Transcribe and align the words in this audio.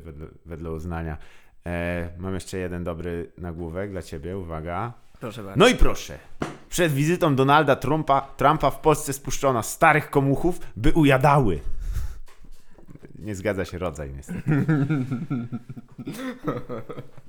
wedle, 0.00 0.26
wedle 0.46 0.70
uznania. 0.70 1.16
E, 1.66 2.08
mam 2.18 2.34
jeszcze 2.34 2.58
jeden 2.58 2.84
dobry 2.84 3.32
nagłówek 3.38 3.90
dla 3.90 4.02
ciebie, 4.02 4.38
uwaga. 4.38 4.92
Proszę 5.20 5.42
bardzo. 5.42 5.58
No 5.58 5.68
i 5.68 5.74
proszę. 5.74 6.18
Przed 6.68 6.92
wizytą 6.92 7.36
Donalda 7.36 7.76
Trumpa, 7.76 8.20
Trumpa 8.20 8.70
w 8.70 8.80
Polsce 8.80 9.12
spuszczono 9.12 9.62
starych 9.62 10.10
komuchów, 10.10 10.60
by 10.76 10.92
ujadały. 10.92 11.60
Nie 13.18 13.34
zgadza 13.34 13.64
się 13.64 13.78
rodzaj, 13.78 14.12
niestety. 14.16 14.42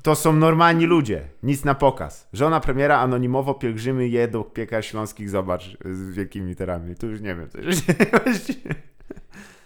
To 0.03 0.15
są 0.15 0.33
normalni 0.33 0.85
ludzie, 0.85 1.27
nic 1.43 1.63
na 1.63 1.75
pokaz. 1.75 2.27
Żona 2.33 2.59
premiera 2.59 2.99
anonimowo 2.99 3.53
pielgrzymy 3.53 4.07
je 4.07 4.27
do 4.27 4.43
piekar 4.43 4.85
śląskich, 4.85 5.29
zobacz, 5.29 5.77
z 5.85 6.11
wielkimi 6.11 6.47
literami. 6.47 6.95
Tu 6.95 7.07
już 7.07 7.21
nie 7.21 7.35
wiem, 7.35 7.49
co 7.49 7.61
już. 7.61 7.75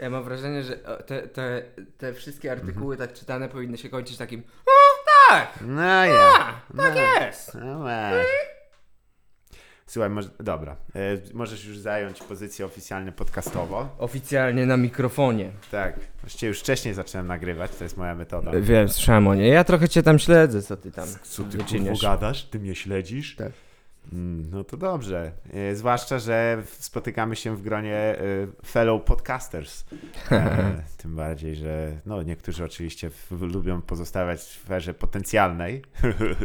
Ja 0.01 0.09
mam 0.09 0.23
wrażenie, 0.23 0.63
że 0.63 0.83
o, 0.83 1.03
te, 1.03 1.27
te, 1.27 1.63
te 1.97 2.13
wszystkie 2.13 2.51
artykuły 2.51 2.97
tak 2.97 3.13
czytane 3.13 3.49
powinny 3.49 3.77
się 3.77 3.89
kończyć 3.89 4.17
takim 4.17 4.43
O, 4.65 4.71
tak! 5.29 5.59
No 5.61 6.05
ja. 6.05 6.61
Tak 6.77 6.95
no. 6.95 7.25
jest! 7.25 7.55
No 7.55 7.83
weź. 7.83 8.27
Słuchaj, 9.87 10.09
może, 10.09 10.29
dobra, 10.39 10.75
e, 10.95 11.17
możesz 11.33 11.65
już 11.65 11.77
zająć 11.77 12.19
pozycję 12.23 12.65
oficjalnie 12.65 13.11
podcastowo. 13.11 13.95
Oficjalnie 13.97 14.65
na 14.65 14.77
mikrofonie. 14.77 15.51
Tak, 15.71 15.99
właściwie 16.21 16.47
już 16.47 16.59
wcześniej 16.59 16.93
zacząłem 16.93 17.27
nagrywać, 17.27 17.71
to 17.75 17.83
jest 17.83 17.97
moja 17.97 18.15
metoda. 18.15 18.51
Wiem, 18.59 18.89
słyszałem 18.89 19.27
o 19.27 19.35
niej. 19.35 19.51
Ja 19.53 19.63
trochę 19.63 19.89
cię 19.89 20.03
tam 20.03 20.19
śledzę, 20.19 20.61
co 20.61 20.77
ty 20.77 20.91
tam 20.91 21.07
Co 21.23 21.43
ty 21.43 21.57
wyczyniasz. 21.57 21.99
kurwa 21.99 22.15
gadasz? 22.15 22.43
Ty 22.43 22.59
mnie 22.59 22.75
śledzisz? 22.75 23.35
Tak. 23.35 23.51
Mm, 24.13 24.49
no 24.51 24.63
to 24.63 24.77
dobrze. 24.77 25.31
E, 25.53 25.75
zwłaszcza, 25.75 26.19
że 26.19 26.63
spotykamy 26.79 27.35
się 27.35 27.55
w 27.55 27.61
gronie 27.61 27.95
e, 27.95 28.17
fellow 28.65 29.03
podcasters. 29.03 29.85
E, 30.31 30.83
tym 31.01 31.15
bardziej, 31.15 31.55
że 31.55 31.91
no, 32.05 32.23
niektórzy 32.23 32.65
oczywiście 32.65 33.11
lubią 33.31 33.81
pozostawać 33.81 34.39
w 34.39 34.43
sferze 34.43 34.93
potencjalnej, 34.93 35.81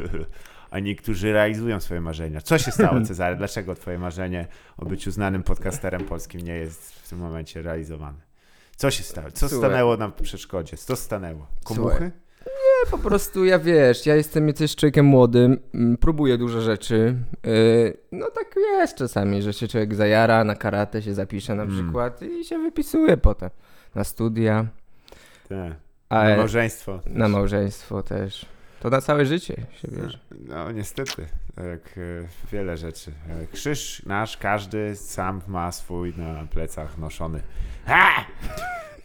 a 0.71 0.79
niektórzy 0.79 1.33
realizują 1.33 1.81
swoje 1.81 2.01
marzenia. 2.01 2.41
Co 2.41 2.59
się 2.59 2.71
stało, 2.71 3.01
Cezary? 3.07 3.37
Dlaczego 3.37 3.75
twoje 3.75 3.99
marzenie 3.99 4.47
o 4.77 4.85
byciu 4.85 5.11
znanym 5.11 5.43
podcasterem 5.43 6.05
polskim 6.05 6.41
nie 6.41 6.55
jest 6.55 6.93
w 6.93 7.09
tym 7.09 7.19
momencie 7.19 7.63
realizowane? 7.63 8.19
Co 8.77 8.91
się 8.91 9.03
stało? 9.03 9.31
Co 9.31 9.49
Słuchaj. 9.49 9.71
stanęło 9.71 9.97
na 9.97 10.09
przeszkodzie? 10.09 10.77
Co 10.77 10.97
stanęło? 10.97 11.47
Komuchy? 11.65 11.97
Słuchaj. 11.97 12.26
Po 12.91 12.99
prostu 12.99 13.45
ja 13.45 13.59
wiesz, 13.59 14.07
ja 14.07 14.17
jestem 14.17 14.53
też 14.53 14.77
człowiekiem 14.77 15.07
młodym, 15.07 15.59
mm, 15.75 15.97
próbuję 15.97 16.39
dużo 16.39 16.61
rzeczy. 16.61 17.15
Yy, 17.45 17.97
no 18.13 18.31
tak 18.31 18.55
wiesz 18.57 18.95
czasami, 18.95 19.43
że 19.43 19.53
się 19.53 19.69
człowiek 19.69 19.95
zajara, 19.95 20.45
na 20.45 20.55
karate 20.55 21.03
się 21.03 21.15
zapisze 21.15 21.55
na 21.55 21.63
Mm. 21.63 21.75
przykład 21.77 22.23
i 22.23 22.45
się 22.45 22.59
wypisuje 22.59 23.17
potem 23.17 23.51
na 23.95 24.05
studia, 24.05 24.67
Tak. 25.49 25.73
a 26.09 26.25
Na 26.29 26.37
małżeństwo. 26.37 27.01
na 27.07 27.29
małżeństwo 27.29 28.03
też. 28.03 28.47
To 28.81 28.91
na 28.91 29.01
całe 29.01 29.27
życie 29.27 29.55
się 29.83 29.89
bierze. 29.89 30.19
No 30.49 30.73
niestety, 30.73 31.27
jak 31.57 31.99
e, 31.99 32.29
wiele 32.53 32.77
rzeczy. 32.77 33.13
E, 33.43 33.47
Krzyż 33.53 34.03
nasz, 34.07 34.37
każdy 34.37 34.97
sam 34.97 35.41
ma 35.49 35.73
swój 35.73 36.15
na 36.17 36.47
plecach 36.51 36.99
noszony. 36.99 37.41
Ha! 37.87 38.25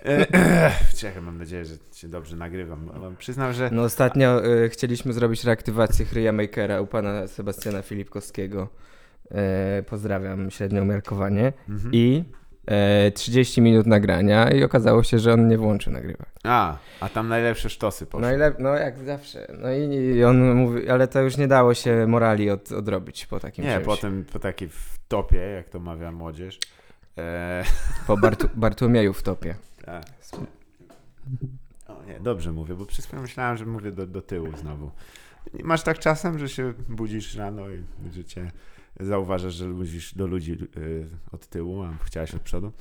E, 0.06 0.34
e, 0.34 0.72
Czekaj, 0.98 1.22
mam 1.22 1.38
nadzieję, 1.38 1.66
że 1.66 1.76
się 1.94 2.08
dobrze 2.08 2.36
nagrywam. 2.36 2.90
Przyznam, 3.18 3.54
że 3.54 3.70
No 3.74 3.82
ostatnio 3.84 4.46
y, 4.46 4.70
chcieliśmy 4.70 5.14
zrobić 5.14 5.44
reaktywację 5.44 6.06
Chryja 6.06 6.32
Makera 6.32 6.82
u 6.82 6.88
pana 6.88 7.28
Sebastiana 7.28 7.82
Filipkowskiego. 7.82 8.68
E, 9.32 9.84
pozdrawiam 9.84 10.52
średnią 10.52 10.86
miarkowanie. 10.86 11.54
Mhm. 11.70 11.92
I 11.94 12.24
e, 12.68 13.12
30 13.12 13.62
minut 13.62 13.88
nagrania 13.88 14.52
i 14.52 14.64
okazało 14.64 15.04
się, 15.04 15.20
że 15.20 15.34
on 15.34 15.48
nie 15.48 15.58
włączy 15.58 15.92
nagrywania. 15.92 16.32
A, 16.44 16.78
a 17.00 17.10
tam 17.10 17.28
najlepsze 17.28 17.70
sztosy 17.70 18.06
poszły. 18.06 18.28
Najlep- 18.28 18.56
no 18.60 18.70
jak 18.76 19.00
zawsze. 19.00 19.48
No 19.62 19.72
i, 19.74 19.96
i 19.96 20.24
on 20.24 20.54
mówi, 20.56 20.90
ale 20.90 21.08
to 21.08 21.22
już 21.22 21.38
nie 21.38 21.48
dało 21.48 21.74
się 21.74 22.08
morali 22.08 22.50
od, 22.50 22.72
odrobić 22.72 23.26
po 23.26 23.40
takim 23.40 23.66
Nie, 23.66 23.74
czymś. 23.74 23.86
potem 23.86 24.26
po 24.34 24.40
takiej 24.40 24.70
wtopie, 24.70 25.38
jak 25.38 25.70
to 25.70 25.80
mawia 25.80 26.12
młodzież. 26.12 26.60
E, 27.18 27.64
Po 28.08 28.18
Bartu- 28.18 28.50
Bartłomieju 28.56 29.14
w 29.14 29.24
topie. 29.24 29.56
O 31.88 32.04
nie, 32.04 32.20
dobrze 32.20 32.52
mówię, 32.52 32.76
bo 32.76 32.86
przez 32.86 33.06
chwilę 33.06 33.22
myślałem, 33.22 33.58
że 33.58 33.66
mówię 33.66 33.92
do, 33.92 34.08
do 34.08 34.22
tyłu 34.22 34.58
znowu. 34.58 34.92
Masz 35.64 35.84
tak 35.84 36.00
czasem, 36.00 36.40
że 36.40 36.50
się 36.50 36.74
budzisz 36.90 37.36
rano 37.36 37.70
i 37.70 37.84
że 38.14 38.26
cię 38.26 38.52
zauważasz, 39.00 39.54
że 39.54 39.68
mówisz 39.68 40.16
do 40.16 40.28
ludzi 40.28 40.58
y, 40.78 41.08
od 41.32 41.48
tyłu, 41.48 41.84
a 41.84 41.94
chciałaś 42.04 42.36
od 42.36 42.42
przodu. 42.42 42.72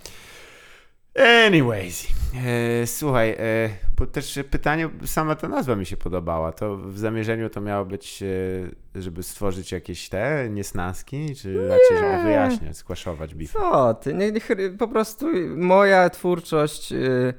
Anyways, 1.47 2.07
e, 2.47 2.87
słuchaj, 2.87 3.31
e, 3.31 3.71
bo 3.99 4.07
też 4.07 4.39
pytanie, 4.51 4.89
sama 5.05 5.35
ta 5.35 5.49
nazwa 5.49 5.77
mi 5.77 5.87
się 5.87 5.97
podobała. 5.97 6.53
To 6.53 6.77
w 6.77 6.99
zamierzeniu 6.99 7.51
to 7.51 7.61
miało 7.61 7.85
być, 7.85 8.23
e, 8.23 9.01
żeby 9.01 9.23
stworzyć 9.23 9.73
jakieś 9.73 10.09
te 10.09 10.49
niesnaski, 10.51 11.35
czy 11.35 11.69
raczej 11.69 11.99
żeby 11.99 12.23
wyjaśniać, 12.23 12.77
skwaszować 12.77 13.35
beef? 13.35 13.53
Co 13.53 13.95
ty? 13.95 14.15
Nie, 14.15 14.33
nie, 14.33 14.41
po 14.79 14.89
prostu 14.89 15.27
moja 15.57 16.11
twórczość 16.11 16.93
y, 16.93 17.35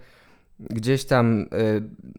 gdzieś 0.60 1.06
tam 1.06 1.42
y, 1.42 1.48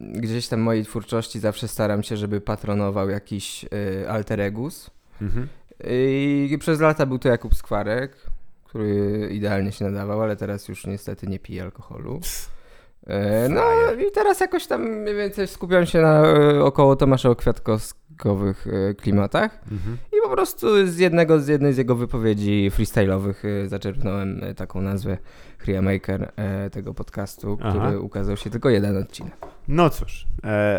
gdzieś 0.00 0.48
tam 0.48 0.60
mojej 0.60 0.84
twórczości 0.84 1.40
zawsze 1.40 1.68
staram 1.68 2.02
się, 2.02 2.16
żeby 2.16 2.40
patronował 2.40 3.10
jakiś 3.10 3.64
y, 3.64 4.08
alter 4.08 4.40
egus. 4.40 4.90
Mhm. 5.22 5.48
I 5.90 6.56
przez 6.60 6.80
lata 6.80 7.06
był 7.06 7.18
to 7.18 7.28
Jakub 7.28 7.54
Skwarek, 7.54 8.16
który 8.72 9.28
idealnie 9.32 9.72
się 9.72 9.84
nadawał, 9.84 10.22
ale 10.22 10.36
teraz 10.36 10.68
już 10.68 10.86
niestety 10.86 11.26
nie 11.26 11.38
pije 11.38 11.62
alkoholu. 11.62 12.20
E, 13.06 13.48
No 13.48 13.62
i 14.08 14.10
teraz 14.12 14.40
jakoś 14.40 14.66
tam 14.66 14.82
mniej 14.82 15.14
więcej 15.16 15.46
skupiam 15.46 15.86
się 15.86 16.00
na 16.00 16.22
e, 16.26 16.64
około 16.64 16.96
Tomasza 16.96 17.34
Kwiatkowskowych 17.34 18.66
e, 18.90 18.94
klimatach 18.94 19.60
Mhm. 19.72 19.96
i 20.12 20.16
po 20.28 20.28
prostu 20.30 20.86
z 20.86 20.98
jednego 20.98 21.40
z 21.40 21.48
jednej 21.48 21.72
z 21.72 21.78
jego 21.78 21.94
wypowiedzi 21.96 22.70
freestyle'owych 22.76 23.34
zaczerpnąłem 23.66 24.40
taką 24.56 24.80
nazwę 24.80 25.18
Chria 25.58 25.82
Maker 25.82 26.32
e, 26.36 26.70
tego 26.70 26.94
podcastu, 26.94 27.58
Aha. 27.62 27.78
który 27.78 28.00
ukazał 28.00 28.36
się 28.36 28.50
tylko 28.50 28.68
jeden 28.70 28.96
odcinek. 28.96 29.32
No 29.68 29.90
cóż, 29.90 30.26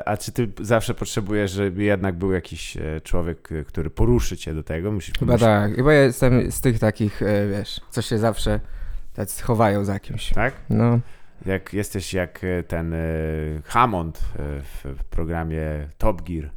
a 0.06 0.18
czy 0.18 0.32
ty 0.32 0.48
zawsze 0.62 0.94
potrzebujesz, 0.94 1.52
żeby 1.52 1.84
jednak 1.84 2.16
był 2.16 2.32
jakiś 2.32 2.78
człowiek, 3.04 3.50
który 3.68 3.90
poruszy 3.90 4.38
cię 4.38 4.54
do 4.54 4.64
tego? 4.64 4.92
Musisz 4.92 5.16
Chyba 5.20 5.34
musisz- 5.34 5.46
tak, 5.46 5.76
chyba 5.76 5.94
jestem 5.94 6.52
z 6.52 6.62
tych 6.62 6.80
takich, 6.80 7.22
wiesz, 7.52 7.82
co 7.90 8.02
się 8.02 8.18
zawsze 8.18 8.60
tacy 9.14 9.44
chowają 9.44 9.86
za 9.86 10.00
kimś. 10.00 10.30
Tak? 10.34 10.54
No. 10.70 11.00
Jak 11.46 11.74
jesteś 11.74 12.14
jak 12.14 12.44
e, 12.44 12.64
ten 12.64 12.94
e, 12.94 12.98
Hammond 13.66 14.18
e, 14.18 14.22
w, 14.62 15.04
programie 15.10 15.88
Top 15.98 16.22
Gear, 16.22 16.50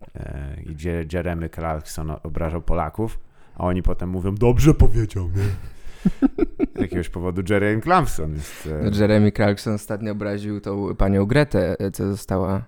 gdzie 0.66 1.04
Jeremy 1.12 1.48
Clarkson 1.48 2.12
obrażał 2.22 2.62
Polaków, 2.62 3.18
a 3.54 3.64
oni 3.64 3.82
potem 3.82 4.08
mówią, 4.08 4.34
dobrze 4.34 4.74
powiedział, 4.74 5.28
nie? 5.28 5.42
Z 6.76 6.80
jakiegoś 6.80 7.08
powodu 7.08 7.42
Jeremy 7.50 7.82
Clarkson 7.82 8.32
jest... 8.34 8.68
No, 8.82 9.00
Jeremy 9.00 9.32
Clarkson 9.32 9.74
ostatnio 9.74 10.12
obraził 10.12 10.60
tą 10.60 10.94
panią 10.94 11.24
Gretę, 11.26 11.76
co 11.92 12.06
została, 12.06 12.62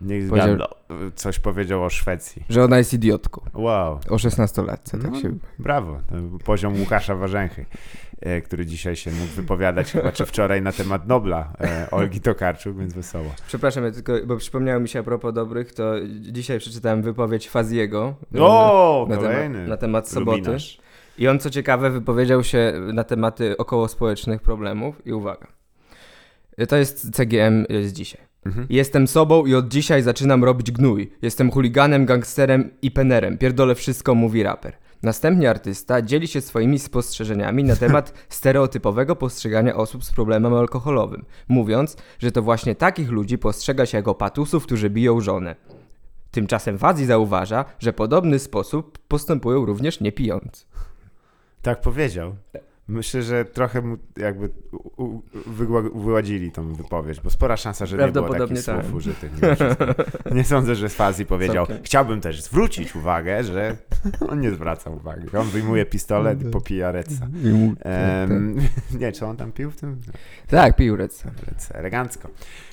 niech 0.00 0.28
powiedział- 0.28 0.58
coś 1.14 1.38
powiedział 1.38 1.84
o 1.84 1.90
Szwecji. 1.90 2.44
że 2.48 2.64
ona 2.64 2.78
jest 2.78 2.94
idiotką. 2.94 3.40
Wow, 3.54 3.94
O 4.08 4.16
16-latce, 4.16 5.02
tak 5.02 5.10
No. 5.10 5.20
się... 5.20 5.36
brawo. 5.58 6.00
Był 6.10 6.38
poziom 6.38 6.80
Łukasza 6.80 7.14
Warzęchy, 7.14 7.66
który 8.44 8.66
dzisiaj 8.66 8.96
się 8.96 9.10
mógł 9.10 9.32
wypowiadać 9.32 9.92
chyba 9.92 10.12
czy 10.12 10.26
wczoraj 10.26 10.62
na 10.62 10.72
temat 10.72 11.06
Nobla 11.06 11.52
e, 11.60 11.90
Olgi 11.90 12.20
Tokarczuk, 12.20 12.78
więc 12.78 12.92
wesoło. 12.92 13.34
Przepraszam, 13.46 13.84
ja 13.84 13.90
tylko, 13.90 14.12
bo 14.26 14.36
przypomniało 14.36 14.80
mi 14.80 14.88
się 14.88 14.98
a 14.98 15.02
propos 15.02 15.34
dobrych, 15.34 15.72
to 15.72 15.94
dzisiaj 16.20 16.58
przeczytałem 16.58 17.02
wypowiedź 17.02 17.48
Faziego 17.48 18.14
O, 18.38 19.06
na, 19.08 19.16
kolejny. 19.16 19.54
temat, 19.54 19.68
na 19.68 19.76
temat 19.76 20.08
soboty. 20.08 20.56
I 21.18 21.28
on, 21.28 21.38
co 21.38 21.50
ciekawe, 21.50 21.90
wypowiedział 21.90 22.44
się 22.44 22.72
na 22.92 23.04
tematy 23.04 23.56
okołospołecznych 23.56 24.42
problemów 24.42 25.06
i 25.06 25.12
uwaga. 25.12 25.46
To 26.68 26.76
jest 26.76 27.10
CGM 27.16 27.66
z 27.82 27.92
dzisiaj. 27.92 28.20
Mhm. 28.46 28.66
Jestem 28.70 29.08
sobą 29.08 29.46
i 29.46 29.54
od 29.54 29.68
dzisiaj 29.68 30.02
zaczynam 30.02 30.44
robić 30.44 30.70
gnój. 30.70 31.12
Jestem 31.22 31.50
chuliganem, 31.50 32.06
gangsterem 32.06 32.70
i 32.82 32.90
penerem. 32.90 33.38
Pierdolę 33.38 33.74
wszystko, 33.74 34.14
mówi 34.14 34.42
raper. 34.42 34.76
Następnie 35.02 35.50
artysta 35.50 36.02
dzieli 36.02 36.28
się 36.28 36.40
swoimi 36.40 36.78
spostrzeżeniami 36.78 37.64
na 37.64 37.76
temat 37.76 38.12
stereotypowego 38.28 39.16
postrzegania 39.16 39.76
osób 39.76 40.04
z 40.04 40.12
problemem 40.12 40.54
alkoholowym, 40.54 41.24
mówiąc, 41.48 41.96
że 42.18 42.32
to 42.32 42.42
właśnie 42.42 42.74
takich 42.74 43.10
ludzi 43.10 43.38
postrzega 43.38 43.86
się 43.86 43.98
jako 43.98 44.14
patusów, 44.14 44.66
którzy 44.66 44.90
biją 44.90 45.20
żonę. 45.20 45.56
Tymczasem 46.30 46.78
Fazi 46.78 47.06
zauważa, 47.06 47.64
że 47.78 47.92
podobny 47.92 48.38
sposób 48.38 48.98
postępują 48.98 49.64
również 49.64 50.00
niepijący. 50.00 50.66
Tak 51.62 51.80
powiedział. 51.80 52.36
Myślę, 52.90 53.22
że 53.22 53.44
trochę 53.44 53.80
mu 53.80 53.96
jakby 54.16 54.50
wyładzili 55.94 56.52
tą 56.52 56.74
wypowiedź, 56.74 57.20
bo 57.20 57.30
spora 57.30 57.56
szansa, 57.56 57.86
że 57.86 57.96
nie 57.96 58.12
było 58.12 58.34
takich 58.34 58.64
tak. 58.64 58.84
słów 58.84 58.94
użytych. 58.94 59.32
Nie 60.32 60.44
sądzę, 60.44 60.74
że 60.74 60.88
Swazi 60.88 61.26
powiedział, 61.26 61.66
Całkiem. 61.66 61.84
chciałbym 61.84 62.20
też 62.20 62.42
zwrócić 62.42 62.96
uwagę, 62.96 63.44
że 63.44 63.76
on 64.30 64.40
nie 64.40 64.50
zwraca 64.50 64.90
uwagi. 64.90 65.36
On 65.36 65.46
wyjmuje 65.46 65.86
pistolet 65.86 66.42
i 66.42 66.44
popija 66.44 66.92
reca. 66.92 67.26
Em, 67.80 68.56
nie, 69.00 69.12
czy 69.12 69.26
on 69.26 69.36
tam 69.36 69.52
pił 69.52 69.70
w 69.70 69.76
tym? 69.76 70.00
Tak, 70.48 70.76
piórec. 70.76 71.24
Rec, 71.24 71.70
elegancko. 71.74 72.28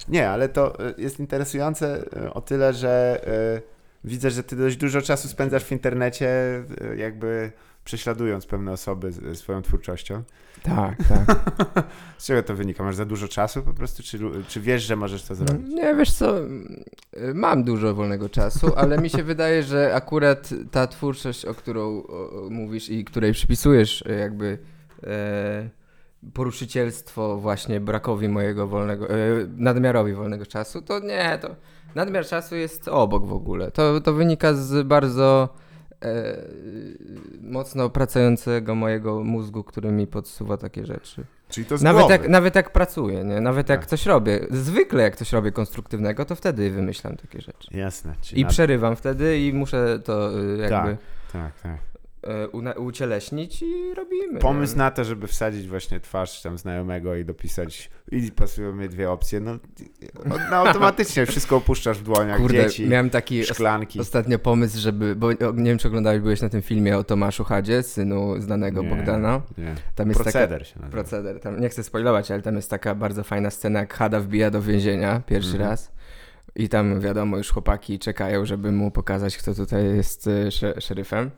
Nie, 0.07 0.29
ale 0.29 0.49
to 0.49 0.89
e, 0.89 0.93
jest 0.97 1.19
interesujące 1.19 2.03
e, 2.15 2.33
o 2.33 2.41
tyle, 2.41 2.73
że 2.73 3.21
e, 3.27 3.61
widzę, 4.03 4.31
że 4.31 4.43
ty 4.43 4.55
dość 4.55 4.77
dużo 4.77 5.01
czasu 5.01 5.27
spędzasz 5.27 5.63
w 5.63 5.71
internecie, 5.71 6.29
jakby 6.97 7.51
prześladując 7.87 8.45
pewne 8.45 8.71
osoby 8.71 9.11
z- 9.11 9.39
swoją 9.39 9.61
twórczością. 9.61 10.23
Tak, 10.63 10.97
tak. 10.97 11.39
Z 12.17 12.25
czego 12.25 12.43
to 12.43 12.55
wynika? 12.55 12.83
Masz 12.83 12.95
za 12.95 13.05
dużo 13.05 13.27
czasu 13.27 13.63
po 13.63 13.73
prostu, 13.73 14.03
czy, 14.03 14.19
czy 14.47 14.61
wiesz, 14.61 14.83
że 14.83 14.95
możesz 14.95 15.23
to 15.23 15.35
zrobić? 15.35 15.67
Nie, 15.67 15.95
wiesz 15.95 16.11
co, 16.11 16.37
mm, 16.37 16.83
mam 17.33 17.63
dużo 17.63 17.93
wolnego 17.93 18.29
czasu, 18.29 18.71
ale 18.75 18.97
mi 18.97 19.09
się 19.09 19.23
wydaje, 19.33 19.63
że 19.63 19.95
akurat 19.95 20.49
ta 20.71 20.87
twórczość, 20.87 21.45
o 21.45 21.53
którą 21.53 22.03
mówisz 22.49 22.89
i 22.89 23.05
której 23.05 23.33
przypisujesz 23.33 24.03
e, 24.05 24.13
jakby 24.13 24.57
e, 25.03 25.69
poruszycielstwo 26.33 27.37
właśnie 27.37 27.79
brakowi 27.79 28.29
mojego 28.29 28.67
wolnego, 28.67 29.09
e, 29.09 29.15
nadmiarowi 29.57 30.13
wolnego 30.13 30.45
czasu, 30.45 30.81
to 30.81 30.99
nie, 30.99 31.39
to 31.41 31.55
nadmiar 31.95 32.25
czasu 32.25 32.55
jest 32.55 32.87
obok 32.87 33.25
w 33.25 33.33
ogóle. 33.33 33.71
To, 33.71 34.01
to 34.01 34.13
wynika 34.13 34.53
z 34.53 34.87
bardzo 34.87 35.49
e, 36.03 36.37
mocno 37.41 37.89
pracującego 37.89 38.75
mojego 38.75 39.23
mózgu, 39.23 39.63
który 39.63 39.91
mi 39.91 40.07
podsuwa 40.07 40.57
takie 40.57 40.85
rzeczy. 40.85 41.25
Czyli 41.49 41.65
to 41.65 41.77
z 41.77 41.81
Nawet 41.81 41.99
głowy. 41.99 42.13
jak, 42.13 42.29
nawet 42.29 42.55
jak 42.55 42.71
pracuję, 42.73 43.23
nie? 43.23 43.41
Nawet 43.41 43.69
jak 43.69 43.79
Tak. 43.79 43.89
coś 43.89 44.05
robię, 44.05 44.39
zwykle 44.51 45.03
jak 45.03 45.15
coś 45.15 45.33
robię 45.33 45.51
konstruktywnego, 45.51 46.25
to 46.25 46.35
wtedy 46.35 46.71
wymyślam 46.71 47.15
takie 47.17 47.41
rzeczy. 47.41 47.77
Jasne. 47.77 48.13
I 48.33 48.43
na- 48.43 48.49
przerywam 48.49 48.95
wtedy 48.95 49.39
i 49.39 49.53
muszę 49.53 49.99
to 50.03 50.39
y, 50.39 50.57
jakby 50.57 50.97
Tak, 51.31 51.33
tak, 51.33 51.61
tak. 51.61 51.77
Una- 52.51 52.73
ucieleśnić 52.73 53.61
i 53.61 53.93
robimy. 53.95 54.39
Pomysł 54.39 54.73
nie? 54.73 54.77
na 54.77 54.91
to, 54.91 55.03
żeby 55.03 55.27
wsadzić 55.27 55.67
właśnie 55.67 55.99
twarz 55.99 56.41
tam 56.41 56.57
znajomego 56.57 57.15
i 57.15 57.25
dopisać 57.25 57.89
i 58.11 58.31
pasują 58.31 58.73
mi 58.75 58.89
dwie 58.89 59.11
opcje, 59.11 59.39
no 59.39 59.57
no, 60.25 60.55
automatycznie 60.55 61.25
wszystko 61.31 61.55
opuszczasz 61.55 61.97
w 61.99 62.03
dłoniach, 62.03 62.37
Kurde, 62.37 62.57
dzieci, 62.63 62.87
miałem 62.87 63.09
taki 63.09 63.43
szklanki. 63.43 63.99
ostatnio 63.99 64.39
pomysł, 64.39 64.79
żeby, 64.79 65.15
bo 65.15 65.31
nie 65.31 65.37
wiem 65.63 65.77
czy 65.77 65.87
oglądałeś, 65.87 66.19
byłeś 66.21 66.41
na 66.41 66.49
tym 66.49 66.61
filmie 66.61 66.97
o 66.97 67.03
Tomaszu 67.03 67.43
Hadzie, 67.43 67.83
synu 67.83 68.41
znanego 68.41 68.81
Nie, 68.83 68.89
Bogdana. 68.89 69.41
Nie. 69.57 69.75
Tam 69.95 70.07
jest 70.09 70.19
taka, 70.19 70.31
Proceder 70.31 70.67
się 70.67 70.75
nazywa. 70.75 70.91
proceder. 70.91 71.39
Tam, 71.39 71.61
nie 71.61 71.69
chcę 71.69 71.83
spoilować, 71.83 72.31
ale 72.31 72.41
tam 72.41 72.55
jest 72.55 72.69
taka 72.69 72.95
bardzo 72.95 73.23
fajna 73.23 73.49
scena, 73.49 73.79
jak 73.79 73.93
Hada 73.93 74.19
wbija 74.19 74.51
do 74.51 74.61
więzienia 74.61 75.21
pierwszy 75.25 75.51
Mhm. 75.51 75.69
raz. 75.69 75.91
I 76.59 76.69
tam 76.69 77.01
wiadomo, 77.01 77.37
już 77.37 77.51
chłopaki 77.51 77.99
czekają, 77.99 78.45
żeby 78.45 78.71
mu 78.71 78.91
pokazać, 78.91 79.37
kto 79.37 79.53
tutaj 79.53 79.85
jest 79.85 80.27
y, 80.27 80.51
sze- 80.51 80.81
szeryfem. 80.81 81.31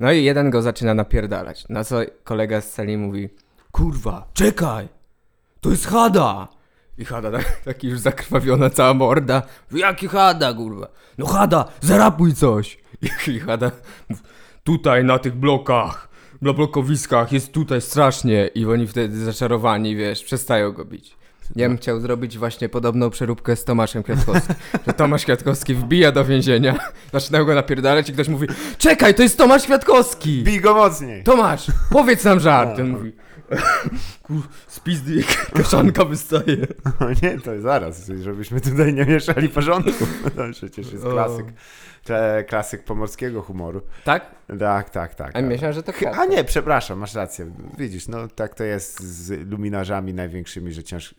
No 0.00 0.12
i 0.12 0.24
jeden 0.24 0.50
go 0.50 0.62
zaczyna 0.62 0.94
napierdalać. 0.94 1.68
Na 1.68 1.84
co 1.84 1.96
kolega 2.24 2.60
z 2.60 2.70
celi 2.70 2.96
mówi: 2.96 3.28
Kurwa, 3.72 4.28
czekaj! 4.34 4.88
To 5.60 5.70
jest 5.70 5.86
Hada! 5.86 6.48
I 6.98 7.04
Hada 7.04 7.30
tak, 7.30 7.56
taki 7.64 7.88
już 7.88 7.98
zakrwawiona 7.98 8.70
cała 8.70 8.94
morda. 8.94 9.42
Jaki 9.72 10.08
Hada, 10.08 10.52
kurwa? 10.54 10.88
No 11.18 11.26
Hada, 11.26 11.64
zarapuj 11.80 12.34
coś! 12.34 12.78
I 13.28 13.40
Hada 13.40 13.70
mówi, 14.08 14.22
tutaj 14.64 15.04
na 15.04 15.18
tych 15.18 15.34
blokach, 15.34 16.08
na 16.42 16.52
blokowiskach 16.52 17.32
jest 17.32 17.52
tutaj 17.52 17.80
strasznie. 17.80 18.46
I 18.46 18.66
oni 18.66 18.86
wtedy 18.86 19.24
zaczarowani, 19.24 19.96
wiesz, 19.96 20.24
przestają 20.24 20.72
go 20.72 20.84
bić. 20.84 21.16
Ja 21.56 21.68
bym 21.68 21.76
chciał 21.76 22.00
zrobić 22.00 22.38
właśnie 22.38 22.68
podobną 22.68 23.10
przeróbkę 23.10 23.56
z 23.56 23.64
Tomaszem 23.64 24.02
Kwiatkowskim. 24.02 24.54
Że 24.86 24.92
Tomasz 24.92 25.24
Kwiatkowski 25.24 25.74
wbija 25.74 26.12
do 26.12 26.24
więzienia, 26.24 26.78
zaczynają 27.12 27.44
go 27.44 27.54
napierdalać 27.54 28.08
i 28.08 28.12
ktoś 28.12 28.28
mówi 28.28 28.46
Czekaj, 28.78 29.14
to 29.14 29.22
jest 29.22 29.38
Tomasz 29.38 29.62
Kwiatkowski! 29.62 30.42
Bij 30.42 30.60
go 30.60 30.74
mocniej! 30.74 31.22
Tomasz, 31.24 31.66
powiedz 31.90 32.24
nam 32.24 32.40
żart! 32.40 32.76
Ten 32.76 32.92
No. 32.92 32.98
mówi 32.98 33.12
Kur, 34.22 34.42
z 34.68 34.80
pizdy 34.80 35.24
kaszanka 35.54 36.04
wystaje. 36.04 36.56
O 37.00 37.04
nie, 37.22 37.40
to 37.40 37.60
zaraz, 37.60 38.10
żebyśmy 38.22 38.60
tutaj 38.60 38.94
nie 38.94 39.04
mieszali 39.06 39.48
porządku. 39.48 40.06
To 40.36 40.42
przecież 40.52 40.92
jest 40.92 41.04
klasyk. 41.04 41.46
Klasyk 42.48 42.84
pomorskiego 42.84 43.42
humoru. 43.42 43.80
Tak? 44.04 44.26
Tak, 44.58 44.90
tak, 44.90 45.14
tak. 45.14 45.36
A 45.36 45.42
myślałem, 45.42 45.74
że 45.74 45.82
to 45.82 45.92
Chy- 45.92 46.08
A 46.08 46.24
nie, 46.26 46.44
przepraszam, 46.44 46.98
masz 46.98 47.14
rację. 47.14 47.50
Widzisz, 47.78 48.08
no 48.08 48.28
tak 48.28 48.54
to 48.54 48.64
jest 48.64 49.02
z 49.02 49.50
luminarzami 49.50 50.14
największymi, 50.14 50.72
że 50.72 50.82
cięż... 50.82 51.14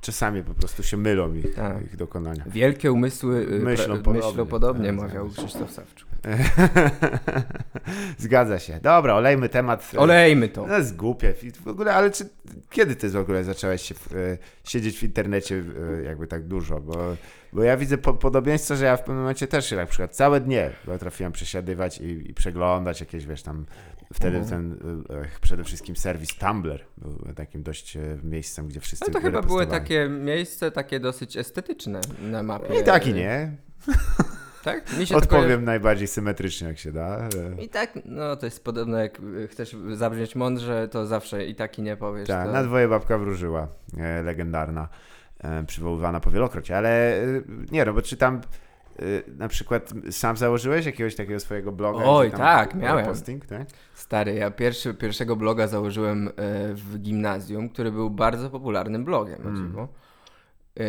czasami 0.00 0.42
po 0.44 0.54
prostu 0.54 0.82
się 0.82 0.96
mylą 0.96 1.34
ich, 1.34 1.54
Tak. 1.54 1.82
ich 1.84 1.96
dokonania. 1.96 2.44
Wielkie 2.46 2.92
umysły 2.92 3.46
y, 3.52 3.58
Myślą 3.60 3.94
pra- 3.94 4.02
podobnie. 4.02 4.28
myślą 4.28 4.46
podobnie 4.46 4.86
Tak, 4.86 4.96
mawiał 4.96 5.30
się. 5.30 5.36
Krzysztof 5.36 5.70
Sawczuk. 5.70 6.08
Zgadza 8.18 8.58
się. 8.58 8.80
Dobra, 8.82 9.14
olejmy 9.14 9.48
temat. 9.48 9.90
Olejmy 9.96 10.48
to. 10.48 10.66
No 10.66 10.76
jest 10.78 10.96
głupie. 10.96 11.34
W 11.64 11.68
ogóle, 11.68 11.94
ale 11.94 12.10
czy, 12.10 12.28
kiedy 12.70 12.96
ty 12.96 13.08
w 13.10 13.16
ogóle 13.16 13.44
zacząłeś 13.44 13.82
się, 13.82 13.94
w- 13.94 14.36
siedzieć 14.64 14.98
w 14.98 15.02
internecie 15.02 15.64
jakby 16.04 16.26
tak 16.26 16.42
dużo? 16.46 16.80
Bo, 16.80 17.16
bo 17.52 17.62
ja 17.62 17.76
widzę 17.76 17.98
po, 17.98 18.14
podobieństwo, 18.14 18.76
że 18.76 18.84
ja 18.84 18.96
w 18.96 19.00
pewnym 19.00 19.18
momencie 19.18 19.46
też 19.46 19.72
na 19.72 19.86
przykład 19.86 20.16
całe 20.16 20.40
dnie 20.40 20.70
potrafiłem 20.86 21.32
przesiadywać 21.32 21.98
i, 22.00 22.30
i 22.30 22.34
przeglądać 22.40 23.00
jakieś, 23.00 23.26
wiesz, 23.26 23.42
tam 23.42 23.66
wtedy 24.12 24.38
Mhm. 24.38 24.76
ten 24.76 24.96
e, 25.18 25.24
przede 25.40 25.64
wszystkim 25.64 25.96
serwis 25.96 26.36
Tumblr 26.38 26.84
był 26.98 27.34
takim 27.34 27.62
dość 27.62 27.96
e, 27.96 28.00
miejscem, 28.22 28.68
gdzie 28.68 28.80
wszyscy 28.80 29.04
No 29.08 29.14
to 29.14 29.20
chyba 29.20 29.42
były 29.42 29.66
takie 29.66 30.08
miejsce 30.08 30.70
takie 30.70 31.00
dosyć 31.00 31.36
estetyczne 31.36 32.00
na 32.22 32.42
mapie. 32.42 32.80
I 32.80 32.84
tak 32.84 33.06
i 33.06 33.14
nie. 33.14 33.56
Tak? 34.64 34.84
Odpowiem 35.14 35.64
najbardziej 35.64 36.08
symetrycznie, 36.08 36.68
jak 36.68 36.78
się 36.78 36.92
da. 36.92 37.28
I 37.58 37.68
tak, 37.68 37.92
no 38.04 38.36
to 38.36 38.46
jest 38.46 38.64
podobne 38.64 39.02
jak 39.02 39.20
y, 39.20 39.48
chcesz 39.48 39.76
zabrzmieć 39.92 40.36
mądrze, 40.36 40.88
to 40.88 41.06
zawsze 41.06 41.46
i 41.46 41.54
tak 41.54 41.78
i 41.78 41.82
nie 41.82 41.96
powiesz. 41.96 42.28
Tak, 42.28 42.46
to... 42.46 42.52
na 42.52 42.62
dwoje 42.62 42.88
babka 42.88 43.18
wróżyła, 43.18 43.68
e, 43.98 44.22
legendarna, 44.22 44.88
e, 45.38 45.64
przywoływana 45.64 46.20
powielokroć, 46.20 46.70
ale 46.70 47.16
e, 47.22 47.24
nie 47.70 47.84
no, 47.84 47.92
bo 47.92 48.02
czy 48.02 48.16
tam 48.16 48.40
na 49.36 49.48
przykład 49.48 49.92
sam 50.10 50.36
założyłeś 50.36 50.86
jakiegoś 50.86 51.14
takiego 51.14 51.40
swojego 51.40 51.72
bloga? 51.72 52.04
Oj, 52.04 52.30
tak, 52.30 52.74
miałem. 52.74 53.06
Posting, 53.06 53.46
tak? 53.46 53.66
Stary, 53.94 54.34
ja 54.34 54.50
pierwszy, 54.50 54.94
pierwszego 54.94 55.36
bloga 55.36 55.66
założyłem 55.66 56.28
e, 56.28 56.32
w 56.74 56.98
gimnazjum, 56.98 57.68
który 57.68 57.92
był 57.92 58.10
bardzo 58.10 58.50
popularnym 58.50 59.04
blogiem, 59.04 59.40
Mm. 59.44 59.88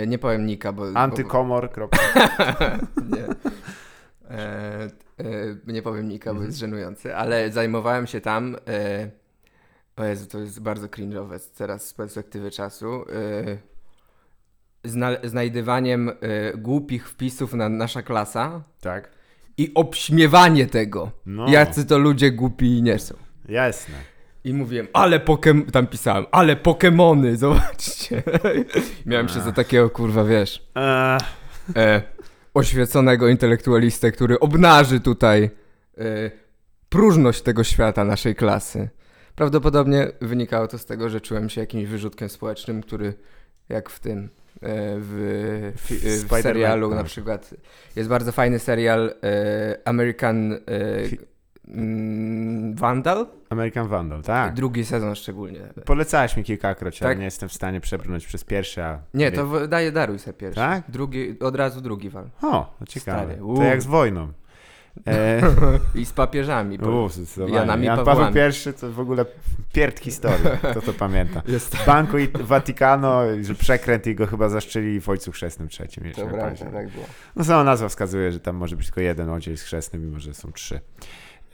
Nie 0.08 0.18
powiem 0.20 0.46
Nika, 0.46 0.74
bo... 0.74 0.86
Antykomor. 0.94 1.70
bo 1.78 1.90
nie. 3.16 3.26
E, 4.30 4.90
e, 5.68 5.74
nie 5.74 5.82
powiem 5.82 6.10
Nika, 6.10 6.34
bo 6.34 6.44
jest 6.44 6.58
żenujący, 6.58 7.16
ale 7.16 7.52
zajmowałem 7.52 8.08
się 8.08 8.22
tam... 8.22 8.56
E, 8.68 9.10
o 9.96 10.06
Jezu, 10.06 10.28
to 10.28 10.40
jest 10.40 10.62
bardzo 10.62 10.88
cringe'owe 10.88 11.40
teraz 11.58 11.88
z 11.88 11.94
perspektywy 11.94 12.52
czasu. 12.52 12.88
E, 12.88 13.71
zna, 14.84 15.12
znajdywaniem 15.24 16.10
e, 16.10 16.14
głupich 16.58 17.10
wpisów 17.10 17.54
na 17.54 17.70
nasza 17.70 18.02
klasa 18.02 18.64
Tak? 18.82 19.10
i 19.58 19.72
obśmiewanie 19.76 20.68
tego, 20.68 21.12
No, 21.26 21.50
jacy 21.50 21.86
to 21.86 21.98
ludzie 21.98 22.32
głupi 22.32 22.82
nie 22.84 23.00
są. 23.00 23.16
jasne. 23.50 23.96
I 24.44 24.54
mówiłem, 24.54 24.88
ale 24.94 25.20
pokem... 25.20 25.66
tam 25.66 25.88
pisałem, 25.88 26.26
ale 26.32 26.56
Pokemony, 26.56 27.38
zobaczcie. 27.38 28.24
Miałem 29.06 29.30
się 29.30 29.42
za 29.42 29.52
takiego, 29.52 29.90
kurwa, 29.90 30.24
wiesz, 30.24 30.68
E, 30.78 31.18
e, 31.76 32.02
oświeconego 32.54 33.28
intelektualistę, 33.28 34.12
który 34.12 34.40
obnaży 34.40 35.00
tutaj 35.00 35.44
e, 35.98 36.32
próżność 36.90 37.42
tego 37.42 37.64
świata 37.64 38.04
naszej 38.06 38.36
klasy. 38.36 38.90
Prawdopodobnie 39.36 40.08
wynikało 40.22 40.68
to 40.68 40.78
z 40.78 40.86
tego, 40.86 41.10
że 41.10 41.22
czułem 41.22 41.50
się 41.50 41.62
jakimś 41.62 41.86
wyrzutkiem 41.86 42.30
społecznym, 42.30 42.82
który 42.82 43.14
jak 43.70 43.90
w 43.90 44.00
tym, 44.00 44.30
w, 44.62 45.72
w 45.76 46.28
Spider-Man, 46.28 46.42
serialu 46.42 46.90
tak. 46.90 46.98
na 46.98 47.04
przykład, 47.04 47.54
jest 47.96 48.10
bardzo 48.10 48.32
fajny 48.32 48.60
serial 48.60 49.14
e, 49.24 49.78
American 49.86 50.54
e, 50.54 50.58
mm, 51.68 52.76
Vandal, 52.76 53.28
American 53.50 53.88
Vandal, 53.88 54.22
tak. 54.24 54.54
drugi 54.54 54.86
sezon 54.86 55.16
szczególnie. 55.16 55.60
Polecałeś 55.86 56.38
mi 56.38 56.44
kilkakroć, 56.44 57.02
ale 57.02 57.12
Tak? 57.12 57.20
nie 57.20 57.26
jestem 57.26 57.50
w 57.50 57.54
stanie 57.54 57.82
przebrnąć 57.82 58.26
przez 58.28 58.44
pierwszy, 58.44 58.84
a... 58.84 59.00
Nie, 59.14 59.32
to 59.32 59.48
w- 59.48 59.68
daję 59.68 59.92
daruj 59.92 60.20
sobie 60.20 60.34
pierwszy. 60.34 60.60
Tak? 60.60 60.84
Drugi, 60.90 61.40
od 61.40 61.56
razu 61.56 61.82
drugi 61.82 62.10
wal. 62.10 62.30
O, 62.42 62.76
to 62.80 62.86
ciekawe. 62.86 63.34
Stary, 63.36 63.42
To 63.56 63.64
jak 63.64 63.82
z 63.82 63.86
wojną. 63.86 64.32
E, 65.08 65.42
I 66.02 66.06
z 66.06 66.14
papieżami. 66.14 66.78
Zdecydowanie. 67.10 67.56
Janami 67.56 67.86
Jan. 67.86 68.06
Paweł 68.06 68.32
I 68.32 68.74
to 68.74 68.92
w 68.92 69.00
ogóle 69.00 69.26
pierd 69.74 70.00
historii, 70.00 70.46
kto 70.72 70.82
to 70.82 70.94
pamięta. 70.94 71.42
jest 71.48 71.78
Banku 71.86 72.18
i 72.18 72.28
Watikano, 72.28 73.22
że 73.42 73.56
przekręt 73.56 74.08
i 74.08 74.16
go 74.16 74.28
chyba 74.28 74.50
zaszczeli 74.50 75.02
w 75.02 75.10
Ojcu 75.10 75.32
Chrzestnym 75.32 75.70
prawda, 76.30 76.38
pamiętam. 76.38 76.72
tak 76.72 76.90
było. 76.90 77.06
No 77.36 77.44
sama 77.44 77.64
nazwa 77.64 77.90
wskazuje, 77.90 78.32
że 78.32 78.40
tam 78.40 78.56
może 78.56 78.76
być 78.76 78.86
tylko 78.86 79.02
jeden 79.02 79.30
ojciec 79.30 79.62
chrzestny, 79.62 80.00
mimo 80.00 80.20
że 80.20 80.34
są 80.34 80.52
trzy. 80.52 80.80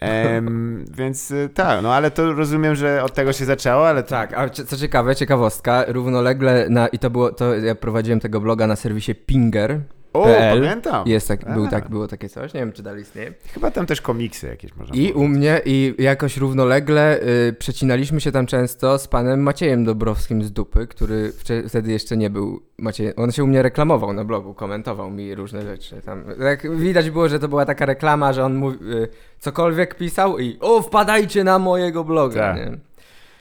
Więc 0.98 1.32
y, 1.32 1.50
tak, 1.54 1.84
no 1.84 1.94
ale 1.94 2.12
to 2.12 2.34
rozumiem, 2.34 2.76
że 2.76 3.04
od 3.04 3.14
tego 3.14 3.34
się 3.34 3.46
zaczęło, 3.46 3.88
ale 3.88 4.04
to... 4.04 4.10
Tak, 4.10 4.34
a 4.34 4.50
co 4.50 4.78
ciekawe, 4.78 5.16
ciekawostka, 5.16 5.86
równolegle 5.88 6.70
na, 6.70 6.88
i 6.88 7.00
to 7.00 7.10
było, 7.10 7.32
to 7.32 7.56
ja 7.56 7.76
prowadziłem 7.76 8.20
tego 8.20 8.42
bloga 8.42 8.68
na 8.68 8.76
serwisie 8.76 9.16
Pinger. 9.16 9.82
O, 10.14 10.24
PL. 10.24 10.62
pamiętam. 10.62 11.08
Jest 11.08 11.28
tak, 11.28 11.54
był 11.54 11.66
A. 11.66 11.70
tak, 11.70 11.90
było 11.90 12.08
takie 12.08 12.30
coś, 12.30 12.54
nie 12.54 12.60
wiem 12.60 12.72
czy 12.72 12.84
dalej 12.84 13.02
istnieje. 13.02 13.34
Chyba 13.54 13.72
tam 13.72 13.86
też 13.86 14.02
komiksy 14.02 14.48
jakieś 14.48 14.76
można 14.76 14.96
I 14.96 15.12
u 15.12 15.14
powiedzieć. 15.14 15.38
mnie, 15.38 15.62
i 15.66 15.96
jakoś 16.00 16.38
równolegle 16.38 17.20
y, 17.22 17.54
przecinaliśmy 17.60 18.22
się 18.22 18.32
tam 18.32 18.46
często 18.46 19.00
z 19.00 19.08
panem 19.08 19.42
Maciejem 19.42 19.86
Dobrowskim 19.86 20.44
z 20.44 20.52
Dupy, 20.52 20.88
który 20.88 21.32
wcze- 21.32 21.70
wtedy 21.70 21.92
jeszcze 21.92 22.18
nie 22.18 22.30
był 22.30 22.62
Maciej. 22.78 23.14
On 23.16 23.32
się 23.32 23.44
u 23.44 23.48
mnie 23.48 23.62
reklamował 23.62 24.14
na 24.14 24.24
blogu, 24.24 24.54
komentował 24.54 25.12
mi 25.12 25.36
różne 25.36 25.62
rzeczy. 25.62 26.02
Tam, 26.06 26.24
jak 26.40 26.78
widać 26.78 27.10
było, 27.10 27.30
że 27.30 27.40
to 27.40 27.48
była 27.48 27.66
taka 27.66 27.86
reklama, 27.86 28.34
że 28.34 28.44
on 28.46 28.56
mówi, 28.56 28.78
y, 28.94 29.08
cokolwiek 29.40 29.96
pisał 29.96 30.40
i 30.40 30.58
o, 30.60 30.82
wpadajcie 30.82 31.44
na 31.44 31.60
mojego 31.60 32.04
bloga. 32.04 32.42
Tak. 32.42 32.58
Nie? 32.58 32.78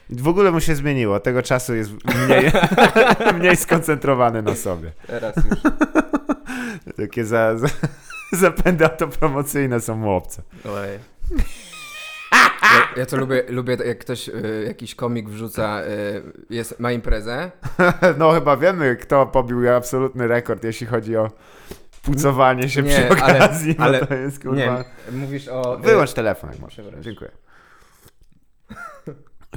W 0.09 0.27
ogóle 0.27 0.51
mu 0.51 0.59
się 0.59 0.75
zmieniło. 0.75 1.19
Tego 1.19 1.41
czasu 1.43 1.75
jest 1.75 1.91
mniej, 2.27 2.51
mniej 3.39 3.55
skoncentrowany 3.55 4.41
na 4.41 4.55
sobie. 4.55 4.91
Teraz 5.07 5.35
już. 5.35 5.45
Takie 6.97 7.25
za, 7.25 7.57
za, 7.57 7.67
zapędy 8.47 8.85
autopromocyjne 8.85 9.79
są 9.81 9.95
mu 9.95 10.11
obce. 10.11 10.41
Ojej. 10.69 10.99
Ja, 12.61 12.87
ja 12.97 13.05
to 13.05 13.17
lubię, 13.17 13.43
lubię 13.49 13.77
jak 13.85 13.99
ktoś, 13.99 14.29
y, 14.29 14.63
jakiś 14.67 14.95
komik 14.95 15.29
wrzuca, 15.29 15.81
y, 15.83 16.23
jest, 16.49 16.79
ma 16.79 16.91
imprezę 16.91 17.51
No 18.19 18.31
chyba 18.31 18.57
wiemy, 18.57 18.95
kto 18.95 19.25
pobił 19.25 19.75
absolutny 19.75 20.27
rekord, 20.27 20.63
jeśli 20.63 20.87
chodzi 20.87 21.17
o 21.17 21.31
pucowanie 22.03 22.69
się 22.69 22.81
Nie, 22.83 22.89
przy 22.89 23.09
ale- 23.23 23.35
okazji. 23.37 23.75
no 23.79 23.85
ale- 23.85 24.05
to 24.05 24.13
jest 24.13 24.43
Nie, 24.45 24.49
kurwa... 24.51 24.83
mówisz 25.11 25.47
o... 25.47 25.79
y, 25.79 25.81
Wyłącz 25.81 26.13
telefon, 26.13 26.49
jak 26.49 26.59
możesz. 26.59 26.85
Dziękuję. 26.99 27.31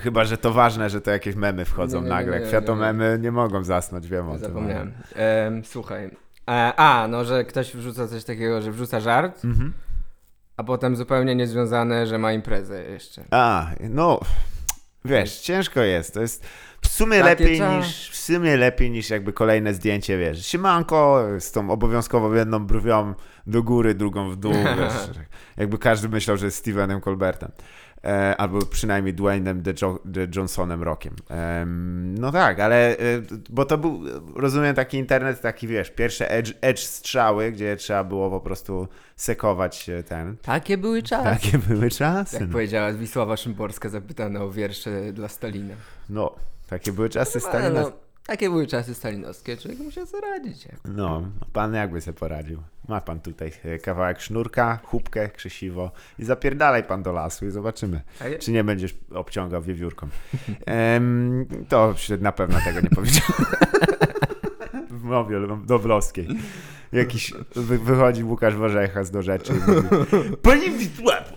Chyba, 0.01 0.25
że 0.25 0.39
to 0.39 0.53
ważne, 0.53 0.91
że 0.91 1.01
to 1.01 1.11
jakieś 1.11 1.35
memy 1.35 1.65
wchodzą 1.65 1.97
Nie, 1.97 2.03
nie, 2.03 2.09
nie, 2.09 2.15
nagle. 2.15 2.37
nie, 2.37 2.41
nie, 2.43 2.47
Kwiatomemy 2.49 3.19
nie 3.21 3.33
mogą 3.33 3.65
zasnąć, 3.65 4.09
wiem 4.09 4.29
o 4.29 4.33
tym. 4.33 4.41
Zapomniałem. 4.41 4.93
Em, 5.15 5.65
słuchaj. 5.65 6.11
E, 6.49 6.73
a, 6.77 7.09
no, 7.09 7.25
że 7.25 7.45
ktoś 7.45 7.77
wrzuca 7.77 8.09
coś 8.09 8.25
takiego, 8.25 8.63
że 8.63 8.73
wrzuca 8.73 9.01
żart, 9.01 9.45
Mhm. 9.45 9.73
a 10.57 10.65
potem 10.65 10.97
zupełnie 10.97 11.35
niezwiązane, 11.35 12.07
że 12.07 12.19
ma 12.19 12.33
imprezę 12.33 12.85
jeszcze. 12.85 13.25
A, 13.31 13.67
no, 13.81 14.21
wiesz, 15.05 15.41
ciężko 15.41 15.81
jest. 15.81 16.15
To 16.15 16.21
jest 16.21 16.47
w 16.83 16.89
sumie 16.89 17.19
Takie 17.21 17.45
lepiej 17.45 17.61
niż, 17.79 18.11
w 18.11 18.17
sumie 18.17 18.57
lepiej 18.57 18.91
niż 18.91 19.11
jakby 19.11 19.33
kolejne 19.33 19.75
zdjęcie, 19.75 20.19
wiesz, 20.19 20.47
siemanko 20.47 21.27
z 21.39 21.53
tą 21.53 21.71
obowiązkowo 21.71 22.35
jedną 22.35 22.67
brwią 22.67 23.15
do 23.47 23.63
góry, 23.63 23.95
drugą 23.95 24.31
w 24.31 24.37
dół, 24.37 24.53
wiesz, 24.81 25.19
jakby 25.57 25.79
każdy 25.79 26.09
myślał, 26.09 26.37
że 26.37 26.47
jest 26.47 26.59
Stevenem 26.59 27.01
Colbertem. 27.01 27.51
E, 28.05 28.37
albo 28.37 28.67
przynajmniej 28.67 29.15
Dwayne'em 29.15 29.63
The, 29.63 29.87
jo- 29.87 29.99
The 30.15 30.27
Johnsonem 30.37 30.83
Rockiem. 30.83 31.15
Em, 31.29 32.15
no 32.19 32.33
tak, 32.33 32.61
ale 32.61 32.99
e, 32.99 32.99
bo 33.51 33.65
to 33.65 33.79
był, 33.79 34.01
rozumiem, 34.37 34.75
taki 34.75 34.99
internet, 34.99 35.41
taki 35.41 35.67
wiesz, 35.67 35.91
pierwsze 35.91 36.31
edge, 36.31 36.53
edge 36.61 36.81
strzały, 36.81 37.53
gdzie 37.53 37.77
trzeba 37.77 38.05
było 38.05 38.31
po 38.31 38.41
prostu 38.41 38.89
sekować 39.17 39.89
e, 39.89 40.03
ten. 40.03 40.37
Takie 40.43 40.79
były 40.79 41.03
czasy. 41.03 41.25
Takie 41.25 41.59
były 41.59 41.91
czasy. 41.91 42.37
Jak 42.37 42.47
no. 42.47 42.53
powiedziała 42.53 42.93
Wisława 42.93 43.37
Szymborska 43.37 43.89
zapytana 43.89 44.43
o 44.43 44.51
wiersze 44.51 45.13
dla 45.13 45.29
Stalina. 45.29 45.75
No, 46.11 46.35
takie 46.71 46.93
były 46.93 47.09
czasy 47.09 47.39
Ale 47.45 47.49
Stalina. 47.49 47.81
no, 47.81 47.93
takie 48.31 48.51
były 48.51 48.67
czasy 48.67 48.95
stalinowskie, 48.95 49.57
człowiek 49.57 49.79
musiał 49.81 50.07
sobie 50.07 50.21
radzić. 50.29 50.69
No, 50.85 51.23
pan 51.53 51.75
jakby 51.75 52.01
sobie 52.01 52.19
poradził. 52.19 52.63
Ma 52.89 53.01
pan 53.01 53.21
tutaj 53.21 53.53
e, 53.65 53.79
kawałek 53.79 54.21
sznurka, 54.21 54.79
chubkę, 54.85 55.29
krzesiwo 55.29 55.91
i 56.19 56.25
zapierdalaj 56.25 56.85
pan 56.85 57.03
do 57.03 57.13
lasu 57.13 57.47
i 57.47 57.51
zobaczymy, 57.51 58.01
je- 58.31 58.39
czy 58.39 58.53
nie 58.53 58.65
będziesz 58.65 58.95
obciągał 59.15 59.63
wiewiórką. 59.63 60.09
Em, 60.67 61.47
to 61.69 61.95
na 62.21 62.33
pewno 62.33 62.59
tego 62.65 62.81
nie 62.81 62.91
powiedziałem. 62.91 63.33
W 64.91 65.03
mowie 65.03 65.37
Dowlowskiej. 65.67 66.29
Jakiś 66.93 67.33
wy, 67.57 67.79
wychodzi 67.79 68.25
Łukasz 68.25 68.55
Warzecha 68.57 69.05
do 69.05 69.23
rzeczy 69.23 69.53
i 69.53 69.71
mówi 69.71 69.89
Panie 70.43 70.71
Wisław, 70.71 71.33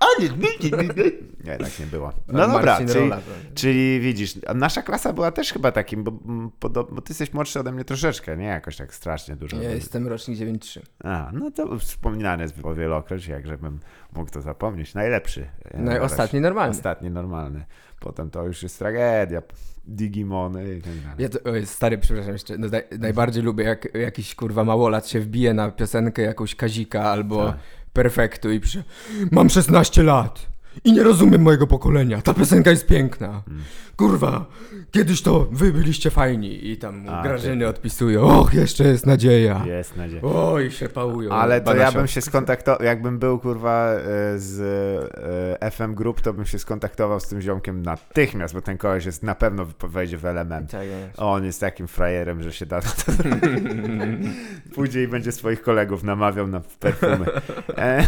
ale... 0.00 0.28
Nie, 1.44 1.56
tak 1.56 1.78
nie 1.80 1.86
było. 1.86 2.12
No 2.28 2.48
dobra, 2.48 2.78
czyli, 2.86 3.10
Czyli 3.54 4.00
widzisz, 4.00 4.34
nasza 4.54 4.82
klasa 4.82 5.12
była 5.12 5.32
też 5.32 5.52
chyba 5.52 5.72
takim, 5.72 6.04
bo, 6.04 6.10
bo 6.70 6.84
ty 6.84 7.10
jesteś 7.10 7.32
młodszy 7.32 7.60
ode 7.60 7.72
mnie 7.72 7.84
troszeczkę, 7.84 8.36
nie 8.36 8.44
jakoś 8.44 8.76
tak 8.76 8.94
strasznie 8.94 9.36
dużo. 9.36 9.62
Ja 9.62 9.70
jestem 9.70 10.08
rocznik 10.08 10.38
9-3. 10.38 10.80
A, 11.04 11.30
no 11.32 11.50
to 11.50 11.78
wspominane 11.78 12.42
jest 12.42 12.60
było 12.60 12.74
wielokroć, 12.74 13.26
jakżebym 13.26 13.80
mógł 14.12 14.30
to 14.30 14.40
zapomnieć. 14.40 14.94
Najlepszy. 14.94 15.46
e, 15.64 15.82
No 15.82 15.96
i 15.96 15.98
ostatni 15.98 16.40
normalny. 16.40 16.70
Ostatni 16.70 17.10
normalny. 17.10 17.64
Potem 18.00 18.30
to 18.30 18.46
już 18.46 18.62
jest 18.62 18.78
tragedia. 18.78 19.42
Digimony 19.88 20.74
i 20.76 20.82
tak 20.82 20.92
dalej. 20.94 21.14
Ja 21.18 21.28
to, 21.28 21.38
stary, 21.64 21.98
przepraszam 21.98 22.32
jeszcze, 22.32 22.58
no, 22.58 22.68
naj, 22.68 22.82
najbardziej 22.98 23.42
lubię 23.42 23.64
jak 23.64 23.94
jakiś 23.94 24.34
kurwa 24.34 24.64
małolat 24.64 25.08
się 25.08 25.20
wbije 25.20 25.54
na 25.54 25.70
piosenkę 25.70 26.22
jakąś 26.22 26.54
Kazika 26.54 27.02
albo 27.02 27.46
Tak. 27.46 27.56
Perfektu 27.96 28.52
i 28.52 28.60
pisze 28.60 28.82
Mam 29.30 29.50
16 29.50 30.02
lat 30.02 30.55
i 30.84 30.92
nie 30.92 31.02
rozumiem 31.02 31.42
mojego 31.42 31.66
pokolenia, 31.66 32.22
ta 32.22 32.34
piosenka 32.34 32.70
jest 32.70 32.86
piękna. 32.86 33.42
Mm. 33.48 33.62
Kurwa, 33.96 34.46
kiedyś 34.90 35.22
to 35.22 35.46
wy 35.52 35.72
byliście 35.72 36.10
fajni 36.10 36.70
i 36.70 36.76
tam 36.76 37.08
A, 37.08 37.22
Grażyny 37.22 37.64
ty- 37.64 37.68
odpisują, 37.68 38.22
och, 38.22 38.54
jeszcze 38.54 38.84
jest 38.84 39.06
nadzieja. 39.06 39.62
Jest 39.66 39.96
nadzieja. 39.96 40.22
Oj, 40.22 40.70
się 40.70 40.88
pałują. 40.88 41.30
Ale 41.30 41.60
to 41.60 41.76
ja 41.76 41.92
bym 41.92 42.06
się 42.06 42.20
skontaktował, 42.20 42.82
jakbym 42.86 43.18
był 43.18 43.38
kurwa 43.38 43.90
e, 43.90 43.98
z 44.38 44.60
e, 45.62 45.70
FM 45.70 45.94
Group, 45.94 46.20
to 46.20 46.32
bym 46.32 46.46
się 46.46 46.58
skontaktował 46.58 47.20
z 47.20 47.28
tym 47.28 47.40
ziomkiem 47.40 47.82
natychmiast, 47.82 48.54
bo 48.54 48.60
ten 48.62 48.78
koleś 48.78 49.04
jest 49.06 49.22
na 49.22 49.34
pewno 49.34 49.66
wejdzie 49.88 50.18
w 50.18 50.24
element. 50.24 50.70
Tak 50.70 50.86
jest. 50.86 51.12
On 51.16 51.44
jest 51.44 51.60
takim 51.60 51.88
frajerem, 51.88 52.42
że 52.42 52.52
się 52.52 52.66
da 52.66 52.80
to 52.80 52.88
Pójdzie 54.74 55.02
i 55.02 55.08
będzie 55.08 55.32
swoich 55.32 55.62
kolegów 55.62 56.04
namawiał 56.04 56.46
na 56.46 56.60
perfumy. 56.80 57.26
E, 57.76 58.06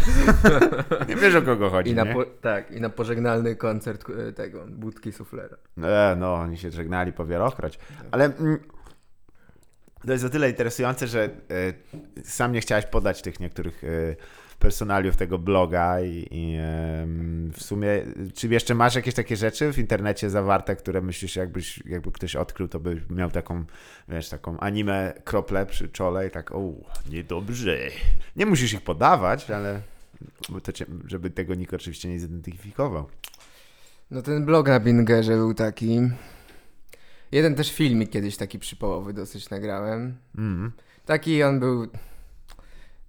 nie 1.08 1.16
wiesz 1.16 1.34
o 1.34 1.42
kogo 1.42 1.70
chodzi, 1.70 1.90
I 1.90 1.94
na, 1.94 2.04
nie? 2.04 2.14
po, 2.14 2.24
tak, 2.62 2.70
I 2.70 2.80
na 2.80 2.90
pożegnalny 2.90 3.56
koncert 3.56 4.04
e, 4.10 4.32
tego, 4.32 4.66
budki 4.68 5.12
suflera. 5.12 5.56
E, 5.82 6.16
no, 6.18 6.34
oni 6.34 6.58
się 6.58 6.70
żegnali 6.70 7.12
po 7.12 7.26
wielokroć. 7.26 7.78
Ale 8.10 8.24
mm, 8.24 8.58
to 10.06 10.12
jest 10.12 10.24
o 10.24 10.30
tyle 10.30 10.50
interesujące, 10.50 11.06
że 11.06 11.24
e, 11.24 11.30
sam 12.22 12.52
nie 12.52 12.60
chciałeś 12.60 12.86
podać 12.86 13.22
tych 13.22 13.40
niektórych 13.40 13.84
e, 13.84 13.88
personaliów 14.58 15.16
tego 15.16 15.38
bloga 15.38 16.00
i, 16.00 16.28
i 16.30 16.58
w 17.52 17.62
sumie, 17.62 17.88
czy 18.34 18.48
jeszcze 18.48 18.74
masz 18.74 18.94
jakieś 18.94 19.14
takie 19.14 19.36
rzeczy 19.36 19.72
w 19.72 19.78
internecie 19.78 20.30
zawarte, 20.30 20.76
które 20.76 21.00
myślisz, 21.00 21.36
jakbyś, 21.36 21.86
jakby 21.86 22.12
ktoś 22.12 22.36
odkrył, 22.36 22.68
to 22.68 22.80
by 22.80 23.02
miał 23.10 23.30
taką, 23.30 23.64
wiesz, 24.08 24.28
taką 24.28 24.60
anime 24.60 25.12
kroplę 25.24 25.66
przy 25.66 25.88
czole 25.88 26.26
i 26.26 26.30
tak, 26.30 26.52
o, 26.52 26.72
niedobrze. 27.10 27.78
Nie 28.36 28.46
musisz 28.46 28.72
ich 28.72 28.82
podawać, 28.82 29.50
ale 29.50 29.80
cię, 30.74 30.86
żeby 31.06 31.30
tego 31.30 31.54
nikt 31.54 31.74
oczywiście 31.74 32.08
nie 32.08 32.20
zidentyfikował. 32.20 33.06
No 34.10 34.22
ten 34.22 34.44
blog 34.46 34.68
na 34.68 34.80
Bingerze 34.80 35.36
był 35.36 35.54
taki. 35.54 36.00
Jeden 37.32 37.54
też 37.54 37.72
filmik 37.72 38.10
kiedyś 38.10 38.36
taki 38.36 38.58
przypołowy 38.58 39.12
dosyć 39.12 39.50
nagrałem. 39.50 40.16
Mm. 40.38 40.72
Taki 41.06 41.42
on 41.42 41.60
był. 41.60 41.86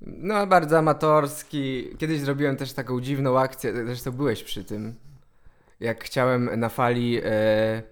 No, 0.02 0.48
bardzo 0.48 0.78
amatorski. 0.78 1.90
Kiedyś 1.98 2.20
zrobiłem 2.20 2.58
też 2.58 2.74
taką 2.74 3.02
dziwną 3.02 3.40
akcję, 3.40 3.86
zresztą 3.86 4.12
byłeś 4.12 4.44
przy 4.44 4.64
tym. 4.64 4.96
Jak 5.80 6.04
chciałem 6.04 6.60
na 6.60 6.70
fali. 6.70 7.22
E... 7.24 7.84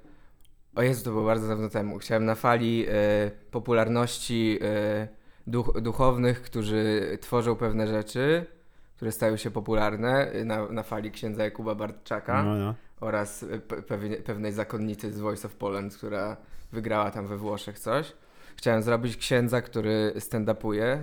O 0.75 0.81
Jezu, 0.81 1.03
to 1.03 1.11
było 1.11 1.25
bardzo 1.25 1.47
dawno 1.47 1.69
temu. 1.69 1.97
Chciałem 1.97 2.25
na 2.25 2.35
fali 2.35 2.85
e... 2.87 3.31
popularności 3.51 4.59
e... 4.61 5.07
duch... 5.47 5.81
duchownych, 5.81 6.41
którzy 6.41 7.17
tworzą 7.21 7.55
pewne 7.55 7.87
rzeczy, 7.87 8.45
które 8.97 9.11
stają 9.11 9.37
się 9.37 9.51
popularne, 9.51 10.31
e, 10.31 10.45
na, 10.45 10.65
na 10.69 10.83
fali 10.83 11.11
księdza 11.11 11.43
Jakuba 11.43 11.75
Bartczaka 11.75 12.43
No, 12.43 12.55
no. 12.55 12.75
oraz 13.01 13.45
pewnie, 13.87 14.15
pewnej 14.17 14.51
zakonnicy 14.51 15.13
z 15.13 15.19
Voice 15.19 15.47
of 15.47 15.55
Poland, 15.55 15.95
która 15.97 16.37
wygrała 16.71 17.11
tam 17.11 17.27
we 17.27 17.37
Włoszech 17.37 17.79
coś. 17.79 18.13
Chciałem 18.55 18.81
zrobić 18.83 19.17
księdza, 19.17 19.61
który 19.61 20.13
stand-upuje. 20.15 20.97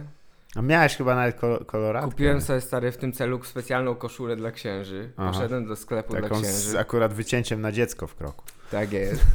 A 0.56 0.62
miałeś 0.62 0.96
chyba 0.96 1.14
nawet 1.14 1.36
kol- 1.36 1.64
koloratkę. 1.64 2.10
Kupiłem 2.10 2.40
sobie 2.40 2.60
stary 2.60 2.92
w 2.92 2.96
tym 2.96 3.12
celu 3.12 3.44
specjalną 3.44 3.94
koszulę 3.94 4.36
dla 4.36 4.50
księży. 4.50 5.10
Aha. 5.16 5.32
Poszedłem 5.32 5.66
do 5.66 5.76
sklepu 5.76 6.12
dla 6.12 6.22
Taką 6.22 6.38
z 6.38 6.42
księży. 6.42 6.78
akurat 6.78 7.14
wycięciem 7.14 7.60
na 7.60 7.72
dziecko 7.72 8.06
w 8.06 8.14
kroku. 8.14 8.44
Tak 8.70 8.92
jest. 8.92 9.22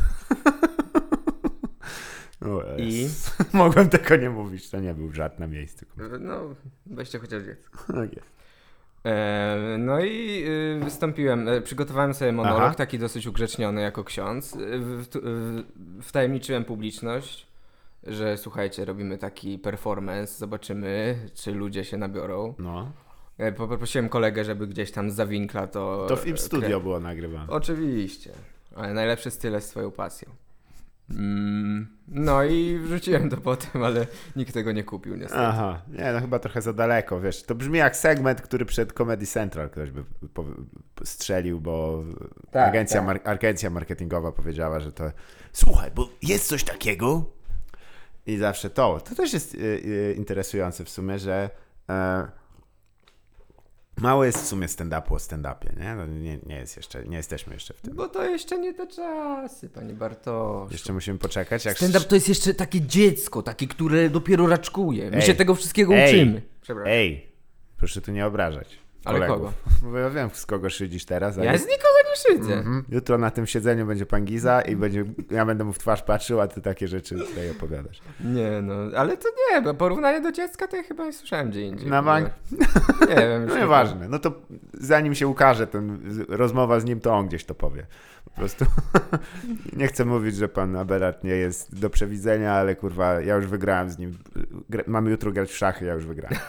O, 2.42 2.63
I? 2.78 3.10
Mogłem 3.54 3.89
tego 3.89 4.16
nie 4.16 4.30
mówić, 4.30 4.70
to 4.70 4.80
nie 4.80 4.94
był 4.94 5.12
żart 5.13 5.39
na 5.39 5.48
miejscu. 5.48 5.86
No, 6.20 6.42
weźcie 6.86 7.20
chociaż 7.20 7.44
dziecko. 7.44 7.80
Tak 7.94 8.13
jest. 8.16 8.28
E, 9.06 9.58
no 9.79 10.00
i 10.00 10.44
y, 10.48 10.79
wystąpiłem, 10.84 11.48
e, 11.48 11.62
przygotowałem 11.62 12.13
sobie 12.13 12.32
monolog, 12.32 12.62
Aha. 12.62 12.75
taki 12.75 13.00
dosyć 13.00 13.27
ugrzeczniony 13.27 13.82
jako 13.82 14.03
ksiądz. 14.03 14.58
W- 14.79 15.06
w- 15.12 15.63
Wtajemniczyłem 16.03 16.65
publiczność, 16.65 17.48
że 18.03 18.38
słuchajcie, 18.38 18.86
robimy 18.86 19.18
taki 19.18 19.60
performance, 19.60 20.34
zobaczymy, 20.38 21.15
czy 21.36 21.51
ludzie 21.51 21.84
się 21.86 21.98
nabiorą. 21.98 22.53
No. 22.60 22.91
E, 23.38 23.51
Poprosiłem 23.51 24.10
kolegę, 24.10 24.44
żeby 24.46 24.68
gdzieś 24.68 24.91
tam 24.91 25.12
z 25.12 25.15
zawinkla 25.15 25.68
to... 25.68 26.06
To 26.10 26.15
w 26.18 26.27
Im 26.27 26.38
Studio 26.38 26.79
było 26.82 27.00
nagrywane. 27.00 27.50
Oczywiście, 27.50 28.32
ale 28.75 28.94
najlepszy 28.94 29.32
styl 29.32 29.53
jest 29.53 29.70
swoją 29.70 29.91
pasją. 29.91 30.29
Mm, 31.12 31.88
no 32.08 32.44
i 32.44 32.78
wrzuciłem 32.78 33.30
to 33.30 33.38
potem, 33.38 33.84
ale 33.84 34.08
nikt 34.36 34.54
tego 34.54 34.72
nie 34.72 34.84
kupił 34.84 35.16
niestety. 35.16 35.42
Aha, 35.42 35.82
nie, 35.88 36.12
no 36.13 36.20
chyba 36.22 36.39
trochę 36.39 36.62
za 36.62 36.74
daleko, 36.74 37.22
wiesz. 37.22 37.44
To 37.44 37.56
brzmi 37.56 37.78
jak 37.80 37.96
segment, 37.96 38.42
który 38.42 38.66
przed 38.66 38.94
Comedy 38.94 39.25
Central 39.25 39.70
ktoś 39.70 39.92
by 39.92 40.04
strzelił, 41.04 41.62
bo 41.62 42.04
Tak, 42.51 42.70
agencja, 42.70 42.98
tak. 42.98 43.06
Mar- 43.08 43.22
agencja 43.24 43.70
marketingowa 43.70 44.32
powiedziała, 44.32 44.80
że 44.80 44.92
to 44.92 45.12
słuchaj, 45.54 45.92
bo 45.96 46.10
jest 46.22 46.48
coś 46.48 46.63
takiego 46.63 47.25
i 48.25 48.38
zawsze 48.38 48.70
to. 48.70 49.00
To 49.00 49.16
też 49.16 49.34
jest 49.34 49.56
y, 49.56 49.58
y, 49.58 50.16
interesujące 50.18 50.86
w 50.86 50.89
sumie, 50.89 51.20
że 51.20 51.50
e, 51.89 52.28
mało 54.01 54.25
jest 54.25 54.38
w 54.44 54.48
sumie 54.48 54.68
stand-upu 54.68 55.13
o 55.13 55.18
stand-upie, 55.18 55.79
nie? 55.79 55.96
No, 55.96 56.06
nie? 56.06 56.39
Nie 56.46 56.56
jest 56.56 56.77
jeszcze, 56.77 57.03
nie 57.03 57.18
jesteśmy 57.18 57.53
jeszcze 57.53 57.74
w 57.74 57.82
tym. 57.82 57.96
Bo 57.96 58.08
to 58.08 58.25
jeszcze 58.25 58.60
nie 58.60 58.74
te 58.74 58.88
czasy, 58.88 59.70
panie 59.70 59.94
Bartosz. 59.94 60.72
Jeszcze 60.72 60.94
musimy 60.94 61.20
poczekać, 61.20 61.65
jak 61.65 61.77
Stand-up 61.77 62.06
to 62.06 62.15
jest 62.15 62.29
jeszcze 62.29 62.53
takie 62.53 62.82
dziecko, 62.82 63.41
takie, 63.44 63.68
które 63.68 64.10
dopiero 64.10 64.48
raczkuje. 64.48 65.12
My 65.12 65.18
Ej. 65.18 65.22
się 65.22 65.34
tego 65.34 65.56
wszystkiego 65.56 65.94
Ej. 65.96 66.15
uczymy. 66.15 66.41
Przepraszam. 66.62 66.94
Ej, 66.94 67.27
proszę 67.77 68.01
tu 68.01 68.12
nie 68.12 68.25
obrażać. 68.25 68.79
Ale 69.06 69.27
kolegów. 69.27 69.53
Bo 69.84 69.98
ja 69.98 70.10
wiem, 70.10 70.29
z 70.34 70.46
kogo 70.46 70.70
szydzisz 70.70 71.06
teraz. 71.06 71.38
Ja 71.38 71.51
jest- 71.51 71.65
z 71.65 71.68
nikogo 71.68 71.89
nie 72.10 72.15
szydzę. 72.36 72.53
Mhm. 72.53 72.84
Jutro 72.89 73.18
na 73.18 73.32
tym 73.32 73.48
siedzeniu 73.48 73.86
będzie 73.86 74.06
pan 74.06 74.25
Giza 74.25 74.62
i 74.62 74.75
będzie, 74.75 75.06
ja 75.32 75.46
będę 75.46 75.63
mu 75.63 75.74
w 75.74 75.79
twarz 75.79 76.01
patrzył, 76.03 76.41
a 76.41 76.48
ty 76.48 76.62
takie 76.62 76.88
rzeczy 76.88 77.15
tutaj 77.15 77.51
opowiadasz. 77.51 78.01
Nie 78.24 78.62
no, 78.62 78.74
ale 78.98 79.18
to 79.18 79.29
nie, 79.51 79.62
bo 79.62 79.74
porównanie 79.74 80.22
do 80.22 80.32
dziecka 80.32 80.68
to 80.68 80.75
ja 80.75 80.84
chyba 80.84 81.06
nie 81.06 81.13
słyszałem 81.13 81.50
gdzie 81.50 81.62
indziej. 81.62 81.89
Na 81.89 82.03
bank? 82.03 82.29
Nie 83.10 83.15
wiem. 83.15 83.46
No 83.50 83.56
nie 83.56 83.62
nieważne. 83.62 84.08
No 84.10 84.20
to 84.20 84.32
zanim 84.74 85.15
się 85.15 85.27
ukaże 85.27 85.68
ten 85.68 86.00
rozmowa 86.29 86.79
z 86.79 86.86
nim, 86.86 87.00
to 87.00 87.13
on 87.13 87.27
gdzieś 87.27 87.46
to 87.46 87.56
powie. 87.56 87.86
Po 88.25 88.32
prostu 88.32 88.65
nie 89.77 89.88
chcę 89.88 90.06
mówić, 90.06 90.36
że 90.36 90.48
pan 90.50 90.75
Abelard 90.75 91.24
nie 91.24 91.32
jest 91.36 91.79
do 91.79 91.89
przewidzenia, 91.89 92.53
ale 92.53 92.75
kurwa, 92.75 93.22
ja 93.22 93.36
już 93.36 93.48
wygrałem 93.48 93.89
z 93.89 93.98
nim. 93.98 94.18
Gra- 94.70 94.84
Mamy 94.88 95.12
jutro 95.12 95.32
grać 95.32 95.50
w 95.50 95.58
szachy, 95.58 95.86
ja 95.86 95.94
już 95.94 96.06
wygrałem. 96.06 96.39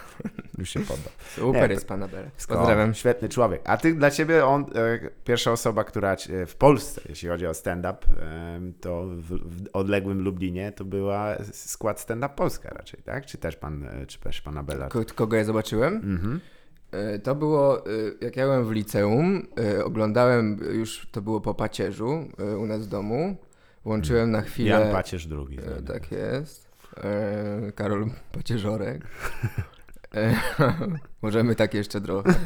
Już 0.59 0.71
się 0.71 0.81
poddał. 0.81 1.13
Super 1.37 1.69
Nie, 1.69 1.75
jest 1.75 1.87
pana 1.89 2.09
Bere. 2.09 2.31
Pozdrawiam. 2.47 2.95
świetny 2.95 3.29
człowiek. 3.29 3.61
A 3.65 3.77
ty, 3.77 3.95
dla 3.95 4.11
ciebie 4.11 4.47
on, 4.47 4.63
e, 4.63 4.99
pierwsza 5.25 5.53
osoba, 5.53 5.85
która 5.85 6.17
ci- 6.17 6.33
w 6.47 6.55
Polsce, 6.57 7.01
jeśli 7.09 7.29
chodzi 7.29 7.47
o 7.47 7.55
stand-up, 7.55 7.99
to 8.81 9.05
w, 9.07 9.23
w 9.65 9.69
odległym 9.73 10.23
Lublinie 10.23 10.73
to 10.73 10.85
była 10.85 11.37
skład 11.53 12.01
stand-up 12.01 12.35
Polska 12.37 12.69
raczej, 12.71 13.01
tak? 13.03 13.27
Czy 13.27 13.39
też 13.39 13.57
pan, 13.57 13.85
e, 13.85 14.07
czy 14.07 14.21
też 14.21 14.41
pan 14.41 14.59
Abelard? 14.59 14.93
Ko- 14.93 15.05
Kogo 15.15 15.37
ja 15.37 15.45
zobaczyłem? 15.45 15.95
Mhm. 15.97 16.41
E, 16.93 17.19
To 17.19 17.35
było, 17.35 17.87
e, 17.87 17.91
jak 18.21 18.37
ja 18.37 18.45
byłem 18.45 18.65
w 18.65 18.71
liceum, 18.71 19.47
e, 19.79 19.85
oglądałem, 19.85 20.61
e, 20.71 20.73
już 20.75 21.09
to 21.13 21.23
było 21.23 21.41
po 21.41 21.55
pacierzu 21.55 22.29
e, 22.39 22.57
u 22.57 22.67
nas 22.67 22.87
w 22.87 22.89
domu. 22.89 23.37
Włączyłem 23.85 24.31
na 24.31 24.43
chwilę. 24.43 24.71
Jan 24.71 24.93
Pacierz. 24.93 25.29
E, 25.79 25.83
Tak 25.83 26.13
jest. 26.13 26.69
E, 26.97 27.73
Karol 27.73 28.07
Pacierzorek. 28.33 29.03
E, 30.15 30.35
możemy 31.23 31.55
tak 31.55 31.75
jeszcze 31.75 32.01
trochę. 32.01 32.35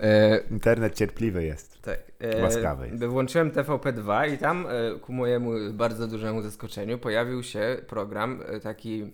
E, 0.00 0.38
Internet 0.50 0.94
cierpliwy 0.94 1.44
jest. 1.44 1.82
tak. 1.82 1.98
E, 2.20 2.42
Łaskawy 2.42 2.88
jest. 2.88 3.04
Włączyłem 3.04 3.50
TVP2 3.50 4.34
i 4.34 4.38
tam 4.38 4.66
e, 4.66 4.98
ku 4.98 5.12
mojemu 5.12 5.50
bardzo 5.72 6.06
dużemu 6.08 6.42
zaskoczeniu 6.42 6.98
pojawił 6.98 7.42
się 7.42 7.76
program 7.86 8.42
e, 8.46 8.60
taki 8.60 9.12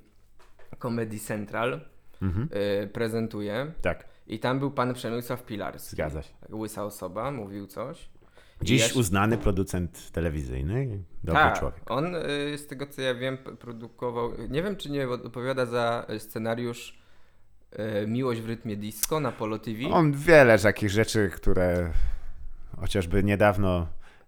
Comedy 0.83 1.19
Central 1.19 1.81
Mhm. 2.23 2.49
e, 2.83 2.87
prezentuje 2.87 3.73
Tak, 3.83 4.05
i 4.27 4.39
tam 4.39 4.59
był 4.59 4.71
pan 4.71 4.95
Przemysław 4.95 5.43
Pilarski. 5.45 5.91
zgadza 5.91 6.23
się. 6.23 6.35
Tak, 6.41 6.51
Łysa 6.55 6.85
osoba, 6.85 7.31
mówił 7.31 7.67
coś. 7.67 8.09
Dziś 8.63 8.83
się- 8.93 8.99
uznany 8.99 9.39
producent 9.39 10.13
telewizyjny, 10.13 11.03
dobry 11.25 11.43
tak, 11.43 11.59
człowiek. 11.59 11.81
on 11.87 12.15
z 12.57 12.67
tego 12.67 12.87
co 12.87 13.03
ja 13.03 13.15
wiem 13.15 13.39
produkował, 13.39 14.31
nie 14.49 14.63
wiem 14.63 14.77
czy 14.77 14.91
nie 14.91 15.09
odpowiada 15.09 15.67
za 15.67 16.07
scenariusz 16.19 16.99
Miłość 18.07 18.41
w 18.41 18.47
rytmie 18.47 18.77
disco 18.77 19.21
na 19.21 19.33
Polo 19.33 19.59
TV. 19.59 19.89
On 19.91 20.13
wiele 20.13 20.59
takich 20.59 20.91
rzeczy, 20.91 21.31
które 21.35 21.93
chociażby 22.81 23.25
niedawno 23.25 23.87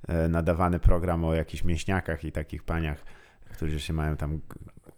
e, 0.09 0.28
nadawany 0.28 0.80
program 0.80 1.25
o 1.25 1.35
jakichś 1.35 1.64
mięśniakach 1.64 2.25
i 2.25 2.32
takich 2.32 2.62
paniach, 2.62 3.04
którzy 3.52 3.80
się 3.80 3.92
mają 3.92 4.16
tam 4.16 4.40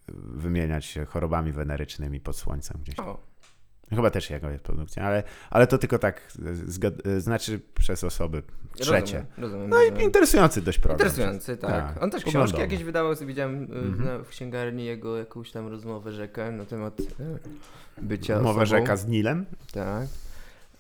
wymieniać 0.09 0.99
chorobami 1.09 1.53
wenerycznymi 1.53 2.21
pod 2.21 2.37
słońcem 2.37 2.81
gdzieś. 2.83 2.99
O, 2.99 3.32
Chyba 3.91 4.11
też 4.11 4.31
jest 4.31 4.45
produkcja, 4.63 5.05
ale, 5.05 5.23
ale 5.51 5.67
to 5.67 5.79
tylko 5.79 5.99
tak 5.99 6.33
zgad- 6.67 7.19
znaczy 7.21 7.61
przez 7.75 8.05
osoby 8.05 8.43
trzecie. 8.75 8.95
Rozumiem, 8.97 9.27
rozumiem, 9.39 9.71
No 9.71 9.83
i 10.01 10.05
interesujący 10.05 10.63
dość 10.63 10.79
program. 10.79 10.99
Interesujący, 11.09 11.57
tak. 11.57 11.71
Tak, 11.95 12.03
On 12.03 12.11
też 12.11 12.25
książki 12.25 12.61
jakieś 12.61 12.85
wydawał, 12.85 13.15
sobie 13.15 13.27
widziałem 13.27 13.69
na, 14.05 14.19
w 14.19 14.29
księgarni 14.29 14.85
jego 14.85 15.19
jakąś 15.19 15.53
tam 15.53 15.69
rozmowę 15.69 16.13
rzekę 16.13 16.53
na 16.53 16.65
temat 16.65 17.01
y, 17.01 17.05
bycia 18.03 18.37
Mowa 18.43 18.63
osobą. 18.63 18.67
rzeka 18.81 18.97
z 18.97 19.07
Nilem. 19.07 19.47
Tak. 19.73 20.07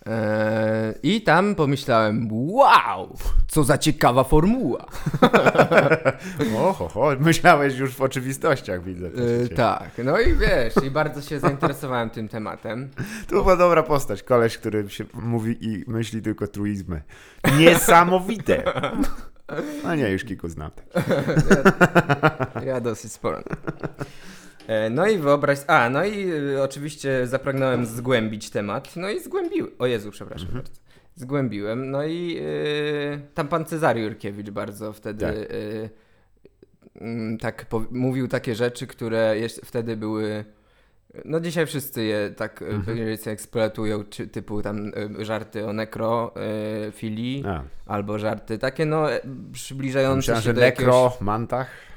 Eee, 0.07 0.95
I 1.03 1.21
tam 1.23 1.55
pomyślałem, 1.55 2.29
wow, 2.33 3.17
co 3.49 3.65
za 3.65 3.79
ciekawa 3.79 4.25
formuła. 4.25 4.87
Oho, 6.59 6.89
ho, 6.89 7.11
myślałeś 7.21 7.79
już 7.79 7.95
w 7.95 8.01
oczywistościach, 8.03 8.85
widzę. 8.85 9.07
E, 9.45 9.49
tak, 9.49 9.91
no 10.05 10.21
i 10.21 10.35
wiesz, 10.35 10.75
i 10.87 10.91
bardzo 10.91 11.23
się 11.23 11.41
zainteresowałem 11.41 12.11
tym 12.11 12.29
tematem. 12.29 12.91
To 13.29 13.43
była 13.43 13.57
dobra 13.57 13.83
postać, 13.83 14.23
koleś, 14.23 14.59
który 14.59 14.91
się 14.91 15.05
mówi 15.15 15.57
i 15.61 15.85
myśli 15.91 16.23
tylko 16.23 16.47
truizmy. 16.47 17.03
Niesamowite! 17.59 18.63
No 19.85 19.95
nie, 19.95 20.09
już 20.11 20.25
kilku 20.25 20.49
znam. 20.49 20.71
Ja 22.67 22.81
dosyć 22.81 23.13
sporo. 23.13 23.43
E, 24.73 24.91
No 24.91 25.07
i 25.07 25.19
wyobraź. 25.19 25.59
A, 25.67 25.91
no 25.91 26.05
i 26.05 26.31
y, 26.33 26.63
oczywiście 26.63 27.27
zapragnąłem 27.27 27.87
zgłębić 27.87 28.51
temat. 28.51 28.97
No 28.97 29.11
i 29.11 29.21
zgłębiłem. 29.21 29.71
O 29.79 29.87
Jezu, 29.87 30.11
przepraszam 30.11 30.47
Mhm. 30.49 30.65
bardzo. 30.65 30.81
Zgłębiłem. 31.17 31.91
No 31.91 32.05
i 32.05 32.37
y, 32.39 33.21
tam 33.35 33.49
pan 33.49 33.65
Cezary 33.65 34.01
Jurkiewicz 34.01 34.51
bardzo 34.51 34.93
wtedy 34.93 35.25
Tak. 35.27 35.35
y, 35.37 35.91
mm, 37.01 37.39
tak 37.39 37.67
mówił 37.91 38.29
takie 38.29 38.55
rzeczy, 38.55 38.87
które 38.87 39.39
jeszcze 39.39 39.67
wtedy 39.67 39.97
były. 39.97 40.45
No 41.25 41.41
dzisiaj 41.41 41.67
wszyscy 41.67 42.05
je 42.05 42.31
tak 42.37 42.63
Mhm. 42.63 42.99
mhm. 42.99 43.19
eksploatują, 43.27 44.05
czy, 44.05 44.27
typu 44.29 44.63
tam 44.63 44.89
y, 45.21 45.25
żarty 45.25 45.67
o 45.67 45.73
nekrofilii, 45.73 47.45
albo 47.87 48.19
żarty 48.19 48.59
takie 48.59 48.87
no 48.87 49.13
e, 49.13 49.21
przybliżające 49.53 50.17
myślałem, 50.17 50.43
się 50.43 50.47
że 50.47 50.55
do 50.55 50.61
jakiegoś... 50.61 50.87
nekro, 50.95 51.17
mantach, 51.21 51.69
Nie, 51.69 51.92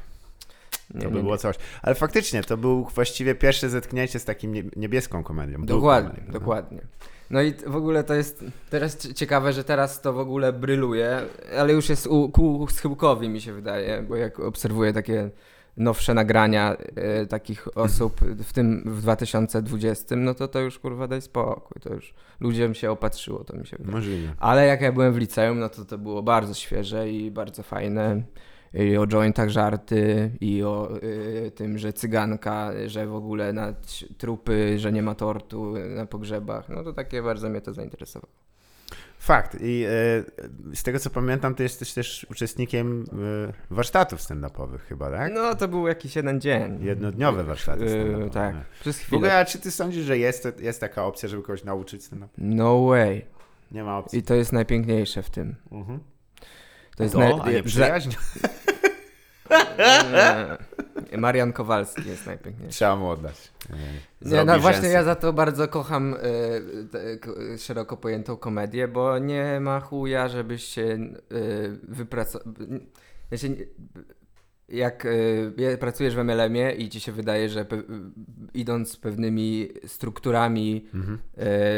to 0.95 1.05
nie, 1.05 1.11
by 1.11 1.17
nie. 1.17 1.23
było 1.23 1.37
coś. 1.37 1.55
Ale 1.81 1.95
faktycznie, 1.95 2.43
to 2.43 2.57
był 2.57 2.83
właściwie 2.95 3.35
pierwsze 3.35 3.69
zetknięcie 3.69 4.19
z 4.19 4.25
takim 4.25 4.53
nie- 4.53 4.63
niebieską 4.75 5.23
komedią. 5.23 5.65
Dokładnie, 5.65 6.09
comedy, 6.09 6.27
no. 6.27 6.39
dokładnie. 6.39 6.81
No 7.29 7.41
i 7.41 7.53
w 7.67 7.75
ogóle 7.75 8.03
to 8.03 8.13
jest 8.13 8.45
teraz 8.69 8.97
ciekawe, 8.97 9.53
że 9.53 9.63
teraz 9.63 10.01
to 10.01 10.13
w 10.13 10.19
ogóle 10.19 10.53
bryluje, 10.53 11.21
ale 11.59 11.73
już 11.73 11.89
jest 11.89 12.07
u, 12.07 12.29
ku 12.29 12.67
schyłkowi 12.69 13.29
mi 13.29 13.41
się 13.41 13.53
wydaje, 13.53 14.05
bo 14.09 14.15
jak 14.15 14.39
obserwuję 14.39 14.93
takie 14.93 15.29
nowsze 15.77 16.13
nagrania 16.13 16.77
e, 16.95 17.25
takich 17.25 17.77
osób, 17.77 18.21
w 18.43 18.53
tym 18.53 18.83
w 18.85 19.01
2020, 19.01 20.15
no 20.15 20.33
to 20.33 20.47
to 20.47 20.59
już 20.59 20.79
kurwa 20.79 21.07
daj 21.07 21.21
spokój, 21.21 21.81
to 21.81 21.93
już 21.93 22.13
ludziom 22.39 22.73
się 22.73 22.91
opatrzyło, 22.91 23.43
to 23.43 23.57
mi 23.57 23.67
się 23.67 23.77
wydaje. 23.77 23.95
Możliwe. 23.95 24.33
Ale 24.39 24.65
jak 24.65 24.81
ja 24.81 24.91
byłem 24.91 25.13
w 25.13 25.17
liceum, 25.17 25.59
no 25.59 25.69
to 25.69 25.85
to 25.85 25.97
było 25.97 26.23
bardzo 26.23 26.53
świeże 26.53 27.09
i 27.09 27.31
bardzo 27.31 27.63
fajne. 27.63 28.21
I 28.75 28.97
o 28.97 29.07
jointach 29.07 29.49
żarty, 29.49 30.31
i 30.41 30.63
o 30.63 30.89
y, 31.03 31.51
tym, 31.55 31.77
że 31.77 31.93
cyganka, 31.93 32.71
że 32.87 33.07
w 33.07 33.15
ogóle 33.15 33.53
na 33.53 33.73
trupy, 34.17 34.79
że 34.79 34.91
nie 34.91 35.01
ma 35.03 35.15
tortu 35.15 35.73
na 35.95 36.05
pogrzebach. 36.05 36.69
No 36.69 36.83
to 36.83 36.93
takie 36.93 37.21
bardzo 37.23 37.49
mnie 37.49 37.61
to 37.61 37.73
zainteresowało. 37.73 38.33
Fakt. 39.19 39.57
I 39.61 39.83
e, 39.87 39.89
z 40.75 40.83
tego 40.83 40.99
co 40.99 41.09
pamiętam, 41.09 41.55
ty 41.55 41.63
jesteś 41.63 41.93
też 41.93 42.25
uczestnikiem 42.31 43.05
e, 43.69 43.73
warsztatów 43.75 44.19
stand-upowych 44.21 44.79
chyba, 44.89 45.11
tak? 45.11 45.31
No 45.33 45.55
to 45.55 45.67
był 45.67 45.87
jakiś 45.87 46.15
jeden 46.15 46.41
dzień. 46.41 46.77
Jednodniowe 46.83 47.43
warsztaty 47.43 47.85
Yy, 47.85 47.89
stand-upowe. 47.91 48.29
tak, 48.29 48.55
przez 48.81 48.99
W 49.03 49.13
ogóle, 49.13 49.29
chwilę. 49.29 49.39
a 49.41 49.45
czy 49.45 49.59
ty 49.59 49.71
sądzisz, 49.71 50.03
że 50.05 50.17
jest, 50.17 50.47
jest 50.59 50.79
taka 50.79 51.05
opcja, 51.05 51.29
żeby 51.29 51.43
kogoś 51.43 51.63
nauczyć 51.63 52.03
stand-up? 52.03 52.33
No 52.37 52.85
way. 52.85 53.25
Nie 53.71 53.83
ma 53.83 53.97
opcji. 53.97 54.19
I 54.19 54.23
to 54.23 54.33
jest 54.35 54.53
najpiękniejsze 54.53 55.23
w 55.23 55.29
tym. 55.29 55.55
Mhm. 55.71 55.99
To 56.95 57.03
jest 57.03 57.15
To, 57.15 57.21
naj- 57.21 57.39
a 57.43 57.51
nie 57.51 57.63
przyjaźń? 57.63 58.09
Marian 61.17 61.53
Kowalski 61.53 62.07
jest 62.09 62.25
najpiękniejszy. 62.25 62.73
Trzeba 62.75 62.95
mu 62.95 63.09
oddać. 63.09 63.51
E, 63.69 63.75
Nie, 64.29 64.45
no 64.45 64.59
właśnie 64.59 64.81
rzęsy. 64.81 64.93
ja 64.95 65.03
za 65.03 65.15
to 65.15 65.33
bardzo 65.33 65.67
kocham 65.67 66.13
y, 66.13 67.17
k- 67.19 67.31
szeroko 67.57 67.97
pojętą 67.97 68.37
komedię, 68.37 68.87
bo 68.87 69.17
nie 69.19 69.59
ma 69.59 69.79
chuja, 69.79 70.27
żebyś 70.27 70.63
się 70.63 70.81
y, 70.83 71.79
wypracował. 71.83 72.53
Ja 73.31 73.37
się 73.37 73.49
nie- 73.49 73.65
jak 74.69 75.05
y, 75.05 75.53
je- 75.57 75.77
pracujesz 75.77 76.15
w 76.15 76.19
MLM-ie 76.19 76.71
i 76.71 76.89
ci 76.89 76.99
się 76.99 77.11
wydaje, 77.11 77.49
że 77.49 77.65
pe- 77.65 77.79
y, 77.79 77.83
idąc 78.53 78.97
pewnymi 78.97 79.69
strukturami 79.87 80.87
Mhm. 80.93 81.19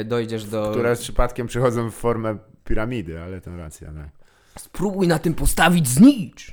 y, 0.02 0.06
dojdziesz 0.06 0.46
do... 0.46 0.72
Które 0.72 0.96
z 0.96 1.00
przypadkiem 1.02 1.48
przychodzą 1.48 1.92
w 1.92 1.94
formę 1.96 2.38
piramidy, 2.64 3.20
ale 3.22 3.42
to 3.42 3.58
racja, 3.58 3.88
tak. 3.88 4.27
Spróbuj 4.58 5.08
na 5.08 5.20
tym 5.20 5.34
postawić 5.34 5.88
znicz. 5.88 6.52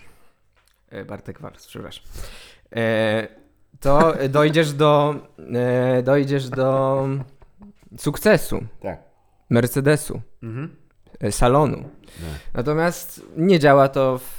E, 0.90 1.04
Bartek 1.04 1.40
Wars, 1.40 1.66
przepraszam. 1.66 2.04
E, 2.76 3.28
to 3.80 4.14
dojdziesz 4.28 4.72
do, 4.72 5.14
e, 5.54 6.02
dojdziesz 6.02 6.48
do 6.48 7.08
sukcesu, 7.98 8.60
Tak. 8.82 8.98
Mercedesu, 9.50 10.20
Mhm. 10.42 10.76
E, 11.24 11.32
salonu. 11.32 11.82
Tak. 12.04 12.54
Natomiast 12.54 13.22
nie 13.36 13.58
działa 13.58 13.88
to 13.88 14.18
w, 14.18 14.36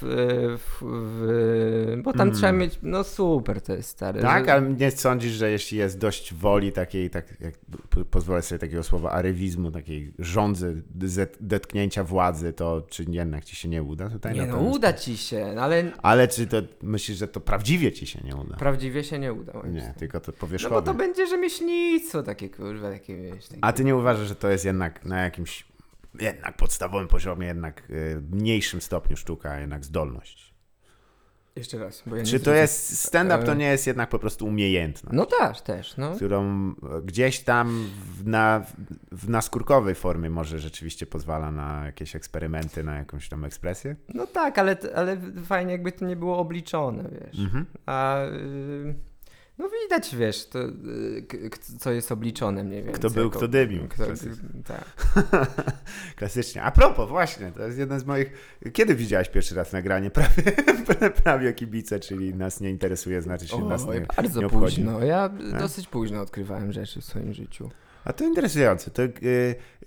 w, 0.57 0.81
w 0.81 2.01
bo 2.03 2.13
tam 2.13 2.21
Mm. 2.21 2.35
trzeba 2.35 2.51
mieć, 2.51 2.79
no 2.83 3.03
super 3.03 3.61
to 3.61 3.73
jest 3.73 3.89
stary. 3.89 4.21
Tak, 4.21 4.45
że- 4.45 4.53
ale 4.53 4.61
nie 4.69 4.91
sądzisz, 4.91 5.31
że 5.31 5.51
jeśli 5.51 5.77
jest 5.77 5.97
dość 5.99 6.33
woli 6.33 6.71
takiej, 6.71 7.09
tak 7.09 7.41
jak 7.41 7.53
po- 7.89 8.05
pozwolę 8.05 8.41
sobie 8.41 8.59
takiego 8.59 8.83
słowa, 8.83 9.11
arywizmu, 9.11 9.71
takiej 9.71 10.13
rządzy, 10.19 10.83
detknięcia 11.41 12.03
władzy, 12.03 12.53
to 12.53 12.81
czy 12.89 13.05
jednak 13.09 13.45
ci 13.45 13.55
się 13.55 13.69
nie 13.69 13.83
uda 13.83 14.09
tutaj? 14.09 14.33
Nie 14.33 14.45
no, 14.45 14.57
uda 14.57 14.93
ci 14.93 15.17
się, 15.17 15.51
no 15.55 15.61
ale 15.61 15.91
Ale 16.03 16.27
czy 16.27 16.47
to 16.47 16.57
myślisz, 16.81 17.17
że 17.17 17.27
to 17.27 17.39
prawdziwie 17.39 17.91
ci 17.91 18.07
się 18.07 18.19
nie 18.23 18.35
uda? 18.35 18.55
prawdziwie 18.57 19.03
się 19.03 19.19
nie 19.19 19.33
uda. 19.33 19.53
Nie, 19.67 19.93
tylko 19.97 20.19
to 20.19 20.31
No 20.31 20.37
powierzchownie. 20.39 20.75
bo 20.75 20.81
to 20.81 20.93
będzie 20.93 21.27
rzemieślnictwo 21.27 22.23
takie 22.23 22.49
kurwa, 22.49 22.91
takie 22.91 23.15
wiesz. 23.15 23.47
Takie... 23.47 23.59
A 23.63 23.73
ty 23.73 23.83
nie 23.83 23.95
uważasz, 23.95 24.27
że 24.27 24.35
to 24.35 24.49
jest 24.49 24.65
jednak 24.65 25.05
na 25.05 25.21
jakimś 25.21 25.65
jednak 26.19 26.57
podstawowym 26.57 27.07
poziomie, 27.07 27.47
jednak 27.47 27.89
y, 27.89 28.21
mniejszym 28.31 28.81
stopniu 28.81 29.17
sztuka, 29.17 29.51
a 29.51 29.59
jednak 29.59 29.85
zdolność? 29.85 30.55
Jeszcze 31.55 31.77
raz, 31.77 32.03
ja 32.17 32.23
Czy 32.23 32.39
to 32.39 32.53
jest 32.53 32.99
stand-up, 32.99 33.43
to 33.43 33.51
E. 33.51 33.55
nie 33.55 33.65
jest 33.65 33.87
jednak 33.87 34.09
po 34.09 34.19
prostu 34.19 34.45
umiejętność? 34.45 35.15
No 35.17 35.25
też, 35.25 35.61
też, 35.61 35.97
no. 35.97 36.15
którą 36.15 36.73
gdzieś 37.03 37.39
tam 37.39 37.89
w, 38.17 38.27
na, 38.27 38.65
w 39.11 39.29
naskórkowej 39.29 39.95
formie 39.95 40.29
może 40.29 40.59
rzeczywiście 40.59 41.05
pozwala 41.05 41.51
na 41.51 41.85
jakieś 41.85 42.15
eksperymenty, 42.15 42.83
na 42.83 42.95
jakąś 42.95 43.29
tam 43.29 43.45
ekspresję. 43.45 43.95
No 44.13 44.27
tak, 44.27 44.57
ale, 44.57 44.77
ale 44.95 45.17
fajnie 45.45 45.71
jakby 45.71 45.91
to 45.91 46.05
nie 46.05 46.15
było 46.15 46.37
obliczone, 46.37 47.09
wiesz. 47.11 47.39
Mhm. 47.39 47.65
A 47.85 48.25
y, 48.25 48.95
no 49.57 49.69
widać, 49.83 50.15
wiesz, 50.15 50.47
to, 50.47 50.59
y, 50.59 51.49
co 51.79 51.91
jest 51.91 52.11
obliczone 52.11 52.63
mniej 52.63 52.83
więcej. 52.83 52.93
Kto 52.93 53.09
był, 53.09 53.29
kto 53.29 53.47
dymił. 53.47 53.87
Kto, 53.87 54.05
Klasycznie. 54.05 54.49
tak. 54.65 54.85
Klasycznie. 56.15 56.63
A 56.63 56.71
propos, 56.71 57.09
właśnie, 57.09 57.51
to 57.51 57.63
jest 57.65 57.77
jeden 57.77 57.99
z 57.99 58.05
moich... 58.05 58.31
Kiedy 58.73 58.95
widziałeś 58.95 59.29
pierwszy 59.29 59.55
raz 59.55 59.73
nagranie 59.73 60.11
prawie, 60.19 60.43
prawie 61.23 61.53
kibice, 61.53 61.99
czyli 61.99 62.33
nas 62.35 62.61
nie 62.61 62.69
interesuje, 62.69 63.21
znaczy 63.21 63.47
się 63.47 63.65
nas 63.65 63.85
Oj, 63.87 63.99
nie, 63.99 64.05
bardzo 64.17 64.41
nie 64.41 64.49
późno. 64.49 64.99
Ja 64.99 65.29
Tak? 65.29 65.59
dosyć 65.59 65.87
późno 65.87 66.21
odkrywałem 66.21 66.71
rzeczy 66.71 67.01
w 67.01 67.05
swoim 67.05 67.33
życiu. 67.33 67.69
A 68.05 68.13
to 68.13 68.23
interesujące. 68.23 68.91
To, 68.91 69.01
y, 69.03 69.09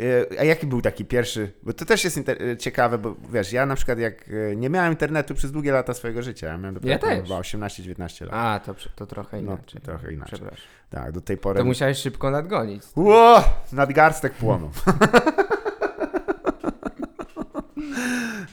y, 0.01 0.27
a 0.41 0.45
jaki 0.45 0.67
był 0.67 0.83
taki 0.83 1.05
pierwszy? 1.05 1.53
Bo 1.63 1.73
to 1.73 1.85
też 1.85 2.05
jest 2.05 2.19
y, 2.19 2.57
ciekawe, 2.57 2.99
bo 2.99 3.17
wiesz, 3.33 3.53
ja 3.53 3.67
na 3.67 3.75
przykład 3.77 3.99
jak 3.99 4.29
y, 4.29 4.55
nie 4.57 4.71
miałem 4.71 4.93
internetu 4.93 5.35
przez 5.35 5.53
długie 5.53 5.73
lata 5.73 5.95
swojego 5.95 6.23
życia, 6.23 6.47
ja 6.47 6.59
miałem 6.59 6.75
dopiero 6.75 6.93
Ja 6.93 6.99
też. 6.99 7.23
chyba 7.29 7.41
18-19 7.41 8.21
lat. 8.25 8.31
A, 8.35 8.61
to, 8.67 8.75
to 8.97 9.07
trochę 9.07 9.43
No, 9.43 9.53
inaczej. 9.53 9.81
trochę 9.81 10.13
inaczej. 10.13 10.39
Przepraszam. 10.39 10.67
Tak, 10.91 11.13
do 11.13 11.21
tej 11.21 11.37
pory. 11.37 11.59
To 11.59 11.65
musiałeś 11.65 11.99
szybko 11.99 12.31
nadgonić. 12.31 12.83
Ło! 12.97 13.45
Nadgarstek 13.73 14.33
płonął. 14.33 14.71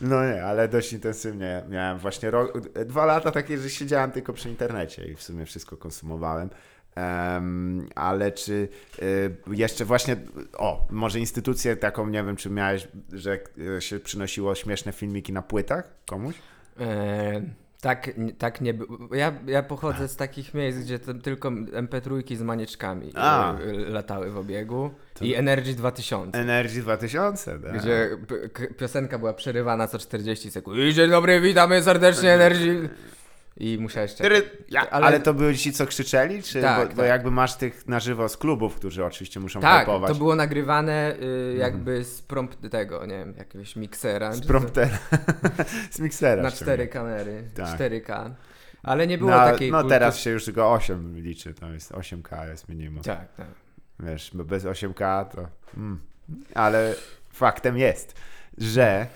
No 0.01 0.25
nie, 0.25 0.43
ale 0.43 0.67
dość 0.67 0.93
intensywnie 0.93 1.63
miałem 1.69 1.97
właśnie 1.97 2.31
rok, 2.31 2.59
dwa 2.85 3.05
lata 3.05 3.31
takie, 3.31 3.57
że 3.57 3.69
siedziałem 3.69 4.11
tylko 4.11 4.33
przy 4.33 4.49
internecie 4.49 5.05
i 5.05 5.15
w 5.15 5.23
sumie 5.23 5.45
wszystko 5.45 5.77
konsumowałem. 5.77 6.49
Em, 6.95 7.87
ale 7.95 8.31
czy 8.31 8.67
y, 9.01 9.35
jeszcze 9.51 9.85
właśnie, 9.85 10.17
o, 10.57 10.87
może 10.91 11.19
instytucję 11.19 11.75
taką, 11.75 12.07
nie 12.09 12.23
wiem, 12.23 12.35
czy 12.35 12.49
miałeś, 12.49 12.87
że 13.13 13.39
y, 13.77 13.81
się 13.81 13.99
przynosiło 13.99 14.55
śmieszne 14.55 14.91
filmiki 14.91 15.33
na 15.33 15.41
płytach 15.41 15.89
komuś? 16.05 16.35
E, 16.79 17.41
tak, 17.81 18.09
tak 18.37 18.61
nie 18.61 18.73
było. 18.73 19.15
Ja, 19.15 19.33
ja 19.47 19.63
pochodzę 19.63 20.07
z 20.07 20.15
takich 20.15 20.53
miejsc, 20.53 20.77
gdzie 20.79 20.99
tylko 20.99 21.49
MP3 21.51 22.35
z 22.35 22.41
manieczkami 22.41 23.11
A. 23.15 23.53
e, 23.53 23.63
e, 23.63 23.73
latały 23.73 24.31
w 24.31 24.37
obiegu 24.37 24.89
To- 25.13 25.25
i 25.25 25.33
Energy 25.33 25.73
2000. 25.75 26.37
Energy 26.39 26.81
2000, 26.81 27.59
tak? 27.59 27.77
Gdzie 27.77 28.09
piosenka 28.77 29.19
była 29.19 29.33
przerywana 29.33 29.87
co 29.87 29.99
40 29.99 30.51
sekund. 30.51 30.77
I 30.77 30.93
Dzień 30.93 31.09
dobry, 31.09 31.41
witamy 31.41 31.83
serdecznie 31.83 32.33
Energy. 32.33 32.89
I 33.57 33.77
musiałeś 33.81 34.15
czekać. 34.15 34.43
Ja, 34.69 34.89
ale... 34.89 35.05
Ale- 35.07 35.19
to 35.19 35.33
byli 35.33 35.57
ci, 35.57 35.73
co 35.73 35.85
krzyczeli? 35.85 36.43
Czy, 36.43 36.61
Tak, 36.61 36.87
bo, 36.89 36.95
bo 36.95 37.01
tak. 37.01 37.09
jakby 37.09 37.31
masz 37.31 37.55
tych 37.55 37.87
na 37.87 37.99
żywo 37.99 38.29
z 38.29 38.37
klubów, 38.37 38.75
którzy 38.75 39.05
oczywiście 39.05 39.39
muszą 39.39 39.59
Tak, 39.61 39.79
hypować. 39.79 40.09
to 40.11 40.15
było 40.15 40.35
nagrywane 40.35 41.15
y, 41.21 41.55
jakby 41.57 42.03
z 42.03 42.21
prompt 42.21 42.71
tego, 42.71 43.05
nie 43.05 43.17
wiem, 43.17 43.33
jakiegoś 43.37 43.75
miksera. 43.75 44.33
Z 44.33 44.41
promptera. 44.47 44.97
z 45.91 45.99
miksera. 45.99 46.43
Na 46.43 46.51
cztery 46.51 46.87
kamery, 46.87 47.43
Tak. 47.55 47.79
4K. 47.79 48.31
Ale 48.83 49.07
nie 49.07 49.17
było 49.17 49.31
No, 49.31 49.37
takiej 49.37 49.71
no 49.71 49.83
teraz 49.83 50.17
się 50.19 50.29
już 50.29 50.45
tylko 50.45 50.73
8 50.73 51.19
liczy, 51.21 51.53
to 51.53 51.69
jest 51.73 51.91
8K 51.91 52.47
jest 52.49 52.69
minimum. 52.69 53.03
Tak, 53.03 53.33
tak. 53.35 53.47
Wiesz, 53.99 54.31
bo 54.33 54.43
bez 54.43 54.63
8K 54.65 55.25
to... 55.25 55.47
Mm. 55.77 55.99
Ale 56.55 56.95
faktem 57.33 57.77
jest, 57.77 58.15
że... 58.57 59.07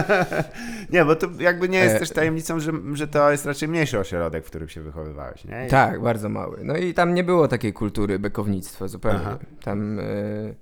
nie, 0.92 1.04
bo 1.04 1.16
to 1.16 1.26
jakby 1.38 1.68
nie 1.68 1.78
jest 1.78 1.96
E, 1.96 1.98
też 1.98 2.10
tajemnicą, 2.10 2.60
że, 2.60 2.72
że 2.92 3.08
to 3.08 3.30
jest 3.30 3.46
raczej 3.46 3.68
mniejszy 3.68 3.98
ośrodek, 3.98 4.44
w 4.44 4.46
którym 4.46 4.68
się 4.68 4.80
wychowywałeś, 4.80 5.44
nie? 5.44 5.66
I- 5.66 5.70
Tak, 5.70 6.02
bardzo 6.02 6.28
mały. 6.28 6.58
No 6.64 6.76
i 6.76 6.94
tam 6.94 7.14
nie 7.14 7.24
było 7.24 7.48
takiej 7.48 7.72
kultury 7.72 8.18
bekownictwa 8.18 8.88
zupełnie. 8.88 9.18
Aha. 9.22 9.38
Tam, 9.62 9.98
y, 9.98 10.54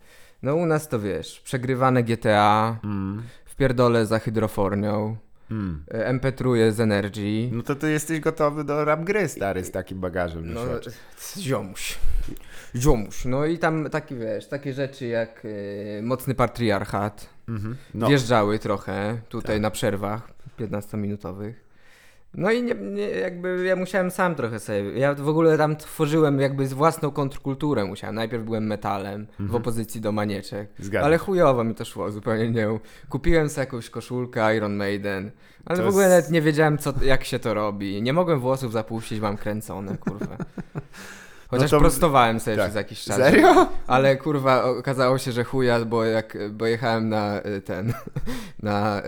no 0.42 0.54
u 0.56 0.66
nas 0.66 0.88
to 0.88 1.00
wiesz, 1.00 1.40
przegrywane 1.40 2.02
GTA, 2.02 2.78
Mm. 2.84 3.22
w 3.44 3.54
pierdole 3.56 4.06
za 4.06 4.18
hydrofornią, 4.18 5.16
Mm. 5.50 5.84
y, 5.94 5.98
MP3 6.20 6.72
z 6.72 6.80
Energy. 6.80 7.48
No 7.52 7.62
to 7.62 7.74
ty 7.74 7.90
jesteś 7.90 8.20
gotowy 8.20 8.64
do 8.64 8.84
rap 8.84 9.04
gry, 9.04 9.28
stary, 9.28 9.64
z 9.64 9.70
takim 9.70 10.00
bagażem. 10.00 10.52
No, 10.54 10.60
ziomuś. 11.38 11.98
Ziomuś. 12.76 13.24
No 13.24 13.46
i 13.46 13.58
tam 13.58 13.90
takie, 13.90 14.16
wiesz, 14.16 14.48
takie 14.48 14.72
rzeczy 14.72 15.06
jak 15.06 15.44
y, 15.44 16.00
mocny 16.02 16.34
patriarchat 16.34 17.28
mhm. 17.48 17.76
no. 17.94 18.08
wjeżdżały 18.08 18.58
trochę 18.58 19.20
tutaj 19.28 19.56
Tak. 19.56 19.62
na 19.62 19.70
przerwach 19.70 20.28
15-minutowych. 20.58 21.52
No 22.34 22.50
i 22.50 22.62
nie, 22.62 22.74
nie, 22.74 23.08
jakby 23.08 23.64
ja 23.66 23.76
musiałem 23.76 24.10
sam 24.10 24.34
trochę 24.34 24.60
sobie. 24.60 24.98
Ja 24.98 25.14
w 25.14 25.28
ogóle 25.28 25.58
tam 25.58 25.76
tworzyłem 25.76 26.40
jakby 26.40 26.66
z 26.66 26.72
własną 26.72 27.10
kontrkulturę. 27.10 27.84
Musiałem. 27.84 28.14
Najpierw 28.16 28.44
byłem 28.44 28.66
metalem 28.66 29.26
w 29.38 29.54
opozycji 29.54 30.00
do 30.00 30.12
manieczek. 30.12 30.68
Zgadzam 30.78 31.06
Ale 31.06 31.18
chujowo 31.18 31.64
mi 31.64 31.74
to 31.74 31.84
szło, 31.84 32.10
zupełnie 32.10 32.50
nie. 32.50 32.68
Kupiłem 33.08 33.48
sobie 33.48 33.60
jakąś 33.64 33.90
koszulkę 33.90 34.56
Iron 34.56 34.76
Maiden, 34.76 35.30
ale 35.64 35.78
To 35.78 35.84
w 35.84 35.88
ogóle 35.88 36.04
jest- 36.04 36.16
nawet 36.16 36.30
nie 36.30 36.42
wiedziałem, 36.42 36.78
co, 36.78 36.94
jak 37.02 37.24
się 37.24 37.38
to 37.38 37.54
robi. 37.54 38.02
Nie 38.02 38.12
mogłem 38.12 38.40
włosów 38.40 38.72
zapuścić, 38.72 39.20
mam 39.20 39.36
kręcone, 39.36 39.98
kurwa. 39.98 40.36
Chociaż 41.48 41.70
to- 41.70 41.80
prostowałem 41.80 42.40
sobie 42.40 42.56
tak. 42.56 42.64
przez 42.64 42.76
jakiś 42.76 43.04
czas. 43.04 43.16
Serio? 43.16 43.68
Ale 43.86 44.16
kurwa, 44.16 44.64
okazało 44.64 45.18
się, 45.18 45.32
że 45.32 45.44
chuja, 45.44 45.84
bo 45.84 46.04
jak 46.04 46.38
bo 46.50 46.66
jechałem 46.66 47.08
na 47.08 47.40
y, 47.46 47.60
ten, 47.60 47.92
na 48.62 49.02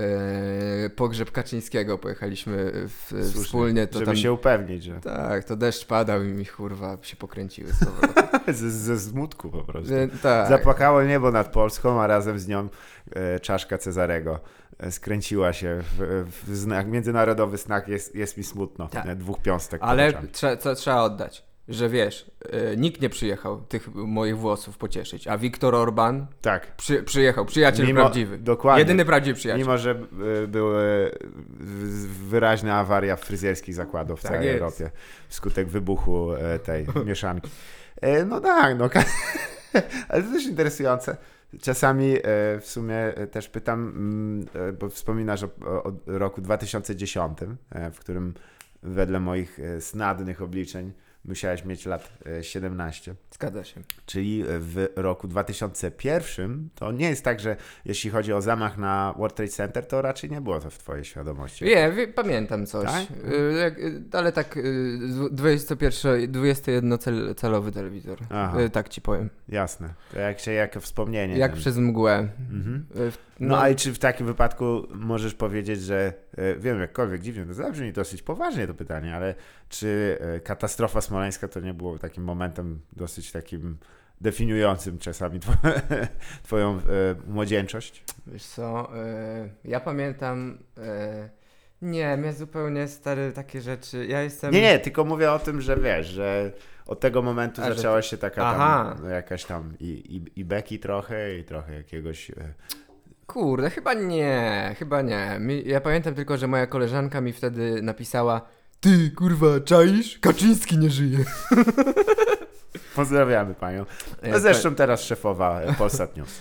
y, 0.87 0.91
pogrzeb 0.91 1.31
Kaczyńskiego, 1.31 1.99
pojechaliśmy 1.99 2.73
w, 2.73 3.09
Słusznie, 3.09 3.43
wspólnie, 3.45 3.87
to 3.87 3.99
żeby 3.99 4.07
tam... 4.07 4.17
się 4.17 4.33
upewnić, 4.33 4.85
że 4.85 5.01
Tak, 5.01 5.45
to 5.45 5.57
deszcz 5.57 5.87
padał 5.87 6.23
i 6.23 6.27
mi 6.27 6.47
kurwa 6.47 6.99
się 7.03 7.17
pokręciły 7.17 7.73
z 7.73 7.79
ze, 8.59 8.71
ze 8.71 9.01
smutku 9.01 9.51
po 9.51 9.65
prostu. 9.65 9.93
Tak. 10.23 10.49
Zapłakało 10.49 11.03
niebo 11.03 11.31
nad 11.31 11.53
Polską, 11.53 12.01
a 12.01 12.07
razem 12.07 12.39
z 12.39 12.49
nią 12.49 12.69
e, 13.15 13.41
czaszka 13.41 13.79
Cezarego 13.79 14.41
e, 14.79 14.91
skręciła 14.91 15.53
się 15.53 15.79
w, 15.83 16.25
w 16.47 16.57
znak, 16.57 16.87
międzynarodowy 16.87 17.57
znak 17.57 17.89
jest, 17.89 18.15
jest 18.15 18.37
mi 18.37 18.45
smutno. 18.45 18.89
Tak. 18.89 19.07
E, 19.07 19.17
Dwóch 19.17 19.43
piąstek 19.43 19.83
Ale 19.85 20.13
trze, 20.33 20.57
co 20.57 20.75
trzeba 20.75 21.03
oddać, 21.03 21.48
że 21.69 21.89
wiesz, 21.89 22.31
y, 22.73 22.77
nikt 22.77 23.01
nie 23.01 23.09
przyjechał 23.11 23.61
tych 23.61 23.95
moich 23.95 24.39
włosów 24.39 24.79
pocieszyć, 24.79 25.29
a 25.29 25.39
Viktor 25.39 25.75
Orban 25.75 26.27
Tak. 26.41 26.77
przy, 26.77 27.03
przyjechał, 27.03 27.45
przyjaciel 27.45 27.87
Mimo- 27.87 28.01
prawdziwy. 28.01 28.39
Dokładnie. 28.39 28.81
Jedyny 28.81 29.05
prawdziwy 29.05 29.37
przyjaciel. 29.39 29.61
Mimo, 29.67 29.79
że 29.79 29.91
e, 29.91 30.47
były 30.47 31.11
w- 31.61 32.29
wyraźna 32.29 32.75
awaria 32.79 33.17
fryzjerskich 33.17 33.75
zakładów 33.75 34.21
w 34.21 34.23
Tak 34.23 34.33
całej 34.33 34.47
jest. 34.47 34.59
Europie 34.61 34.91
wskutek 35.29 35.69
wybuchu 35.69 36.33
e, 36.33 36.59
tej 36.59 36.87
mieszanki. 37.07 37.51
E, 38.01 38.25
No 38.25 38.41
tak, 38.41 38.79
no. 38.79 38.91
Ale 40.09 40.23
to 40.23 40.33
też 40.33 40.47
interesujące. 40.47 41.17
Czasami 41.63 42.15
e, 42.17 42.21
w 42.61 42.65
sumie 42.67 42.97
e, 42.97 43.27
też 43.27 43.49
pytam, 43.49 43.81
mm, 43.89 44.47
e, 44.69 44.73
bo 44.73 44.89
wspominasz 44.91 45.43
o, 45.43 45.49
o, 45.67 45.93
roku 46.07 46.41
2010, 46.41 47.39
e, 47.71 47.91
w 47.91 47.99
którym 48.01 48.35
wedle 48.83 49.21
moich 49.21 49.61
e, 49.61 49.81
snadnych 49.81 50.43
obliczeń 50.43 50.93
musiałeś 51.25 51.65
mieć 51.65 51.87
lat 51.87 52.13
e, 52.39 52.45
17. 52.45 53.15
Zgadza 53.35 53.65
się. 53.65 53.81
Czyli 54.07 54.45
w 54.47 54.87
roku 54.97 55.29
2001 55.29 56.69
to 56.75 56.93
nie 56.93 57.09
jest 57.09 57.25
tak, 57.25 57.41
że 57.41 57.57
jeśli 57.85 58.11
chodzi 58.11 58.33
o 58.33 58.41
zamach 58.43 58.79
na 58.79 59.15
World 59.19 59.37
Trade 59.37 59.53
Center, 59.53 59.87
to 59.87 60.03
raczej 60.03 60.31
nie 60.31 60.41
było 60.41 60.61
to 60.61 60.71
w 60.71 60.79
twojej 60.79 61.05
świadomości. 61.05 61.65
Nie, 61.65 61.93
pamiętam 62.15 62.67
coś. 62.67 62.85
Tak? 62.87 63.07
Jak, 63.61 63.79
y, 63.79 64.03
ale 64.13 64.33
tak, 64.33 64.57
y, 64.57 64.99
dwu- 65.09 65.31
21, 65.31 66.33
21-calowy 66.33 67.73
telewizor. 67.73 68.19
Aha. 68.31 68.59
Tak 68.73 68.89
ci 68.89 69.01
powiem. 69.01 69.31
Jasne. 69.49 69.89
To 70.13 70.19
jak 70.21 70.41
się 70.41 70.53
jako 70.53 70.81
wspomnienie. 70.81 71.39
Jak 71.39 71.51
ten- 71.53 71.61
przez 71.61 71.77
mgłę. 71.77 72.29
Mhm. 72.51 72.87
W- 72.91 73.28
No, 73.41 73.59
ale 73.59 73.75
czy 73.75 73.93
w 73.93 73.99
takim 73.99 74.27
wypadku 74.27 74.87
możesz 74.95 75.35
powiedzieć, 75.35 75.83
że 75.83 76.13
e, 76.37 76.57
wiem, 76.57 76.81
jakkolwiek 76.81 77.21
dziwnie, 77.21 77.45
to 77.45 77.55
zabrzmi 77.55 77.93
dosyć 77.93 78.23
poważnie 78.23 78.67
to 78.67 78.75
pytanie, 78.75 79.15
ale 79.15 79.35
czy 79.69 80.19
e, 80.21 80.41
katastrofa 80.41 81.01
smoleńska 81.01 81.49
to 81.49 81.61
nie 81.61 81.75
było 81.75 81.99
takim 81.99 82.25
momentem 82.25 82.81
dosyć 82.93 83.33
takim 83.33 83.77
definiującym 84.21 84.99
czasami 84.99 85.41
two, 85.41 85.53
twoją 86.45 86.77
e, 86.77 86.81
młodzieńczość? 87.27 88.05
Wiesz 88.27 88.45
co, 88.45 88.91
ja 89.65 89.81
pamiętam... 89.81 90.59
nie, 91.83 92.17
mnie 92.17 92.33
zupełnie 92.33 92.89
stare 92.89 93.33
takie 93.33 93.61
rzeczy. 93.61 94.07
Ja 94.07 94.23
jestem. 94.23 94.53
Nie, 94.53 94.61
nie, 94.61 94.79
tylko 94.79 95.05
mówię 95.05 95.33
o 95.33 95.39
tym, 95.39 95.61
że 95.61 95.77
wiesz, 95.77 96.07
że 96.07 96.53
od 96.87 97.01
tego 97.01 97.23
momentu 97.23 97.63
A, 97.63 97.65
że 97.65 97.75
zaczęła 97.75 98.03
się 98.03 98.19
taka 98.19 98.43
tam, 98.43 99.11
jakaś 99.11 99.45
tam 99.45 99.75
i, 99.81 99.87
i, 99.87 100.41
i 100.41 100.45
beki 100.45 100.79
trochę 100.79 101.39
i 101.39 101.45
trochę 101.45 101.75
jakiegoś... 101.75 102.31
e, 103.29 103.33
Kurde, 103.33 103.71
chyba 103.71 103.95
nie, 103.95 104.75
chyba 104.79 105.03
nie. 105.03 105.37
Mi, 105.41 105.63
ja 105.67 105.81
pamiętam 105.81 106.15
tylko, 106.15 106.37
że 106.37 106.47
moja 106.47 106.67
koleżanka 106.67 107.21
mi 107.21 107.33
wtedy 107.33 107.83
napisała 107.83 108.41
Ty, 108.81 109.11
kurwa, 109.11 109.47
czaisz? 109.65 110.19
Kaczyński 110.19 110.79
nie 110.79 110.91
żyje. 110.91 111.19
Pozdrawiamy 112.97 113.55
panią. 113.55 113.85
No 114.23 114.41
zresztą 114.41 114.75
teraz 114.75 115.03
szefowa 115.03 115.61
e, 115.61 115.75
Polsat 115.75 116.17
News. 116.17 116.41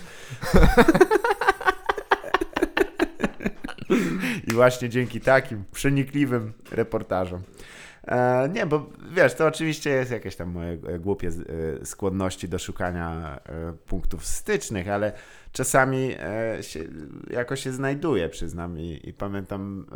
I 4.48 4.52
właśnie 4.52 4.88
dzięki 4.88 5.20
takim 5.20 5.64
przenikliwym 5.72 6.52
reportażom. 6.70 7.42
E, 8.08 8.48
nie, 8.48 8.66
bo 8.66 8.86
wiesz, 9.12 9.34
to 9.34 9.46
oczywiście 9.46 9.90
jest 9.90 10.10
jakieś 10.10 10.36
tam 10.36 10.50
moje 10.50 10.78
głupie 10.78 11.28
e, 11.28 11.86
skłonności 11.86 12.48
do 12.48 12.58
szukania 12.58 13.40
e, 13.46 13.72
punktów 13.72 14.26
stycznych, 14.26 14.88
ale 14.88 15.12
czasami 15.52 16.14
się, 16.60 16.80
jakoś 17.30 17.62
się 17.62 17.72
znajduje, 17.72 18.28
przyznam. 18.28 18.78
I, 18.78 19.00
i 19.04 19.12
pamiętam, 19.12 19.86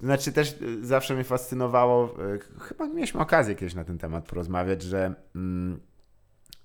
znaczy 0.00 0.32
też 0.32 0.58
zawsze 0.80 1.14
mnie 1.14 1.24
fascynowało, 1.24 2.14
chyba 2.60 2.86
mieliśmy 2.86 3.20
okazję 3.20 3.54
kiedyś 3.54 3.74
na 3.74 3.84
ten 3.84 3.98
temat 3.98 4.24
porozmawiać, 4.24 4.82
że 4.82 5.14
mm, 5.34 5.80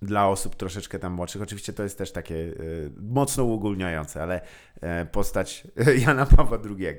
dla 0.02 0.28
osób 0.28 0.56
troszeczkę 0.56 0.98
tam 0.98 1.12
młodszych. 1.12 1.42
Oczywiście 1.42 1.72
to 1.72 1.82
jest 1.82 1.98
też 1.98 2.12
takie 2.12 2.34
y, 2.34 2.90
mocno 3.00 3.44
uogólniające, 3.44 4.22
ale 4.22 4.40
e, 4.80 5.06
postać 5.06 5.66
Jana 6.06 6.26
Pawła 6.26 6.58
II. 6.64 6.98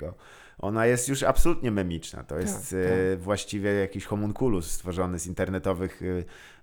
Ona 0.60 0.86
jest 0.86 1.10
już 1.10 1.24
absolutnie 1.24 1.72
memiczna. 1.72 2.24
To 2.24 2.40
jest 2.40 2.70
Tak, 2.70 2.80
e, 3.14 3.18
właściwie 3.18 3.74
jakiś 3.74 4.06
homunculus 4.06 4.72
stworzony 4.72 5.20
z 5.20 5.28
internetowych 5.28 6.02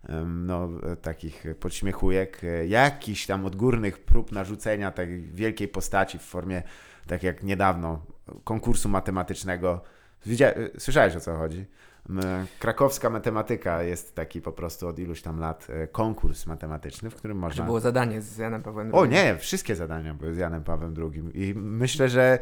em, 0.08 0.46
no, 0.46 0.68
e, 0.92 0.96
takich 0.96 1.44
podśmiechujek, 1.60 2.44
e, 2.44 2.66
jakichś 2.66 3.26
tam 3.26 3.46
odgórnych 3.46 3.98
prób 3.98 4.32
narzucenia 4.32 4.90
tej 4.92 5.22
wielkiej 5.22 5.68
postaci 5.68 6.18
w 6.18 6.22
formie, 6.22 6.62
tak 7.06 7.22
jak 7.22 7.42
niedawno, 7.42 8.06
konkursu 8.44 8.88
matematycznego. 8.88 9.80
Widzia... 10.26 10.46
e, 10.48 10.54
Słyszałeś 10.78 11.16
o 11.16 11.20
co 11.20 11.36
chodzi? 11.36 11.66
Krakowska 12.58 13.10
matematyka 13.10 13.82
jest 13.82 14.14
taki 14.14 14.40
po 14.40 14.52
prostu 14.52 14.88
od 14.88 14.98
iluś 14.98 15.22
tam 15.22 15.40
lat 15.40 15.66
e, 15.70 15.86
konkurs 15.86 16.46
matematyczny, 16.46 17.10
w 17.10 17.14
którym 17.14 17.38
można. 17.38 17.64
było 17.64 17.80
zadanie 17.80 18.22
z 18.22 18.38
Janem 18.38 18.62
Pawłem 18.62 18.86
II. 18.86 18.94
O 18.94 19.06
nie, 19.06 19.36
wszystkie 19.38 19.76
zadania 19.76 20.14
były 20.14 20.34
z 20.34 20.38
Janem 20.38 20.64
Pawłem 20.64 20.94
II. 20.98 21.22
I 21.34 21.54
myślę, 21.54 22.08
że 22.08 22.38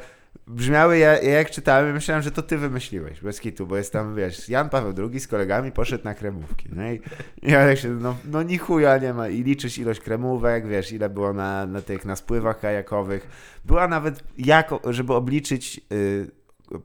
brzmiały, 0.47 0.99
ja, 0.99 1.23
ja 1.23 1.31
jak 1.31 1.51
czytałem, 1.51 1.93
myślałem, 1.93 2.23
że 2.23 2.31
to 2.31 2.43
ty 2.43 2.59
wymyśliłeś, 2.59 3.21
bez 3.21 3.40
kitu, 3.40 3.66
bo 3.66 3.77
jest 3.77 3.93
tam, 3.93 4.14
wiesz, 4.14 4.49
Jan 4.49 4.69
Paweł 4.69 5.09
II 5.11 5.21
z 5.21 5.29
kolegami 5.29 5.73
poszedł 5.73 6.05
na 6.05 6.14
kremówki. 6.14 6.69
No 6.73 6.93
i 6.93 7.01
ja 7.43 7.66
tak 7.66 7.79
się, 7.79 7.88
no, 7.88 8.16
no 8.25 8.43
ni 8.43 8.59
chuja 8.59 8.99
nie 8.99 9.14
ma. 9.14 9.29
I 9.29 9.43
liczysz 9.43 9.79
ilość 9.79 10.01
kremówek, 10.01 10.66
wiesz, 10.66 10.93
ile 10.93 11.11
było 11.11 11.33
na, 11.33 11.66
na 11.66 11.83
tych, 11.83 12.05
na 12.05 12.16
spływach 12.16 12.61
kajakowych. 12.61 13.29
Była 13.64 13.88
nawet, 13.88 14.25
jako, 14.38 14.93
żeby 14.93 15.14
obliczyć 15.14 15.81
y, 15.93 16.39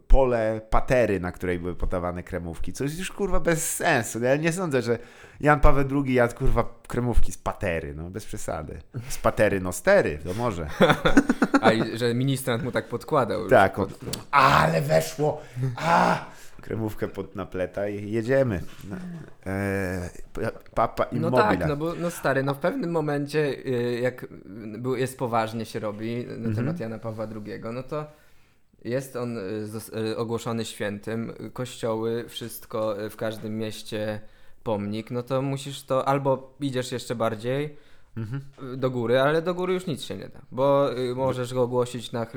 pole 0.07 0.61
patery, 0.69 1.19
na 1.19 1.31
której 1.31 1.59
były 1.59 1.75
podawane 1.75 2.23
kremówki, 2.23 2.73
co 2.73 2.83
jest 2.83 2.99
już 2.99 3.11
kurwa 3.11 3.39
bez 3.39 3.75
sensu. 3.75 4.19
Ja 4.23 4.35
nie 4.35 4.51
sądzę, 4.53 4.81
że 4.81 4.97
Jan 5.39 5.59
Paweł 5.59 6.03
II 6.05 6.13
jadł 6.13 6.35
kurwa 6.35 6.79
kremówki 6.87 7.31
z 7.31 7.37
patery, 7.37 7.93
no 7.95 8.09
bez 8.09 8.25
przesady. 8.25 8.79
Z 9.09 9.17
patery, 9.17 9.59
no 9.61 9.71
stery, 9.71 10.19
to 10.23 10.33
może. 10.33 10.67
A 11.61 11.71
i, 11.71 11.97
że 11.97 12.13
ministrant 12.13 12.63
mu 12.63 12.71
tak 12.71 12.87
podkładał. 12.87 13.47
Tak, 13.47 13.73
pod, 13.75 13.89
ale 14.31 14.81
weszło, 14.81 15.41
a! 15.75 16.25
Kremówkę 16.61 17.07
pod 17.07 17.35
napleta 17.35 17.87
i 17.87 18.11
jedziemy. 18.11 18.61
No, 18.89 18.95
e, 19.45 20.09
papa 20.75 21.05
No 21.11 21.17
immobile. 21.17 21.57
tak, 21.57 21.67
no 21.67 21.77
bo 21.77 21.93
no 21.95 22.11
stary, 22.11 22.43
no 22.43 22.53
w 22.53 22.57
pewnym 22.59 22.91
momencie 22.91 23.39
y, 23.39 23.99
jak 24.01 24.25
jest 24.97 25.17
poważnie 25.17 25.65
się 25.65 25.79
robi 25.79 26.25
na 26.27 26.33
Mhm. 26.35 26.55
temat 26.55 26.79
Jana 26.79 26.99
Pawła 26.99 27.25
II, 27.45 27.61
no 27.73 27.83
to 27.83 28.05
jest 28.85 29.15
on 29.15 29.37
y, 29.37 29.41
y, 30.11 30.17
ogłoszony 30.17 30.65
świętym, 30.65 31.33
kościoły, 31.53 32.25
wszystko 32.29 33.03
y, 33.03 33.09
w 33.09 33.15
każdym 33.17 33.57
mieście 33.57 34.21
pomnik, 34.63 35.11
no 35.11 35.23
to 35.23 35.41
musisz 35.41 35.83
to 35.83 36.07
albo 36.07 36.53
idziesz 36.59 36.91
jeszcze 36.91 37.15
bardziej 37.15 37.77
Mhm. 38.17 38.41
do 38.77 38.89
góry, 38.91 39.19
ale 39.19 39.41
do 39.41 39.53
góry 39.53 39.73
już 39.73 39.87
nic 39.87 40.03
się 40.03 40.17
nie 40.17 40.29
da, 40.29 40.39
bo 40.51 40.89
możesz 41.15 41.53
go 41.53 41.61
ogłosić 41.63 42.11
na 42.11 42.27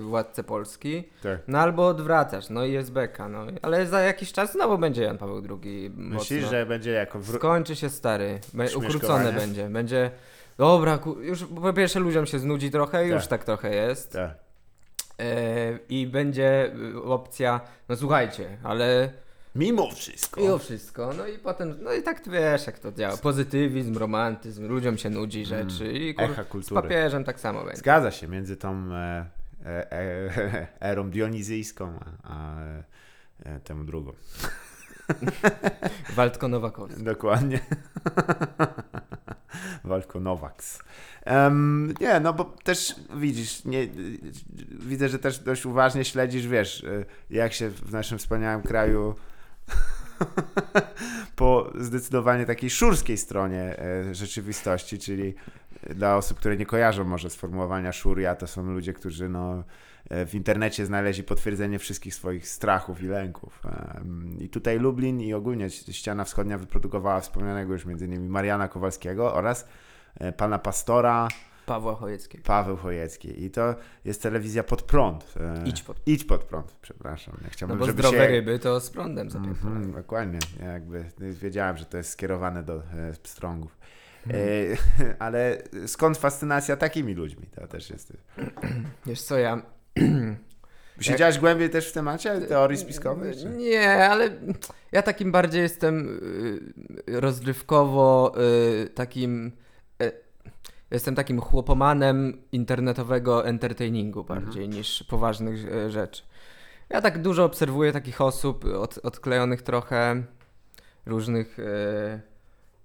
władcę 0.00 0.44
Polski, 0.44 1.04
Tak. 1.22 1.40
no 1.48 1.58
albo 1.58 1.86
odwracasz, 1.88 2.50
no 2.50 2.64
i 2.64 2.72
jest 2.72 2.92
beka, 2.92 3.28
no 3.28 3.46
ale 3.62 3.86
za 3.86 4.00
jakiś 4.00 4.32
czas 4.32 4.52
znowu 4.52 4.78
będzie 4.78 5.02
Jan 5.02 5.18
Paweł 5.18 5.42
II 5.64 5.90
Myślisz, 5.96 6.42
mocno. 6.42 6.50
że 6.50 6.66
będzie 6.66 6.90
jako 6.90 7.18
wró- 7.20 7.36
Skończy 7.38 7.76
się 7.76 7.88
stary. 7.90 8.40
Ukrócone 8.76 9.32
będzie. 9.32 9.68
Będzie. 9.68 10.10
Dobra, 10.58 10.98
już 11.20 11.44
po 11.44 11.72
pierwsze 11.72 12.00
ludziom 12.00 12.26
się 12.26 12.38
znudzi 12.38 12.70
trochę, 12.70 13.06
już 13.06 13.20
Tak. 13.22 13.30
tak 13.30 13.44
trochę 13.44 13.74
jest. 13.74 14.12
Tak. 14.12 14.49
I 15.88 16.06
będzie 16.06 16.72
y, 16.94 17.02
opcja, 17.02 17.60
no 17.88 17.96
słuchajcie, 17.96 18.58
ale 18.62 19.12
Mimo 19.54 19.90
wszystko. 19.90 20.40
mimo 20.40 20.58
wszystko. 20.58 21.12
No 21.16 21.26
i 21.26 21.38
potem, 21.38 21.76
no 21.82 21.92
i 21.92 22.02
tak 22.02 22.28
wiesz, 22.28 22.66
jak 22.66 22.78
to 22.78 22.92
działa. 22.92 23.16
Pozytywizm, 23.16 23.98
romantyzm, 23.98 24.68
ludziom 24.68 24.98
się 24.98 25.10
nudzi 25.10 25.44
rzeczy. 25.44 25.92
I 25.92 26.14
kur... 26.14 26.24
Mm. 26.24 26.32
Echa 26.32 26.44
z 26.44 26.46
kultury. 26.46 26.82
papieżem 26.82 27.24
tak 27.24 27.40
samo 27.40 27.64
będzie. 27.64 27.76
Zgadza 27.76 28.10
się, 28.10 28.28
między 28.28 28.56
tą 28.56 28.94
e, 28.94 29.26
e, 29.66 29.92
e, 29.92 30.66
erą 30.90 31.10
dionizyjską 31.10 32.00
a, 32.22 32.60
e, 33.44 33.60
tę 33.60 33.84
drugą. 33.84 34.12
Waldko 36.16 36.48
Nowakowski. 36.48 37.02
Dokładnie. 37.02 37.60
Walko 39.90 40.20
Nowaks. 40.20 40.82
Em, 41.24 41.94
nie, 42.00 42.20
no 42.20 42.32
bo 42.32 42.44
też 42.44 42.94
widzisz, 43.16 43.64
nie, 43.64 43.88
widzę, 44.70 45.08
że 45.08 45.18
też 45.18 45.38
dość 45.38 45.66
uważnie 45.66 46.04
śledzisz, 46.04 46.46
wiesz, 46.46 46.84
e, 46.84 47.04
jak 47.30 47.52
się 47.52 47.70
w 47.70 47.92
naszym 47.92 48.18
wspaniałym 48.18 48.62
kraju 48.62 49.14
po 51.36 51.72
zdecydowanie 51.78 52.46
takiej 52.46 52.70
szurskiej 52.70 53.16
stronie 53.16 53.78
e, 53.78 54.14
rzeczywistości, 54.14 54.98
czyli 54.98 55.34
dla 55.90 56.16
osób, 56.16 56.38
które 56.38 56.56
nie 56.56 56.66
kojarzą 56.66 57.04
może 57.04 57.30
sformułowania 57.30 57.92
szuria, 57.92 58.34
to 58.34 58.46
są 58.46 58.62
ludzie, 58.62 58.92
którzy 58.92 59.28
no, 59.28 59.64
w 60.10 60.34
internecie 60.34 60.86
znaleźli 60.86 61.24
potwierdzenie 61.24 61.78
wszystkich 61.78 62.14
swoich 62.14 62.48
strachów 62.48 63.02
i 63.02 63.06
lęków. 63.06 63.62
I 64.38 64.48
tutaj 64.48 64.78
Lublin 64.78 65.20
i 65.20 65.34
ogólnie 65.34 65.70
ściana 65.70 66.24
wschodnia 66.24 66.58
wyprodukowała 66.58 67.20
wspomnianego 67.20 67.72
już 67.72 67.86
między 67.86 68.04
innymi 68.04 68.28
Mariana 68.28 68.68
Kowalskiego 68.68 69.34
oraz 69.34 69.68
e, 70.14 70.32
pana 70.32 70.58
pastora 70.58 71.28
Pawła 71.66 71.94
Chojeckiego. 71.94 72.44
Paweł 72.44 72.76
Chojecki. 72.76 73.44
I 73.44 73.50
to 73.50 73.74
jest 74.04 74.22
telewizja 74.22 74.62
pod 74.62 74.82
prąd. 74.82 75.34
E, 75.40 75.64
Idź 75.68 75.82
pod. 75.82 76.00
Idź 76.06 76.24
pod 76.24 76.44
prąd, 76.44 76.76
przepraszam. 76.82 77.34
Ja 77.38 77.44
No 77.44 77.50
chciałbym, 77.50 77.78
bo 77.78 77.86
żeby 77.86 78.02
zdrowe 78.02 78.18
się... 78.18 78.26
ryby 78.26 78.58
to 78.58 78.80
z 78.80 78.90
prądem 78.90 79.30
zapierdalają. 79.30 79.76
Mhm, 79.76 79.92
dokładnie. 79.92 80.38
Ja 80.60 80.66
jakby 80.72 81.04
wiedziałem, 81.18 81.76
że 81.76 81.84
to 81.84 81.96
jest 81.96 82.10
skierowane 82.10 82.62
do 82.62 82.76
e, 82.76 83.12
pstrągów. 83.22 83.78
E, 84.26 84.34
ale 85.24 85.62
skąd 85.86 86.18
fascynacja 86.18 86.76
takimi 86.76 87.14
ludźmi? 87.14 87.46
To 87.46 87.66
też 87.66 87.90
jest. 87.90 88.12
Wiesz 89.06 89.22
co, 89.22 89.38
ja 89.38 89.62
Siedziałeś 91.00 91.38
głębiej 91.38 91.70
też 91.70 91.88
w 91.88 91.92
temacie 91.92 92.40
teorii 92.40 92.78
spiskowej? 92.78 93.34
Czy? 93.34 93.44
Nie, 93.48 94.04
ale 94.08 94.30
ja 94.92 95.02
takim 95.02 95.32
bardziej 95.32 95.62
jestem 95.62 96.20
y, 97.08 97.20
rozrywkowo 97.20 98.32
y, 98.84 98.88
takim. 98.88 99.52
y, 100.02 100.12
Jestem 100.90 101.14
takim 101.14 101.40
chłopomanem 101.40 102.42
internetowego 102.52 103.46
entertainingu 103.46 104.24
bardziej 104.24 104.68
niż 104.68 105.02
poważnych 105.02 105.56
rzeczy. 105.90 106.22
Ja 106.88 107.00
tak 107.00 107.22
dużo 107.22 107.44
obserwuję 107.44 107.92
takich 107.92 108.20
osób 108.20 108.64
od, 108.64 108.98
odklejonych 108.98 109.62
trochę, 109.62 110.22
różnych... 111.06 111.58
E, 111.58 112.29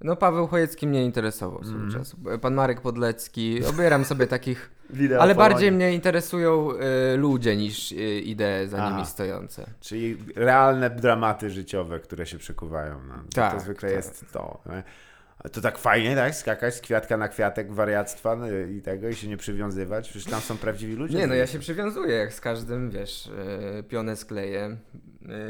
no 0.01 0.15
Paweł 0.15 0.47
Chojecki 0.47 0.87
mnie 0.87 1.05
interesował 1.05 1.63
swego 1.63 1.83
Mhm. 1.83 1.93
czasu. 1.93 2.17
Pan 2.41 2.53
Marek 2.53 2.81
Podlecki, 2.81 3.65
obieram 3.65 4.05
sobie 4.05 4.27
takich... 4.27 4.69
Wideo 4.89 5.21
ale 5.21 5.35
bardziej 5.35 5.71
mnie 5.71 5.93
interesują 5.93 6.69
e, 6.77 7.15
ludzie 7.17 7.55
niż 7.57 7.91
e, 7.91 7.95
idee 8.19 8.67
za 8.67 8.77
nimi 8.77 8.95
Aha. 9.01 9.05
stojące. 9.05 9.65
Czyli 9.81 10.17
realne 10.35 10.89
dramaty 10.89 11.49
życiowe, 11.49 11.99
które 11.99 12.25
się 12.25 12.37
przekuwają. 12.37 12.99
No. 13.07 13.13
To, 13.15 13.21
Tak, 13.35 13.53
to 13.53 13.59
zwykle 13.59 13.89
tak. 13.89 13.95
jest 13.97 14.25
to. 14.31 14.61
To 15.51 15.61
tak 15.61 15.77
fajnie, 15.77 16.15
tak? 16.15 16.35
Skakać 16.35 16.75
z 16.75 16.81
kwiatka 16.81 17.17
na 17.17 17.27
kwiatek, 17.27 17.73
wariactwa 17.73 18.35
no, 18.35 18.45
i 18.49 18.81
tego, 18.81 19.09
i 19.09 19.15
się 19.15 19.27
nie 19.27 19.37
przywiązywać. 19.37 20.09
Przecież 20.09 20.31
tam 20.31 20.41
są 20.41 20.57
prawdziwi 20.57 20.95
ludzie. 20.95 21.17
Nie, 21.17 21.27
no 21.27 21.33
ja 21.35 21.47
się 21.47 21.59
przywiązuję, 21.59 22.15
jak 22.15 22.33
z 22.33 22.41
każdym, 22.41 22.89
wiesz, 22.91 23.29
e, 23.79 23.83
pionę 23.83 24.15
skleję, 24.15 24.77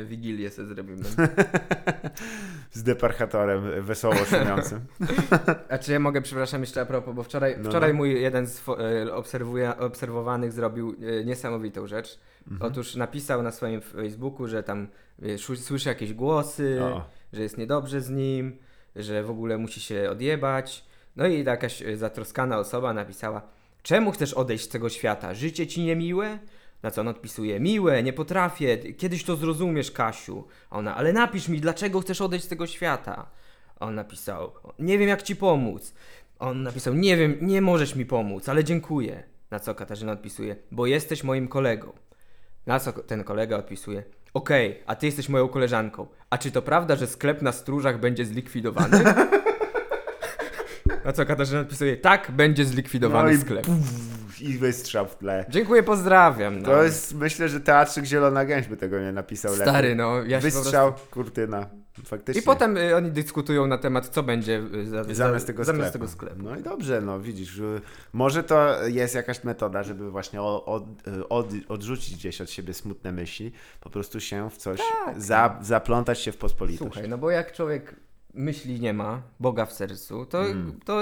wigilię 0.06 0.50
sobie 0.52 0.68
zrobimy. 0.68 1.04
Z 2.72 2.84
deparchatorem 2.84 3.84
wesoło 3.84 4.16
szumiącym. 4.16 4.80
A 5.70 5.78
czy 5.78 5.92
ja 5.92 6.00
mogę, 6.00 6.22
przepraszam, 6.22 6.62
jeszcze 6.62 6.82
a 6.82 6.86
propos, 6.86 7.16
bo 7.16 7.24
wczoraj, 7.24 7.56
No, 7.58 7.70
wczoraj 7.70 7.92
no. 7.92 7.98
mój 7.98 8.22
jeden 8.22 8.48
z 8.48 8.64
e, 8.70 9.14
obserwowanych 9.80 10.52
zrobił 10.52 10.96
e, 11.20 11.26
niesamowitą 11.26 11.88
rzecz. 11.88 12.20
Mhm. 12.52 12.72
Otóż 12.72 12.96
napisał 12.96 13.44
na 13.44 13.52
swoim 13.52 13.82
Facebooku, 13.82 14.48
że 14.48 14.64
tam 14.64 14.88
e, 15.22 15.38
słyszy 15.38 15.90
jakieś 15.90 16.14
głosy, 16.14 16.80
O. 16.84 17.04
że 17.34 17.42
jest 17.42 17.58
niedobrze 17.58 18.02
z 18.02 18.10
nim, 18.10 18.58
że 18.96 19.24
w 19.24 19.30
ogóle 19.30 19.58
musi 19.58 19.80
się 19.80 20.10
odjebać. 20.10 20.86
No 21.16 21.28
i 21.28 21.44
jakaś 21.44 21.82
e, 21.82 21.98
zatroskana 21.98 22.58
osoba 22.60 22.94
napisała, 22.94 23.42
czemu 23.84 24.12
chcesz 24.12 24.34
odejść 24.34 24.64
z 24.64 24.70
tego 24.70 24.90
świata? 24.90 25.34
Życie 25.34 25.68
ci 25.68 25.84
niemiłe? 25.84 26.40
Na 26.86 26.92
co 26.92 27.02
on 27.02 27.08
odpisuje, 27.08 27.60
miłe, 27.60 28.04
nie 28.04 28.14
potrafię, 28.14 28.78
kiedyś 28.78 29.24
to 29.24 29.36
zrozumiesz, 29.36 29.92
Kasiu. 29.92 30.44
A 30.70 30.78
ona, 30.78 30.96
ale 30.96 31.14
napisz 31.14 31.48
mi, 31.48 31.62
dlaczego 31.62 32.02
chcesz 32.02 32.22
odejść 32.22 32.46
z 32.46 32.48
tego 32.48 32.68
świata? 32.68 33.28
A 33.80 33.86
On 33.86 33.96
napisał, 33.96 34.52
nie 34.80 34.98
wiem 34.98 35.10
jak 35.10 35.22
ci 35.22 35.36
pomóc. 35.36 35.94
A 36.40 36.48
On 36.50 36.64
napisał, 36.64 36.94
nie 36.94 37.18
wiem, 37.18 37.38
nie 37.42 37.62
możesz 37.62 37.96
mi 37.96 38.06
pomóc, 38.06 38.50
ale 38.50 38.64
dziękuję. 38.64 39.24
Na 39.52 39.60
co 39.60 39.76
Katarzyna 39.76 40.12
odpisuje, 40.12 40.56
bo 40.72 40.86
jesteś 40.86 41.24
moim 41.24 41.48
kolegą. 41.48 41.94
Na 42.66 42.80
co 42.80 42.94
ten 42.94 43.24
kolega 43.24 43.58
odpisuje, 43.58 44.04
okej, 44.34 44.84
a 44.86 44.96
ty 44.96 45.06
jesteś 45.06 45.30
moją 45.30 45.48
koleżanką. 45.48 46.08
A 46.30 46.38
czy 46.38 46.52
to 46.52 46.62
prawda, 46.62 46.96
że 46.96 47.08
sklep 47.08 47.42
na 47.42 47.52
stróżach 47.52 48.00
będzie 48.00 48.26
zlikwidowany? 48.26 49.04
Na 51.06 51.14
co 51.14 51.26
Katarzyna 51.26 51.60
odpisuje, 51.62 51.98
tak, 51.98 52.32
będzie 52.32 52.66
zlikwidowany 52.66 53.34
No 53.34 53.40
sklep. 53.42 53.66
puf, 53.66 53.76
I 54.42 54.58
wystrzał 54.58 55.08
w 55.08 55.16
tle. 55.16 55.46
Dziękuję, 55.50 55.84
pozdrawiam. 55.84 56.60
No. 56.62 56.66
To 56.66 56.84
jest, 56.84 57.16
myślę, 57.16 57.50
że 57.50 57.60
teatrzyk 57.60 58.06
Zielona 58.06 58.46
Gęś 58.46 58.68
by 58.68 58.78
tego 58.78 59.00
nie 59.00 59.12
napisał 59.12 59.54
Stary, 59.56 59.72
lepiej. 59.72 59.96
no, 59.96 60.24
ja 60.24 60.40
Wystrzał, 60.40 60.94
kurtyna. 61.12 61.66
Faktycznie. 62.06 62.42
I 62.42 62.46
potem 62.46 62.78
y, 62.78 62.96
oni 62.96 63.12
dyskutują 63.12 63.68
na 63.68 63.78
temat, 63.78 64.08
co 64.08 64.24
będzie 64.24 64.62
y, 64.76 64.86
za, 64.88 65.04
za, 65.04 65.14
Zamiast 65.14 65.48
tego, 65.48 65.64
zamiast 65.64 65.90
sklepu. 65.90 66.06
tego 66.06 66.12
sklepu. 66.12 66.44
No 66.44 66.56
i 66.58 66.64
dobrze, 66.64 67.02
no 67.02 67.20
widzisz, 67.20 67.58
y, 67.58 67.82
może 68.14 68.44
to 68.44 68.88
jest 68.88 69.16
jakaś 69.16 69.44
metoda, 69.44 69.84
żeby 69.84 70.12
właśnie 70.12 70.42
o- 70.42 70.66
od, 70.66 70.84
od, 71.30 71.48
odrzucić 71.68 72.16
gdzieś 72.16 72.42
od 72.42 72.50
siebie 72.52 72.74
smutne 72.74 73.12
myśli, 73.12 73.52
po 73.82 73.90
prostu 73.90 74.20
się 74.20 74.50
w 74.50 74.58
coś, 74.58 74.80
za, 75.18 75.60
zaplątać 75.62 76.20
się 76.20 76.32
w 76.32 76.38
pospolitość. 76.38 76.84
Tak. 76.84 76.94
Słuchaj, 76.94 77.10
no 77.10 77.18
bo 77.18 77.32
jak 77.32 77.52
człowiek 77.52 77.96
myśli 78.36 78.80
nie 78.80 78.94
ma, 78.94 79.22
Boga 79.40 79.66
w 79.66 79.74
sercu, 79.74 80.26
to, 80.26 80.46
Mm. 80.46 80.80
to 80.86 81.02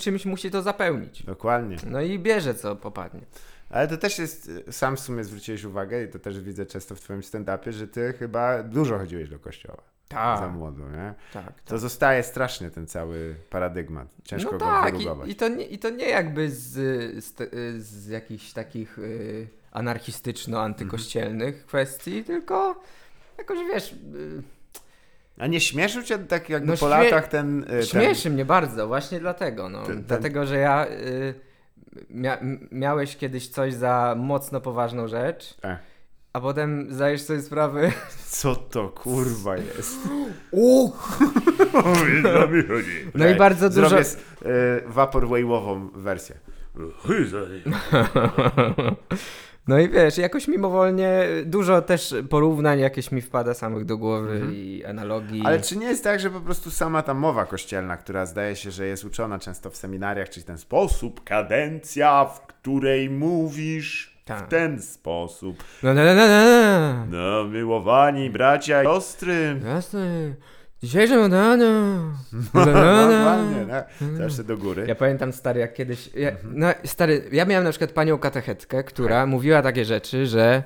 czymś 0.00 0.26
musi 0.26 0.50
to 0.50 0.62
zapełnić. 0.62 1.22
Dokładnie. 1.22 1.76
No 1.86 2.00
i 2.00 2.18
bierze 2.18 2.54
co 2.54 2.76
popadnie. 2.76 3.20
Ale 3.70 3.88
to 3.88 3.96
też 3.96 4.18
jest, 4.18 4.50
sam 4.70 4.96
w 4.96 5.00
sumie 5.00 5.24
zwróciłeś 5.24 5.64
uwagę 5.64 6.04
i 6.04 6.08
to 6.08 6.18
też 6.18 6.40
widzę 6.40 6.66
często 6.66 6.94
w 6.94 7.00
twoim 7.00 7.20
stand-upie, 7.20 7.72
że 7.72 7.88
ty 7.88 8.14
chyba 8.18 8.62
dużo 8.62 8.98
chodziłeś 8.98 9.28
do 9.28 9.38
kościoła 9.38 9.82
za 10.10 10.16
Tak, 10.16 10.52
młodo, 10.52 10.90
nie? 10.90 11.14
tak. 11.32 11.52
To 11.64 11.78
zostaje 11.78 12.22
strasznie 12.22 12.70
ten 12.70 12.86
cały 12.86 13.34
paradygmat. 13.50 14.08
Ciężko 14.24 14.52
no 14.52 14.58
go 14.58 14.64
tak, 14.64 14.92
wyrugować. 14.94 15.28
i, 15.28 15.32
i, 15.32 15.34
to 15.36 15.48
nie, 15.48 15.64
i 15.66 15.78
to 15.78 15.90
nie 15.90 16.08
jakby 16.08 16.50
z, 16.50 16.64
z, 17.24 17.52
z 17.86 18.06
jakichś 18.06 18.52
takich 18.52 18.98
y, 18.98 19.48
anarchistyczno-antykościelnych 19.72 21.46
Mhm. 21.54 21.66
kwestii, 21.66 22.24
tylko 22.24 22.80
jakoś 23.38 23.58
wiesz, 23.72 23.92
y, 23.92 23.96
A 25.38 25.46
nie 25.46 25.60
śmieszył 25.60 26.02
cię 26.02 26.18
tak 26.18 26.48
jakby 26.50 26.66
No 26.72 26.76
po 26.76 26.86
śmie- 26.86 26.88
latach 27.04 27.28
ten... 27.28 27.62
y, 27.62 27.66
ten... 27.66 27.82
śmieszy 27.82 28.30
mnie 28.30 28.44
bardzo, 28.44 28.86
właśnie 28.86 29.20
dlatego, 29.20 29.68
no. 29.68 29.82
Ten- 29.82 29.96
ten- 29.96 30.04
Dlatego, 30.04 30.46
że 30.46 30.56
ja... 30.56 30.86
Y, 30.86 31.34
mia, 32.10 32.38
miałeś 32.72 33.16
kiedyś 33.16 33.48
coś 33.48 33.74
za 33.74 34.14
mocno 34.18 34.60
poważną 34.60 35.08
rzecz, 35.08 35.56
E, 35.64 35.78
a 36.32 36.40
potem 36.40 36.86
zdajesz 36.90 37.22
sobie 37.22 37.42
sprawę... 37.42 37.92
co 38.40 38.56
to 38.56 38.88
kurwa 38.88 39.56
jest? 39.56 39.98
O! 40.52 40.92
No 43.14 43.28
i 43.28 43.34
bardzo 43.34 43.70
dużo... 43.70 43.88
Zrobię 43.88 44.04
z, 44.04 44.14
y, 44.14 44.18
vaporwave'ową 44.88 45.88
wersję. 45.94 46.36
No 49.68 49.78
i 49.78 49.88
wiesz, 49.88 50.18
jakoś 50.18 50.48
mimowolnie 50.48 51.24
dużo 51.44 51.82
też 51.82 52.14
porównań 52.30 52.80
jakieś 52.80 53.12
mi 53.12 53.20
wpada 53.22 53.54
samych 53.54 53.84
do 53.84 53.98
głowy 53.98 54.40
i 54.54 54.84
analogii. 54.84 55.38
Mhm. 55.38 55.46
Ale 55.46 55.60
czy 55.60 55.76
nie 55.76 55.86
jest 55.86 56.04
tak, 56.04 56.20
że 56.20 56.30
po 56.30 56.40
prostu 56.40 56.70
sama 56.70 57.02
ta 57.02 57.14
mowa 57.14 57.46
kościelna, 57.46 57.96
która 57.96 58.26
zdaje 58.26 58.56
się, 58.56 58.70
że 58.70 58.86
jest 58.86 59.04
uczona 59.04 59.38
często 59.38 59.70
w 59.70 59.76
seminariach, 59.76 60.28
czyli 60.28 60.46
ten 60.46 60.58
sposób, 60.58 61.24
kadencja, 61.24 62.24
w 62.24 62.46
której 62.46 63.10
mówisz 63.10 64.16
Tak. 64.24 64.46
w 64.46 64.48
ten 64.48 64.82
sposób. 64.82 65.64
No, 65.82 65.94
no, 65.94 66.04
no, 66.04 66.14
no, 66.14 66.26
no. 66.26 67.06
No, 67.10 67.44
miłowani 67.44 68.30
bracia 68.30 68.82
i 68.82 68.86
siostry. 68.86 69.60
Jasne. 69.66 70.34
Dzisiejsze 70.82 71.16
no, 71.28 71.28
no, 71.28 71.56
no. 71.56 71.66
No, 72.54 72.64
no, 72.64 72.64
no, 72.66 72.72
Normalnie. 73.08 73.66
Zawsze 74.18 74.44
do 74.44 74.56
góry. 74.56 74.84
Ja 74.88 74.94
pamiętam 74.94 75.32
stary, 75.32 75.60
jak 75.60 75.74
kiedyś. 75.74 76.10
Ja, 76.14 76.30
Mhm. 76.30 76.58
no, 76.58 76.66
stary, 76.84 77.22
ja 77.32 77.44
miałem 77.44 77.64
na 77.64 77.70
przykład 77.70 77.92
panią 77.92 78.18
katechetkę, 78.18 78.84
która 78.84 79.26
mówiła 79.26 79.62
takie 79.62 79.84
rzeczy, 79.84 80.26
że 80.26 80.62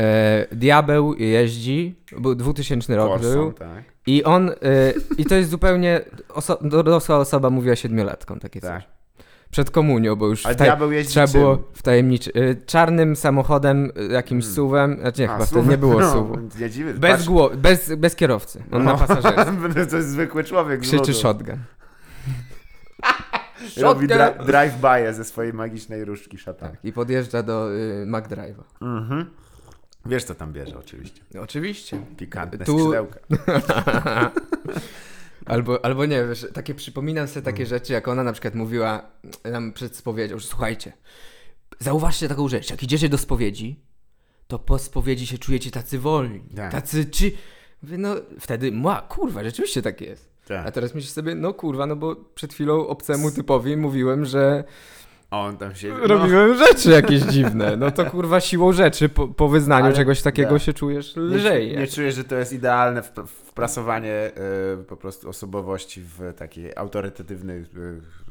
e, 0.00 0.46
diabeł 0.52 1.14
jeździ, 1.14 2.00
był 2.18 2.34
2000 2.34 2.96
rok 2.96 3.08
Korsą, 3.08 3.28
był, 3.32 3.52
tak. 3.52 3.84
i 4.06 4.24
on. 4.24 4.50
E, 4.50 4.54
I 5.18 5.24
to 5.24 5.34
jest 5.34 5.50
zupełnie. 5.50 6.00
Oso 6.28 6.58
dorosła 6.62 7.16
osoba 7.18 7.50
mówiła 7.50 7.76
siedmiolatką 7.76 8.38
takie 8.38 8.60
coś. 8.60 8.82
Przed 9.50 9.70
komunią, 9.70 10.16
bo 10.16 10.26
już 10.26 10.46
A 10.46 10.52
w 10.52 10.56
taj- 10.56 10.66
diabeł 10.66 10.92
jeździ 10.92 11.10
trzeba 11.10 11.26
czym? 11.26 11.40
było 11.40 11.58
wtajemniczy. 11.74 12.32
E, 12.34 12.54
czarnym 12.54 13.16
samochodem, 13.16 13.90
e, 13.96 14.02
jakimś 14.12 14.44
Hmm. 14.44 14.54
suwem. 14.56 14.96
Znaczy 15.00 15.20
nie, 15.22 15.30
A, 15.30 15.32
chyba 15.32 15.46
wtedy 15.46 15.68
nie 15.68 15.78
było 15.78 16.00
no, 16.00 16.12
suwu. 16.12 16.38
Nie 16.60 16.70
dziwię. 16.70 16.94
Bez, 16.94 17.20
patrz- 17.20 17.28
gło- 17.28 17.56
bez, 17.56 17.94
bez 17.94 18.14
kierowcy. 18.16 18.62
On 18.72 18.84
No. 18.84 18.92
na 18.92 18.98
pasażerze. 18.98 19.46
to 19.90 19.96
jest 19.96 20.08
zwykły 20.08 20.44
człowiek. 20.44 20.80
z 20.80 20.82
Krzyczy 20.82 20.96
ludu. 20.98 21.12
shotgun. 21.14 21.56
Robi 23.76 24.06
Shotgun! 24.06 24.06
dra- 24.08 24.44
drive-by 24.46 25.14
ze 25.14 25.24
swojej 25.24 25.52
magicznej 25.52 26.04
różdżki 26.04 26.38
szatan. 26.38 26.70
Tak, 26.70 26.84
i 26.84 26.92
podjeżdża 26.92 27.42
do 27.42 27.74
y, 27.74 28.06
McDrive'a. 28.06 28.62
Mhm. 28.80 29.30
Wiesz, 30.06 30.24
co 30.24 30.34
tam 30.34 30.52
bierze 30.52 30.78
oczywiście. 30.78 31.22
Oczywiście. 31.40 32.00
Pikantne 32.16 32.64
Tu- 32.64 32.78
skrzydełka. 32.78 33.18
Albo, 35.46 35.84
albo 35.84 36.06
nie, 36.06 36.24
wiesz, 36.26 36.46
takie 36.54 36.74
przypominam 36.74 37.28
sobie 37.28 37.42
takie 37.44 37.66
rzeczy, 37.66 37.92
jak 37.92 38.08
ona 38.08 38.24
na 38.24 38.32
przykład 38.32 38.54
mówiła 38.54 39.02
nam 39.44 39.72
przed 39.72 39.96
spowiedzią, 39.96 40.38
że 40.38 40.46
słuchajcie, 40.46 40.92
zauważcie 41.78 42.28
taką 42.28 42.48
rzecz, 42.48 42.70
jak 42.70 42.82
idziecie 42.82 43.08
do 43.08 43.18
spowiedzi, 43.18 43.80
to 44.46 44.58
po 44.58 44.78
spowiedzi 44.78 45.26
się 45.26 45.38
czujecie 45.38 45.70
tacy 45.70 45.98
wolni, 45.98 46.40
Tak. 46.56 46.72
tacy 46.72 47.04
czy... 47.04 47.32
Mówię, 47.82 47.98
No 47.98 48.14
wtedy, 48.40 48.72
ma, 48.72 49.02
kurwa, 49.02 49.44
rzeczywiście 49.44 49.82
tak 49.82 50.00
jest. 50.00 50.30
A 50.44 50.48
Tak. 50.48 50.74
teraz 50.74 50.94
myślisz 50.94 51.12
sobie, 51.12 51.34
no 51.34 51.54
kurwa, 51.54 51.86
no 51.86 51.96
bo 51.96 52.16
przed 52.16 52.52
chwilą 52.54 52.86
obcemu 52.86 53.30
typowi 53.30 53.76
mówiłem, 53.76 54.24
że 54.24 54.64
A 55.30 55.40
on 55.40 55.56
tam 55.56 55.74
siedzi. 55.74 55.94
No, 56.00 56.06
robiłem 56.06 56.58
rzeczy 56.58 56.90
jakieś 56.90 57.20
dziwne. 57.22 57.76
No 57.76 57.90
to 57.90 58.04
kurwa 58.10 58.40
siłą 58.40 58.72
rzeczy 58.72 59.08
po, 59.08 59.28
po 59.28 59.48
wyznaniu 59.48 59.86
Ale- 59.86 59.94
czegoś 59.94 60.22
takiego 60.22 60.50
tak. 60.52 60.62
się 60.62 60.72
czujesz 60.72 61.16
nie, 61.16 61.22
lżej. 61.22 61.76
nie 61.76 61.86
czujesz, 61.86 62.14
że 62.14 62.24
to 62.24 62.34
jest 62.36 62.52
idealne 62.52 63.00
wp- 63.02 63.26
wprasowanie 63.26 64.30
y, 64.80 64.84
po 64.84 64.96
prostu 64.96 65.28
osobowości 65.28 66.02
w 66.02 66.32
takie 66.36 66.78
autorytatywne 66.78 67.52
y, 67.54 67.64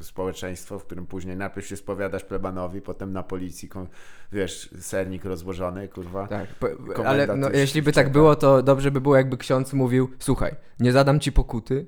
społeczeństwo, 0.00 0.78
w 0.78 0.84
którym 0.84 1.06
później 1.06 1.36
najpierw 1.36 1.66
się 1.66 1.76
spowiadasz 1.76 2.24
plebanowi, 2.24 2.80
potem 2.80 3.12
na 3.12 3.22
policji, 3.22 3.68
kon- 3.68 3.88
wiesz, 4.32 4.70
sernik 4.80 5.24
rozłożony, 5.24 5.88
kurwa. 5.88 6.26
Tak, 6.26 6.48
po, 6.54 6.66
ale 7.06 7.26
no, 7.36 7.50
jeśli 7.50 7.82
by 7.82 7.92
tak 7.92 8.12
było, 8.12 8.36
to 8.36 8.62
dobrze 8.62 8.90
by 8.90 9.00
było, 9.00 9.16
jakby 9.16 9.36
ksiądz 9.36 9.72
mówił: 9.72 10.10
Słuchaj, 10.18 10.54
nie 10.80 10.92
zadam 10.92 11.20
ci 11.20 11.32
pokuty, 11.32 11.86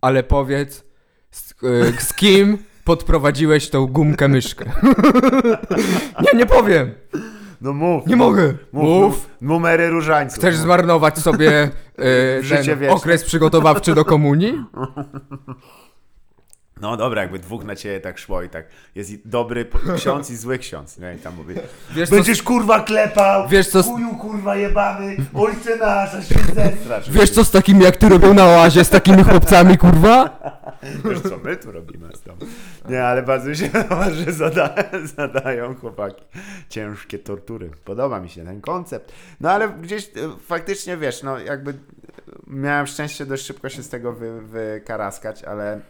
ale 0.00 0.22
powiedz, 0.22 0.84
z, 1.30 1.52
e, 1.52 1.92
z 2.00 2.14
kim 2.14 2.58
podprowadziłeś 2.90 3.70
tą 3.70 3.86
gumkę 3.86 4.28
myszkę. 4.28 4.64
nie, 6.32 6.38
nie 6.38 6.46
powiem! 6.46 6.90
No 7.60 7.72
mów. 7.72 8.06
Nie 8.06 8.16
mogę! 8.16 8.54
Mów, 8.72 8.84
Mów! 8.84 9.02
mów 9.02 9.28
numery 9.40 9.90
różańców. 9.90 10.38
Chcesz 10.38 10.54
Mów. 10.54 10.62
zmarnować 10.64 11.18
sobie 11.18 11.50
e, 11.98 12.42
ten 12.48 12.78
wieczne. 12.78 12.90
okres 12.90 13.24
przygotowawczy 13.24 13.94
do 13.94 14.04
komunii? 14.04 14.54
No 16.80 16.96
dobra, 16.96 17.22
jakby 17.22 17.38
dwóch 17.38 17.64
na 17.64 17.76
ciebie 17.76 18.00
tak 18.00 18.18
szło 18.18 18.42
i 18.42 18.48
tak 18.48 18.66
jest 18.94 19.10
i 19.10 19.20
dobry 19.24 19.66
ksiądz 19.96 20.30
i 20.30 20.36
zły 20.36 20.58
ksiądz. 20.58 20.98
Nie? 20.98 21.14
I 21.14 21.18
tam 21.18 21.34
mówi, 21.36 21.54
Wiesz 21.90 22.08
co, 22.08 22.14
będziesz 22.14 22.42
kurwa 22.42 22.80
klepał, 22.80 23.48
Wiesz 23.48 23.68
co- 23.68 23.82
chuju 23.82 24.16
kurwa 24.16 24.56
jebany, 24.56 25.16
ojcze 25.34 25.76
nasz, 25.76 26.14
aż 26.14 26.28
się 26.28 26.34
zestrasz. 26.54 27.10
wiesz 27.10 27.30
co 27.30 27.44
z 27.44 27.50
takimi 27.50 27.84
jak 27.84 27.96
ty 27.96 28.08
robią 28.08 28.34
na 28.34 28.46
oazie, 28.46 28.84
z 28.84 28.90
takimi 28.90 29.22
chłopcami, 29.24 29.78
kurwa? 29.78 30.40
Wiesz 31.04 31.20
co 31.20 31.38
my 31.44 31.56
tu 31.56 31.72
robimy 31.72 32.08
z 32.16 32.20
tobą. 32.20 32.46
Nie, 32.88 33.04
ale 33.04 33.22
bardzo 33.22 33.48
mi 33.48 33.56
się 33.56 33.68
podoba, 33.82 34.10
że 34.10 34.32
zada, 34.32 34.74
zadają 35.16 35.74
chłopaki 35.74 36.24
ciężkie 36.68 37.18
tortury. 37.18 37.70
Podoba 37.84 38.20
mi 38.20 38.28
się 38.28 38.44
ten 38.44 38.60
koncept. 38.60 39.12
No 39.40 39.50
ale 39.50 39.68
gdzieś 39.68 40.04
e, 40.04 40.10
faktycznie 40.46 40.96
wiesz, 40.96 41.22
no 41.22 41.38
jakby 41.38 41.74
miałem 42.46 42.86
szczęście 42.86 43.26
dość 43.26 43.46
szybko 43.46 43.68
się 43.68 43.82
z 43.82 43.88
tego 43.88 44.12
wy, 44.12 44.42
wykaraskać, 44.42 45.44
ale 45.44 45.80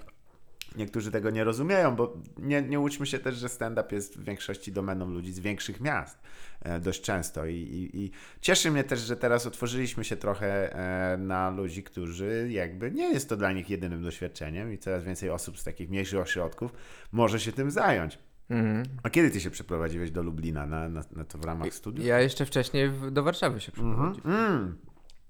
niektórzy 0.76 1.10
tego 1.10 1.30
nie 1.30 1.44
rozumieją, 1.44 1.96
bo 1.96 2.16
nie, 2.38 2.62
nie 2.62 2.78
łudźmy 2.80 3.06
się 3.06 3.18
też, 3.18 3.36
że 3.36 3.48
stand-up 3.48 3.94
jest 3.94 4.18
w 4.18 4.24
większości 4.24 4.72
domeną 4.72 5.10
ludzi 5.10 5.32
z 5.32 5.38
większych 5.40 5.80
miast 5.80 6.18
e, 6.62 6.80
dość 6.80 7.02
często 7.02 7.46
I, 7.46 7.54
i, 7.54 8.04
i 8.04 8.10
cieszy 8.40 8.70
mnie 8.70 8.84
też, 8.84 9.00
że 9.00 9.16
teraz 9.16 9.46
otworzyliśmy 9.46 10.04
się 10.04 10.16
trochę 10.16 10.74
e, 11.12 11.16
na 11.16 11.50
ludzi, 11.50 11.82
którzy 11.82 12.48
jakby 12.50 12.90
nie 12.90 13.12
jest 13.12 13.28
to 13.28 13.36
dla 13.36 13.52
nich 13.52 13.70
jedynym 13.70 14.02
doświadczeniem 14.02 14.72
i 14.72 14.78
coraz 14.78 15.04
więcej 15.04 15.30
osób 15.30 15.58
z 15.58 15.64
takich 15.64 15.90
mniejszych 15.90 16.20
ośrodków 16.20 16.72
może 17.12 17.40
się 17.40 17.52
tym 17.52 17.70
zająć. 17.70 18.18
Mhm. 18.50 18.86
A 19.02 19.10
kiedy 19.10 19.30
ty 19.30 19.40
się 19.40 19.50
przeprowadziłeś 19.50 20.10
do 20.10 20.22
Lublina 20.22 20.66
na, 20.66 20.88
na, 20.88 21.02
na 21.16 21.24
to 21.24 21.38
w 21.38 21.44
ramach 21.44 21.74
studiów? 21.74 22.06
Ja 22.06 22.20
jeszcze 22.20 22.46
wcześniej 22.46 22.88
w, 22.88 23.10
do 23.10 23.22
Warszawy 23.22 23.60
się 23.60 23.72
przeprowadziłem. 23.72 24.36
Mm, 24.36 24.78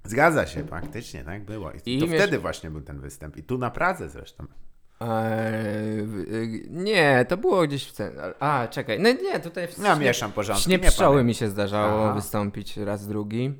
zgadza 0.04 0.46
się, 0.46 0.64
faktycznie, 0.64 1.24
tak 1.24 1.44
było. 1.44 1.72
I, 1.72 1.96
I 1.96 2.00
to 2.00 2.06
miesz- 2.06 2.14
wtedy 2.20 2.38
właśnie 2.38 2.70
był 2.70 2.80
ten 2.80 3.00
występ. 3.00 3.36
I 3.36 3.42
tu 3.42 3.58
na 3.58 3.70
Pradze 3.70 4.08
zresztą. 4.08 4.46
Eee, 5.00 5.98
y, 6.34 6.66
nie, 6.70 7.24
to 7.28 7.36
było 7.36 7.62
gdzieś 7.66 7.84
w 7.84 7.92
ten. 7.92 8.12
A, 8.40 8.68
czekaj. 8.70 9.00
No 9.00 9.08
nie, 9.12 9.40
tutaj 9.40 9.68
w 9.68 9.78
Ja 9.78 9.96
mieszam 9.96 10.32
porządki. 10.32 10.64
Śnie 10.64 10.78
nie 10.78 10.88
pszczoły 10.90 11.24
mi 11.24 11.34
się 11.34 11.48
zdarzało 11.48 12.04
Aha. 12.04 12.14
wystąpić 12.14 12.76
raz, 12.76 13.06
drugi. 13.08 13.54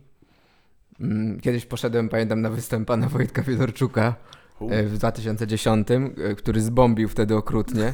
Mm, 1.00 1.40
Kiedyś 1.40 1.66
poszedłem, 1.66 2.08
pamiętam, 2.08 2.40
na 2.40 2.50
występ 2.50 2.88
pana 2.88 3.08
Wojtka 3.08 3.42
Fedorczuka 3.42 4.14
U. 4.60 4.70
e, 4.70 4.82
w 4.82 4.98
2010, 4.98 5.88
e, 5.90 6.34
który 6.34 6.60
zbombił 6.60 7.08
wtedy 7.08 7.36
okrutnie. 7.36 7.92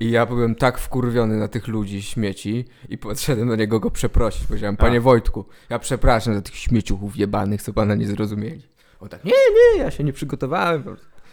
I 0.00 0.10
ja 0.10 0.26
byłem 0.26 0.54
tak 0.54 0.78
wkurwiony 0.78 1.36
na 1.36 1.48
tych 1.48 1.68
ludzi, 1.68 2.02
śmieci, 2.02 2.64
i 2.88 2.98
podszedłem 2.98 3.48
do 3.48 3.56
niego 3.56 3.80
go 3.80 3.90
przeprosić. 3.90 4.46
Powiedziałem, 4.46 4.76
panie 4.76 5.00
Wojtku, 5.00 5.44
ja 5.70 5.78
przepraszam 5.78 6.34
za 6.34 6.42
tych 6.42 6.56
śmieciuchów 6.56 7.16
jebanych, 7.16 7.62
co 7.62 7.72
pana 7.72 7.94
nie 7.94 8.06
zrozumieli. 8.06 8.62
On 9.00 9.08
tak, 9.08 9.24
nie, 9.24 9.32
nie, 9.32 9.82
ja 9.82 9.90
się 9.90 10.04
nie 10.04 10.12
przygotowałem. 10.12 10.84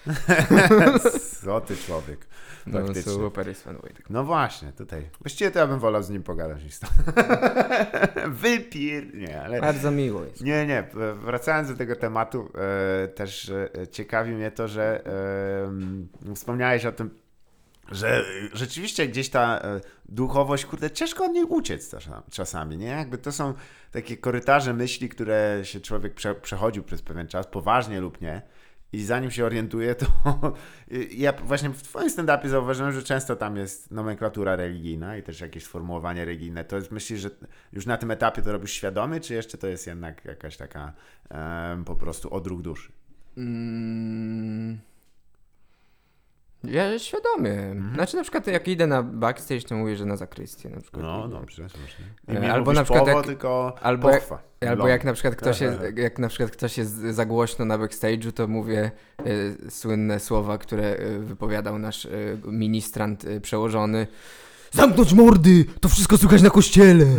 Co 1.43 1.62
ty 1.62 1.78
człowiek. 1.78 2.28
No, 2.68 2.80
super 3.04 3.47
jest 3.47 3.64
pan 3.64 3.78
Wojtek. 3.78 4.10
No 4.10 4.24
właśnie, 4.24 4.72
tutaj. 4.72 5.10
Właściwie 5.20 5.52
to 5.52 5.60
ja 5.60 5.68
bym 5.68 5.80
wolał 5.80 6.04
z 6.04 6.10
nim 6.10 6.24
pogadać 6.24 6.64
niż 6.64 6.80
to. 6.80 6.88
Wypir... 8.41 9.16
Nie, 9.16 9.41
ale... 9.41 9.62
Bardzo 9.62 9.91
miło 9.91 10.24
jest. 10.24 10.41
Nie, 10.41 10.68
nie. 10.68 10.88
Wracając 11.16 11.70
do 11.70 11.76
tego 11.76 11.95
tematu, 11.95 12.52
e, 13.04 13.08
też 13.08 13.50
e, 13.50 13.88
ciekawi 13.88 14.32
mnie 14.32 14.52
to, 14.52 14.68
że 14.68 15.04
wspomniałeś 16.36 16.86
o 16.86 16.91
tym, 16.91 17.10
że 17.91 18.26
rzeczywiście 18.54 19.08
gdzieś 19.08 19.30
ta 19.30 19.60
e, 19.60 19.82
duchowość, 20.10 20.66
kurde, 20.66 20.91
ciężko 20.91 21.26
od 21.26 21.32
niej 21.32 21.43
uciec 21.43 21.91
czasami- 21.91 22.24
czasami, 22.32 22.78
nie? 22.78 22.88
Jakby 22.88 23.18
to 23.18 23.32
są 23.32 23.54
takie 23.91 24.18
korytarze 24.18 24.74
myśli, 24.74 25.10
które 25.10 25.60
się 25.64 25.82
człowiek 25.82 26.14
prze, 26.14 26.36
przechodził 26.36 26.84
przez 26.84 27.02
pewien 27.02 27.28
czas, 27.28 27.47
poważnie 27.47 28.02
lub 28.02 28.22
nie. 28.22 28.41
I 28.94 29.04
zanim 29.04 29.32
się 29.32 29.46
orientuje, 29.46 29.96
to 29.96 30.06
ja 31.12 31.34
właśnie 31.34 31.70
w 31.70 31.84
twoim 31.84 32.10
stand-upie 32.10 32.50
zauważyłem, 32.50 32.92
że 32.92 33.04
często 33.04 33.36
tam 33.36 33.58
jest 33.58 33.92
nomenklatura 33.92 34.56
religijna 34.56 35.18
i 35.18 35.24
też 35.24 35.42
jakieś 35.42 35.64
sformułowanie 35.64 36.26
religijne. 36.26 36.64
To 36.66 36.76
jest, 36.76 36.92
myślisz, 36.92 37.20
że 37.20 37.30
już 37.74 37.86
na 37.86 37.98
tym 37.98 38.12
etapie 38.12 38.42
to 38.42 38.52
robisz 38.52 38.72
świadomie, 38.72 39.20
czy 39.20 39.34
jeszcze 39.34 39.58
to 39.58 39.68
jest 39.68 39.88
jednak 39.88 40.26
jakaś 40.26 40.58
taka 40.58 40.94
em, 41.30 41.86
po 41.86 41.96
prostu 41.96 42.34
odruch 42.34 42.62
duszy? 42.62 42.92
Mm. 43.38 44.80
Ja 46.64 46.99
świadomie. 46.99 47.76
Znaczy 47.93 48.16
na 48.18 48.22
przykład 48.24 48.47
jak 48.47 48.68
idę 48.68 48.88
na 48.88 49.03
backstage, 49.03 49.62
to 49.62 49.76
mówię, 49.76 49.95
że 49.95 50.05
na 50.05 50.16
zakrystię 50.18 50.70
na 50.70 50.82
przykład. 50.82 51.03
No, 51.03 51.28
dobrze, 51.28 51.70
słusznie. 51.70 52.05
E, 52.28 52.39
Nie 52.41 52.53
albo 52.53 52.74
na 52.74 52.84
przykład 52.84 53.05
powo, 53.05 53.18
jak- 53.18 53.26
tylko 53.26 53.76
albo 53.82 54.10
jak-. 54.12 54.30
Albo 54.70 54.88
jak 54.88 55.03
na 55.03 55.14
przykład 55.14 55.36
ktoś 55.36 55.62
jest, 55.62 55.78
jak 55.95 56.20
na 56.20 56.28
przykład 56.28 56.51
ktoś 56.51 56.78
jest 56.78 56.95
za 56.95 57.26
głośno 57.26 57.66
na 57.66 57.78
backstage'u, 57.80 58.32
to 58.32 58.47
mówię 58.47 58.91
e, 59.66 59.72
słynne 59.72 60.20
słowa, 60.20 60.57
które 60.57 60.84
e, 60.84 61.20
wypowiadał 61.20 61.80
nasz 61.80 62.05
e, 62.05 62.10
ministrant 62.45 63.26
e, 63.26 63.41
przełożony. 63.41 64.07
Zamknąć 64.72 65.14
mordy! 65.14 65.66
To 65.82 65.89
wszystko 65.89 66.18
słychać 66.18 66.41
na 66.41 66.49
kościele! 66.49 67.05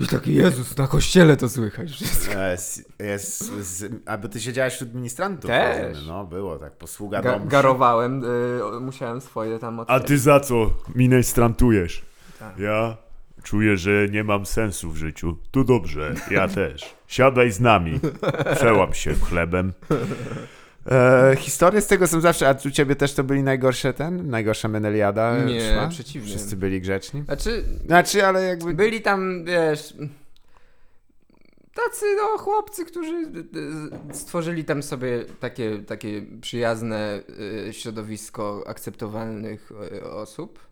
I 0.00 0.06
taki 0.06 0.34
Jezus, 0.34 0.76
na 0.76 0.86
kościele 0.86 1.36
to 1.36 1.48
słychać 1.48 1.90
wszystko. 1.90 2.38
Jest, 2.40 2.92
jest, 2.98 3.52
z, 3.60 3.92
aby 4.06 4.28
ty 4.28 4.40
siedziałeś 4.40 4.74
wśród 4.74 4.94
ministrantów. 4.94 5.50
Też. 5.50 5.82
rozumiem. 5.82 6.06
No, 6.08 6.24
było 6.24 6.58
tak, 6.58 6.72
posługa 6.72 7.20
Ga- 7.20 7.32
domu. 7.32 7.46
garowałem, 7.46 8.24
e, 8.76 8.80
musiałem 8.80 9.20
swoje 9.20 9.58
tam 9.58 9.78
A 9.78 9.82
otwierać. 9.82 10.06
ty 10.06 10.18
za 10.18 10.40
co 10.40 10.70
ministrantujesz? 10.94 12.02
Tak. 12.38 12.58
Ja 12.58 12.96
czuję, 13.42 13.76
że 13.76 13.90
nie 14.10 14.24
mam 14.24 14.46
sensu 14.46 14.90
w 14.90 14.96
życiu. 14.96 15.36
To 15.50 15.64
dobrze, 15.64 16.14
ja 16.30 16.48
też. 16.48 16.94
Siadaj 17.06 17.52
z 17.52 17.60
nami. 17.60 18.00
Przełam 18.56 18.94
się 18.94 19.14
chlebem. 19.14 19.72
E, 20.90 21.36
historie 21.36 21.80
z 21.80 21.86
tego 21.86 22.06
są 22.06 22.20
zawsze, 22.20 22.48
a 22.48 22.54
u 22.68 22.70
ciebie 22.70 22.96
też 22.96 23.14
to 23.14 23.24
byli 23.24 23.42
najgorsze 23.42 23.92
ten? 23.92 24.30
Najgorsza 24.30 24.68
Meneliada 24.68 25.44
Nie, 25.44 25.74
szła? 25.74 25.88
przeciwnie. 25.88 26.28
Wszyscy 26.28 26.56
byli 26.56 26.80
grzeczni? 26.80 27.22
Znaczy, 27.22 27.64
Znaczy, 27.86 28.26
ale 28.26 28.44
jakby... 28.44 28.74
Byli 28.74 29.00
tam, 29.00 29.44
wiesz, 29.44 29.94
tacy 31.74 32.06
no 32.16 32.38
chłopcy, 32.38 32.84
którzy 32.84 33.32
stworzyli 34.12 34.64
tam 34.64 34.82
sobie 34.82 35.24
takie, 35.40 35.78
takie 35.78 36.22
przyjazne 36.40 37.20
y, 37.68 37.72
środowisko 37.72 38.64
akceptowalnych 38.66 39.72
y, 39.92 40.04
osób. 40.04 40.67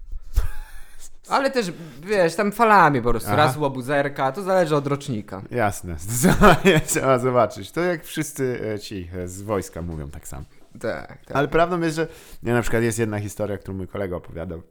Ale 1.28 1.50
też, 1.50 1.72
wiesz, 2.02 2.34
tam 2.34 2.52
falami 2.52 3.02
po 3.02 3.10
prostu. 3.10 3.28
Aha. 3.28 3.36
Raz 3.36 3.56
łobuzerka, 3.56 4.32
to 4.32 4.42
zależy 4.42 4.76
od 4.76 4.86
rocznika. 4.86 5.42
Jasne, 5.50 5.96
trzeba 6.86 7.18
zobaczyć. 7.18 7.70
To 7.72 7.80
jak 7.80 8.04
wszyscy 8.04 8.60
e, 8.74 8.78
ci 8.78 9.08
e, 9.14 9.28
z 9.28 9.42
wojska 9.42 9.82
mówią 9.82 10.10
tak 10.10 10.28
samo. 10.28 10.44
Tak, 10.80 11.24
tak. 11.24 11.36
Ale 11.36 11.48
prawdą 11.48 11.80
jest, 11.80 11.96
że 11.96 12.08
ja 12.42 12.54
na 12.54 12.62
przykład 12.62 12.82
jest 12.82 12.98
jedna 12.98 13.20
historia, 13.20 13.58
którą 13.58 13.76
mój 13.76 13.88
kolega 13.88 14.16
opowiadał 14.16 14.62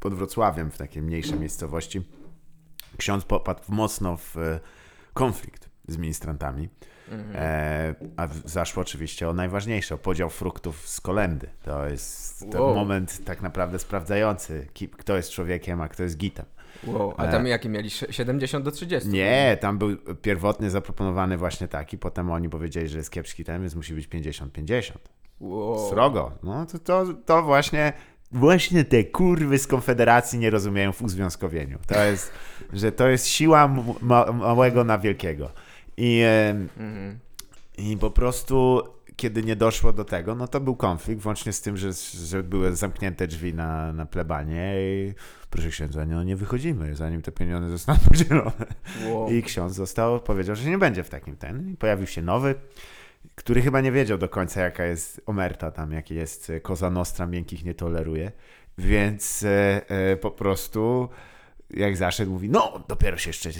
pod 0.00 0.14
Wrocławiem, 0.14 0.70
w 0.70 0.78
takiej 0.78 1.02
mniejszej 1.02 1.38
miejscowości. 1.38 2.02
Ksiądz 2.96 3.24
popadł 3.24 3.62
mocno 3.68 4.16
w 4.16 4.36
e, 4.36 4.60
konflikt 5.14 5.68
z 5.88 5.96
ministrantami. 5.96 6.68
E, 7.34 7.94
a 8.16 8.28
zaszło 8.44 8.80
oczywiście 8.82 9.28
o 9.28 9.32
najważniejsze, 9.32 9.94
o 9.94 9.98
podział 9.98 10.30
fruktów 10.30 10.88
z 10.88 11.00
kolendy. 11.00 11.48
To 11.64 11.86
jest 11.88 12.40
ten 12.50 12.60
Wow. 12.60 12.74
moment 12.74 13.24
tak 13.24 13.42
naprawdę 13.42 13.78
sprawdzający, 13.78 14.66
kto 14.98 15.16
jest 15.16 15.30
człowiekiem, 15.30 15.80
a 15.80 15.88
kto 15.88 16.02
jest 16.02 16.16
gitem. 16.16 16.46
Wow, 16.86 17.14
a 17.16 17.26
tam 17.26 17.46
jakie 17.46 17.68
mieli? 17.68 17.90
Sze- 17.90 18.12
70 18.12 18.64
do 18.64 18.70
30? 18.70 19.08
Nie, 19.08 19.58
tam 19.60 19.78
był 19.78 19.96
pierwotnie 20.22 20.70
zaproponowany 20.70 21.38
właśnie 21.38 21.68
taki, 21.68 21.98
potem 21.98 22.30
oni 22.30 22.48
powiedzieli, 22.48 22.88
że 22.88 22.98
jest 22.98 23.10
kiepski 23.10 23.44
ten, 23.44 23.60
więc 23.60 23.74
musi 23.74 23.94
być 23.94 24.08
50-50. 24.08 24.92
Wow. 25.40 25.90
Srogo. 25.90 26.32
No 26.42 26.66
to, 26.66 26.78
to, 26.78 27.04
to 27.26 27.42
właśnie, 27.42 27.92
właśnie 28.32 28.84
te 28.84 29.04
kurwy 29.04 29.58
z 29.58 29.66
Konfederacji 29.66 30.38
nie 30.38 30.50
rozumieją 30.50 30.92
w 30.92 31.02
uzwiązkowieniu. 31.02 31.78
To 31.86 32.04
jest, 32.04 32.32
że 32.72 32.92
to 32.92 33.08
jest 33.08 33.26
siła 33.26 33.74
małego 34.32 34.84
na 34.84 34.98
wielkiego. 34.98 35.50
I, 35.96 36.22
Mhm. 36.76 37.18
I 37.78 37.96
po 37.96 38.10
prostu, 38.10 38.82
kiedy 39.16 39.42
nie 39.42 39.56
doszło 39.56 39.92
do 39.92 40.04
tego, 40.04 40.34
no 40.34 40.48
to 40.48 40.60
był 40.60 40.76
konflikt, 40.76 41.22
włącznie 41.22 41.52
z 41.52 41.60
tym, 41.60 41.76
że, 41.76 41.90
że 42.26 42.42
były 42.42 42.76
zamknięte 42.76 43.26
drzwi 43.26 43.54
na, 43.54 43.92
na 43.92 44.06
plebanie 44.06 44.74
i 44.78 45.14
proszę 45.50 45.68
księdza, 45.68 46.06
no 46.06 46.24
nie 46.24 46.36
wychodzimy, 46.36 46.94
zanim 46.94 47.22
te 47.22 47.32
pieniądze 47.32 47.70
zostaną 47.70 47.98
podzielone. 48.08 48.66
Wow. 49.06 49.30
I 49.30 49.42
ksiądz 49.42 49.72
został, 49.72 50.20
powiedział, 50.20 50.56
że 50.56 50.70
nie 50.70 50.78
będzie 50.78 51.02
w 51.02 51.08
takim 51.08 51.36
ten. 51.36 51.70
I 51.70 51.76
pojawił 51.76 52.06
się 52.06 52.22
nowy, 52.22 52.54
który 53.34 53.62
chyba 53.62 53.80
nie 53.80 53.92
wiedział 53.92 54.18
do 54.18 54.28
końca, 54.28 54.60
jaka 54.60 54.84
jest 54.84 55.20
omerta 55.26 55.70
tam, 55.70 55.92
jaki 55.92 56.14
jest 56.14 56.50
e, 56.50 56.60
Koza 56.60 56.90
Nostra, 56.90 57.26
miękkich 57.26 57.64
nie 57.64 57.74
toleruje. 57.74 58.32
Więc 58.78 59.42
e, 59.42 59.90
e, 59.90 60.16
po 60.16 60.30
prostu, 60.30 61.08
jak 61.70 61.96
zaszedł, 61.96 62.30
mówi, 62.30 62.50
no 62.50 62.84
dopiero 62.88 63.18
się 63.18 63.30
jeszcze 63.30 63.52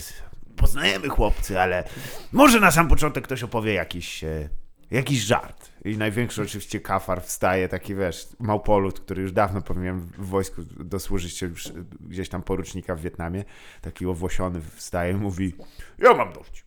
poznajemy 0.56 1.08
chłopcy, 1.08 1.60
ale 1.60 1.84
może 2.32 2.60
na 2.60 2.70
sam 2.70 2.88
początek 2.88 3.24
ktoś 3.24 3.42
opowie 3.42 3.74
jakiś, 3.74 4.24
e, 4.24 4.48
jakiś 4.90 5.20
żart. 5.20 5.72
I 5.84 5.96
największy 5.96 6.42
oczywiście 6.42 6.80
kafar 6.80 7.22
wstaje, 7.22 7.68
taki 7.68 7.94
wiesz, 7.94 8.28
małpolut, 8.40 9.00
który 9.00 9.22
już 9.22 9.32
dawno 9.32 9.62
powinien 9.62 10.00
w 10.00 10.26
wojsku 10.26 10.62
dosłużyć 10.80 11.36
się 11.36 11.46
już 11.46 11.66
e, 11.66 11.70
gdzieś 12.00 12.28
tam 12.28 12.42
porucznika 12.42 12.94
w 12.94 13.00
Wietnamie. 13.00 13.44
Taki 13.80 14.06
owłosiony 14.06 14.60
wstaje 14.74 15.14
mówi, 15.14 15.54
ja 15.98 16.14
mam 16.14 16.32
dowcip. 16.32 16.66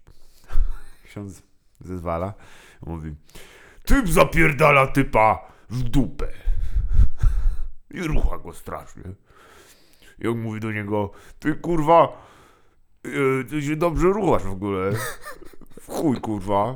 Ksiądz 1.09 1.41
zezwala. 1.81 2.33
Mówi, 2.81 3.15
typ 3.85 4.09
zapierdala 4.09 4.87
typa 4.87 5.51
w 5.69 5.83
dupę. 5.83 6.27
I 7.91 8.01
rucha 8.01 8.37
go 8.37 8.53
strasznie. 8.53 9.03
I 10.19 10.27
on 10.27 10.39
mówi 10.39 10.59
do 10.59 10.71
niego, 10.71 11.11
ty 11.39 11.55
kurwa, 11.55 12.25
ty 13.49 13.61
się 13.61 13.75
dobrze 13.75 14.07
ruchasz 14.07 14.43
w 14.43 14.51
ogóle. 14.51 14.91
W 15.81 15.87
chuj 15.87 16.21
kurwa. 16.21 16.75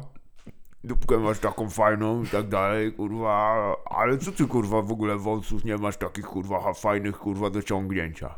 Dupkę 0.84 1.18
masz 1.18 1.40
taką 1.40 1.70
fajną 1.70 2.24
i 2.24 2.28
tak 2.28 2.48
dalej, 2.48 2.94
kurwa. 2.94 3.76
Ale 3.86 4.18
co 4.18 4.32
ty 4.32 4.48
kurwa 4.48 4.82
w 4.82 4.92
ogóle 4.92 5.18
wąsów 5.18 5.66
nie 5.66 5.78
masz 5.78 5.98
takich 5.98 6.26
kurwa 6.26 6.62
ha- 6.62 6.74
fajnych 6.74 7.18
kurwa 7.18 7.50
do 7.50 7.64
ciągnięcia. 7.64 8.36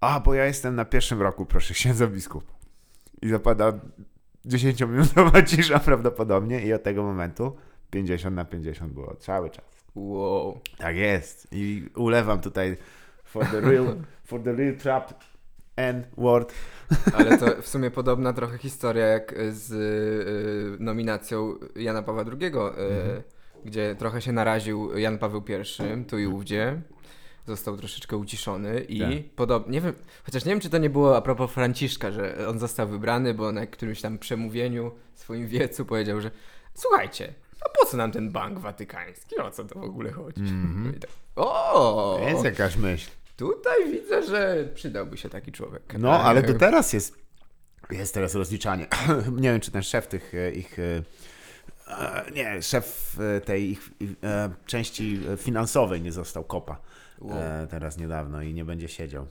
A, 0.00 0.20
bo 0.20 0.34
ja 0.34 0.44
jestem 0.44 0.74
na 0.74 0.84
pierwszym 0.84 1.22
roku, 1.22 1.46
proszę, 1.46 1.74
księdza 1.74 2.06
biskup. 2.06 2.44
I 3.22 3.28
zapada 3.28 3.72
10-minutowa 4.46 5.44
cisza 5.50 5.78
prawdopodobnie 5.78 6.60
i 6.66 6.72
od 6.72 6.82
tego 6.82 7.02
momentu 7.02 7.56
50 7.90 8.36
na 8.36 8.44
50 8.44 8.92
było 8.92 9.14
cały 9.14 9.50
czas. 9.50 9.64
Wow. 9.94 10.60
Tak 10.78 10.96
jest. 10.96 11.48
I 11.52 11.88
ulewam 11.94 12.40
tutaj 12.40 12.76
for 13.24 13.46
the 13.46 13.60
real, 13.60 13.96
for 14.24 14.42
the 14.42 14.52
real 14.52 14.76
trap 14.76 15.24
and 15.76 16.06
word. 16.16 16.52
Ale 17.14 17.38
to 17.38 17.46
w 17.62 17.68
sumie 17.68 17.90
podobna 17.90 18.32
trochę 18.32 18.58
historia 18.58 19.06
jak 19.06 19.34
z 19.50 19.72
y, 19.72 20.84
nominacją 20.84 21.54
Jana 21.76 22.02
Pawła 22.02 22.24
II, 22.40 22.46
y, 22.46 23.22
gdzie 23.64 23.96
trochę 23.98 24.22
się 24.22 24.32
naraził 24.32 24.98
Jan 24.98 25.18
Paweł 25.18 25.42
I, 26.00 26.04
tu 26.04 26.18
i 26.18 26.26
ówdzie. 26.26 26.80
Został 27.46 27.76
troszeczkę 27.76 28.16
uciszony 28.16 28.80
i 28.80 29.00
Tak. 29.00 29.34
podobnie, 29.36 29.72
nie 29.72 29.80
wiem, 29.80 29.94
chociaż 30.24 30.44
nie 30.44 30.52
wiem, 30.52 30.60
czy 30.60 30.70
to 30.70 30.78
nie 30.78 30.90
było 30.90 31.16
a 31.16 31.20
propos 31.22 31.50
Franciszka, 31.50 32.10
że 32.10 32.48
on 32.48 32.58
został 32.58 32.88
wybrany, 32.88 33.34
bo 33.34 33.52
na 33.52 33.66
którymś 33.66 34.00
tam 34.00 34.18
przemówieniu 34.18 34.90
w 35.14 35.20
swoim 35.20 35.48
wiecu 35.48 35.84
powiedział, 35.84 36.20
że 36.20 36.30
słuchajcie, 36.74 37.34
a 37.60 37.68
po 37.68 37.86
co 37.86 37.96
nam 37.96 38.12
ten 38.12 38.30
bank 38.32 38.58
watykański? 38.58 39.38
O 39.38 39.50
co 39.50 39.64
to 39.64 39.78
w 39.80 39.82
ogóle 39.84 40.10
chodzi? 40.12 40.42
I 40.96 41.00
tak, 41.00 41.10
o! 41.36 42.20
Jest 42.28 42.44
jakaś 42.44 42.76
myśl. 42.76 43.10
Tutaj 43.36 43.92
widzę, 43.92 44.22
że 44.22 44.68
przydałby 44.74 45.16
się 45.16 45.28
taki 45.28 45.52
człowiek. 45.52 45.82
No, 45.98 46.20
ale 46.20 46.42
do 46.42 46.54
teraz 46.54 46.92
jest, 46.92 47.16
jest 47.90 48.14
teraz 48.14 48.34
rozliczanie. 48.34 48.86
nie 49.40 49.50
wiem, 49.52 49.60
czy 49.60 49.70
ten 49.70 49.82
szef 49.82 50.06
tych 50.06 50.34
e, 50.34 50.50
ich, 50.50 50.78
e, 50.78 51.02
e, 51.88 52.30
nie, 52.30 52.62
szef 52.62 53.16
e, 53.36 53.40
tej 53.40 53.70
ich 53.70 53.90
e, 54.24 54.50
części 54.66 55.20
finansowej 55.36 56.02
nie 56.02 56.12
został 56.12 56.44
kopa 56.44 56.80
e, 57.30 57.66
teraz 57.70 57.98
niedawno 57.98 58.42
i 58.42 58.54
nie 58.54 58.64
będzie 58.64 58.88
siedział. 58.88 59.26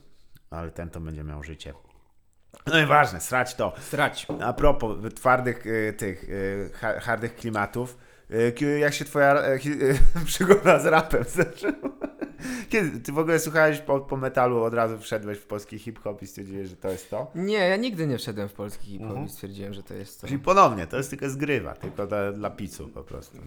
Ale 0.50 0.70
ten 0.70 0.90
to 0.90 1.00
będzie 1.00 1.24
miał 1.24 1.42
życie. 1.42 1.74
No 2.66 2.80
i 2.80 2.86
ważne, 2.86 3.20
srać 3.20 3.54
to. 3.54 3.72
Strać. 3.80 4.26
A 4.42 4.52
propos 4.52 5.14
twardych 5.14 5.64
e, 5.66 5.92
tych 5.92 6.24
e, 6.24 6.78
ha- 6.78 7.00
hardych 7.00 7.36
klimatów, 7.36 7.98
e, 8.00 8.05
jak 8.80 8.94
się 8.94 9.04
twoja 9.04 9.34
e, 9.34 9.54
e, 9.54 9.58
przygoda 10.26 10.78
z 10.78 10.86
rapem 10.86 11.24
zaczęła? 11.24 11.96
Kiedy 12.68 13.00
ty 13.00 13.12
w 13.12 13.18
ogóle 13.18 13.38
słuchałeś 13.38 13.78
po, 13.78 14.00
po 14.00 14.16
metalu, 14.16 14.62
od 14.62 14.74
razu 14.74 14.98
wszedłeś 14.98 15.38
w 15.38 15.46
polski 15.46 15.78
hip-hop 15.78 16.22
i 16.22 16.26
stwierdziłeś, 16.26 16.68
że 16.68 16.76
to 16.76 16.88
jest 16.88 17.10
to? 17.10 17.30
Nie, 17.34 17.58
ja 17.58 17.76
nigdy 17.76 18.06
nie 18.06 18.18
wszedłem 18.18 18.48
w 18.48 18.52
polski 18.52 18.86
hip-hop 18.86 19.08
Mhm. 19.08 19.26
i 19.26 19.30
stwierdziłem, 19.30 19.74
że 19.74 19.82
to 19.82 19.94
jest 19.94 20.20
to. 20.20 20.26
Czyli 20.26 20.38
ponownie, 20.38 20.86
to 20.86 20.96
jest 20.96 21.10
tylko 21.10 21.30
zgrywa, 21.30 21.74
tylko 21.74 22.06
dla, 22.06 22.32
dla 22.32 22.50
picu 22.50 22.88
po 22.88 23.02
prostu. 23.04 23.38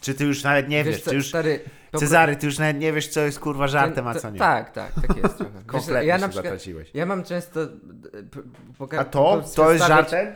Czy 0.00 0.14
ty 0.14 0.24
już 0.24 0.42
nawet 0.42 0.68
nie 0.68 0.84
wiesz, 0.84 1.02
co, 1.02 1.10
czy 1.10 1.16
już... 1.16 1.28
stary, 1.28 1.60
Cezary, 1.96 2.36
ty 2.36 2.46
już 2.46 2.58
nawet 2.58 2.78
nie 2.78 2.92
wiesz, 2.92 3.08
co 3.08 3.20
jest 3.20 3.40
kurwa 3.40 3.68
żartem, 3.68 4.06
a 4.08 4.14
co 4.14 4.30
nie. 4.30 4.38
Tak, 4.38 4.70
tak, 4.72 4.92
tak 5.08 5.16
jest. 5.16 5.36
trochę. 5.36 5.52
Wiesz, 5.58 5.64
Kompletnie 5.66 6.06
ja 6.08 6.14
się 6.16 6.20
na 6.20 6.28
przykład, 6.28 6.44
zatraciłeś. 6.44 6.90
ja 6.94 7.06
mam 7.06 7.24
często... 7.24 7.62
e, 7.62 7.66
p- 8.30 8.42
poka- 8.78 8.98
A 8.98 9.04
to? 9.04 9.42
To 9.56 9.72
jest 9.72 9.86
żartem? 9.86 10.34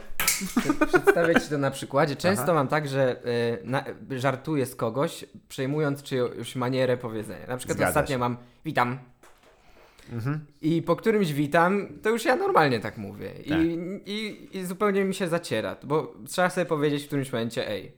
Przedstawiać 0.89 1.43
ci 1.45 1.51
to 1.51 1.59
na 1.59 1.71
przykładzie. 1.71 2.17
Często 2.17 2.43
Aha. 2.45 2.55
mam 2.55 2.69
tak, 2.69 2.89
że 2.89 3.17
y, 3.27 3.59
na, 3.65 3.85
żartuję 4.11 4.67
z 4.67 4.75
kogoś, 4.77 5.25
przejmując 5.49 6.03
czyjąś 6.03 6.57
manierę 6.57 6.97
powiedzenia. 6.97 7.47
Na 7.47 7.57
przykład 7.57 7.77
Zgadza 7.79 7.89
ostatnio 7.91 8.15
się. 8.15 8.19
mam 8.19 8.37
witam. 8.65 8.99
Mhm. 10.13 10.47
I 10.61 10.83
po 10.83 10.97
którymś 10.97 11.33
witam, 11.33 11.89
to 12.03 12.11
już 12.11 12.25
ja 12.25 12.37
normalnie 12.37 12.81
tak 12.81 12.99
mówię. 12.99 13.33
I, 13.45 13.49
Tak. 13.49 13.59
i, 14.07 14.49
I 14.53 14.65
zupełnie 14.67 15.05
mi 15.05 15.15
się 15.15 15.29
zaciera, 15.29 15.77
bo 15.83 16.15
trzeba 16.29 16.51
sobie 16.51 16.65
powiedzieć 16.67 17.03
w 17.05 17.07
którymś 17.07 17.33
momencie 17.33 17.69
ej. 17.69 17.93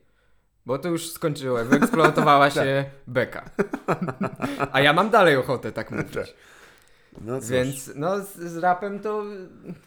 Bo 0.67 0.79
to 0.79 0.89
już 0.89 1.11
skończyło, 1.13 1.65
wyeksploatowała 1.65 2.51
się 2.57 2.85
beka. 3.07 3.51
A 4.73 4.81
ja 4.81 4.93
mam 4.93 5.11
dalej 5.11 5.37
ochotę 5.37 5.73
tak 5.73 5.91
mówić. 5.91 6.35
No 7.21 7.41
cóż. 7.41 7.51
Więc 7.51 7.91
no 7.97 8.21
z, 8.21 8.37
z 8.37 8.57
rapem 8.57 9.01
to 9.01 9.25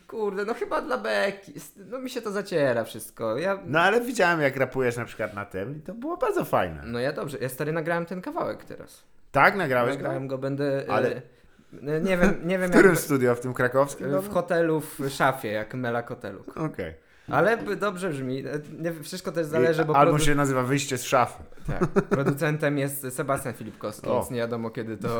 kurde, 0.08 0.46
no 0.46 0.54
chyba 0.54 0.82
dla 0.82 0.98
beki. 0.98 1.54
No 1.90 2.00
mi 2.00 2.10
się 2.10 2.22
to 2.22 2.32
zaciera 2.32 2.84
wszystko. 2.84 3.38
Ja, 3.38 3.60
No 3.66 3.80
ale 3.80 4.02
widziałem, 4.02 4.42
jak 4.42 4.58
rapujesz 4.58 4.98
na 4.98 5.06
przykład 5.06 5.34
na 5.34 5.46
tym 5.46 5.78
i 5.78 5.82
to 5.82 5.94
było 5.94 6.18
bardzo 6.18 6.46
fajne. 6.46 6.82
no 6.86 7.00
ja 7.00 7.12
dobrze, 7.14 7.38
ja 7.42 7.50
stary 7.50 7.72
nagrałem 7.72 8.06
ten 8.06 8.22
kawałek 8.22 8.64
teraz. 8.64 9.04
Tak, 9.32 9.56
nagrałeś 9.56 9.92
go? 9.92 9.98
Nagrałem 9.98 10.28
go, 10.28 10.38
będę. 10.38 10.86
Ale- 10.90 11.08
Ale... 11.08 11.22
Nie 12.02 12.18
wiem, 12.18 12.48
nie 12.48 12.60
wiem 12.60 12.68
W 12.68 12.74
którym 12.74 12.92
jak. 12.92 13.00
studio? 13.00 13.36
W 13.36 13.40
tym 13.40 13.54
krakowskim? 13.54 14.22
W 14.22 14.30
hotelu, 14.34 14.82
w 14.82 15.10
szafie, 15.10 15.52
jak 15.52 15.74
Mela 15.74 16.04
Koteluk. 16.04 16.58
Okej. 16.58 16.94
Ale 17.32 17.58
dobrze 17.76 18.10
brzmi. 18.10 18.44
Nie, 18.80 18.94
wszystko 19.04 19.32
też 19.32 19.48
zależy, 19.48 19.86
bo 19.86 19.96
Album 19.96 20.16
produ- 20.20 20.26
się 20.26 20.36
nazywa 20.36 20.64
Wyjście 20.64 20.98
z 20.98 21.04
szafy. 21.04 21.44
tak, 21.68 21.90
producentem 21.90 22.78
jest 22.78 23.08
Sebastian 23.16 23.54
Filipkowski, 23.54 24.08
O. 24.08 24.16
więc 24.16 24.32
nie 24.32 24.38
wiadomo 24.38 24.70
kiedy 24.70 24.98
to. 24.98 25.20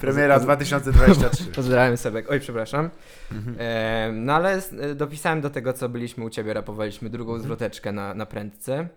Premiera 0.00 0.40
2023. 0.40 1.44
Pozdrawiam 1.56 1.96
Sebek. 1.96 2.30
Oj, 2.30 2.40
przepraszam. 2.40 2.90
Mhm. 3.32 3.56
E, 3.58 4.12
no 4.12 4.32
ale 4.34 4.60
e, 4.80 4.94
dopisałem 4.94 5.40
do 5.40 5.50
tego, 5.50 5.72
co 5.72 5.88
byliśmy 5.88 6.24
u 6.24 6.30
ciebie, 6.30 6.54
rapowaliśmy 6.54 7.10
drugą 7.10 7.38
zwroteczkę 7.38 7.92
na, 7.92 8.14
na 8.14 8.26
prędce. 8.26 8.88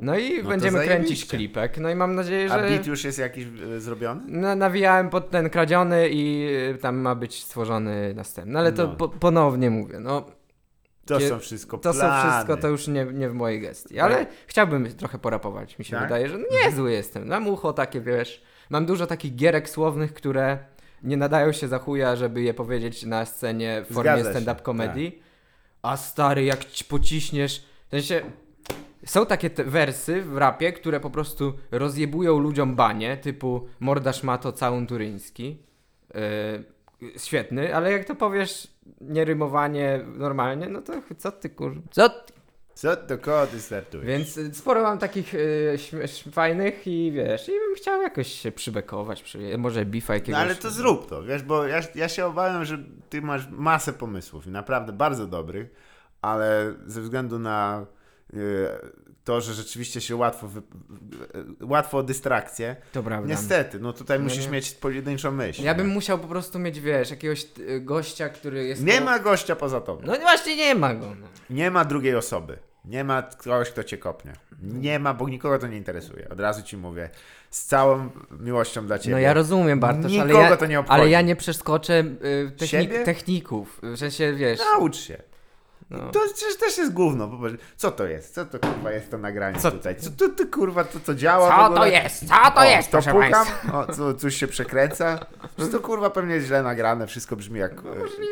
No 0.00 0.18
i 0.18 0.42
to 0.42 0.48
będziemy 0.48 0.78
kręcić 0.84 1.08
zajebiście. 1.08 1.36
klipek. 1.36 1.78
No 1.78 1.90
i 1.90 1.94
mam 1.94 2.14
nadzieję, 2.14 2.52
A 2.52 2.58
że. 2.58 2.68
beat 2.68 2.86
już 2.86 3.04
jest 3.04 3.18
jakiś 3.18 3.44
e, 3.76 3.80
zrobiony? 3.80 4.20
Na, 4.26 4.54
nawijałem 4.56 5.10
pod 5.10 5.30
ten 5.30 5.50
kradziony 5.50 6.08
i 6.08 6.46
y, 6.74 6.78
tam 6.78 6.96
ma 6.96 7.14
być 7.14 7.42
stworzony 7.44 8.14
następny. 8.14 8.58
Ale 8.58 8.72
to 8.72 8.86
No. 8.86 8.96
po, 8.96 9.08
ponownie 9.08 9.70
mówię, 9.70 10.00
no 10.00 10.26
To 11.06 11.18
Kie- 11.18 11.28
są 11.28 11.38
wszystko 11.38 11.78
to 11.78 11.92
są 11.92 12.06
wszystko, 12.20 12.56
to 12.56 12.68
już 12.68 12.88
nie, 12.88 13.04
nie 13.04 13.28
w 13.28 13.34
mojej 13.34 13.60
gestii. 13.60 14.00
Ale 14.00 14.26
chciałbym 14.46 14.92
trochę 14.94 15.18
porapować, 15.18 15.78
mi 15.78 15.84
się 15.84 15.90
Tak? 15.96 16.02
wydaje, 16.02 16.28
że 16.28 16.38
niezły 16.64 16.92
jestem. 16.92 17.28
Mam 17.28 17.48
ucho 17.48 17.72
takie, 17.72 18.00
wiesz, 18.00 18.42
mam 18.70 18.86
dużo 18.86 19.06
takich 19.06 19.34
gierek 19.36 19.68
słownych, 19.70 20.14
które 20.14 20.58
nie 21.02 21.16
nadają 21.16 21.52
się 21.52 21.68
za 21.68 21.78
chuja, 21.78 22.16
żeby 22.16 22.42
je 22.42 22.54
powiedzieć 22.54 23.02
na 23.02 23.24
scenie 23.24 23.82
w 23.90 23.94
formie 23.94 24.10
Zgadza 24.10 24.18
się, 24.18 24.24
tak. 24.34 24.42
stand-up 24.42 24.62
comedy. 24.64 25.12
A 25.82 25.96
stary, 25.96 26.44
jak 26.44 26.64
ci 26.64 26.84
pociśniesz, 26.84 27.64
w 27.86 27.90
sensie... 27.90 28.22
Są 29.06 29.26
takie 29.26 29.50
wersy 29.50 30.22
w 30.22 30.36
rapie, 30.36 30.72
które 30.72 31.00
po 31.00 31.10
prostu 31.10 31.54
rozjebują 31.70 32.38
ludziom 32.38 32.76
banie, 32.76 33.16
typu 33.16 33.68
morda 33.80 34.12
szmato 34.12 34.52
całun 34.52 34.86
turyński. 34.86 35.58
Yy, 36.14 37.14
świetny, 37.18 37.76
ale 37.76 37.92
jak 37.92 38.04
to 38.04 38.14
powiesz 38.14 38.68
nierymowanie 39.00 40.00
normalnie, 40.06 40.68
no 40.68 40.82
to 40.82 40.92
co 41.18 41.32
ty 41.32 41.50
kur... 41.50 41.82
Co 41.90 42.08
ty? 42.08 42.32
Co 42.74 42.96
to 42.96 43.18
koło 43.18 43.46
ty 43.46 43.60
startujesz? 43.60 44.06
Więc 44.06 44.56
sporo 44.56 44.82
mam 44.82 44.98
takich 44.98 45.34
y, 45.34 45.72
śm- 45.76 46.30
fajnych 46.32 46.86
i 46.86 47.12
wiesz, 47.12 47.48
i 47.48 47.52
bym 47.52 47.74
chciał 47.76 48.02
jakoś 48.02 48.28
się 48.28 48.52
przybekować, 48.52 49.22
przy, 49.22 49.58
może 49.58 49.84
bifa 49.84 50.14
jakiegoś. 50.14 50.32
No 50.38 50.44
ale 50.44 50.54
to 50.54 50.70
zrób 50.70 51.08
to, 51.08 51.22
wiesz, 51.22 51.42
bo 51.42 51.66
ja, 51.66 51.80
ja 51.94 52.08
się 52.08 52.26
obawiam, 52.26 52.64
że 52.64 52.78
ty 53.10 53.22
masz 53.22 53.48
masę 53.50 53.92
pomysłów 53.92 54.46
i 54.46 54.50
naprawdę 54.50 54.92
bardzo 54.92 55.26
dobrych, 55.26 55.70
ale 56.22 56.74
ze 56.86 57.00
względu 57.00 57.38
na 57.38 57.86
to, 59.24 59.40
że 59.40 59.54
rzeczywiście 59.54 60.00
się 60.00 60.16
łatwo, 60.16 60.48
wy, 60.48 60.60
e, 61.60 61.66
łatwo 61.66 61.98
o 61.98 62.02
dystrakcję, 62.02 62.76
To 62.92 63.02
prawda. 63.02 63.28
niestety, 63.28 63.80
no 63.80 63.92
tutaj 63.92 64.18
No 64.18 64.24
musisz 64.24 64.44
nie. 64.46 64.50
mieć 64.52 64.70
pojedynczą 64.70 65.30
myśl. 65.30 65.62
Ja 65.62 65.74
bym 65.74 65.86
nie? 65.88 65.94
musiał 65.94 66.18
po 66.18 66.28
prostu 66.28 66.58
mieć, 66.58 66.80
wiesz, 66.80 67.10
jakiegoś 67.10 67.46
y, 67.58 67.80
gościa, 67.80 68.28
który 68.28 68.64
jest... 68.66 68.84
Nie 68.84 68.98
to- 68.98 69.04
ma 69.04 69.18
gościa 69.18 69.56
poza 69.56 69.80
tobą. 69.80 70.02
No 70.06 70.16
właśnie 70.20 70.56
nie 70.56 70.74
ma 70.74 70.94
go. 70.94 71.06
No. 71.20 71.26
Nie 71.50 71.70
ma 71.70 71.84
drugiej 71.84 72.16
osoby. 72.16 72.58
Nie 72.84 73.04
ma 73.04 73.22
kogoś, 73.22 73.70
kto 73.70 73.84
cię 73.84 73.98
kopnie. 73.98 74.32
Nie 74.62 74.98
ma, 74.98 75.14
bo 75.14 75.28
nikogo 75.28 75.58
to 75.58 75.66
nie 75.66 75.76
interesuje. 75.76 76.28
Od 76.28 76.40
razu 76.40 76.62
ci 76.62 76.76
mówię. 76.76 77.10
Z 77.50 77.64
całą 77.64 78.10
miłością 78.40 78.86
dla 78.86 78.98
ciebie. 78.98 79.12
No 79.14 79.18
ja 79.20 79.32
rozumiem, 79.34 79.80
Bartosz, 79.80 80.04
ale 80.12 80.12
Nikogo 80.26 80.40
ja, 80.40 80.56
to 80.56 80.66
nie 80.66 80.80
obchodzi. 80.80 81.00
ale 81.00 81.10
ja 81.10 81.20
nie 81.22 81.36
przeskoczę 81.36 82.04
y, 82.24 82.50
technik, 82.58 83.04
techników. 83.04 83.80
W 83.82 83.98
sensie, 83.98 84.32
wiesz... 84.32 84.58
Naucz 84.72 84.96
się. 84.96 85.22
No. 85.98 86.10
To 86.10 86.20
przecież 86.34 86.56
też 86.56 86.78
jest 86.78 86.92
gówno. 86.92 87.28
Popatrz, 87.28 87.54
co 87.76 87.90
to 87.90 88.06
jest? 88.06 88.34
Co 88.34 88.44
to 88.46 88.58
kurwa 88.58 88.92
jest 88.92 89.10
to 89.10 89.18
nagranie 89.18 89.60
Co- 89.60 89.70
tutaj? 89.70 89.96
Co 89.96 90.10
to, 90.10 90.28
to 90.28 90.44
kurwa, 90.52 90.84
to 90.84 91.00
co 91.00 91.14
działa 91.14 91.68
Co 91.68 91.74
to 91.74 91.86
jest? 91.86 92.28
Co 92.28 92.34
to 92.54 92.60
o, 92.60 92.64
jest, 92.64 92.90
To 92.90 93.02
proszę 93.02 93.32
o, 93.72 93.92
co, 93.94 94.14
coś 94.14 94.36
się 94.36 94.46
przekręca. 94.46 95.26
Przecież 95.56 95.72
to 95.72 95.80
kurwa 95.80 96.10
pewnie 96.10 96.34
jest 96.34 96.46
źle 96.46 96.62
nagrane, 96.62 97.06
wszystko 97.06 97.36
brzmi 97.36 97.60
jak 97.60 97.72
e, 97.72 97.82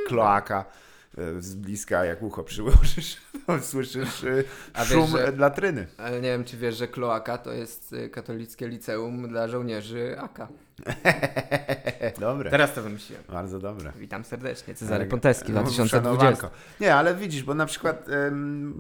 kloaka. 0.09 0.65
e, 1.19 1.43
z 1.43 1.55
bliska, 1.55 2.05
jak 2.05 2.23
ucho 2.23 2.45
przyłożysz, 2.45 3.17
to 3.47 3.61
słyszysz 3.61 4.25
e, 4.25 4.45
A 4.75 4.81
wiesz, 4.85 4.89
szum 4.93 5.07
że- 5.11 5.29
e, 5.29 5.37
latryny. 5.37 5.87
Ale 5.99 6.21
nie 6.21 6.29
wiem, 6.29 6.45
czy 6.45 6.57
wiesz, 6.57 6.77
że 6.77 6.89
Kloaka 6.89 7.39
to 7.39 7.53
jest 7.53 7.95
katolickie 8.13 8.69
liceum 8.69 9.29
dla 9.29 9.49
żołnierzy 9.49 10.17
AK. 10.21 10.49
Dobre, 12.21 12.51
Teraz 12.51 12.75
to 12.75 12.83
wymyśliłem. 12.83 13.23
bardzo 13.29 13.59
dobre. 13.59 13.93
Witam 13.99 14.25
serdecznie, 14.25 14.75
Cezary 14.75 15.01
Ale- 15.01 15.11
Ponteski, 15.11 15.53
no, 15.53 15.61
2020. 15.63 15.97
szanowanko. 15.97 16.51
Nie, 16.81 16.95
ale 16.95 17.15
widzisz, 17.15 17.43
bo 17.43 17.55
na 17.55 17.67
przykład 17.67 18.07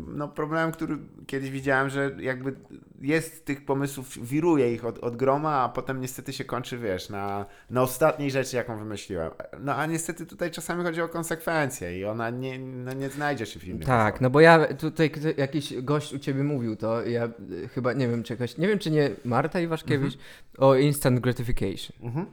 no, 0.07 0.28
problem, 0.28 0.72
który 0.72 0.98
kiedyś 1.26 1.50
widziałem, 1.50 1.90
że 1.90 2.11
jakby 2.20 2.55
jest 3.00 3.44
tych 3.44 3.64
pomysłów, 3.64 4.28
wiruje 4.28 4.72
ich 4.74 4.84
od, 4.84 4.98
od 4.98 5.16
groma, 5.16 5.62
a 5.62 5.68
potem 5.68 6.00
niestety 6.00 6.32
się 6.32 6.44
kończy, 6.44 6.78
wiesz, 6.78 7.09
na, 7.09 7.46
na 7.70 7.82
ostatniej 7.82 8.30
rzeczy, 8.30 8.57
jaką 8.57 8.78
wymyśliłem. 8.78 9.30
No 9.61 9.74
a 9.74 9.86
niestety 9.86 10.26
tutaj 10.26 10.50
czasami 10.50 10.84
chodzi 10.84 11.03
o 11.03 11.09
konsekwencje 11.09 11.98
i 11.98 12.05
ona 12.05 12.30
nie, 12.30 12.59
no, 12.59 12.92
nie 12.92 13.09
znajdzie 13.11 13.46
się 13.46 13.61
w 13.61 13.64
innych 13.64 13.86
Tak, 13.86 14.20
no 14.20 14.30
bo 14.30 14.40
ja 14.40 14.74
tutaj 14.74 15.12
jakiś 15.36 15.82
gość 15.82 16.12
u 16.14 16.18
ciebie 16.18 16.44
mówił 16.44 16.76
to, 16.76 17.03
ja 17.07 17.24
y, 17.50 17.68
chyba 17.68 17.92
nie 17.92 18.09
wiem 18.09 18.22
czegoś, 18.22 18.59
nie 18.59 18.68
wiem 18.68 18.78
czy 18.78 18.90
nie 18.90 19.11
Marta 19.24 19.61
Iwaszkiewicz 19.61 20.18
o 20.59 20.74
instant 20.74 21.20
gratification. 21.20 21.91
Mhm. 22.01 22.26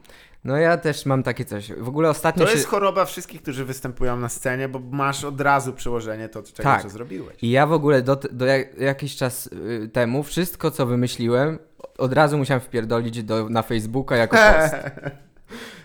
No 0.44 0.56
ja 0.56 0.76
też 0.76 1.06
mam 1.06 1.22
takie 1.22 1.44
coś. 1.44 1.72
W 1.72 1.88
ogóle 1.88 2.10
ostatnio 2.10 2.44
To 2.44 2.50
się... 2.50 2.56
jest 2.56 2.68
choroba 2.68 3.04
wszystkich, 3.04 3.42
którzy 3.42 3.64
występują 3.64 4.16
na 4.16 4.28
scenie, 4.28 4.68
bo 4.68 4.80
masz 4.90 5.24
od 5.24 5.40
razu 5.40 5.72
przełożenie 5.72 6.28
to, 6.28 6.42
czego 6.42 6.62
Tak. 6.62 6.82
co 6.82 6.88
zrobiłeś. 6.88 7.36
I 7.42 7.50
ja 7.50 7.66
w 7.66 7.72
ogóle 7.72 8.02
do, 8.02 8.16
do 8.32 8.46
jak, 8.46 8.78
jakiś 8.78 9.16
czas 9.16 9.46
y, 9.46 9.88
temu 9.92 10.22
wszystko 10.22 10.70
co 10.70 10.86
wymyśliłem 10.86 11.58
od 11.98 12.12
razu 12.12 12.38
musiałem 12.38 12.60
wpierdolić 12.60 13.22
do, 13.22 13.48
na 13.48 13.62
Facebooka 13.62 14.16
jako 14.16 14.36
post. 14.60 14.74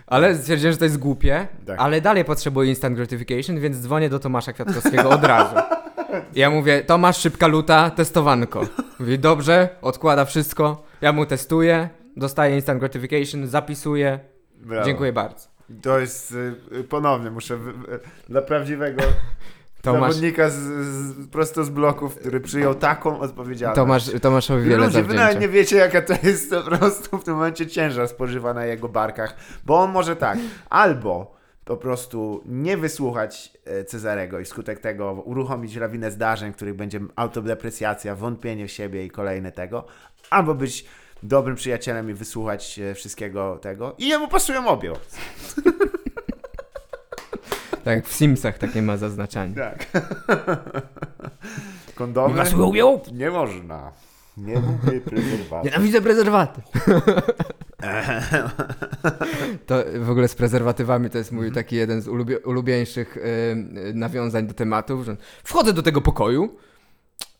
Ale 0.06 0.36
stwierdziłem, 0.36 0.72
że 0.72 0.78
to 0.78 0.84
jest 0.84 0.98
głupie, 0.98 1.46
Tak. 1.66 1.80
ale 1.80 2.00
dalej 2.00 2.24
potrzebuję 2.24 2.70
instant 2.70 2.96
gratification, 2.96 3.60
więc 3.60 3.76
dzwonię 3.76 4.08
do 4.10 4.18
Tomasza 4.18 4.52
Kwiatkowskiego 4.52 5.10
od 5.10 5.24
razu. 5.24 5.54
Ja 6.34 6.50
mówię, 6.50 6.82
Tomasz, 6.84 7.16
szybka 7.18 7.46
luta, 7.46 7.90
testowanko. 7.90 8.60
Mówi, 9.00 9.18
dobrze, 9.18 9.68
odkłada 9.82 10.24
wszystko, 10.24 10.82
ja 11.00 11.12
mu 11.12 11.26
testuję, 11.26 11.88
dostaję 12.16 12.54
instant 12.54 12.80
gratification, 12.80 13.46
zapisuję, 13.46 14.20
Brawo. 14.54 14.86
dziękuję 14.86 15.12
bardzo. 15.12 15.48
To 15.82 15.98
jest 15.98 16.32
y, 16.32 16.54
y, 16.76 16.84
ponownie, 16.84 17.30
muszę 17.30 17.58
dla 18.28 18.42
prawdziwego 18.42 19.02
Tomasz, 19.82 20.12
zawodnika 20.12 20.50
z, 20.50 20.54
z, 20.54 21.28
prosto 21.28 21.64
z 21.64 21.70
bloków, 21.70 22.16
który 22.16 22.40
przyjął 22.40 22.74
taką 22.74 23.20
odpowiedzialność. 23.20 23.76
Tomasz, 23.76 24.20
Tomaszowi 24.22 24.68
wiele 24.68 24.86
Ludzie, 24.86 25.02
wy 25.02 25.14
nawet 25.14 25.40
nie 25.40 25.48
wiecie, 25.48 25.76
jaka 25.76 26.02
to 26.02 26.14
jest 26.22 26.50
po 26.50 26.62
prostu 26.62 27.18
w 27.18 27.24
tym 27.24 27.34
momencie 27.34 27.66
ciężar 27.66 28.08
spożywa 28.08 28.54
na 28.54 28.64
jego 28.66 28.88
barkach, 28.88 29.36
bo 29.64 29.80
on 29.80 29.90
może 29.90 30.16
tak, 30.16 30.38
albo 30.70 31.36
po 31.64 31.76
prostu 31.76 32.42
nie 32.46 32.76
wysłuchać 32.76 33.52
e, 33.64 33.84
Cezarego 33.84 34.40
i 34.40 34.44
wskutek 34.44 34.78
tego 34.78 35.12
uruchomić 35.12 35.76
lawinę 35.76 36.10
zdarzeń, 36.10 36.52
w 36.52 36.56
których 36.56 36.74
będzie 36.74 37.00
autodeprecjacja, 37.16 38.14
wątpienie 38.14 38.68
w 38.68 38.70
siebie 38.72 39.04
i 39.04 39.10
kolejne 39.10 39.52
tego, 39.52 39.84
albo 40.30 40.54
być 40.54 40.86
dobrym 41.22 41.56
przyjacielem 41.56 42.10
i 42.10 42.14
wysłuchać 42.14 42.78
e, 42.78 42.94
wszystkiego 42.94 43.58
tego 43.62 43.94
i 43.98 44.08
jemu 44.08 44.28
pasują 44.28 44.68
obie 44.68 44.92
opcje. 44.92 45.20
Tak 47.84 48.06
w 48.06 48.12
Simsach 48.12 48.58
takie 48.58 48.82
ma 48.82 48.96
zaznaczanie. 48.96 49.54
Tak. 49.54 49.86
Kondomy? 51.94 52.42
ubią? 52.64 53.00
Nie 53.12 53.30
można. 53.30 53.92
Nie 54.36 54.54
lubię 54.54 55.00
prezerwatyw. 55.00 55.64
Nienawidzę 55.64 56.00
prezerwatyw. 56.00 56.64
To 59.66 59.74
w 60.00 60.10
ogóle 60.10 60.28
z 60.28 60.34
prezerwatywami 60.34 61.10
to 61.10 61.18
jest 61.18 61.32
mój 61.32 61.52
taki 61.52 61.76
jeden 61.76 62.00
z 62.00 62.08
ulubie, 62.08 62.38
ulubieńszych 62.40 63.16
y, 63.16 63.22
nawiązań 63.94 64.46
do 64.46 64.54
tematów, 64.54 65.04
że 65.04 65.16
wchodzę 65.44 65.72
do 65.72 65.82
tego 65.82 66.00
pokoju, 66.00 66.56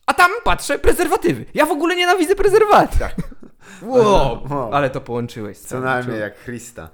a 0.07 0.15
tam 0.15 0.31
patrzę, 0.45 0.79
prezerwatywy. 0.79 1.45
Ja 1.55 1.67
w 1.67 1.71
ogóle 1.71 1.97
nienawidzę 1.97 2.35
prezerwatyw. 2.35 2.99
Tak. 2.99 3.15
Wow, 3.83 4.39
Wow. 4.51 4.75
ale 4.75 4.91
to 4.91 5.01
połączyłeś. 5.01 5.59
Co 5.59 5.81
najmniej 5.81 6.21
jak 6.21 6.45
Christa. 6.45 6.91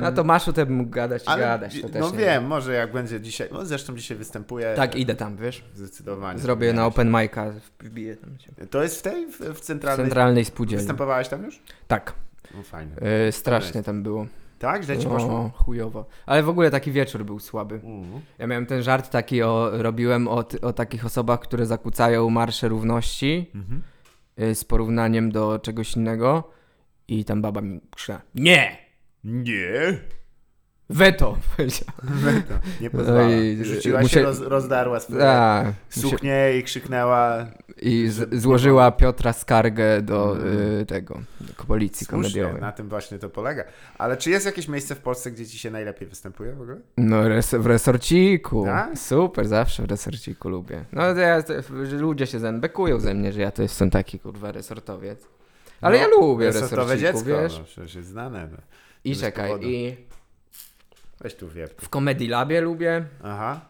Na 0.00 0.12
Tomaszu 0.12 0.52
to 0.52 0.66
bym 0.66 0.74
mógł 0.76 0.90
gadać 0.90 1.24
i 1.24 1.28
ale, 1.28 1.42
gadać. 1.42 1.80
To 1.82 1.88
też 1.88 2.00
no 2.00 2.12
wiem, 2.12 2.46
może 2.46 2.72
jak 2.74 2.92
będzie 2.92 3.20
dzisiaj, 3.20 3.48
no 3.52 3.64
zresztą 3.66 3.96
dzisiaj 3.96 4.16
występuje. 4.16 4.74
Tak, 4.76 4.96
idę 4.96 5.14
tam, 5.14 5.36
wiesz. 5.36 5.64
Zdecydowanie. 5.74 6.38
Zrobię 6.38 6.72
na 6.72 6.86
open 6.86 7.10
mic'a, 7.12 7.52
wbiję 7.80 8.16
tam 8.16 8.38
cię. 8.38 8.50
To 8.70 8.82
jest 8.82 8.98
w 8.98 9.02
tej, 9.02 9.26
w, 9.26 9.36
w 9.40 9.54
W 9.54 9.60
centralnej... 9.60 10.06
centralnej 10.06 10.44
spółdzielni. 10.44 10.80
Występowałeś 10.82 11.28
tam 11.28 11.44
już? 11.44 11.62
Tak, 11.88 12.12
No 12.56 12.62
fajnie. 12.62 12.92
y, 13.28 13.32
strasznie 13.32 13.82
tam 13.82 14.02
było. 14.02 14.26
Tak? 14.58 14.82
Źle 14.82 14.98
ci 14.98 15.06
poszło? 15.06 15.30
O, 15.34 15.50
chujowo. 15.54 16.04
Ale 16.26 16.42
w 16.42 16.48
ogóle 16.48 16.70
taki 16.70 16.92
wieczór 16.92 17.24
był 17.24 17.38
słaby. 17.40 17.74
Mhm. 17.74 18.20
Ja 18.38 18.46
miałem 18.46 18.66
ten 18.66 18.82
żart 18.82 19.10
taki, 19.10 19.42
o, 19.42 19.70
robiłem 19.72 20.28
o, 20.28 20.44
o 20.62 20.72
takich 20.72 21.06
osobach, 21.06 21.40
które 21.40 21.66
zakłócają 21.66 22.30
marsze 22.30 22.68
równości 22.68 23.50
y, 23.54 23.91
z 24.54 24.64
porównaniem 24.64 25.32
do 25.32 25.58
czegoś 25.58 25.96
innego 25.96 26.50
i 27.08 27.24
tam 27.24 27.42
baba 27.42 27.60
mi 27.60 27.80
krzyczała, 27.90 28.22
nie, 28.34 28.76
Nie. 29.24 29.98
Weto, 30.90 31.38
powiedział. 31.56 31.88
Nie 32.80 32.90
pozwala. 32.90 33.30
i- 33.30 33.64
Rzuciła 33.64 34.00
muszę- 34.00 34.14
się, 34.14 34.22
roz, 34.22 34.40
rozdarła 34.40 35.00
swoje 35.00 35.28
A, 35.30 35.72
suknię 35.88 36.58
i 36.58 36.62
krzyknęła 36.62 37.46
I 37.82 38.08
z, 38.08 38.40
złożyła 38.40 38.90
Piotra 38.90 39.32
skargę 39.32 40.02
do 40.02 40.36
y, 40.80 40.86
tego, 40.86 41.20
do 41.40 41.64
policji 41.64 42.06
Słusznie, 42.06 42.22
komediowej. 42.22 42.60
na 42.60 42.72
tym 42.72 42.88
właśnie 42.88 43.18
to 43.18 43.28
polega. 43.30 43.64
Ale 43.98 44.16
czy 44.16 44.30
jest 44.30 44.46
jakieś 44.46 44.68
miejsce 44.68 44.94
w 44.94 44.98
Polsce, 44.98 45.30
gdzie 45.30 45.46
ci 45.46 45.58
się 45.58 45.70
najlepiej 45.70 46.08
występuje 46.08 46.52
w 46.52 46.60
ogóle? 46.62 46.76
No 46.96 47.28
res, 47.28 47.54
w 47.54 47.66
resorciku. 47.66 48.64
Tak? 48.64 48.98
Super, 48.98 49.48
zawsze 49.48 49.82
w 49.82 49.86
resorciku 49.90 50.48
lubię. 50.48 50.84
No 50.92 51.14
to 51.14 51.20
ja, 51.20 51.42
to, 51.42 51.52
ludzie 51.98 52.26
się 52.26 52.38
ze 52.38 52.52
bekują 52.52 53.00
ze 53.00 53.14
mnie, 53.14 53.32
że 53.32 53.40
ja 53.40 53.50
to 53.50 53.62
jestem 53.62 53.90
taki 53.90 54.18
kurwa 54.18 54.52
resortowiec. 54.52 55.26
Ale 55.80 55.96
No, 55.98 56.02
ja 56.02 56.08
lubię 56.08 56.46
resortowe 56.46 56.94
resorciku, 56.94 57.18
dziecko, 57.24 57.42
wiesz? 57.42 57.58
no, 57.58 57.64
przecież 57.64 57.94
jest 57.94 58.08
znane. 58.08 58.48
No. 58.52 58.58
I 59.04 59.16
czekaj, 59.16 59.52
i 59.60 59.96
Weź 61.22 61.34
tu 61.34 61.48
wie. 61.48 61.68
w 61.80 61.88
Comedy 61.88 62.28
Labie 62.28 62.60
lubię, 62.60 63.04
Aha. 63.22 63.60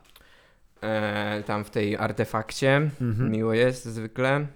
e, 0.80 1.42
tam 1.46 1.64
w 1.64 1.70
tej 1.70 1.96
artefakcie, 1.96 2.90
Mhm. 3.00 3.30
miło 3.30 3.54
jest 3.54 3.84
zwykle. 3.84 4.46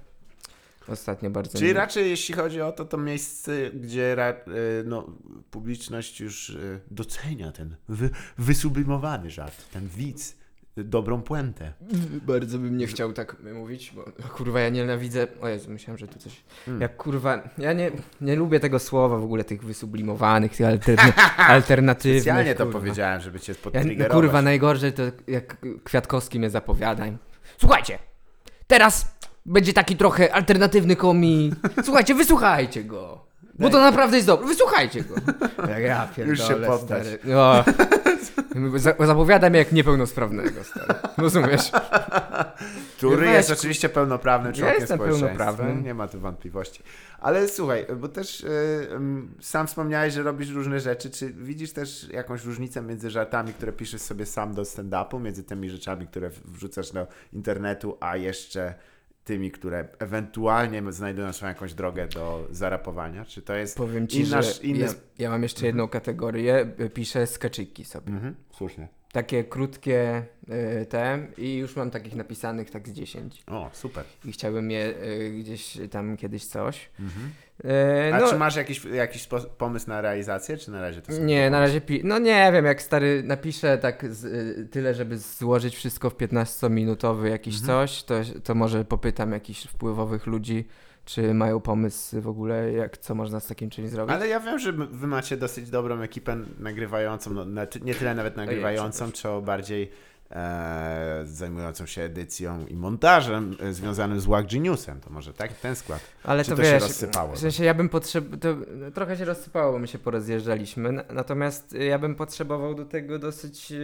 Ostatnio 0.88 1.30
bardzo 1.30 1.58
Czyli 1.58 1.70
miło. 1.70 1.80
raczej 1.80 2.10
jeśli 2.10 2.34
chodzi 2.34 2.60
o 2.60 2.72
to, 2.72 2.84
to 2.84 2.96
miejsce, 2.98 3.70
gdzie 3.70 4.14
ra, 4.14 4.30
y, 4.30 4.34
no, 4.84 5.06
publiczność 5.50 6.20
już 6.20 6.48
y, 6.50 6.80
docenia 6.90 7.52
ten 7.52 7.76
wy, 7.88 8.10
wysublimowany 8.38 9.30
żart, 9.30 9.70
ten 9.72 9.88
widz, 9.88 10.36
dobrą 10.76 11.22
puentę. 11.22 11.72
Bardzo 12.26 12.58
bym 12.58 12.76
nie 12.76 12.86
chciał 12.86 13.12
tak 13.12 13.36
mówić, 13.54 13.92
bo 13.96 14.04
kurwa 14.28 14.60
ja 14.60 14.68
nienawidzę. 14.68 15.26
O 15.40 15.48
Jezu, 15.48 15.70
myślałem, 15.70 15.98
że 15.98 16.08
tu 16.08 16.18
coś. 16.18 16.42
Hmm. 16.64 16.82
Jak 16.82 16.96
kurwa. 16.96 17.48
Ja 17.58 17.72
nie, 17.72 17.90
nie 18.20 18.36
lubię 18.36 18.60
tego 18.60 18.78
słowa 18.78 19.18
w 19.18 19.24
ogóle, 19.24 19.44
tych 19.44 19.64
wysublimowanych, 19.64 20.56
tych 20.56 20.66
alterny, 20.66 21.12
alternatywnych. 21.36 22.22
Specjalnie 22.22 22.54
to 22.54 22.64
kurwa. 22.64 22.78
powiedziałem, 22.78 23.20
żeby 23.20 23.40
cię 23.40 23.52
Ja, 23.52 23.58
no, 23.64 23.70
podtriggerować. 23.70 24.12
kurwa, 24.12 24.42
najgorzej 24.42 24.92
to 24.92 25.02
jak 25.26 25.56
Kwiatkowski 25.84 26.38
mnie 26.38 26.50
zapowiada. 26.50 27.04
Słuchajcie, 27.58 27.98
teraz 28.66 29.16
będzie 29.46 29.72
taki 29.72 29.96
trochę 29.96 30.34
alternatywny 30.34 30.96
komik. 30.96 31.54
Słuchajcie, 31.84 32.14
wysłuchajcie 32.14 32.84
go. 32.84 33.26
Bo 33.58 33.70
to 33.70 33.80
naprawdę 33.80 34.16
jest 34.16 34.26
dobre. 34.26 34.46
Wysłuchajcie 34.46 35.02
go. 35.02 35.14
Jak 35.68 35.82
ja 35.92 36.08
Już 36.26 36.38
się 36.38 36.48
pierdolę, 36.48 36.66
poddać. 36.66 37.06
Stary. 38.26 38.78
Za- 38.78 38.94
Zapowiada 39.06 39.50
mnie 39.50 39.58
jak 39.58 39.72
niepełnosprawnego, 39.72 40.64
stary. 40.64 40.94
Rozumiesz? 41.18 41.70
Który 42.96 43.26
jest 43.26 43.50
oczywiście 43.50 43.88
pełnoprawnym 43.88 44.52
członkiem 44.52 44.80
jestem 44.80 44.98
pełnoprawnym. 44.98 45.84
Nie 45.84 45.94
ma 45.94 46.08
tu 46.08 46.20
wątpliwości. 46.20 46.82
Ale 47.20 47.48
słuchaj, 47.48 47.86
bo 47.96 48.08
też 48.08 48.40
y, 48.40 48.88
sam 49.40 49.66
wspomniałeś, 49.66 50.14
że 50.14 50.22
robisz 50.22 50.50
różne 50.50 50.80
rzeczy. 50.80 51.10
Czy 51.10 51.32
widzisz 51.32 51.72
też 51.72 52.08
jakąś 52.12 52.44
różnicę 52.44 52.82
między 52.82 53.10
żartami, 53.10 53.52
które 53.52 53.72
piszesz 53.72 54.00
sobie 54.00 54.26
sam 54.26 54.54
do 54.54 54.62
stand-upu, 54.62 55.20
między 55.20 55.44
tymi 55.44 55.70
rzeczami, 55.70 56.06
które 56.06 56.30
wrzucasz 56.44 56.90
do 56.92 57.06
internetu, 57.32 57.96
a 58.00 58.16
jeszcze 58.16 58.74
tymi, 59.26 59.50
które 59.50 59.88
ewentualnie 59.98 60.92
znajdują 60.92 61.32
swoją 61.32 61.48
jakąś 61.48 61.74
drogę 61.74 62.08
do 62.08 62.48
zarapowania? 62.50 63.24
Czy 63.24 63.42
to 63.42 63.54
jest 63.54 63.76
Powiem 63.76 64.08
ci, 64.08 64.20
inna, 64.20 64.42
że 64.42 64.62
inny... 64.62 64.78
ja, 64.78 64.88
ja 65.18 65.30
mam 65.30 65.42
jeszcze 65.42 65.66
jedną 65.66 65.88
kategorię. 65.88 66.66
y, 66.80 66.90
Piszę 66.90 67.26
skeczyki 67.26 67.84
sobie. 67.84 68.12
Mhm, 68.12 68.34
słusznie. 68.52 68.88
Takie 69.16 69.44
krótkie 69.44 70.22
y, 70.82 70.86
te 70.86 71.26
i 71.38 71.56
już 71.56 71.76
mam 71.76 71.90
takich 71.90 72.14
napisanych 72.14 72.70
tak 72.70 72.88
z 72.88 72.92
10. 72.92 73.42
O, 73.46 73.70
super. 73.72 74.04
I 74.24 74.32
chciałbym 74.32 74.70
je 74.70 74.86
y, 74.88 75.30
gdzieś 75.40 75.78
tam 75.90 76.16
kiedyś 76.16 76.46
coś. 76.46 76.90
Mhm. 77.00 77.30
Y, 78.10 78.14
A 78.14 78.18
no, 78.20 78.30
czy 78.30 78.36
masz 78.38 78.56
jakiś, 78.56 78.84
jakiś 78.84 79.28
pomysł 79.58 79.88
na 79.88 80.00
realizację, 80.00 80.56
czy 80.56 80.70
na 80.70 80.80
razie 80.80 81.02
to 81.02 81.12
Nie, 81.12 81.50
na 81.50 81.60
razie 81.60 81.80
pi- 81.80 82.00
No 82.04 82.18
nie 82.18 82.50
wiem, 82.52 82.64
jak 82.64 82.82
stary 82.82 83.22
napiszę 83.22 83.78
tak 83.78 84.14
z, 84.14 84.24
y, 84.24 84.68
tyle, 84.70 84.94
żeby 84.94 85.18
złożyć 85.18 85.76
wszystko 85.76 86.10
w 86.10 86.16
15-minutowy 86.16 87.24
jakiś 87.24 87.54
Mhm. 87.60 87.66
coś, 87.88 88.02
to, 88.02 88.14
to 88.44 88.54
może 88.54 88.84
popytam 88.84 89.32
jakichś 89.32 89.66
wpływowych 89.66 90.26
ludzi, 90.26 90.64
czy 91.06 91.34
mają 91.34 91.60
pomysł 91.60 92.20
w 92.20 92.28
ogóle, 92.28 92.72
jak 92.72 92.98
co 92.98 93.14
można 93.14 93.40
z 93.40 93.46
takim 93.46 93.70
czymś 93.70 93.88
zrobić. 93.90 94.14
Ale 94.14 94.28
ja 94.28 94.40
wiem, 94.40 94.58
że 94.58 94.72
wy 94.72 95.06
macie 95.06 95.36
dosyć 95.36 95.70
dobrą 95.70 96.00
ekipę 96.00 96.36
nagrywającą, 96.58 97.30
no, 97.32 97.44
na, 97.44 97.66
ty- 97.66 97.80
nie 97.80 97.94
tyle 97.94 98.14
nawet 98.14 98.36
nagrywającą, 98.36 99.10
co 99.10 99.42
bardziej 99.42 99.90
e, 100.30 101.20
zajmującą 101.24 101.86
się 101.86 102.02
edycją 102.02 102.66
i 102.66 102.76
montażem 102.76 103.56
e, 103.60 103.72
związanym 103.72 104.20
z 104.20 104.26
Wack 104.26 104.50
Geniusem. 104.52 105.00
To 105.00 105.10
może 105.10 105.32
tak 105.34 105.52
ten 105.52 105.76
skład. 105.76 106.00
Ale 106.24 106.44
Czy 106.44 106.50
to, 106.50 106.56
to 106.56 106.62
się 106.64 106.72
wiesz, 106.72 106.82
rozsypało? 106.82 107.34
w 107.34 107.38
sensie 107.38 107.64
ja 107.64 107.74
bym 107.74 107.88
potrzebował, 107.88 108.38
trochę 108.94 109.16
się 109.16 109.24
rozsypało, 109.24 109.72
bo 109.72 109.78
my 109.78 109.86
się 109.86 109.98
porozjeżdżaliśmy, 109.98 111.04
natomiast 111.10 111.72
ja 111.72 111.98
bym 111.98 112.14
potrzebował 112.14 112.74
do 112.74 112.84
tego 112.84 113.18
dosyć 113.18 113.70
yy, 113.70 113.78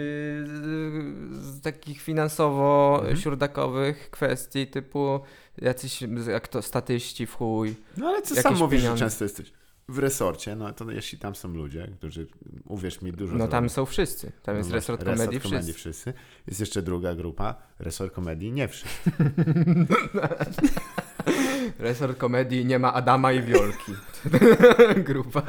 z 1.32 1.61
takich 1.62 2.01
finansowo 2.03 2.97
Mhm. 2.99 3.16
siurdakowych 3.16 4.11
kwestii 4.11 4.66
typu 4.66 5.20
jacyś 5.59 6.03
jak 6.30 6.49
to 6.49 6.62
statyści 6.62 7.26
w 7.26 7.34
chuj. 7.34 7.74
No 7.97 8.09
ale 8.09 8.22
co 8.22 8.34
sam 8.36 8.57
mówisz, 8.59 8.80
pieniądze. 8.80 8.99
że 8.99 9.05
często 9.05 9.24
jesteś 9.24 9.53
w 9.89 9.99
resorcie, 9.99 10.57
no 10.57 10.72
to 10.72 10.91
jeśli 10.91 11.18
tam 11.18 11.35
są 11.35 11.55
ludzie, 11.55 11.89
którzy, 11.99 12.26
uwierz 12.66 13.03
mi, 13.03 13.12
dużo 13.12 13.37
No 13.37 13.49
tam 13.49 13.68
są 13.68 13.87
wszyscy, 13.87 14.33
tam 14.43 14.55
No 14.55 14.59
jest 14.59 14.70
resort 14.70 15.05
komedii 15.05 15.41
wszyscy. 15.41 15.72
wszyscy. 15.72 16.12
Jest 16.47 16.61
jeszcze 16.61 16.83
druga 16.83 17.14
grupa, 17.14 17.55
resort 17.78 18.14
komedii 18.14 18.53
nie 18.53 18.68
wszyscy. 18.68 19.11
Resort 21.78 22.18
komedii 22.18 22.64
nie 22.66 22.78
ma 22.78 22.93
Adama 22.95 23.33
i 23.33 23.43
Wiolki. 23.43 23.93
Grupa. 25.09 25.43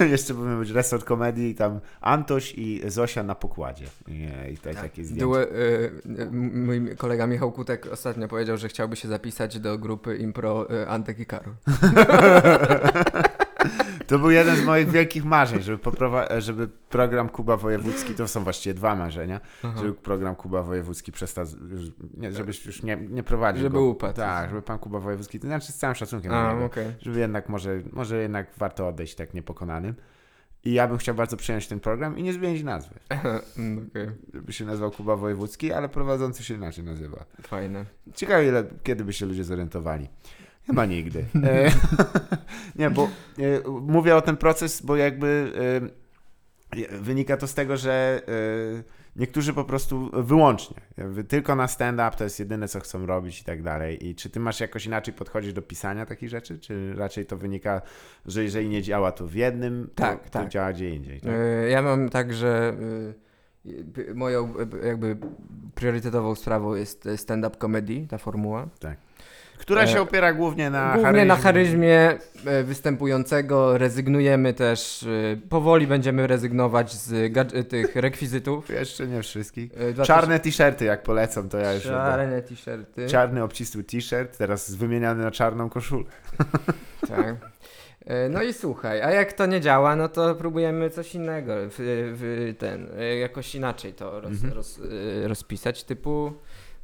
jeszcze 0.00 0.34
powinien 0.34 0.58
być 0.58 0.70
resort 0.70 1.04
komedii 1.04 1.50
i 1.50 1.54
tam 1.54 1.80
Antoś 2.00 2.54
i 2.56 2.82
Zosia 2.86 3.22
na 3.22 3.34
pokładzie. 3.34 3.86
I, 4.08 4.28
i 4.52 4.56
tutaj 4.56 4.74
takie 4.74 5.04
zdjęcie. 5.04 5.56
Y, 5.56 6.30
mój 6.32 6.96
kolega 6.96 7.26
Michał 7.26 7.52
Kutek 7.52 7.86
ostatnio 7.92 8.28
powiedział, 8.28 8.56
że 8.56 8.68
chciałby 8.68 8.96
się 8.96 9.08
zapisać 9.08 9.58
do 9.58 9.78
grupy 9.78 10.16
impro 10.16 10.72
y, 10.82 10.88
Antek 10.88 11.18
i 11.18 11.26
Karol. 11.26 11.54
To 14.12 14.18
był 14.18 14.30
jeden 14.30 14.56
z 14.56 14.64
moich 14.64 14.90
wielkich 14.90 15.24
marzeń, 15.24 15.62
żeby, 15.62 15.80
żeby 16.38 16.68
program 16.68 17.28
Kuba 17.28 17.56
Wojewódzki, 17.56 18.14
to 18.14 18.28
są 18.28 18.44
właściwie 18.44 18.74
dwa 18.74 18.96
marzenia, 18.96 19.40
żeby 19.76 19.92
program 19.94 20.34
Kuba 20.34 20.62
Wojewódzki 20.62 21.12
przestał, 21.12 21.44
nie, 22.16 22.32
żebyś 22.32 22.66
już 22.66 22.82
nie, 22.82 22.96
nie 22.96 23.22
prowadził 23.22 23.62
Żeby 23.62 23.74
go. 23.74 23.84
upadł. 23.84 24.16
Tak, 24.16 24.48
żeby 24.50 24.62
pan 24.62 24.78
Kuba 24.78 24.98
Wojewódzki, 24.98 25.40
to 25.40 25.46
znaczy 25.46 25.72
z 25.72 25.76
całym 25.76 25.94
szacunkiem 25.96 26.32
A, 26.32 26.52
niego, 26.52 26.64
okej. 26.64 26.86
żeby 27.00 27.18
jednak 27.18 27.48
może, 27.48 27.80
może 27.92 28.22
jednak 28.22 28.46
warto 28.58 28.88
odejść 28.88 29.14
tak 29.14 29.34
niepokonanym. 29.34 29.94
I 30.64 30.72
ja 30.72 30.88
bym 30.88 30.98
chciał 30.98 31.14
bardzo 31.14 31.36
przyjąć 31.36 31.68
ten 31.68 31.80
program 31.80 32.18
i 32.18 32.22
nie 32.22 32.32
zmienić 32.32 32.62
nazwy. 32.62 32.94
Mm. 33.58 33.90
Żeby 34.34 34.52
się 34.52 34.64
nazywał 34.64 34.90
Kuba 34.90 35.16
Wojewódzki, 35.16 35.72
ale 35.72 35.88
prowadzący 35.88 36.44
się 36.44 36.54
inaczej 36.54 36.84
nazywa. 36.84 37.24
Fajne. 37.42 37.84
Ciekawe, 38.14 38.46
ile, 38.46 38.64
kiedy 38.82 39.04
by 39.04 39.12
się 39.12 39.26
ludzie 39.26 39.44
zorientowali. 39.44 40.08
Chyba 40.66 40.86
nigdy. 40.86 41.24
E, 41.44 41.70
nie, 42.78 42.90
bo 42.90 43.08
e, 43.38 43.70
mówię 43.80 44.16
o 44.16 44.22
ten 44.22 44.36
proces, 44.36 44.82
bo 44.82 44.96
jakby 44.96 45.52
e, 46.90 46.98
wynika 46.98 47.36
to 47.36 47.46
z 47.46 47.54
tego, 47.54 47.76
że 47.76 48.22
niektórzy 49.16 49.52
po 49.52 49.64
prostu 49.64 50.10
wyłącznie, 50.12 50.76
tylko 51.28 51.56
na 51.56 51.68
stand-up 51.68 52.16
to 52.16 52.24
jest 52.24 52.38
jedyne, 52.38 52.68
co 52.68 52.80
chcą 52.80 53.06
robić 53.06 53.40
i 53.40 53.44
tak 53.44 53.62
dalej. 53.62 54.06
I 54.08 54.14
czy 54.14 54.30
ty 54.30 54.40
masz 54.40 54.60
jakoś 54.60 54.86
inaczej 54.86 55.14
podchodzić 55.14 55.52
do 55.52 55.62
pisania 55.62 56.06
takich 56.06 56.28
rzeczy, 56.28 56.58
czy 56.58 56.94
raczej 56.94 57.26
to 57.26 57.36
wynika, 57.36 57.82
że 58.26 58.42
jeżeli 58.42 58.68
nie 58.68 58.82
działa 58.82 59.12
to 59.12 59.26
w 59.26 59.34
jednym, 59.34 59.90
to, 59.94 60.02
Tak, 60.02 60.24
to 60.24 60.30
tak. 60.30 60.48
działa 60.48 60.72
gdzie 60.72 60.90
indziej? 60.90 61.20
Tak? 61.20 61.32
Ja 61.70 61.82
mam 61.82 62.08
tak, 62.08 62.34
że 62.34 62.76
moją 64.14 64.54
jakby 64.84 65.16
priorytetową 65.74 66.34
sprawą 66.34 66.74
jest 66.74 67.08
stand-up 67.16 67.56
comedy, 67.56 68.06
ta 68.08 68.18
formuła. 68.18 68.68
Która 69.62 69.86
się 69.86 69.98
e, 69.98 70.00
opiera 70.02 70.32
głównie 70.32 70.70
na 70.70 70.94
Głównie 70.94 71.24
na 71.24 71.36
charyzmie. 71.36 71.88
charyzmie 72.08 72.58
y, 72.60 72.64
występującego, 72.64 73.78
rezygnujemy 73.78 74.54
też, 74.54 75.02
y, 75.02 75.40
powoli 75.48 75.86
będziemy 75.86 76.26
rezygnować 76.26 76.92
z 76.92 77.32
tych 77.68 77.96
rekwizytów. 77.96 78.68
Jeszcze 78.68 79.06
nie 79.06 79.22
wszystkich. 79.22 79.70
Czarne 80.04 80.40
t-shirty, 80.40 80.84
jak 80.84 81.02
polecam, 81.02 81.48
to 81.48 81.58
ja 81.58 81.74
już... 81.74 81.82
Czarne 81.82 82.42
t-shirty. 82.42 83.06
Czarny 83.08 83.42
obcisły 83.42 83.84
t-shirt, 83.84 84.38
teraz 84.38 84.74
wymieniany 84.74 85.24
na 85.24 85.30
czarną 85.30 85.70
koszulę. 85.70 86.04
Tak. 87.08 87.34
E, 88.06 88.28
No 88.28 88.42
i 88.42 88.52
słuchaj, 88.52 89.02
a 89.02 89.10
jak 89.10 89.32
to 89.32 89.46
nie 89.46 89.60
działa, 89.60 89.96
no 89.96 90.08
to 90.08 90.34
próbujemy 90.34 90.90
coś 90.90 91.14
innego, 91.14 91.52
w, 91.56 91.74
w 92.18 92.54
ten, 92.58 92.88
e, 92.98 93.16
jakoś 93.16 93.54
inaczej 93.54 93.92
to 93.94 94.20
roz, 94.20 94.32
Mhm. 94.32 94.52
roz, 94.52 94.80
e, 95.24 95.28
rozpisać, 95.28 95.84
typu, 95.84 96.32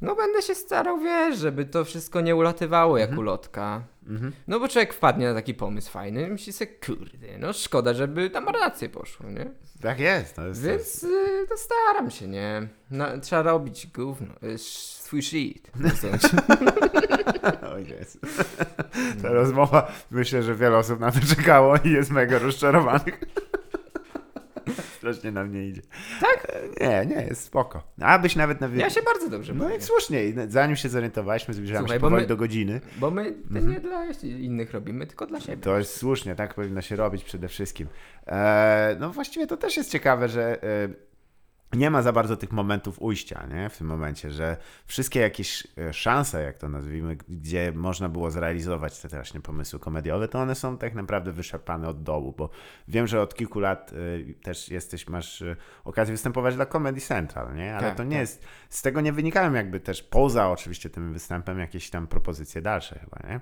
no 0.01 0.15
będę 0.15 0.41
się 0.41 0.55
starał, 0.55 0.99
wiesz, 0.99 1.37
żeby 1.37 1.65
to 1.65 1.85
wszystko 1.85 2.21
nie 2.21 2.35
ulatywało 2.35 2.97
jak 2.97 3.09
Mhm. 3.09 3.19
ulotka. 3.19 3.83
Mhm. 4.07 4.31
No 4.47 4.59
bo 4.59 4.67
człowiek 4.67 4.93
wpadnie 4.93 5.27
na 5.27 5.33
taki 5.33 5.53
pomysł 5.53 5.91
fajny 5.91 6.27
i 6.27 6.31
myśli 6.31 6.53
sobie, 6.53 6.71
kurde, 6.85 7.27
no 7.39 7.53
szkoda, 7.53 7.93
żeby 7.93 8.29
tam 8.29 8.49
rację 8.49 8.89
poszło, 8.89 9.29
nie? 9.29 9.51
Tak 9.81 9.99
jest. 9.99 10.35
To 10.35 10.47
jest 10.47 10.63
Więc 10.63 11.03
y, 11.03 11.07
to 11.49 11.57
staram 11.57 12.11
się, 12.11 12.27
nie? 12.27 12.67
No, 12.91 13.05
trzeba 13.21 13.41
robić 13.41 13.87
gówno, 13.87 14.27
y, 14.43 14.57
swój 14.57 15.21
shit. 15.21 15.71
w 15.75 15.97
sensie. 15.97 16.27
O 17.73 17.77
Jezu. 17.77 18.19
Ta 19.21 19.29
rozmowa, 19.33 19.91
myślę, 20.11 20.43
że 20.43 20.55
wiele 20.55 20.77
osób 20.77 20.99
na 20.99 21.11
to 21.11 21.19
czekało 21.35 21.75
i 21.83 21.89
jest 21.91 22.11
mega 22.11 22.39
rozczarowanych. 22.39 23.19
Strasznie 24.97 25.31
nam 25.31 25.51
nie 25.51 25.67
idzie. 25.67 25.81
Tak? 26.21 26.47
Nie, 26.81 27.05
nie, 27.15 27.21
jest 27.21 27.43
spoko. 27.43 27.83
Abyś 28.01 28.35
nawet 28.35 28.61
na 28.61 28.67
Ja 28.75 28.89
się 28.89 29.01
bardzo 29.01 29.29
dobrze 29.29 29.53
No 29.53 29.75
i 29.75 29.81
słusznie, 29.81 30.25
i 30.25 30.33
zanim 30.47 30.75
się 30.75 30.89
zorientowaliśmy, 30.89 31.53
zbliżamy 31.53 31.79
Słuchaj, 31.79 31.97
się 31.97 32.01
powoli 32.01 32.21
my- 32.21 32.27
do 32.27 32.37
godziny. 32.37 32.81
Bo 32.97 33.11
my 33.11 33.31
to 33.31 33.37
Mhm. 33.59 33.69
nie 33.71 33.79
dla 33.79 34.05
innych 34.23 34.71
robimy, 34.71 35.07
tylko 35.07 35.25
dla 35.25 35.39
siebie. 35.39 35.57
To 35.63 35.77
jest 35.77 35.95
słusznie, 35.97 36.35
tak 36.35 36.53
powinno 36.53 36.81
się 36.81 36.95
robić 36.95 37.23
przede 37.23 37.47
wszystkim. 37.47 37.87
E, 38.27 38.95
no 38.99 39.09
właściwie 39.09 39.47
to 39.47 39.57
też 39.57 39.77
jest 39.77 39.91
ciekawe, 39.91 40.29
że 40.29 40.63
e, 40.63 40.89
nie 41.73 41.89
ma 41.89 42.01
za 42.01 42.11
bardzo 42.13 42.37
tych 42.37 42.51
momentów 42.51 43.01
ujścia, 43.01 43.47
nie? 43.47 43.69
W 43.69 43.77
tym 43.77 43.87
momencie, 43.87 44.31
że 44.31 44.57
wszystkie 44.85 45.19
jakieś 45.19 45.67
e, 45.77 45.93
szanse, 45.93 46.43
jak 46.43 46.57
to 46.57 46.69
nazwijmy, 46.69 47.15
gdzie 47.15 47.71
można 47.75 48.09
było 48.09 48.31
zrealizować 48.31 48.99
te 48.99 49.07
właśnie 49.07 49.41
pomysły 49.41 49.79
komediowe, 49.79 50.27
to 50.27 50.39
one 50.39 50.55
są 50.55 50.77
tak 50.77 50.95
naprawdę 50.95 51.31
wyszarpane 51.31 51.87
od 51.87 52.03
dołu, 52.03 52.33
bo 52.37 52.49
wiem, 52.87 53.07
że 53.07 53.21
od 53.21 53.35
kilku 53.35 53.59
lat 53.59 53.93
e, 53.93 54.33
też 54.43 54.69
jesteś, 54.69 55.07
masz 55.07 55.41
e, 55.41 55.55
okazję 55.85 56.13
występować 56.13 56.55
dla 56.55 56.65
Comedy 56.65 57.01
Central, 57.01 57.55
nie? 57.55 57.75
Ale 57.75 57.87
Tak, 57.87 57.97
to 57.97 58.03
nie 58.03 58.09
tak. 58.09 58.19
jest, 58.19 58.45
z 58.69 58.81
tego 58.81 59.01
nie 59.01 59.13
wynikają 59.13 59.53
jakby 59.53 59.79
też 59.79 60.03
poza 60.03 60.49
oczywiście 60.49 60.89
tym 60.89 61.13
występem 61.13 61.59
jakieś 61.59 61.89
tam 61.89 62.07
propozycje 62.07 62.61
dalsze 62.61 62.99
chyba, 62.99 63.29
nie? 63.29 63.39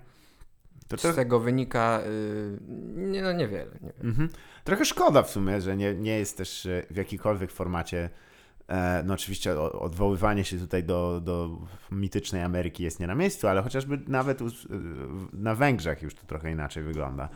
To 0.88 0.98
Z 0.98 1.16
tego 1.16 1.40
wynika, 1.40 2.02
y, 2.06 2.58
nie, 2.96 3.22
no 3.22 3.34
niewiele. 3.34 3.72
niewiele. 3.82 4.04
Mhm. 4.04 4.30
Trochę 4.64 4.86
szkoda 4.86 5.24
w 5.24 5.30
sumie, 5.30 5.62
że 5.62 5.78
nie, 5.78 5.94
nie 5.94 6.20
jest 6.20 6.38
też 6.38 6.66
e, 6.66 6.84
w 6.92 6.96
jakikolwiek 6.96 7.52
formacie. 7.52 8.10
E, 8.68 9.04
no 9.06 9.14
oczywiście 9.14 9.60
odwoływanie 9.60 10.44
się 10.44 10.60
tutaj 10.60 10.84
do, 10.84 11.22
do 11.22 11.58
mitycznej 11.92 12.42
Ameryki 12.42 12.84
jest 12.84 13.00
nie 13.00 13.08
na 13.08 13.16
miejscu, 13.16 13.48
ale 13.48 13.62
chociażby 13.62 14.00
nawet 14.08 14.42
u, 14.42 14.48
na 15.34 15.56
Węgrzech 15.56 16.02
już 16.02 16.16
to 16.16 16.26
trochę 16.28 16.52
inaczej 16.52 16.84
wygląda. 16.84 17.30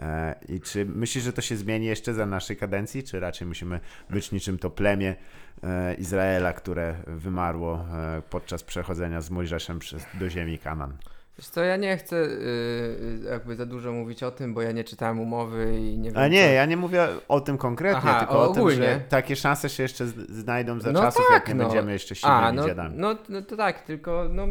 E, 0.00 0.34
I 0.48 0.60
czy 0.60 0.84
myślisz, 0.84 1.24
że 1.24 1.32
to 1.32 1.40
się 1.40 1.56
zmieni 1.56 1.86
jeszcze 1.86 2.14
za 2.14 2.26
naszej 2.26 2.56
kadencji, 2.56 3.02
czy 3.02 3.20
raczej 3.20 3.48
musimy 3.48 3.80
być 4.10 4.32
niczym 4.32 4.58
to 4.58 4.70
plemię 4.70 5.16
e, 5.62 5.94
Izraela, 5.94 6.52
które 6.52 6.94
wymarło 7.06 7.80
e, 7.92 8.22
podczas 8.30 8.62
przechodzenia 8.62 9.20
z 9.20 9.30
Mojżeszem 9.30 9.78
przez, 9.78 10.06
do 10.20 10.30
ziemi 10.30 10.58
Kanan? 10.58 10.96
Wiesz 11.38 11.48
co, 11.48 11.62
ja 11.62 11.76
nie 11.76 11.96
chcę 11.96 12.16
y, 12.16 13.20
jakby 13.30 13.56
za 13.56 13.66
dużo 13.66 13.92
mówić 13.92 14.22
o 14.22 14.30
tym, 14.30 14.54
bo 14.54 14.62
ja 14.62 14.72
nie 14.72 14.84
czytałem 14.84 15.20
umowy 15.20 15.78
i 15.78 15.98
nie 15.98 16.10
wiem. 16.10 16.22
A 16.22 16.28
nie, 16.28 16.46
co... 16.46 16.52
ja 16.52 16.64
nie 16.66 16.76
mówię 16.76 17.08
o 17.28 17.40
tym 17.40 17.58
konkretnie, 17.58 18.10
Aha, 18.10 18.20
tylko 18.20 18.42
o, 18.42 18.48
tym, 18.52 18.62
ogólnie. 18.62 18.76
że 18.76 19.00
takie 19.08 19.36
szanse 19.36 19.68
się 19.68 19.82
jeszcze 19.82 20.06
znajdą 20.28 20.80
za 20.80 20.92
No 20.92 21.00
czasów, 21.00 21.24
tak, 21.28 21.34
jak 21.34 21.48
nie 21.48 21.54
no. 21.54 21.64
będziemy 21.64 21.92
jeszcze 21.92 22.14
siwymi 22.14 22.34
A, 22.34 22.52
no, 22.52 22.66
dziadami. 22.66 22.94
no, 22.98 23.16
no 23.28 23.42
to 23.42 23.56
tak, 23.56 23.82
tylko 23.82 24.26
no, 24.30 24.46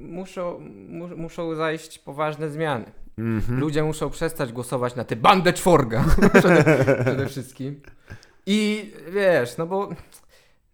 muszą, 0.00 0.58
mu, 0.88 1.08
muszą 1.16 1.54
zajść 1.54 1.98
poważne 1.98 2.50
zmiany. 2.50 2.84
Mhm. 3.18 3.60
Ludzie 3.60 3.82
muszą 3.82 4.10
przestać 4.10 4.52
głosować 4.52 4.94
na 4.96 5.04
tę 5.04 5.16
bandę 5.16 5.52
czworga 5.52 6.04
przede, 6.38 6.84
przede 7.04 7.26
wszystkim. 7.26 7.80
I 8.46 8.92
wiesz, 9.12 9.56
no 9.56 9.66
bo 9.66 9.88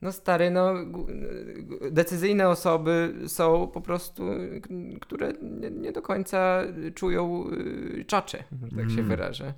no 0.05 0.13
stary, 0.13 0.51
no 0.51 0.75
decyzyjne 1.91 2.49
osoby 2.49 3.15
są 3.27 3.67
po 3.75 3.81
prostu, 3.81 4.23
które 5.01 5.33
nie, 5.43 5.71
nie 5.71 5.93
do 5.93 6.03
końca 6.03 6.63
czują 6.95 7.45
y, 8.01 8.05
czacze, 8.07 8.45
że 8.71 8.77
tak 8.77 8.91
się 8.91 8.95
Mm. 8.99 9.09
wyrażę. 9.09 9.55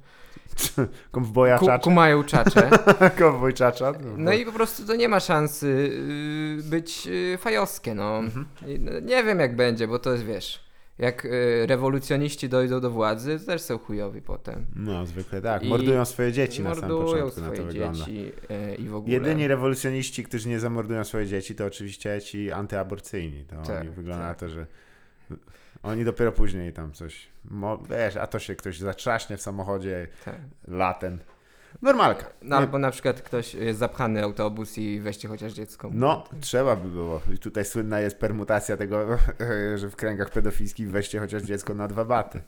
Kowboja 1.13 1.59
Ku, 1.59 1.67
czacza. 1.67 1.85
kumają 1.85 2.25
czacze. 2.25 2.71
Kowboj 3.19 3.55
czacza. 3.55 3.93
No 4.17 4.33
i 4.33 4.45
po 4.45 4.53
prostu 4.53 4.87
to 4.87 4.97
nie 4.97 5.09
ma 5.09 5.21
szansy 5.21 5.67
y, 5.67 6.63
być 6.71 7.07
y, 7.07 7.39
fajowskie, 7.39 7.95
no. 7.95 8.19
Mhm. 8.19 8.47
No. 8.79 9.01
Nie 9.01 9.25
wiem 9.25 9.39
jak 9.41 9.57
będzie, 9.57 9.89
bo 9.89 9.99
to 9.99 10.13
jest, 10.13 10.25
wiesz, 10.25 10.66
jak 10.99 11.25
y, 11.25 11.67
rewolucjoniści 11.67 12.49
dojdą 12.49 12.81
do 12.81 12.91
władzy, 12.91 13.39
to 13.41 13.47
też 13.47 13.61
są 13.63 13.79
chujowi 13.79 14.23
potem. 14.23 14.67
No, 14.77 15.07
zwykle 15.07 15.41
tak. 15.43 15.63
I 15.63 15.69
Mordują 15.69 16.05
swoje 16.05 16.33
dzieci 16.33 16.63
na 16.63 16.75
samym 16.75 16.91
początku, 16.99 17.41
na 17.41 17.51
to 17.51 17.65
wygląda. 17.65 17.99
dzieci 17.99 18.33
y, 18.73 18.75
i 18.75 18.85
w 18.89 18.95
ogóle. 18.95 19.15
Jedyni 19.15 19.49
rewolucjoniści, 19.49 20.25
którzy 20.25 20.49
nie 20.49 20.61
zamordują 20.61 21.05
swoje 21.05 21.27
dzieci, 21.27 21.55
to 21.55 21.65
oczywiście 21.67 22.21
ci 22.23 22.53
antyaborcyjni. 22.53 23.45
To 23.45 23.57
Tak, 23.63 23.81
oni 23.81 23.91
wygląda 23.91 24.25
tak. 24.29 24.43
na 24.43 24.49
to, 24.49 24.55
że 24.55 24.67
oni 25.83 26.05
dopiero 26.05 26.33
później 26.33 26.73
tam 26.73 26.93
coś, 26.93 27.29
mo, 27.51 27.79
wiesz, 27.91 28.17
a 28.17 28.27
to 28.27 28.39
się 28.39 28.55
ktoś 28.55 28.79
zatrzaśnie 28.79 29.37
w 29.37 29.43
samochodzie 29.43 30.09
Tak. 30.25 30.35
latem. 30.69 31.19
Normalka. 31.83 32.27
No 32.43 32.57
albo 32.57 32.79
na 32.79 32.91
przykład 32.91 33.23
ktoś 33.23 33.55
jest 33.55 33.79
zapchany 33.79 34.23
autobus 34.23 34.79
i 34.79 35.01
weźcie 35.01 35.29
chociaż 35.29 35.53
dziecko. 35.53 35.91
No, 35.93 36.25
trzeba 36.41 36.77
by 36.77 36.89
było. 36.89 37.21
I 37.35 37.39
tutaj 37.39 37.65
słynna 37.65 38.01
jest 38.01 38.19
permutacja 38.19 38.77
tego, 38.77 39.07
że 39.81 39.89
w 39.89 39.97
kręgach 39.97 40.31
pedofilskich 40.31 40.91
weźcie 40.91 41.21
chociaż 41.21 41.43
dziecko 41.43 41.75
na 41.75 41.89
dwa 41.89 42.05
baty. 42.05 42.41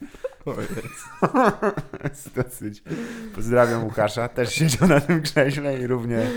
Jest 2.04 2.34
dosyć. 2.42 2.82
Pozdrawiam 3.34 3.84
Łukasza, 3.84 4.28
też 4.28 4.52
siedział 4.52 4.88
na 4.88 5.00
tym 5.00 5.22
krześle 5.22 5.78
i 5.78 5.86
równie, 5.86 6.30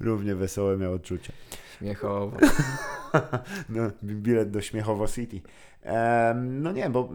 równie 0.00 0.34
wesołe 0.34 0.76
miał 0.76 0.92
odczucie. 0.92 1.32
Śmiechowo. 1.78 2.36
No, 3.68 3.90
bilet 4.02 4.50
do 4.50 4.60
Śmiechowo 4.60 5.08
City. 5.08 5.40
No 6.34 6.72
nie, 6.72 6.90
bo 6.90 7.08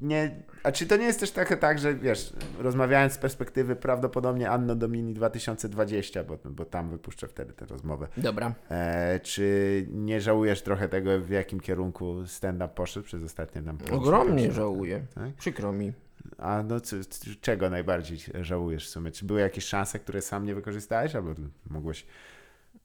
nie. 0.00 0.30
A 0.62 0.72
czy 0.72 0.86
to 0.86 0.96
nie 0.96 1.04
jest 1.04 1.20
też 1.20 1.30
trochę 1.30 1.56
tak, 1.56 1.78
że 1.78 1.94
wiesz, 1.94 2.32
rozmawiając 2.58 3.12
z 3.12 3.18
perspektywy 3.18 3.76
prawdopodobnie 3.76 4.50
Anno 4.50 4.74
Domini 4.74 5.14
2020, 5.14 6.24
bo, 6.24 6.38
bo 6.44 6.64
tam 6.64 6.90
wypuszczę 6.90 7.28
wtedy 7.28 7.52
tę 7.52 7.66
rozmowę. 7.66 8.08
Dobra. 8.16 8.54
E, 8.70 9.20
czy 9.20 9.86
nie 9.90 10.20
żałujesz 10.20 10.62
trochę 10.62 10.88
tego, 10.88 11.20
w 11.20 11.30
jakim 11.30 11.60
kierunku 11.60 12.26
stand-up 12.26 12.68
poszedł 12.74 13.06
przez 13.06 13.22
ostatnie 13.22 13.62
tam 13.62 13.78
Ogromnie 13.92 14.52
żałuję. 14.52 15.02
Tak? 15.14 15.34
Przykro 15.34 15.72
mi. 15.72 15.92
A 16.38 16.62
no 16.62 16.80
co, 16.80 16.96
czego 17.40 17.70
najbardziej 17.70 18.18
żałujesz 18.40 18.86
w 18.86 18.90
sumie? 18.90 19.10
Czy 19.10 19.24
były 19.24 19.40
jakieś 19.40 19.64
szanse, 19.64 19.98
które 19.98 20.22
sam 20.22 20.44
nie 20.44 20.54
wykorzystałeś, 20.54 21.14
albo 21.14 21.34
mogłeś... 21.70 22.06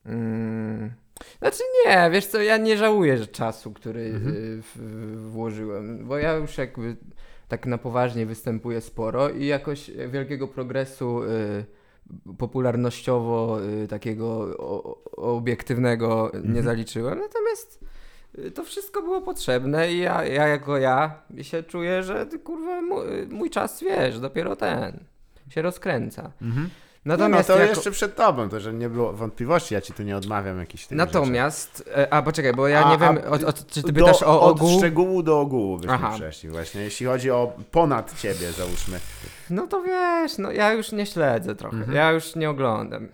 Mm. 0.06 0.92
Znaczy 1.40 1.64
nie, 1.86 2.10
wiesz 2.12 2.26
co, 2.28 2.42
ja 2.42 2.58
nie 2.58 2.78
żałuję 2.78 3.18
że 3.18 3.28
czasu, 3.28 3.72
który 3.74 4.02
Mhm. 4.06 4.36
y, 4.36 4.62
w, 4.62 5.32
włożyłem, 5.32 6.06
bo 6.08 6.18
ja 6.18 6.34
już 6.34 6.58
jakby 6.58 6.96
tak 7.48 7.66
na 7.66 7.78
poważnie 7.78 8.26
występuję 8.26 8.82
sporo 8.82 9.30
i 9.30 9.46
jakoś 9.46 9.92
wielkiego 10.10 10.48
progresu 10.48 11.24
y, 11.24 11.66
popularnościowo 12.38 13.60
y, 13.84 13.88
takiego 13.88 14.28
o, 14.58 14.98
obiektywnego 15.36 16.32
nie 16.34 16.40
Mhm. 16.40 16.64
zaliczyłem, 16.66 17.20
natomiast 17.20 17.80
y, 18.40 18.52
to 18.52 18.64
wszystko 18.64 19.02
było 19.02 19.22
potrzebne 19.22 19.94
i 19.94 19.98
ja, 20.00 20.26
ja 20.26 20.48
jako 20.48 20.78
ja 20.78 21.22
się 21.42 21.64
czuję, 21.64 22.04
że 22.04 22.26
ty, 22.26 22.40
kurwa 22.40 22.82
mój, 22.82 23.04
mój 23.30 23.50
czas, 23.50 23.82
wiesz, 23.84 24.20
dopiero 24.20 24.56
ten 24.56 25.00
się 25.50 25.62
rozkręca. 25.62 26.32
Natomiast 26.42 26.72
Natomiast 27.06 27.50
no 27.50 27.56
to 27.56 27.62
jako- 27.62 27.74
jeszcze 27.76 27.92
przed 27.92 28.16
tobą, 28.16 28.50
to 28.50 28.60
że 28.60 28.74
nie 28.74 28.90
było 28.90 29.14
wątpliwości, 29.14 29.74
ja 29.74 29.82
ci 29.82 29.94
tu 29.94 30.04
nie 30.04 30.18
odmawiam 30.18 30.60
jakichś 30.60 30.86
tych 30.88 30.98
Natomiast, 30.98 31.90
e, 31.98 32.14
a 32.14 32.22
poczekaj, 32.22 32.54
bo 32.54 32.68
ja 32.68 32.86
A- 32.86 32.92
nie 32.92 32.98
wiem, 32.98 33.20
a- 33.26 33.30
o, 33.30 33.34
o, 33.34 33.54
czy 33.54 33.64
ty 33.64 33.82
rzeczy. 33.82 33.94
pytasz 33.94 34.24
o 34.24 34.42
Od 34.42 34.56
ogół? 34.56 34.78
szczegółu 34.78 35.24
do 35.24 35.40
ogółu 35.40 35.78
byśmy 35.78 35.94
Aha. 35.94 36.12
przeszli 36.16 36.50
właśnie, 36.50 36.82
jeśli 36.82 37.06
chodzi 37.06 37.32
o 37.32 37.54
ponad 37.72 38.20
ciebie, 38.20 38.52
załóżmy. 38.52 39.00
No 39.50 39.68
to 39.68 39.82
wiesz, 39.82 40.38
no 40.38 40.52
ja 40.52 40.74
już 40.74 40.92
nie 40.92 41.06
śledzę 41.06 41.56
trochę, 41.56 41.78
Mhm. 41.78 41.96
ja 41.98 42.12
już 42.12 42.36
nie 42.36 42.50
oglądam. 42.50 43.08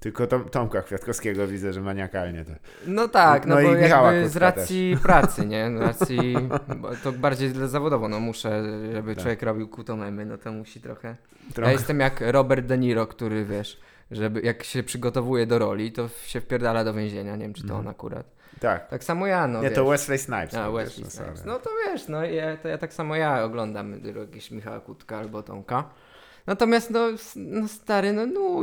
Tylko 0.00 0.26
Tom, 0.26 0.44
Tomka 0.48 0.82
Kwiatkowskiego 0.82 1.46
widzę, 1.46 1.72
że 1.72 1.80
maniakalnie 1.80 2.44
to. 2.44 2.50
No 2.86 3.08
tak, 3.08 3.46
no, 3.46 3.54
No 3.54 3.62
bo 3.62 3.74
i 3.76 3.80
jakby 3.80 4.28
z 4.28 4.36
racji 4.36 4.96
pracy, 5.02 5.46
nie? 5.46 5.70
Z 5.78 5.80
racji, 5.80 6.36
bo 6.76 6.90
to 7.02 7.12
bardziej 7.12 7.52
zawodowo, 7.68 8.08
no 8.08 8.20
muszę, 8.20 8.62
żeby 8.92 9.14
Tak. 9.14 9.22
człowiek 9.22 9.42
robił 9.42 9.68
kutomemy, 9.68 10.26
no 10.26 10.38
to 10.38 10.52
musi 10.52 10.80
trochę. 10.80 11.16
Trochę. 11.54 11.70
Ja 11.70 11.72
jestem 11.72 12.00
jak 12.00 12.20
Robert 12.20 12.66
De 12.66 12.78
Niro, 12.78 13.06
który 13.06 13.44
wiesz, 13.44 13.80
żeby 14.10 14.40
jak 14.40 14.64
się 14.64 14.82
przygotowuje 14.82 15.46
do 15.46 15.58
roli, 15.58 15.92
to 15.92 16.08
się 16.08 16.40
wpierdala 16.40 16.84
do 16.84 16.94
więzienia, 16.94 17.36
nie 17.36 17.42
wiem 17.42 17.54
czy 17.54 17.62
to 17.62 17.68
Mhm. 17.68 17.80
on 17.86 17.88
akurat. 17.90 18.26
Tak. 18.60 18.88
Tak 18.88 19.04
samo 19.04 19.26
ja, 19.26 19.46
no 19.48 19.62
nie, 19.62 19.68
wiesz. 19.68 19.76
to 19.76 19.84
Wesley 19.84 20.18
Snipes. 20.18 20.54
A, 20.54 20.64
to 20.64 20.72
Wesley 20.72 21.04
wiesz, 21.04 21.12
Snipes. 21.12 21.44
No 21.44 21.58
to 21.58 21.70
wiesz, 21.86 22.08
no 22.08 22.24
ja, 22.24 22.56
to 22.56 22.68
ja 22.68 22.78
tak 22.78 22.92
samo 22.94 23.16
ja 23.16 23.44
oglądam 23.44 23.94
jakieś 24.20 24.50
Michała 24.50 24.80
Kutka 24.80 25.18
albo 25.18 25.42
Tomka. 25.42 25.84
Natomiast 26.46 26.90
no, 26.90 27.00
no 27.36 27.68
stary, 27.68 28.12
no, 28.12 28.26
no 28.26 28.60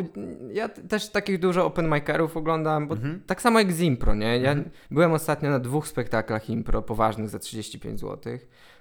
ja 0.52 0.70
też 0.70 1.10
takich 1.10 1.40
dużo 1.40 1.66
open 1.66 1.90
micerów 1.90 2.38
oglądam, 2.38 2.88
bo 2.88 2.96
Mhm. 2.96 3.22
tak 3.28 3.42
samo 3.42 3.60
jak 3.60 3.72
z 3.74 3.80
impro, 3.82 4.16
nie? 4.16 4.38
Ja 4.38 4.52
Mhm. 4.52 4.70
byłem 4.92 5.14
ostatnio 5.14 5.50
na 5.50 5.60
dwóch 5.60 5.88
spektaklach 5.88 6.50
impro 6.50 6.82
poważnych 6.82 7.30
za 7.30 7.40
35 7.40 8.00
zł. 8.00 8.38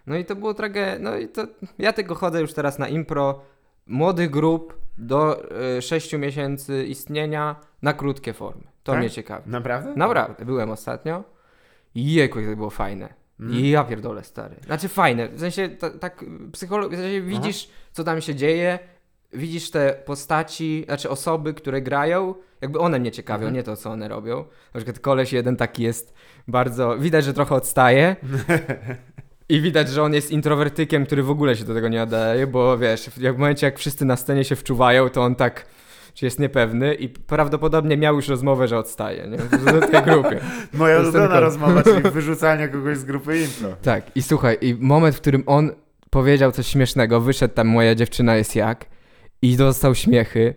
No 0.06 0.16
i 0.16 0.24
to 0.24 0.36
było 0.36 0.54
trage... 0.54 0.96
No 1.00 1.16
i 1.16 1.28
to 1.28 1.46
ja 1.78 1.92
tylko 1.92 2.14
chodzę 2.14 2.40
już 2.40 2.52
teraz 2.52 2.78
na 2.78 2.88
impro 2.88 3.40
młodych 3.86 4.30
grup 4.30 4.74
do 4.98 5.42
y, 5.78 5.82
6 5.82 6.12
miesięcy 6.12 6.84
istnienia 6.86 7.56
na 7.82 7.92
krótkie 7.92 8.32
formy. 8.32 8.62
To 8.82 8.92
Tak? 8.92 9.00
mnie 9.00 9.10
ciekawi. 9.10 9.50
Naprawdę? 9.50 9.92
Naprawdę, 9.96 10.44
byłem 10.44 10.70
ostatnio. 10.70 11.24
I 11.94 12.12
Jejku, 12.14 12.40
jak 12.40 12.50
to 12.50 12.56
było 12.56 12.70
fajne. 12.70 13.19
Mhm. 13.40 13.60
I 13.60 13.68
ja 13.70 13.84
pierdolę, 13.84 14.24
stary. 14.24 14.56
Znaczy 14.66 14.88
fajne, 14.88 15.28
w 15.28 15.40
sensie 15.40 15.68
ta, 15.68 15.90
tak 15.90 16.24
psycholo- 16.52 16.88
w 16.88 16.94
sensie 16.96 17.20
widzisz, 17.22 17.68
co 17.92 18.04
tam 18.04 18.20
się 18.20 18.34
dzieje, 18.34 18.78
widzisz 19.32 19.70
te 19.70 20.02
postaci, 20.04 20.82
znaczy 20.86 21.10
osoby, 21.10 21.54
które 21.54 21.82
grają, 21.82 22.34
jakby 22.60 22.78
one 22.78 22.98
mnie 22.98 23.10
ciekawią, 23.10 23.38
Mhm. 23.46 23.54
nie 23.54 23.62
to, 23.62 23.76
co 23.76 23.90
one 23.90 24.08
robią. 24.08 24.44
Na 24.74 24.78
przykład 24.80 24.98
koleś 24.98 25.32
jeden 25.32 25.56
taki 25.56 25.82
jest 25.82 26.14
bardzo, 26.48 26.98
widać, 26.98 27.24
że 27.24 27.32
trochę 27.34 27.54
odstaje. 27.54 28.16
I 29.48 29.60
widać, 29.60 29.88
że 29.88 30.02
on 30.02 30.14
jest 30.14 30.30
introwertykiem, 30.30 31.06
który 31.06 31.22
w 31.22 31.30
ogóle 31.30 31.56
się 31.56 31.64
do 31.64 31.74
tego 31.74 31.88
nie 31.88 31.98
nadaje, 31.98 32.46
bo 32.46 32.78
wiesz, 32.78 33.10
jak 33.18 33.34
w 33.34 33.38
momencie 33.38 33.66
jak 33.66 33.78
wszyscy 33.78 34.04
na 34.04 34.16
scenie 34.16 34.44
się 34.44 34.56
wczuwają, 34.56 35.08
to 35.08 35.22
on 35.22 35.34
tak 35.34 35.66
czy 36.20 36.26
jest 36.26 36.38
niepewny 36.38 36.94
i 36.94 37.08
prawdopodobnie 37.08 37.96
miał 37.96 38.16
już 38.16 38.28
rozmowę, 38.28 38.68
że 38.68 38.78
odstaje, 38.78 39.28
nie? 39.28 39.38
W 39.38 39.90
tej 39.90 40.02
grupie. 40.02 40.40
Moja 40.72 41.00
ulubiona 41.00 41.40
rozmowa, 41.40 41.82
czyli 41.82 42.02
wyrzucanie 42.10 42.68
kogoś 42.68 42.98
z 42.98 43.04
grupy 43.04 43.40
impro. 43.40 43.76
Tak, 43.82 44.16
i 44.16 44.22
słuchaj, 44.22 44.58
i 44.60 44.74
moment, 44.74 45.16
w 45.16 45.20
którym 45.20 45.42
on 45.46 45.70
powiedział 46.10 46.52
coś 46.52 46.66
śmiesznego, 46.66 47.20
wyszedł 47.20 47.54
tam 47.54 47.68
moja 47.68 47.94
dziewczyna 47.94 48.36
jest 48.36 48.56
jak 48.56 48.86
i 49.42 49.56
dostał 49.56 49.94
śmiechy 49.94 50.54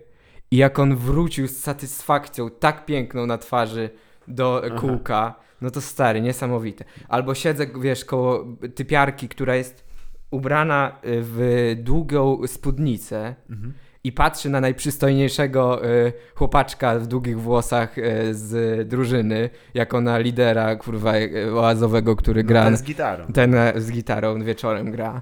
i 0.51 0.57
jak 0.57 0.79
on 0.79 0.95
wrócił 0.95 1.47
z 1.47 1.57
satysfakcją 1.57 2.49
tak 2.49 2.85
piękną 2.85 3.25
na 3.25 3.37
twarzy 3.37 3.89
do 4.27 4.61
Aha. 4.65 4.75
kółka, 4.79 5.35
no 5.61 5.71
to 5.71 5.81
stary, 5.81 6.21
niesamowite. 6.21 6.85
Albo 7.07 7.35
siedzę, 7.35 7.67
wiesz, 7.81 8.05
koło 8.05 8.45
typiarki, 8.75 9.29
która 9.29 9.55
jest 9.55 9.83
ubrana 10.31 10.99
y, 11.05 11.19
w 11.21 11.73
długą 11.77 12.47
spódnicę 12.47 13.35
Mhm. 13.49 13.73
I 14.03 14.11
patrzy 14.11 14.49
na 14.49 14.61
najprzystojniejszego 14.61 15.85
y, 15.85 16.13
chłopaczka 16.35 16.99
w 16.99 17.07
długich 17.07 17.39
włosach 17.41 17.97
y, 17.97 18.03
z 18.31 18.87
drużyny, 18.87 19.49
jako 19.73 20.01
na 20.01 20.17
lidera, 20.17 20.75
kurwa, 20.75 21.15
y, 21.17 21.53
oazowego, 21.59 22.15
który 22.15 22.43
gra... 22.43 22.59
No, 22.63 22.65
ten 22.69 22.77
z 22.77 22.83
gitarą. 22.83 23.25
Ten 23.33 23.55
e, 23.55 23.73
z 23.81 23.91
gitarą 23.91 24.43
wieczorem 24.43 24.91
gra. 24.91 25.21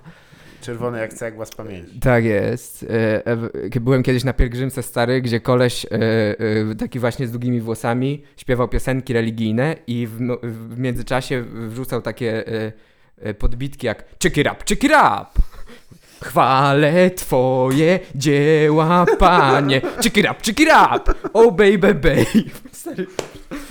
Czerwony 0.61 0.99
jak 0.99 1.13
cegła 1.13 1.45
z 1.45 1.55
pamięci. 1.55 1.99
Tak 1.99 2.23
jest. 2.23 2.83
E, 2.83 3.27
e, 3.75 3.79
Byłem 3.81 4.03
kiedyś 4.03 4.23
na 4.23 4.33
pielgrzymce 4.33 4.83
stary, 4.83 5.21
gdzie 5.21 5.39
koleś 5.39 5.85
taki 6.79 6.99
właśnie 6.99 7.27
z 7.27 7.31
długimi 7.31 7.61
włosami 7.61 8.23
śpiewał 8.37 8.67
piosenki 8.67 9.13
religijne 9.13 9.75
i 9.87 10.07
w, 10.07 10.21
no- 10.21 10.37
w 10.43 10.79
międzyczasie 10.79 11.43
wrzucał 11.67 12.01
takie 12.01 12.43
podbitki 13.39 13.87
jak 13.87 14.03
up, 14.47 14.55
check 14.69 14.83
it 14.83 14.91
up! 14.91 15.25
Chwalę 16.23 17.09
twoje 17.09 17.99
dzieła, 18.15 19.05
panie! 19.19 19.81
It 20.05 20.17
up! 20.59 21.13
Oh 21.33 21.51
baby, 21.51 21.77
baby! 21.77 22.25
Stary, 22.71 23.07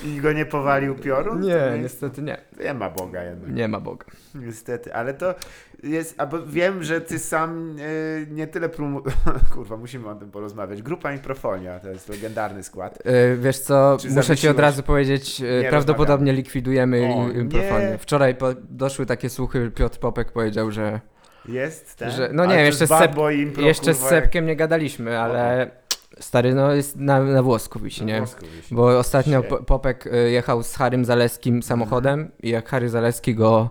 I 0.05 0.21
go 0.21 0.33
nie 0.33 0.45
powalił 0.45 0.95
piorun? 0.95 1.41
nie, 1.41 1.79
niestety 1.81 2.21
nie. 2.21 2.37
Nie 2.63 2.73
ma 2.73 2.89
Boga 2.89 3.23
jednak. 3.23 3.53
Nie 3.53 3.67
ma 3.67 3.79
Boga. 3.79 4.05
Niestety, 4.35 4.93
ale 4.93 5.13
to 5.13 5.35
jest, 5.83 6.15
albo 6.17 6.45
wiem, 6.45 6.83
że 6.83 7.01
ty 7.01 7.19
sam 7.19 7.75
e, 7.79 8.31
nie 8.31 8.47
tyle 8.47 8.69
promu... 8.69 9.01
Kurwa, 9.53 9.77
musimy 9.77 10.09
o 10.09 10.15
tym 10.15 10.31
porozmawiać. 10.31 10.81
Grupa 10.81 11.13
Improfonia, 11.13 11.79
to 11.79 11.89
jest 11.89 12.09
legendarny 12.09 12.63
skład. 12.63 12.99
E, 13.05 13.35
Wiesz 13.37 13.59
co, 13.59 13.97
Czy 14.01 14.09
muszę 14.09 14.37
ci 14.37 14.47
od 14.47 14.59
razy 14.59 14.83
powiedzieć, 14.83 15.39
Nie 15.63 15.69
prawdopodobnie 15.69 16.33
likwidujemy 16.33 16.97
O, 17.15 17.29
im- 17.29 17.41
improfonię. 17.41 17.89
nie. 17.91 17.97
Wczoraj 17.97 18.35
po, 18.35 18.47
doszły 18.69 19.05
takie 19.05 19.29
słuchy, 19.29 19.71
Piotr 19.75 19.99
Popek 19.99 20.31
powiedział, 20.31 20.71
że 20.71 20.99
Jest 21.45 21.95
ten? 21.95 22.11
Że- 22.11 22.29
no 22.33 22.45
nie 22.45 22.55
wiem, 22.55 22.65
jeszcze 22.65 22.87
z 22.87 22.89
Sep- 22.89 23.33
Impro, 23.33 23.63
jeszcze 23.63 23.93
z 23.93 23.99
kurwa, 23.99 24.15
jak 24.15 24.23
Sepkiem 24.23 24.45
nie 24.45 24.55
gadaliśmy, 24.55 25.19
ale 25.19 25.71
stary, 26.19 26.53
no 26.53 26.73
jest 26.73 26.95
na, 26.95 27.23
na 27.23 27.43
włosku 27.43 27.79
wisi, 27.79 28.01
na 28.01 28.07
nie? 28.07 28.17
włosku 28.17 28.45
wisi. 28.45 28.75
Bo 28.75 28.99
ostatnio 28.99 29.43
Popek 29.43 30.07
e, 30.07 30.17
jechał 30.17 30.63
z 30.63 30.75
Harym 30.75 31.05
Zaleskim 31.05 31.63
samochodem 31.63 32.31
i 32.43 32.49
jak 32.49 32.69
Harry 32.69 32.89
Zaleski 32.89 33.35
go 33.35 33.69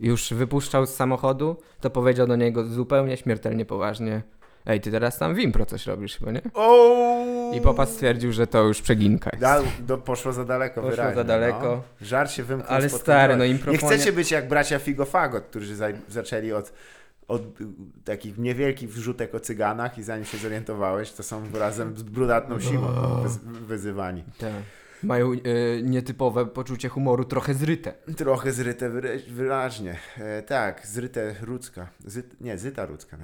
już 0.00 0.32
wypuszczał 0.34 0.86
z 0.86 0.94
samochodu, 0.94 1.56
to 1.80 1.90
powiedział 1.90 2.26
do 2.26 2.36
niego 2.36 2.64
zupełnie 2.64 3.16
śmiertelnie 3.16 3.64
poważnie 3.64 4.22
Ej, 4.68 4.80
ty 4.80 4.90
teraz 4.90 5.18
tam 5.18 5.34
w 5.34 5.38
impro 5.38 5.66
coś 5.66 5.86
robisz 5.86 6.18
chyba, 6.18 6.32
nie? 6.32 6.40
O! 6.54 7.52
I 7.54 7.60
Popa 7.60 7.86
stwierdził, 7.86 8.32
że 8.32 8.46
to 8.46 8.62
już 8.62 8.82
przeginka 8.82 9.30
jest. 9.32 9.40
Da, 9.40 9.60
do, 9.80 9.98
poszło 9.98 10.32
za 10.32 10.44
daleko 10.44 10.74
Poszło 10.74 10.90
wyraźnie, 10.90 11.14
za 11.14 11.24
daleko. 11.24 11.62
No. 11.62 12.06
Żart 12.06 12.30
się 12.30 12.42
wymknął 12.42 12.76
Ale 12.76 12.88
stary, 12.88 13.36
no 13.36 13.44
improfonia... 13.44 13.88
Nie 13.88 13.96
chcecie 13.96 14.12
być 14.12 14.30
jak 14.30 14.48
bracia 14.48 14.78
Figofagot, 14.78 15.44
którzy 15.44 15.76
za, 15.76 15.86
zaczęli 16.08 16.52
od, 16.52 16.72
od 17.28 17.42
takich 18.04 18.38
niewielkich 18.38 18.90
wrzutek 18.92 19.34
o 19.34 19.40
cyganach 19.40 19.98
i 19.98 20.02
zanim 20.02 20.24
się 20.24 20.38
zorientowałeś, 20.38 21.12
to 21.12 21.22
są 21.22 21.42
razem 21.54 21.96
z 21.96 22.02
brudatną 22.02 22.60
siłą 22.60 22.88
wyz, 23.22 23.36
wyzywani. 23.44 24.24
Tak. 24.38 24.52
mają 25.02 25.32
e, 25.32 25.36
nietypowe 25.82 26.46
poczucie 26.46 26.88
humoru, 26.88 27.24
trochę 27.24 27.54
zryte. 27.54 27.92
Trochę 28.16 28.52
zryte 28.52 28.90
wyra- 28.90 29.30
wyraźnie. 29.32 29.96
E, 30.18 30.42
tak, 30.42 30.86
zryte 30.86 31.34
Rudzka. 31.42 31.88
Zyt, 32.06 32.40
nie, 32.40 32.58
Zyta 32.58 32.86
Rudzka. 32.86 33.16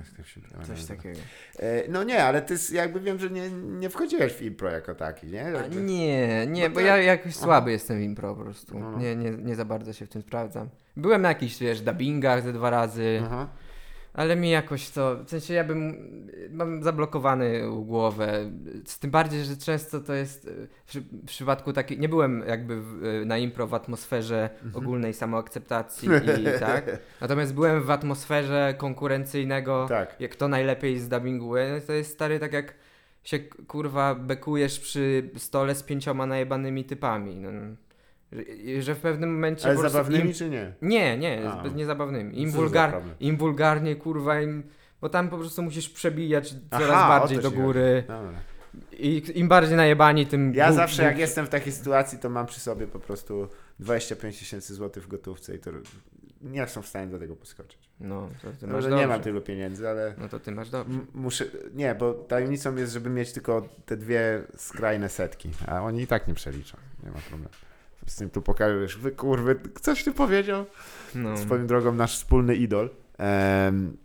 tak 0.57 0.66
Coś 0.66 0.84
takiego. 0.84 1.18
E, 1.59 1.88
no 1.88 2.02
nie, 2.05 2.24
ale 2.24 2.42
ty 2.42 2.55
jakby 2.72 3.00
wiem, 3.00 3.18
że 3.18 3.30
nie, 3.30 3.50
nie 3.50 3.90
wchodziłeś 3.90 4.32
w 4.32 4.42
impro 4.42 4.70
jako 4.70 4.94
taki, 4.94 5.26
nie? 5.26 5.36
Jakby... 5.38 5.76
nie, 5.82 6.46
nie, 6.46 6.62
No 6.62 6.68
bo 6.68 6.74
to- 6.80 6.86
ja 6.86 6.96
jakoś 6.96 7.32
Aha. 7.36 7.44
słaby 7.44 7.72
jestem 7.72 7.98
w 7.98 8.02
impro 8.02 8.34
po 8.34 8.42
prostu. 8.42 8.78
No, 8.78 8.90
no. 8.90 8.98
Nie, 8.98 9.16
nie, 9.16 9.30
nie 9.30 9.55
za 9.55 9.64
bardzo 9.64 9.92
się 9.92 10.07
w 10.07 10.09
tym 10.09 10.22
sprawdzam. 10.22 10.68
Byłem 10.96 11.22
na 11.22 11.28
jakichś, 11.28 11.59
wiesz, 11.59 11.80
dubbingach 11.80 12.42
ze 12.42 12.52
dwa 12.52 12.70
razy, 12.70 13.22
Aha. 13.26 13.48
Ale 14.15 14.37
mi 14.37 14.51
jakoś 14.51 14.91
to, 14.91 15.17
w 15.25 15.31
sensie 15.31 15.55
ja 15.55 15.65
bym, 15.65 15.97
mam 16.51 16.83
zablokowany 16.83 17.61
głowę, 17.83 18.51
z 18.87 18.99
tym 18.99 19.11
bardziej, 19.11 19.45
że 19.45 19.57
często 19.57 20.01
to 20.01 20.15
jest, 20.15 20.47
e, 20.49 20.51
w, 20.87 20.95
w 20.95 21.27
przypadku 21.27 21.73
takiej, 21.73 21.99
nie 21.99 22.09
byłem 22.09 22.45
jakby 22.49 22.81
w, 22.83 23.05
e, 23.05 23.25
na 23.25 23.39
impro 23.39 23.67
w 23.67 23.75
atmosferze 23.75 24.51
Mhm. 24.65 24.85
ogólnej 24.85 25.15
samoakceptacji 25.15 26.09
i 26.09 26.45
tak, 26.61 26.85
natomiast 27.21 27.55
byłem 27.55 27.83
w 27.83 27.91
atmosferze 27.91 28.75
konkurencyjnego, 28.79 29.87
Tak. 29.89 30.17
jak 30.21 30.37
to 30.37 30.49
najlepiej 30.49 30.99
zdubbinguje, 30.99 31.73
no 31.75 31.87
to 31.87 31.93
jest 31.93 32.12
stary 32.15 32.41
tak 32.41 32.53
jak 32.53 32.75
się 33.25 33.39
kurwa 33.69 34.15
bekujesz 34.15 34.81
przy 34.81 35.31
stole 35.37 35.75
z 35.75 35.83
pięcioma 35.83 36.27
najebanymi 36.27 36.85
typami. 36.85 37.37
No, 37.37 37.51
że, 38.35 38.82
że 38.82 38.95
w 38.95 39.01
pewnym 39.01 39.35
momencie 39.35 39.68
Ale 39.68 39.76
zabawnymi 39.91 40.26
im, 40.26 40.32
czy 40.35 40.51
nie? 40.51 40.72
Nie, 40.82 41.18
nie, 41.18 41.51
A. 41.51 41.68
nie 41.68 41.87
zabawnymi. 41.87 42.41
Im, 42.43 42.51
wulgar? 42.51 43.03
Im 43.20 43.37
wulgarnie 43.37 43.97
kurwa 43.97 44.41
im. 44.41 44.62
Bo 45.01 45.09
tam 45.09 45.28
po 45.28 45.39
prostu 45.39 45.62
musisz 45.62 45.89
przebijać 45.91 46.55
coraz 46.70 46.91
Aha, 46.93 47.18
bardziej 47.20 47.39
do 47.39 47.51
góry. 47.51 48.05
I 48.93 49.22
im 49.35 49.49
bardziej 49.49 49.76
najebani, 49.76 50.26
tym. 50.26 50.55
Ja 50.55 50.72
zawsze 50.72 51.03
jak 51.03 51.18
jestem 51.18 51.47
w 51.47 51.49
takiej 51.49 51.72
sytuacji, 51.72 52.18
to 52.18 52.30
mam 52.30 52.47
przy 52.47 52.61
sobie 52.61 52.87
po 52.87 52.99
prostu 53.01 53.49
25 53.80 54.39
tysięcy 54.39 54.74
złotych 54.74 55.05
w 55.05 55.09
gotówce 55.09 55.55
i 55.57 55.59
to 55.59 55.70
nie 56.43 56.66
są 56.68 56.82
w 56.82 56.87
stanie 56.89 57.07
do 57.07 57.18
tego 57.18 57.37
poskoczyć. 57.37 57.78
No, 58.01 58.28
to 58.43 58.51
ty 58.61 58.66
No, 58.66 58.72
masz 58.72 58.85
dobrze. 58.85 58.99
nie 58.99 59.07
mam 59.07 59.20
tylu 59.20 59.41
pieniędzy, 59.41 59.89
ale 59.89 60.14
No 60.18 60.28
to 60.28 60.41
ty 60.41 60.53
masz 60.53 60.70
dobrze. 60.70 60.99
muszę. 61.14 61.45
Nie, 61.74 61.95
bo 61.95 62.12
tajemnicą 62.14 62.76
jest, 62.76 62.93
żeby 62.93 63.11
mieć 63.11 63.32
tylko 63.32 63.68
te 63.87 63.97
dwie 63.97 64.43
skrajne 64.57 65.09
setki, 65.09 65.51
a 65.66 65.80
oni 65.82 66.03
i 66.03 66.07
tak 66.07 66.28
nie 66.28 66.35
przeliczą. 66.35 66.76
Nie 67.05 67.11
ma 67.11 67.18
problemu. 67.28 67.51
Z 68.07 68.16
tym 68.16 68.30
tu 68.30 68.42
pokażesz, 68.42 68.98
wy 68.98 69.11
kurwy, 69.11 69.61
coś 69.80 70.05
ty 70.05 70.12
powiedział? 70.12 70.64
No. 71.14 71.36
Swoją 71.36 71.66
drogą 71.66 71.92
nasz 71.92 72.16
wspólny 72.16 72.55
idol. 72.55 72.90
em, 73.18 73.96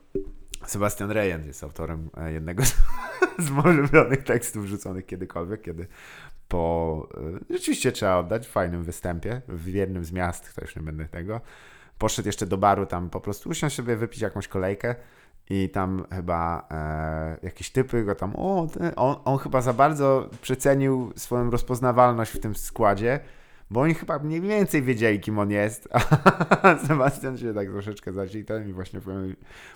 Sebastian 0.66 1.12
Rejent 1.12 1.46
jest 1.46 1.64
autorem 1.64 2.10
e, 2.18 2.34
jednego 2.34 2.66
z, 2.66 2.76
z 3.46 3.52
ulubionych 3.66 4.24
tekstów 4.24 4.66
rzuconych 4.66 5.06
kiedykolwiek, 5.06 5.62
kiedy 5.62 5.88
po, 6.48 7.08
e, 7.50 7.54
rzeczywiście 7.54 7.92
trzeba 7.92 8.18
oddać, 8.18 8.48
w 8.48 8.52
fajnym 8.52 8.84
występie 8.84 9.42
w 9.48 9.68
jednym 9.68 10.06
z 10.06 10.12
miast, 10.12 10.56
to 10.56 10.62
już 10.62 10.76
nie 10.76 10.82
będę 10.82 11.06
tego, 11.06 11.42
poszedł 11.98 12.28
jeszcze 12.28 12.46
do 12.46 12.58
baru 12.58 12.86
tam 12.86 13.10
po 13.10 13.22
prostu 13.22 13.50
usiąść 13.50 13.76
sobie, 13.76 13.96
wypić 13.96 14.22
jakąś 14.22 14.48
kolejkę 14.48 14.96
i 15.50 15.70
tam 15.70 16.06
chyba 16.12 16.68
e, 16.72 17.38
jakieś 17.44 17.70
typy 17.70 18.04
go 18.04 18.16
tam, 18.16 18.36
o, 18.36 18.68
on, 18.96 19.16
on 19.26 19.38
chyba 19.38 19.62
za 19.62 19.74
bardzo 19.74 20.30
przecenił 20.42 21.14
swoją 21.16 21.52
rozpoznawalność 21.52 22.32
w 22.32 22.40
tym 22.40 22.56
składzie, 22.56 23.20
bo 23.72 23.82
oni 23.82 23.94
chyba 23.94 24.20
mniej 24.20 24.42
więcej 24.42 24.82
wiedzieli, 24.82 25.20
kim 25.20 25.40
on 25.40 25.52
jest, 25.52 25.90
a 25.92 26.00
Sebastian 26.88 27.38
się 27.38 27.54
tak 27.54 27.70
troszeczkę 27.70 28.14
zaciął 28.14 28.42
i 28.42 28.46
ten 28.46 28.70
i 28.70 28.74
właśnie 28.74 29.00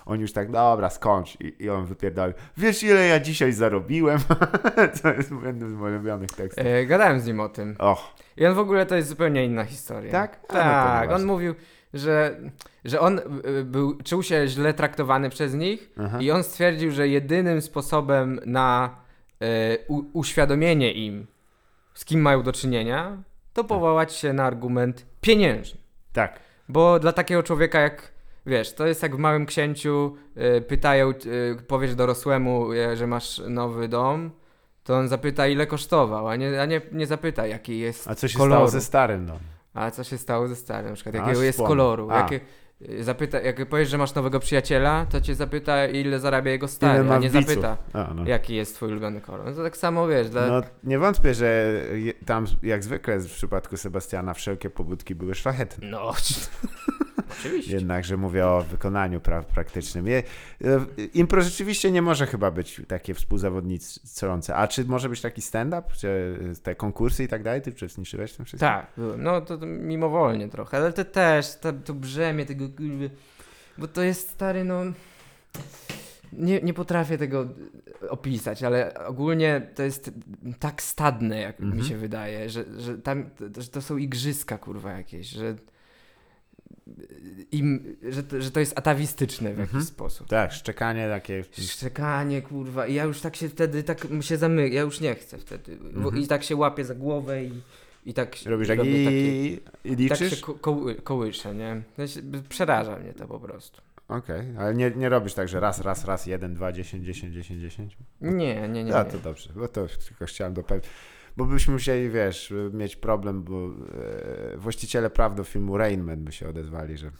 on 0.06 0.20
już 0.20 0.32
tak, 0.32 0.50
dobra, 0.50 0.90
skończ. 0.90 1.40
I, 1.40 1.64
i 1.64 1.70
on 1.70 1.86
wypierdolił, 1.86 2.34
wiesz 2.56 2.82
ile 2.82 3.06
ja 3.06 3.20
dzisiaj 3.20 3.52
zarobiłem? 3.52 4.18
to 5.02 5.12
jest 5.12 5.32
jednym 5.44 5.70
z 5.70 5.72
moich 5.72 5.94
ulubionych 5.94 6.30
tekstów. 6.30 6.66
E, 6.66 6.86
gadałem 6.86 7.20
z 7.20 7.26
nim 7.26 7.40
o 7.40 7.48
tym. 7.48 7.76
Och, 7.78 8.14
I 8.36 8.46
on 8.46 8.54
w 8.54 8.58
ogóle 8.58 8.86
to 8.86 8.96
jest 8.96 9.08
zupełnie 9.08 9.44
inna 9.44 9.64
historia. 9.64 10.12
Tak? 10.12 10.40
A, 10.48 10.52
no 10.52 10.60
Tak. 10.60 11.02
nieważne. 11.02 11.14
on 11.14 11.24
mówił, 11.24 11.54
że, 11.94 12.40
że 12.84 13.00
on 13.00 13.20
y, 13.58 13.64
był, 13.64 13.98
czuł 14.04 14.22
się 14.22 14.48
źle 14.48 14.74
traktowany 14.74 15.30
przez 15.30 15.54
nich 15.54 15.90
aha. 15.98 16.18
i 16.20 16.30
on 16.30 16.44
stwierdził, 16.44 16.90
że 16.90 17.08
jedynym 17.08 17.60
sposobem 17.60 18.40
na 18.46 18.96
e, 19.40 19.78
u, 19.88 20.02
uświadomienie 20.12 20.92
im, 20.92 21.26
z 21.94 22.04
kim 22.04 22.20
mają 22.20 22.42
do 22.42 22.52
czynienia, 22.52 23.22
to 23.54 23.64
powołać 23.64 24.12
się 24.14 24.32
na 24.32 24.44
argument 24.44 25.06
pieniężny. 25.20 25.80
tak. 26.12 26.40
Bo 26.68 26.98
dla 26.98 27.12
takiego 27.12 27.42
człowieka 27.42 27.80
jak, 27.80 28.12
wiesz, 28.46 28.74
to 28.74 28.86
jest 28.86 29.02
jak 29.02 29.16
w 29.16 29.18
Małym 29.18 29.46
Księciu 29.46 30.16
e, 30.36 30.60
pytają, 30.60 31.08
e, 31.10 31.12
powiesz 31.62 31.94
dorosłemu, 31.94 32.72
e, 32.72 32.96
że 32.96 33.06
masz 33.06 33.42
nowy 33.48 33.88
dom, 33.88 34.30
to 34.84 34.96
on 34.96 35.08
zapyta 35.08 35.46
ile 35.46 35.66
kosztował, 35.66 36.28
a 36.28 36.36
nie, 36.36 36.62
a 36.62 36.64
nie, 36.66 36.80
nie 36.92 37.06
zapyta 37.06 37.46
jaki 37.46 37.78
jest 37.78 38.08
A 38.08 38.14
co 38.14 38.28
się 38.28 38.38
koloru. 38.38 38.54
stało 38.54 38.68
ze 38.68 38.80
starym, 38.80 39.26
no? 39.26 39.38
A 39.74 39.90
co 39.90 40.04
się 40.04 40.18
stało 40.18 40.48
ze 40.48 40.56
starym? 40.56 40.88
Na 40.90 40.94
przykład 40.94 41.14
jakiego 41.14 41.42
jest 41.42 41.58
koloru? 41.58 42.10
A. 42.10 42.16
Jakie, 42.16 42.36
y, 42.36 42.40
zapyta, 43.00 43.40
jak 43.40 43.68
powiesz, 43.68 43.88
że 43.88 43.98
masz 43.98 44.14
nowego 44.14 44.40
przyjaciela, 44.40 45.06
to 45.06 45.20
cię 45.20 45.34
zapyta, 45.34 45.86
ile 45.86 46.20
zarabia 46.20 46.50
jego 46.50 46.68
stary, 46.68 47.10
a 47.10 47.18
nie 47.18 47.30
zapyta, 47.30 47.76
A, 47.92 48.14
no. 48.14 48.26
jaki 48.26 48.54
jest 48.54 48.74
twój 48.74 48.90
ulubiony 48.90 49.20
kolor. 49.20 49.44
No 49.44 49.52
to 49.52 49.62
tak 49.62 49.76
samo 49.76 50.08
wiesz, 50.08 50.28
dla... 50.28 50.46
No 50.46 50.62
nie 50.84 50.98
wątpię, 50.98 51.34
że 51.34 51.72
tam 52.26 52.46
jak 52.62 52.84
zwykle 52.84 53.18
w 53.18 53.32
przypadku 53.32 53.76
Sebastiana 53.76 54.34
wszelkie 54.34 54.70
pobudki 54.70 55.14
były 55.14 55.34
szlachetne. 55.34 55.88
No, 55.88 56.12
oczywiście. 57.38 57.72
Jednakże 57.72 58.16
mówię 58.16 58.46
o 58.46 58.62
wykonaniu 58.62 59.20
pra 59.20 59.42
praktycznym. 59.42 60.06
Je, 60.06 60.22
e, 60.64 60.86
impro 61.14 61.42
rzeczywiście 61.42 61.90
nie 61.90 62.02
może 62.02 62.26
chyba 62.26 62.50
być 62.50 62.80
takie 62.88 63.14
współzawodniczące. 63.14 64.56
A 64.56 64.68
czy 64.68 64.84
może 64.84 65.08
być 65.08 65.20
taki 65.20 65.42
stand-up? 65.42 65.82
Czy 65.96 66.38
te 66.62 66.74
konkursy 66.74 67.24
i 67.24 67.28
tak 67.28 67.42
dalej? 67.42 67.62
Ty 67.62 67.70
uczestniczyłeś 67.70 68.32
w 68.32 68.36
tym 68.36 68.44
wszystkim? 68.44 68.68
Tak. 68.68 68.86
No 69.18 69.40
to, 69.40 69.58
to 69.58 69.66
mimowolnie 69.66 70.48
trochę, 70.48 70.76
ale 70.76 70.92
to 70.92 71.04
też, 71.04 71.56
to, 71.56 71.72
to 71.72 71.94
brzemię 71.94 72.46
tego 72.46 72.68
kurwy, 72.68 73.10
bo 73.78 73.88
to 73.88 74.02
jest 74.02 74.30
stary, 74.30 74.64
no... 74.64 74.82
Nie, 76.32 76.60
nie 76.60 76.74
potrafię 76.74 77.18
tego 77.18 77.48
opisać, 78.08 78.62
ale 78.62 78.94
ogólnie 79.06 79.68
to 79.74 79.82
jest 79.82 80.10
tak 80.58 80.82
stadne, 80.82 81.40
jak 81.40 81.60
mi 81.60 81.66
Mhm. 81.66 81.84
się 81.84 81.96
wydaje, 81.96 82.50
że, 82.50 82.64
że 82.80 82.98
tam 82.98 83.30
że 83.58 83.68
to 83.68 83.82
są 83.82 83.96
igrzyska, 83.96 84.58
kurwa, 84.58 84.92
jakieś, 84.92 85.26
że 85.28 85.54
im, 87.52 87.96
że, 88.08 88.22
to, 88.22 88.42
że 88.42 88.50
to 88.50 88.60
jest 88.60 88.78
atawistyczne 88.78 89.54
w 89.54 89.58
jakiś 89.58 89.74
Mhm. 89.74 89.84
sposób. 89.84 90.28
Tak, 90.28 90.52
szczekanie 90.52 91.08
takie. 91.08 91.44
Szczekanie, 91.52 92.42
kurwa, 92.42 92.86
i 92.86 92.94
ja 92.94 93.04
już 93.04 93.20
tak 93.20 93.36
się 93.36 93.48
wtedy, 93.48 93.82
tak 93.82 94.06
się 94.20 94.36
zamyka, 94.36 94.74
ja 94.74 94.82
już 94.82 95.00
nie 95.00 95.14
chcę 95.14 95.38
wtedy. 95.38 95.72
Mhm. 95.72 96.16
I 96.22 96.26
tak 96.26 96.44
się 96.44 96.56
łapię 96.56 96.84
za 96.84 96.94
głowę 96.94 97.44
i, 97.44 97.52
i 98.06 98.14
tak 98.14 98.36
się- 98.36 98.50
Robisz 98.50 98.68
tak 98.68 98.78
robię 98.78 99.02
i, 99.02 99.04
takie- 99.04 99.46
i 99.94 100.08
tak 100.08 100.20
liczysz? 100.20 100.30
się 100.36 100.42
ko- 100.42 100.54
koły, 100.54 100.94
kołyszę, 100.94 101.54
nie? 101.54 101.82
Przeraża 102.48 102.96
mnie 102.98 103.12
to 103.12 103.26
po 103.28 103.40
prostu. 103.40 103.80
Okej, 104.08 104.40
ale 104.58 104.74
nie, 104.74 104.90
nie 104.90 105.08
robisz 105.08 105.34
tak, 105.34 105.48
że 105.48 105.60
raz, 105.60 105.80
raz, 105.80 106.04
raz, 106.04 106.26
jeden, 106.26 106.54
dwa, 106.54 106.72
dziesięć, 106.72 107.04
dziesięć, 107.06 107.34
dziesięć, 107.34 107.60
dziesięć? 107.60 107.96
Nie, 108.20 108.30
nie, 108.32 108.68
nie. 108.68 108.84
nie. 108.84 108.92
No 108.92 109.04
to 109.04 109.18
dobrze, 109.18 109.50
bo 109.56 109.68
to 109.68 109.86
tylko 110.08 110.24
chciałem 110.26 110.54
dopewnić. 110.54 110.84
Bo 111.36 111.44
byśmy 111.44 111.72
musieli, 111.72 112.10
wiesz, 112.10 112.52
mieć 112.72 112.96
problem, 112.96 113.42
bo 113.42 113.66
e, 113.66 114.56
właściciele 114.56 115.10
praw 115.10 115.34
do 115.34 115.44
filmu 115.44 115.76
Rain 115.78 116.02
Man 116.02 116.24
by 116.24 116.32
się 116.32 116.48
odezwali, 116.48 116.96
że 116.98 117.10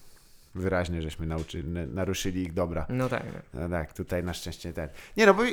wyraźnie 0.55 1.03
żeśmy 1.03 1.27
nauczy, 1.27 1.63
naruszyli 1.89 2.43
ich 2.43 2.53
dobra. 2.53 2.87
No 2.89 3.09
tak. 3.09 3.23
No 3.55 3.69
tak, 3.69 3.93
tutaj 3.93 4.25
na 4.25 4.35
szczęście 4.35 4.73
ten. 4.73 4.89
Nie 5.17 5.27
no, 5.27 5.35
bo 5.35 5.45
e, 5.45 5.51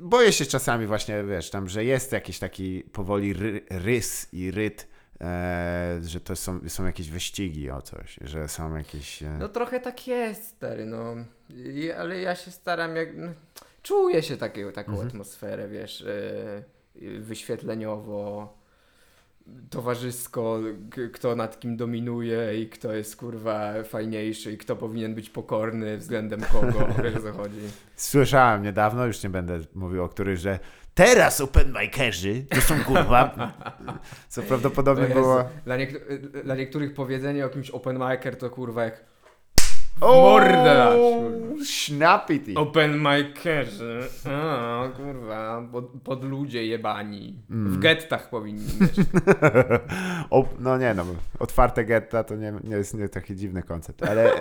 boję 0.00 0.32
się 0.32 0.46
czasami 0.46 0.86
właśnie, 0.86 1.24
wiesz, 1.24 1.50
tam, 1.50 1.68
że 1.68 1.84
jest 1.84 2.12
jakiś 2.12 2.38
taki 2.38 2.84
powoli 2.92 3.32
ry, 3.34 3.60
rys 3.70 4.28
i 4.32 4.50
ryt, 4.50 4.86
e, 5.20 6.00
że 6.04 6.20
to 6.20 6.36
są, 6.36 6.60
są 6.68 6.86
jakieś 6.86 7.10
wyścigi 7.10 7.70
o 7.70 7.82
coś, 7.82 8.18
że 8.20 8.48
są 8.48 8.76
jakieś... 8.76 9.22
E, 9.22 9.36
No 9.40 9.48
trochę 9.48 9.80
tak 9.80 10.06
jest, 10.06 10.44
stary, 10.48 10.86
no. 10.86 11.14
I, 11.50 11.92
ale 11.92 12.20
ja 12.20 12.34
się 12.34 12.50
staram 12.50 12.96
jak... 12.96 13.16
No, 13.16 13.28
czuję 13.82 14.22
się 14.22 14.36
takiego, 14.36 14.72
taką 14.72 14.90
Mhm. 14.92 15.08
atmosferę, 15.08 15.68
wiesz, 15.68 16.00
yy, 16.00 16.64
wyświetleniowo, 17.18 18.48
towarzysko, 19.70 20.60
kto 21.12 21.36
nad 21.36 21.60
kim 21.60 21.76
dominuje 21.76 22.60
i 22.60 22.68
kto 22.68 22.92
jest, 22.92 23.16
kurwa, 23.16 23.72
fajniejszy 23.84 24.52
i 24.52 24.58
kto 24.58 24.76
powinien 24.76 25.14
być 25.14 25.30
pokorny 25.30 25.98
względem 25.98 26.40
kogo, 26.40 26.88
wiesz 27.04 27.16
o 27.16 27.20
co 27.20 27.32
chodzi. 27.32 27.60
Słyszałem 27.96 28.62
niedawno, 28.62 29.06
już 29.06 29.22
nie 29.22 29.30
będę 29.30 29.58
mówił 29.74 30.04
o 30.04 30.08
których, 30.08 30.36
że 30.38 30.58
teraz 30.94 31.40
open 31.40 31.74
mikerzy 31.82 32.44
to 32.50 32.60
są 32.60 32.84
kurwa. 32.84 33.52
Co 34.28 34.42
prawdopodobnie 34.42 35.06
było. 35.06 35.44
Dla, 35.64 35.76
niektó- 35.76 36.42
dla 36.44 36.54
niektórych 36.56 36.94
powiedzenie 36.94 37.46
o 37.46 37.48
kimś 37.48 37.70
open 37.70 37.98
micer 37.98 38.36
to 38.38 38.50
kurwa 38.50 38.84
jak 38.84 39.04
O, 40.00 40.22
mordę 40.22 40.64
dać, 40.64 40.96
kurwa. 40.98 41.64
Open 42.56 42.98
mikerzy. 42.98 44.00
A, 44.30 44.88
kurwa, 44.96 45.62
pod, 45.72 45.84
pod 46.04 46.24
ludzie 46.24 46.66
jebani. 46.66 47.34
Mm. 47.50 47.72
W 47.72 47.78
gettach 47.78 48.30
powinni. 48.30 48.66
O, 50.30 50.44
no 50.60 50.78
nie 50.78 50.94
no, 50.94 51.04
otwarte 51.38 51.84
getta 51.84 52.24
to 52.24 52.36
nie, 52.36 52.52
nie 52.64 52.76
jest 52.76 52.94
nie 52.94 53.08
taki 53.08 53.36
dziwny 53.36 53.62
koncept, 53.62 54.02
ale 54.02 54.30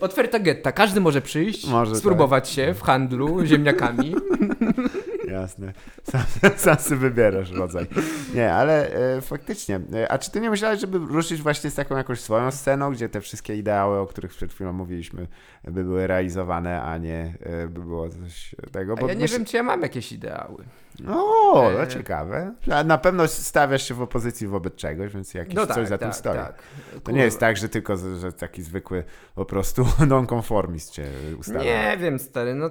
Otwarta 0.00 0.38
getta. 0.38 0.72
Każdy 0.72 1.00
może 1.00 1.20
przyjść, 1.20 1.66
Może, 1.66 1.92
tak. 1.92 2.00
spróbować 2.00 2.48
się 2.48 2.74
w 2.74 2.82
handlu 2.82 3.46
ziemniakami. 3.46 4.14
Jasne. 5.42 5.72
Sam, 6.04 6.22
sam 6.56 6.76
sobie 6.76 7.00
wybierasz 7.00 7.50
rodzaj. 7.50 7.86
Nie, 8.34 8.54
ale 8.54 8.90
e, 9.16 9.20
faktycznie. 9.20 9.80
E, 9.94 10.12
a 10.12 10.18
czy 10.18 10.30
ty 10.30 10.40
nie 10.40 10.50
myślałeś, 10.50 10.80
żeby 10.80 10.98
ruszyć 10.98 11.42
właśnie 11.42 11.70
z 11.70 11.74
taką 11.74 11.96
jakąś 11.96 12.20
swoją 12.20 12.50
sceną, 12.50 12.92
gdzie 12.92 13.08
te 13.08 13.20
wszystkie 13.20 13.56
ideały, 13.56 13.98
o 13.98 14.06
których 14.06 14.30
przed 14.30 14.52
chwilą 14.52 14.72
mówiliśmy, 14.72 15.26
by 15.64 15.84
były 15.84 16.06
realizowane, 16.06 16.82
a 16.82 16.98
nie 16.98 17.34
e, 17.40 17.68
by 17.68 17.80
było 17.80 18.08
coś 18.08 18.54
tego? 18.72 18.94
A 18.98 19.06
ja 19.06 19.14
nie 19.14 19.24
myśl- 19.24 19.32
wiem, 19.32 19.44
czy 19.44 19.56
ja 19.56 19.62
mam 19.62 19.82
jakieś 19.82 20.12
ideały. 20.12 20.64
O, 21.08 21.52
to 21.74 21.82
E. 21.82 21.88
ciekawe. 21.88 22.54
A 22.72 22.84
na 22.84 22.98
pewno 22.98 23.28
stawiasz 23.28 23.88
się 23.88 23.94
w 23.94 24.02
opozycji 24.02 24.46
wobec 24.46 24.74
czegoś, 24.74 25.12
więc 25.12 25.34
jakieś 25.34 25.54
No 25.54 25.66
coś 25.66 25.76
tak, 25.76 25.86
za 25.86 25.98
tym 25.98 26.08
tak, 26.08 26.16
stoi. 26.16 26.36
tak. 26.36 26.62
To 27.04 27.12
nie 27.12 27.22
jest 27.22 27.38
tak, 27.40 27.56
że 27.56 27.68
tylko 27.68 27.96
że 27.96 28.32
taki 28.32 28.62
zwykły 28.62 29.04
po 29.34 29.44
prostu 29.44 29.86
nonkonformist 30.08 30.90
cię 30.90 31.04
ustawia. 31.38 31.62
Nie 31.92 31.96
wiem, 31.98 32.18
stary, 32.18 32.54
no 32.54 32.70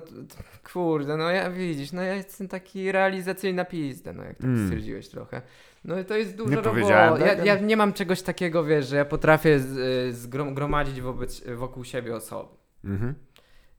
kurde, 0.73 1.17
no 1.17 1.29
ja 1.29 1.51
widzisz, 1.51 1.91
no 1.91 2.01
ja 2.01 2.13
jestem 2.13 2.47
taki 2.61 2.91
realizacyjny 2.91 3.65
pizdę, 3.65 4.13
no 4.13 4.23
jak 4.23 4.37
tak 4.37 4.45
Mm. 4.45 4.65
stwierdziłeś 4.65 5.07
trochę. 5.09 5.41
No 5.85 5.99
i 5.99 6.05
to 6.05 6.17
jest 6.17 6.35
dużo 6.35 6.49
Nie 6.49 6.55
roboty. 6.55 6.69
powiedziałem 6.75 7.21
Ja, 7.21 7.35
tak? 7.35 7.45
ja 7.45 7.59
nie 7.59 7.77
mam 7.77 7.93
czegoś 7.93 8.21
takiego, 8.21 8.63
wiesz, 8.63 8.87
że 8.87 8.95
ja 8.95 9.05
potrafię 9.05 9.59
z- 9.59 9.77
y, 9.77 10.13
zgromadzić 10.13 11.01
wobec, 11.01 11.43
wokół 11.55 11.83
siebie 11.83 12.15
osoby. 12.15 12.49
Mhm. 12.85 13.13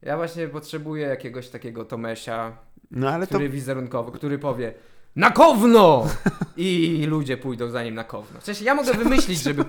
Ja 0.01 0.17
właśnie 0.17 0.47
potrzebuję 0.47 1.07
jakiegoś 1.07 1.49
takiego 1.49 1.85
Tomesia, 1.85 2.57
No 2.91 3.09
ale 3.09 3.27
to 3.27 3.29
który 3.29 3.49
wizerunkowy, 3.49 4.11
który 4.11 4.39
powie 4.39 4.73
na 5.15 5.31
kowno! 5.31 6.07
I 6.57 7.05
ludzie 7.09 7.37
pójdą 7.37 7.69
za 7.69 7.83
nim 7.83 7.95
na 7.95 8.03
kowno. 8.03 8.39
W 8.39 8.43
sensie 8.43 8.65
ja 8.65 8.75
mogę 8.75 8.93
wymyślić, 9.03 9.43
żeby. 9.43 9.65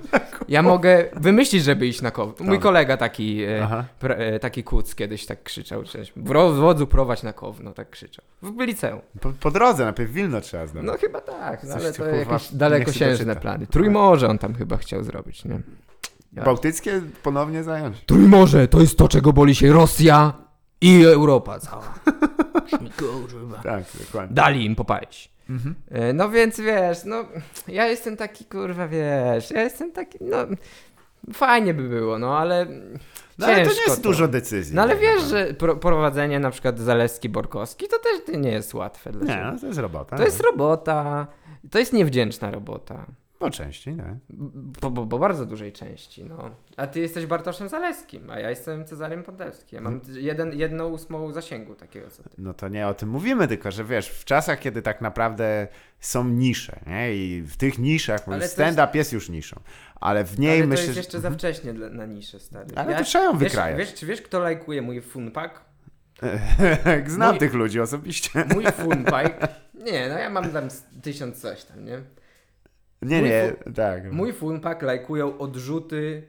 Ja 0.48 0.62
mogę 0.62 1.04
wymyślić, 1.16 1.64
żeby 1.64 1.86
iść 1.86 2.02
na 2.02 2.10
kowno. 2.10 2.34
Mój 2.46 2.56
Dobra. 2.56 2.62
kolega 2.62 2.96
taki, 2.96 3.42
e, 3.42 3.84
pra, 3.98 4.14
e, 4.14 4.38
taki 4.38 4.64
kuc 4.64 4.94
kiedyś 4.94 5.26
tak 5.26 5.42
krzyczał. 5.42 5.82
Cześć. 5.82 6.12
W 6.16 6.56
wodzu 6.56 6.86
prowadź 6.86 7.22
na 7.22 7.32
kowno, 7.32 7.72
tak 7.72 7.90
krzyczał. 7.90 8.24
W 8.42 8.60
liceum. 8.60 9.00
Po, 9.20 9.32
po 9.40 9.50
drodze, 9.50 9.84
najpierw 9.84 10.12
Wilno 10.12 10.40
trzeba 10.40 10.66
znaleźć. 10.66 10.92
No 10.92 10.98
chyba 10.98 11.20
tak, 11.20 11.64
no, 11.64 11.74
ale 11.74 11.92
to 11.92 12.02
kurwa, 12.02 12.18
jakieś 12.18 12.52
dalekosiężne 12.52 13.36
plany. 13.36 13.66
Trójmorze 13.66 14.28
on 14.28 14.38
tam 14.38 14.54
chyba 14.54 14.76
chciał 14.76 15.02
zrobić, 15.04 15.44
nie? 15.44 15.60
Ja. 16.32 16.44
Bałtyckie 16.44 17.02
ponownie 17.22 17.64
zająć. 17.64 17.96
Trójmorze 18.06 18.68
to 18.68 18.80
jest 18.80 18.98
to, 18.98 19.08
czego 19.08 19.32
boli 19.32 19.54
się 19.54 19.72
Rosja 19.72 20.32
i 20.80 21.04
Europa 21.04 21.58
cała. 21.58 21.94
Tak, 23.62 23.84
dokładnie. 24.00 24.34
Dali 24.34 24.64
im 24.64 24.76
popalić. 24.76 25.33
Mhm. 25.50 25.74
No 26.14 26.30
więc 26.30 26.60
wiesz, 26.60 27.04
no 27.04 27.24
ja 27.68 27.86
jestem 27.86 28.16
taki 28.16 28.44
kurwa, 28.44 28.88
wiesz, 28.88 29.50
ja 29.50 29.62
jestem 29.62 29.92
taki, 29.92 30.18
no 30.20 30.36
fajnie 31.32 31.74
by 31.74 31.88
było, 31.88 32.18
no 32.18 32.38
ale 32.38 32.66
No 33.38 33.46
ale 33.46 33.64
to 33.66 33.72
nie 33.72 33.80
jest 33.88 34.02
dużo 34.02 34.28
decyzji. 34.28 34.76
No 34.76 34.82
ale 34.82 34.92
tak 34.92 35.00
wiesz, 35.00 35.22
że 35.22 35.54
pro, 35.54 35.76
prowadzenie 35.76 36.40
na 36.40 36.50
przykład 36.50 36.78
Zaleski-Borkowski 36.78 37.84
to 37.90 37.98
też 37.98 38.36
nie 38.40 38.50
jest 38.50 38.74
łatwe 38.74 39.12
dla 39.12 39.20
Nie, 39.22 39.32
ciebie. 39.32 39.50
no 39.52 39.58
to 39.58 39.66
jest 39.66 39.78
robota. 39.78 40.16
To 40.16 40.24
jest 40.24 40.40
robota, 40.40 41.26
to 41.70 41.78
jest 41.78 41.92
niewdzięczna 41.92 42.50
robota, 42.50 43.06
Po 43.44 43.50
części, 43.50 43.90
nie? 43.94 44.18
po, 44.80 44.90
po, 44.90 45.06
po 45.06 45.18
bardzo 45.18 45.46
dużej 45.46 45.72
części, 45.72 46.24
no. 46.24 46.50
A 46.76 46.86
ty 46.86 47.00
jesteś 47.00 47.26
Bartoszem 47.26 47.68
Zaleskim, 47.68 48.30
a 48.30 48.38
ja 48.38 48.50
jestem 48.50 48.84
Cezarym 48.84 49.22
Podelskim. 49.22 49.76
Ja 49.76 49.80
mam 49.80 50.00
jeden, 50.14 50.52
jedną 50.52 50.88
ósmą 50.88 51.32
zasięgu 51.32 51.74
takiego 51.74 52.10
co 52.10 52.22
ty. 52.22 52.28
No 52.38 52.54
to 52.54 52.68
nie 52.68 52.86
o 52.86 52.94
tym 52.94 53.08
mówimy, 53.08 53.48
tylko 53.48 53.70
że 53.70 53.84
wiesz, 53.84 54.08
w 54.08 54.24
czasach, 54.24 54.60
kiedy 54.60 54.82
tak 54.82 55.00
naprawdę 55.00 55.68
są 56.00 56.28
nisze, 56.28 56.80
nie? 56.86 57.14
I 57.14 57.42
w 57.42 57.56
tych 57.56 57.78
niszach, 57.78 58.20
to 58.20 58.48
stand-up 58.48 58.90
jest... 58.94 59.12
już 59.12 59.28
niszą, 59.28 59.60
ale 59.94 60.24
w 60.24 60.38
niej 60.38 60.50
ale 60.50 60.62
to 60.62 60.68
myślę, 60.68 60.84
jest 60.84 60.94
że... 60.94 61.00
jeszcze 61.00 61.20
za 61.20 61.30
wcześnie 61.30 61.74
dla, 61.74 61.88
na 61.88 62.06
niszę, 62.06 62.40
stary. 62.40 62.76
Ale 62.76 62.96
to 62.96 63.04
trzeba 63.04 63.24
ją 63.24 63.38
wiesz, 63.38 63.52
wykrajać. 63.52 63.78
wiesz, 63.78 63.94
czy 63.94 64.06
wiesz, 64.06 64.22
kto 64.22 64.38
lajkuje 64.38 64.82
mój 64.82 65.00
funpak? 65.00 65.64
Znam 67.06 67.34
mój- 67.34 67.38
tych 67.38 67.54
ludzi 67.54 67.80
osobiście. 67.80 68.44
Mój 68.54 68.64
funpak. 68.82 69.48
Nie, 69.74 70.08
no 70.08 70.18
ja 70.18 70.30
mam 70.30 70.50
tam 70.50 70.68
tysiąc 71.02 71.40
coś 71.40 71.64
tam, 71.64 71.84
nie? 71.84 71.98
Nie, 73.04 73.20
Mój 73.20 73.28
nie, 73.28 73.52
tak. 73.74 74.12
Mój 74.12 74.32
funpak 74.32 74.82
lajkują 74.82 75.38
odrzuty 75.38 76.28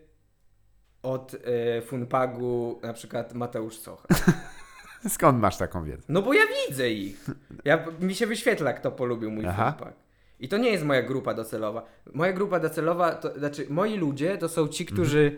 od 1.04 1.36
e, 1.36 1.82
funpagu 1.82 2.80
na 2.84 2.94
przykład 2.94 3.34
Mateusz 3.34 3.78
Socha. 3.78 4.08
Skąd 5.10 5.40
masz 5.40 5.58
taką 5.58 5.84
wiedzę? 5.84 6.04
No 6.10 6.22
bo 6.22 6.34
ja 6.34 6.44
widzę 6.68 6.90
ich. 6.90 7.26
Ja, 7.66 7.86
mi 8.00 8.16
się 8.16 8.28
wyświetla, 8.28 8.74
kto 8.74 8.92
polubił 8.92 9.32
mój 9.32 9.46
Aha. 9.46 9.72
funpak. 9.72 9.94
I 10.40 10.48
to 10.48 10.58
nie 10.58 10.70
jest 10.70 10.84
moja 10.84 11.02
grupa 11.02 11.34
docelowa. 11.34 11.86
Moja 12.14 12.34
grupa 12.34 12.60
docelowa, 12.60 13.12
to 13.12 13.40
znaczy 13.40 13.66
moi 13.70 13.98
ludzie 13.98 14.38
to 14.38 14.50
są 14.50 14.68
ci, 14.68 14.86
którzy 14.86 15.38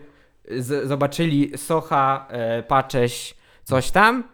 z, 0.50 0.88
zobaczyli 0.88 1.58
Socha, 1.58 2.26
e, 2.30 2.62
Pacześ, 2.62 3.36
coś 3.64 3.90
tam 3.90 4.24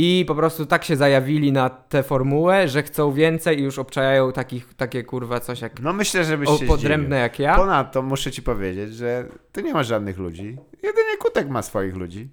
i 0.00 0.24
po 0.24 0.34
prostu 0.34 0.66
tak 0.66 0.84
się 0.84 0.96
zajawili 0.96 1.52
na 1.52 1.70
tę 1.70 2.02
formułę, 2.02 2.68
że 2.68 2.82
chcą 2.82 3.12
więcej 3.12 3.60
i 3.60 3.62
już 3.62 3.78
obczajają 3.78 4.32
takich, 4.32 4.74
takie 4.74 5.04
kurwa 5.04 5.40
coś 5.40 5.60
jak 5.60 5.80
No 5.80 5.92
myślę, 5.92 6.24
żebyś 6.24 6.48
o, 6.48 6.58
się 6.58 6.66
podrębne 6.66 7.18
jak 7.18 7.38
ja. 7.38 7.56
Ponadto 7.56 8.02
muszę 8.02 8.30
ci 8.30 8.42
powiedzieć, 8.42 8.94
że 8.94 9.24
ty 9.52 9.62
nie 9.62 9.74
masz 9.74 9.86
żadnych 9.86 10.18
ludzi. 10.18 10.56
Jedynie 10.82 11.16
Kutek 11.18 11.48
ma 11.48 11.62
swoich 11.62 11.96
ludzi. 11.96 12.28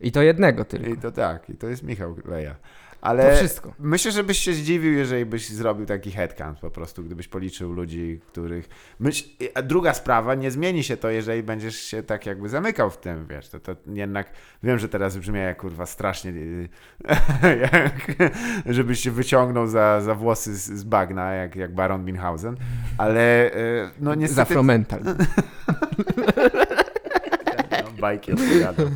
I 0.00 0.12
to 0.12 0.22
jednego 0.22 0.64
tylko. 0.64 0.86
I 0.86 0.96
to 0.96 1.12
tak, 1.12 1.50
i 1.50 1.54
to 1.54 1.66
jest 1.66 1.82
Michał 1.82 2.16
Leja. 2.24 2.54
To 3.06 3.10
Ale 3.10 3.36
wszystko. 3.36 3.74
myślę, 3.78 4.12
że 4.12 4.24
byś 4.24 4.38
się 4.38 4.52
zdziwił, 4.52 4.92
jeżeli 4.92 5.26
byś 5.26 5.48
zrobił 5.48 5.86
taki 5.86 6.10
headcount 6.10 6.58
po 6.58 6.70
prostu, 6.70 7.04
gdybyś 7.04 7.28
policzył 7.28 7.72
ludzi, 7.72 8.20
których... 8.26 8.68
Myśl... 9.00 9.24
A 9.54 9.62
druga 9.62 9.94
sprawa, 9.94 10.34
nie 10.34 10.50
zmieni 10.50 10.84
się 10.84 10.96
to, 10.96 11.10
jeżeli 11.10 11.42
będziesz 11.42 11.76
się 11.76 12.02
tak 12.02 12.26
jakby 12.26 12.48
zamykał 12.48 12.90
w 12.90 12.98
tym, 12.98 13.26
wiesz, 13.26 13.48
to, 13.48 13.60
to 13.60 13.76
jednak... 13.86 14.30
Wiem, 14.62 14.78
że 14.78 14.88
teraz 14.88 15.16
brzmi 15.16 15.38
jak 15.38 15.56
kurwa 15.56 15.86
strasznie, 15.86 16.32
jak, 17.72 18.12
żebyś 18.66 19.00
się 19.00 19.10
wyciągnął 19.10 19.66
za, 19.66 20.00
za 20.00 20.14
włosy 20.14 20.56
z, 20.56 20.64
z 20.64 20.84
bagna, 20.84 21.32
jak, 21.32 21.56
jak 21.56 21.74
Baron 21.74 22.04
Minhausen, 22.04 22.56
ale 22.98 23.50
yy, 23.54 23.90
no 24.00 24.14
niestety... 24.14 24.36
Za 24.36 24.44
Fromental. 24.44 25.00
Bajki 28.00 28.32
opowiadał. 28.32 28.86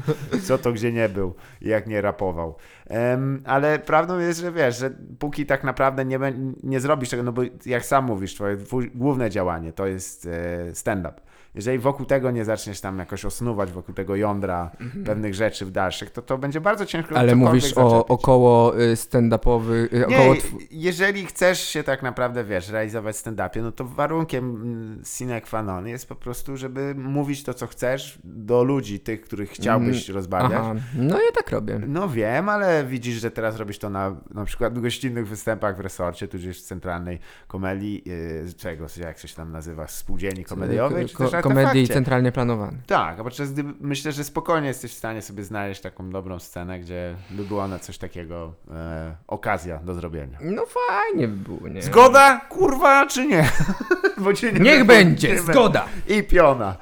Co 0.46 0.58
to 0.58 0.72
gdzie 0.72 0.92
nie 0.92 1.08
był, 1.08 1.34
jak 1.60 1.86
nie 1.86 2.00
rapował. 2.00 2.56
Em, 2.86 3.42
ale 3.44 3.78
prawdą 3.78 4.18
jest, 4.18 4.40
że 4.40 4.52
wiesz, 4.52 4.78
że 4.78 4.90
póki 5.18 5.46
tak 5.46 5.64
naprawdę 5.64 6.04
nie, 6.04 6.18
nie 6.62 6.80
zrobisz 6.80 7.08
tego, 7.08 7.22
no 7.22 7.32
bo 7.32 7.42
jak 7.66 7.84
sam 7.84 8.04
mówisz, 8.04 8.34
twoje 8.34 8.56
główne 8.94 9.30
działanie 9.30 9.72
to 9.72 9.86
jest 9.86 10.26
e, 10.26 10.74
stand-up. 10.74 11.20
Jeżeli 11.54 11.78
wokół 11.78 12.06
tego 12.06 12.30
nie 12.30 12.44
zaczniesz 12.44 12.80
tam 12.80 12.98
jakoś 12.98 13.24
osnuwać, 13.24 13.72
wokół 13.72 13.94
tego 13.94 14.16
jądra 14.16 14.70
pewnych 15.04 15.34
rzeczy 15.34 15.66
w 15.66 15.70
dalszych, 15.70 16.10
to 16.10 16.22
to 16.22 16.38
będzie 16.38 16.60
bardzo 16.60 16.86
ciężko 16.86 17.08
Mhm. 17.10 17.20
Ale 17.28 17.36
mówisz 17.36 17.64
o 17.78 17.90
zaczepić. 17.90 18.10
około 18.10 18.80
y, 18.80 18.94
stand-upowy, 18.96 19.72
y, 19.72 20.04
Nie, 20.08 20.16
około 20.18 20.34
tw- 20.34 20.66
jeżeli 20.70 21.26
chcesz 21.26 21.60
się 21.68 21.82
tak 21.82 22.02
naprawdę, 22.02 22.44
wiesz, 22.44 22.68
realizować 22.68 23.16
w 23.16 23.18
stand-upie, 23.24 23.62
no 23.62 23.72
to 23.72 23.84
warunkiem 23.84 24.44
mm, 24.44 25.02
sine 25.04 25.40
qua 25.40 25.62
non 25.62 25.86
jest 25.88 26.08
po 26.08 26.14
prostu, 26.14 26.56
żeby 26.56 26.94
mówić 26.94 27.42
to, 27.44 27.54
co 27.54 27.66
chcesz 27.66 28.18
do 28.24 28.64
ludzi, 28.64 29.00
tych, 29.00 29.20
których 29.20 29.50
chciałbyś 29.50 30.08
rozbawiać. 30.08 30.52
Aha, 30.54 30.74
no 30.98 31.16
ja 31.16 31.32
tak 31.34 31.50
robię. 31.50 31.80
No 31.86 32.08
wiem, 32.08 32.48
ale 32.48 32.84
widzisz, 32.84 33.14
że 33.20 33.30
teraz 33.30 33.56
robisz 33.56 33.78
to 33.78 33.90
na 33.90 34.16
na 34.34 34.44
przykład 34.44 34.78
gościnnych 34.78 35.28
występach 35.28 35.76
w 35.76 35.80
resorcie, 35.80 36.28
tudzież 36.28 36.58
w 36.62 36.62
centralnej 36.66 37.18
komedii, 37.48 38.02
yy, 38.06 38.54
czego, 38.56 38.86
jak 39.00 39.18
się 39.18 39.28
tam 39.28 39.52
nazywa, 39.52 39.86
spółdzielni 39.88 40.44
komediowej, 40.44 41.06
czy 41.06 41.14
Ko- 41.16 41.28
też 41.28 41.39
komedii 41.42 41.88
centralnie 41.88 42.32
planowany. 42.32 42.78
Tak, 42.86 43.20
a 43.20 43.24
podczas 43.24 43.52
gdy 43.52 43.64
myślę, 43.80 44.12
że 44.12 44.24
spokojnie 44.24 44.68
jesteś 44.68 44.92
w 44.92 44.98
stanie 44.98 45.22
sobie 45.22 45.44
znaleźć 45.44 45.80
taką 45.80 46.10
dobrą 46.10 46.38
scenę, 46.38 46.80
gdzie 46.80 47.14
by 47.30 47.44
była 47.44 47.68
na 47.68 47.78
coś 47.78 47.98
takiego 47.98 48.52
e, 48.70 49.16
okazja 49.26 49.78
do 49.78 49.94
zrobienia. 49.94 50.38
No 50.40 50.62
fajnie 50.66 51.28
by 51.28 51.36
było, 51.36 51.68
nie? 51.68 51.82
Zgoda, 51.82 52.40
kurwa, 52.48 53.06
czy 53.06 53.26
nie? 53.26 53.48
Bo 54.24 54.34
cię 54.34 54.52
nie 54.52 54.60
Niech 54.60 54.84
będzie, 54.84 55.28
nie 55.28 55.38
zgoda! 55.38 55.86
I 56.08 56.22
piona. 56.22 56.76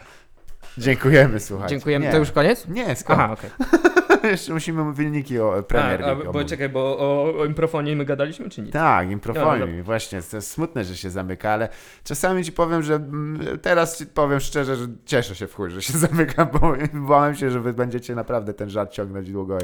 Dziękujemy, 0.78 1.40
słuchajcie. 1.40 1.70
Dziękujemy. 1.70 2.06
Nie. 2.06 2.12
To 2.12 2.18
już 2.18 2.32
koniec? 2.32 2.68
Nie, 2.68 2.96
skąd? 2.96 3.20
Aha, 3.20 3.32
okej. 3.32 3.50
Jeszcze 4.30 4.52
musimy 4.52 4.92
wyniki 4.92 5.40
o 5.40 5.62
Premier 5.62 6.00
League 6.00 6.30
omówić. 6.30 6.54
bo 6.72 6.98
o, 6.98 7.34
o 7.40 7.44
improfonie 7.44 7.96
my 7.96 8.04
gadaliśmy, 8.04 8.48
czy 8.50 8.62
nic? 8.62 8.72
Tak, 8.72 9.10
improfonii. 9.10 9.70
No, 9.70 9.76
no. 9.78 9.84
Właśnie, 9.84 10.22
to 10.22 10.36
jest 10.36 10.50
smutne, 10.50 10.84
że 10.84 10.96
się 10.96 11.10
zamyka, 11.10 11.50
ale 11.50 11.68
czasami 12.04 12.44
ci 12.44 12.52
powiem, 12.52 12.82
że 12.82 12.94
mm, 12.94 13.58
teraz 13.58 13.98
ci 13.98 14.06
powiem 14.06 14.40
szczerze, 14.40 14.76
że 14.76 14.86
cieszę 15.04 15.34
się 15.34 15.46
w 15.46 15.54
chuj, 15.54 15.70
że 15.70 15.82
się 15.82 15.98
zamyka, 16.08 16.44
bo 16.44 16.72
bałem 16.94 17.34
się, 17.34 17.50
że 17.50 17.60
wy 17.60 17.72
będziecie 17.72 18.14
naprawdę 18.14 18.54
ten 18.54 18.70
żart 18.70 18.92
ciągnąć 18.92 19.30
długo. 19.32 19.58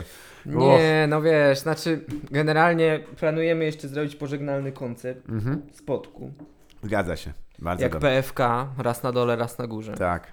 Nie, 0.46 1.06
no 1.08 1.22
wiesz, 1.22 1.58
znaczy 1.58 2.04
generalnie 2.30 3.00
planujemy 3.16 3.64
jeszcze 3.64 3.88
zrobić 3.88 4.16
pożegnalny 4.16 4.72
koncert 4.72 5.28
Mhm. 5.28 5.62
spotku. 5.72 6.32
Zgadza 6.82 7.16
się. 7.16 7.32
Bardzo 7.58 7.82
Jak 7.82 7.92
dobrze. 7.92 8.08
PFK, 8.22 8.68
raz 8.78 9.02
na 9.02 9.12
dole, 9.12 9.36
raz 9.36 9.58
na 9.58 9.66
górze. 9.66 9.94
Tak. 9.94 10.32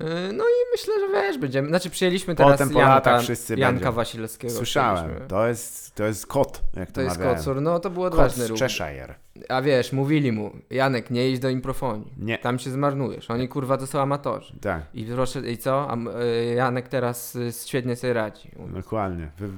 Yy, 0.00 0.06
No 0.32 0.44
i 0.44 0.52
myślę, 0.72 0.94
że 1.00 1.08
wiesz, 1.12 1.38
będziemy. 1.38 1.68
Znaczy 1.68 1.90
przyjęliśmy 1.90 2.34
teraz 2.34 2.52
Potem 2.52 2.70
po 2.70 2.78
Janka, 2.80 3.18
wszyscy 3.18 3.54
Janka. 3.56 3.92
Wasilewskiego. 3.92 4.54
Słyszałem. 4.54 5.10
To 5.28 5.46
jest, 5.48 5.94
to 5.94 6.04
jest 6.04 6.26
kot, 6.26 6.62
jak 6.76 6.88
to, 6.88 6.94
To 6.94 7.00
jest 7.00 7.18
mawiałem. 7.18 7.38
kocur, 7.38 7.62
no 7.62 7.80
to 7.80 7.90
był 7.90 8.02
Kot 8.02 8.12
odważny 8.12 8.44
z 8.44 8.50
ruch. 8.50 8.58
Cheshire. 8.58 9.14
A 9.48 9.62
wiesz, 9.62 9.92
mówili 9.92 10.32
mu, 10.32 10.50
Janek, 10.70 11.10
nie 11.10 11.30
idź 11.30 11.38
do 11.38 11.48
improfonii. 11.48 12.12
Nie. 12.18 12.38
Tam 12.38 12.58
się 12.58 12.70
zmarnujesz. 12.70 13.30
Oni 13.30 13.48
kurwa 13.48 13.76
to 13.76 13.86
są 13.86 14.00
amatorzy. 14.00 14.54
Tak, 14.60 14.82
I 14.94 15.04
proszę, 15.04 15.40
i 15.50 15.58
co? 15.58 15.88
A, 15.90 15.92
m- 15.92 16.08
y, 16.22 16.54
Janek 16.54 16.88
teraz 16.88 17.36
y, 17.36 17.50
świetnie 17.66 17.96
sobie 17.96 18.12
radzi. 18.12 18.50
dokładnie. 18.74 19.30
Wy 19.38 19.48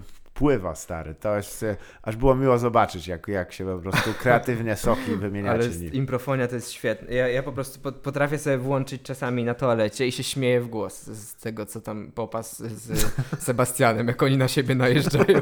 pływa, 0.43 0.75
stary. 0.75 1.15
To 1.15 1.37
jest, 1.37 1.63
e, 1.63 1.77
aż 2.03 2.17
było 2.17 2.35
miło 2.35 2.59
zobaczyć, 2.59 3.07
jak, 3.09 3.29
jak 3.29 3.53
się 3.53 3.65
po 3.65 3.79
prostu 3.79 4.11
kreatywnie 4.23 4.77
soki 4.77 5.01
Ale 5.09 5.17
wymieniacie 5.17 5.69
nim. 5.69 5.93
improfonia 5.93 6.49
to 6.49 6.55
jest 6.55 6.71
świetne. 6.73 7.15
Ja, 7.15 7.29
ja 7.29 7.43
po 7.43 7.53
prostu 7.53 7.81
pot- 7.81 7.95
potrafię 7.97 8.39
sobie 8.39 8.59
włączyć 8.59 9.03
czasami 9.03 9.45
na 9.45 9.55
toalecie 9.55 10.07
i 10.07 10.13
się 10.13 10.23
śmieję 10.23 10.61
w 10.61 10.69
głos 10.69 11.03
z, 11.03 11.29
z 11.29 11.35
tego, 11.35 11.67
co 11.67 11.81
tam 11.81 12.13
popas 12.15 12.59
z 12.63 13.13
Sebastianem, 13.47 14.09
jak 14.09 14.23
oni 14.23 14.37
na 14.37 14.49
siebie 14.49 14.75
najeżdżają. 14.75 15.41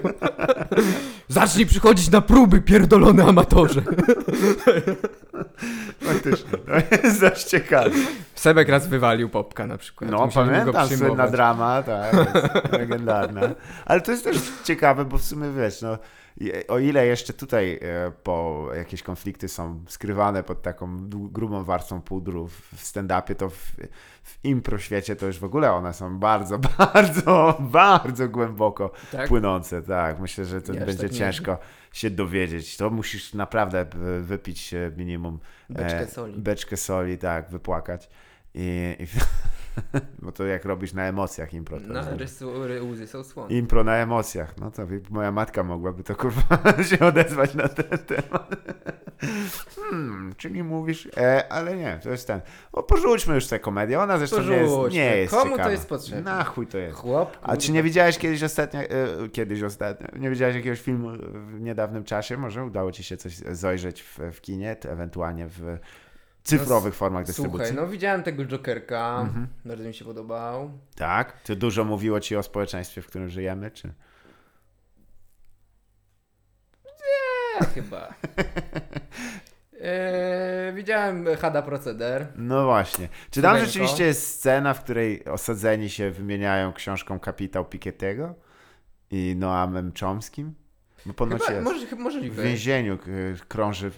Zacznij 1.28 1.66
przychodzić 1.66 2.10
na 2.10 2.20
próby, 2.20 2.60
pierdolony 2.60 3.24
amatorze. 3.24 3.82
Faktycznie, 6.12 6.58
to 6.58 6.72
jest 7.06 7.20
dość 7.20 7.44
ciekawe. 7.44 7.90
Sebek 8.34 8.68
raz 8.68 8.86
wywalił 8.86 9.28
popka 9.28 9.66
na 9.66 9.76
przykład. 9.76 10.10
No, 10.10 10.26
Musieliśmy 10.26 10.64
go 10.64 10.72
pamiętam, 10.72 10.98
słynna 10.98 11.28
drama, 11.28 11.82
tak, 11.82 12.14
legendarna. 12.80 13.40
Ale 13.86 14.00
to 14.00 14.10
jest 14.10 14.24
też 14.24 14.36
ciekawe, 14.64 15.04
bo 15.04 15.18
w 15.18 15.24
sumie 15.24 15.50
wiesz, 15.50 15.82
no, 15.82 15.98
o 16.68 16.78
ile 16.78 17.06
jeszcze 17.06 17.32
tutaj 17.32 17.78
e, 17.82 18.12
po 18.22 18.68
jakieś 18.74 19.02
konflikty 19.02 19.48
są 19.48 19.84
skrywane 19.88 20.42
pod 20.42 20.62
taką 20.62 21.08
grubą 21.08 21.64
warstwą 21.64 22.02
pudru 22.02 22.48
w 22.48 22.76
stand-upie, 22.76 23.34
to 23.34 23.50
w, 23.50 23.56
w 24.22 24.44
impro 24.44 24.78
świecie 24.78 25.16
to 25.16 25.26
już 25.26 25.38
w 25.38 25.44
ogóle 25.44 25.72
one 25.72 25.94
są 25.94 26.18
bardzo, 26.18 26.58
bardzo, 26.78 27.58
bardzo 27.60 28.28
głęboko 28.28 28.92
Tak? 29.12 29.28
płynące, 29.28 29.82
tak. 29.82 30.20
Myślę, 30.20 30.44
że 30.44 30.62
to 30.62 30.72
Ja 30.72 30.86
będzie 30.86 31.08
tak 31.08 31.12
ciężko 31.12 31.58
się 31.92 32.10
dowiedzieć. 32.10 32.76
To 32.76 32.90
musisz 32.90 33.34
naprawdę 33.34 33.80
e, 33.80 34.20
wypić 34.20 34.74
minimum 34.96 35.38
Beczkę 35.70 36.00
e, 36.00 36.06
soli. 36.06 36.34
Beczkę 36.38 36.76
soli, 36.76 37.18
tak, 37.18 37.50
wypłakać. 37.50 38.08
I, 38.54 38.96
i 38.98 39.06
bo 40.22 40.32
to 40.32 40.44
jak 40.46 40.64
robisz 40.64 40.92
na 40.92 41.04
emocjach 41.04 41.54
impro. 41.54 41.80
To 41.80 41.86
No, 41.88 42.00
ry, 42.66 42.82
łzy 42.82 43.06
są 43.06 43.24
słone. 43.24 43.54
impro 43.54 43.84
na 43.84 43.96
emocjach. 43.96 44.54
No 44.58 44.70
to 44.70 44.82
moja 45.10 45.32
matka 45.32 45.62
mogłaby 45.62 46.04
to 46.04 46.16
kurwa 46.16 46.42
się 46.90 46.98
odezwać 46.98 47.54
na 47.54 47.68
ten 47.68 47.98
temat. 47.98 48.56
Hmm, 49.76 50.32
czyli 50.36 50.62
mówisz, 50.62 51.08
e, 51.16 51.52
ale 51.52 51.76
nie, 51.76 52.00
to 52.02 52.10
jest 52.10 52.26
ten. 52.26 52.40
O, 52.72 52.82
porzućmy 52.82 53.34
już 53.34 53.46
tę 53.46 53.58
komedię. 53.58 54.00
Ona 54.00 54.18
zresztą 54.18 54.42
nie 54.42 54.56
jest, 54.56 54.74
Porzućmy. 54.74 54.98
nie 54.98 55.16
jest 55.16 55.30
Komu 55.34 55.44
to 55.44 55.50
ciekawa. 55.50 55.70
jest 55.70 55.88
potrzebne? 55.88 56.22
Na 56.22 56.44
chuj 56.44 56.66
to 56.66 56.78
jest. 56.78 56.98
Chłop, 56.98 57.38
A 57.42 57.56
czy 57.56 57.72
nie 57.72 57.82
widziałeś 57.82 58.18
kiedyś 58.18 58.42
ostatnio, 58.42 58.80
e, 58.80 58.86
kiedyś 59.32 59.62
ostatnio, 59.62 60.06
nie 60.18 60.30
widziałeś 60.30 60.56
jakiegoś 60.56 60.80
filmu 60.80 61.08
w 61.56 61.60
niedawnym 61.60 62.04
czasie? 62.04 62.36
Może 62.36 62.64
udało 62.64 62.92
ci 62.92 63.04
się 63.04 63.16
coś 63.16 63.36
zajrzeć 63.36 64.02
w, 64.02 64.18
w 64.32 64.40
kinie, 64.40 64.76
to 64.76 64.88
ewentualnie 64.88 65.46
w 65.48 65.78
cyfrowych 66.42 66.94
formach 66.94 67.24
dystrybucji? 67.26 67.66
Słuchaj, 67.66 67.84
no 67.84 67.92
widziałem 67.92 68.22
tego 68.22 68.44
Jokerka, 68.44 69.20
Mhm. 69.20 69.46
bardzo 69.64 69.84
mi 69.84 69.94
się 69.94 70.04
podobał. 70.04 70.70
Tak? 70.96 71.42
To 71.42 71.56
dużo 71.56 71.84
mówiło 71.84 72.20
ci 72.20 72.36
o 72.36 72.42
społeczeństwie, 72.42 73.02
w 73.02 73.06
którym 73.06 73.28
żyjemy, 73.28 73.70
czy? 73.70 73.92
E, 77.60 77.64
chyba. 77.64 78.08
E, 79.82 80.72
widziałem 80.74 81.26
Hada 81.40 81.62
Proceder. 81.62 82.26
No 82.36 82.64
właśnie. 82.64 83.08
Czy 83.30 83.42
tam 83.42 83.58
rzeczywiście 83.58 84.04
jest 84.04 84.34
scena, 84.34 84.74
w 84.74 84.84
której 84.84 85.24
osadzeni 85.24 85.90
się 85.90 86.10
wymieniają 86.10 86.72
książką 86.72 87.20
Kapitał 87.20 87.64
Piketty'ego 87.64 88.32
i 89.10 89.36
Noamem 89.38 89.92
Chomskim? 90.00 90.54
Bo 91.06 91.14
ponoć 91.14 91.42
Chyba, 91.42 91.52
jest. 91.54 91.64
może, 91.64 91.86
chyba 91.86 92.00
W 92.00 92.04
możliwe. 92.04 92.42
więzieniu 92.42 92.94
y, 93.08 93.36
krąży 93.48 93.86
y, 93.86 93.90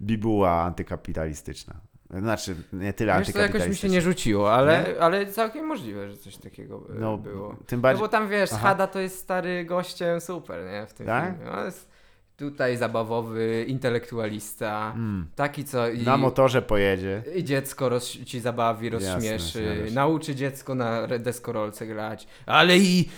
bibuła 0.00 0.50
antykapitalistyczna. 0.62 1.74
Znaczy, 2.18 2.54
nie 2.72 2.92
tyle 2.92 3.18
Wiesz, 3.18 3.32
to 3.32 3.38
jakoś 3.38 3.68
mi 3.68 3.76
się 3.76 3.88
nie 3.88 4.00
rzuciło, 4.00 4.52
ale, 4.54 4.84
Nie? 4.94 5.00
ale 5.02 5.26
całkiem 5.26 5.66
możliwe, 5.66 6.10
że 6.10 6.16
coś 6.16 6.36
takiego 6.36 6.82
e, 6.90 6.98
No, 6.98 7.18
było. 7.18 7.56
tym 7.66 7.78
No 7.78 7.82
bardziej... 7.82 8.00
bo 8.00 8.08
tam 8.08 8.28
wiesz, 8.28 8.50
Aha. 8.52 8.68
Hada 8.68 8.86
to 8.86 8.98
jest 9.00 9.18
stary 9.18 9.64
gościem 9.64 10.20
super, 10.20 10.64
nie? 10.70 10.86
W 10.86 10.92
tym 10.92 11.06
Tak? 11.06 11.34
filmie. 11.36 11.50
On 11.52 11.64
jest 11.64 11.92
tutaj 12.36 12.76
zabawowy, 12.76 13.64
intelektualista, 13.68 14.92
Mm. 14.96 15.26
taki 15.34 15.64
co 15.64 15.88
i, 15.88 16.02
Na 16.02 16.16
motorze 16.16 16.62
pojedzie. 16.62 17.22
i 17.34 17.44
dziecko 17.44 17.88
roz, 17.88 18.04
ci 18.10 18.40
zabawi, 18.40 18.90
rozśmieszy, 18.90 19.62
jasne. 19.62 19.94
nauczy 19.94 20.34
dziecko 20.34 20.74
na 20.74 21.06
deskorolce 21.18 21.86
grać, 21.86 22.26
ale 22.46 22.78
i 22.78 23.08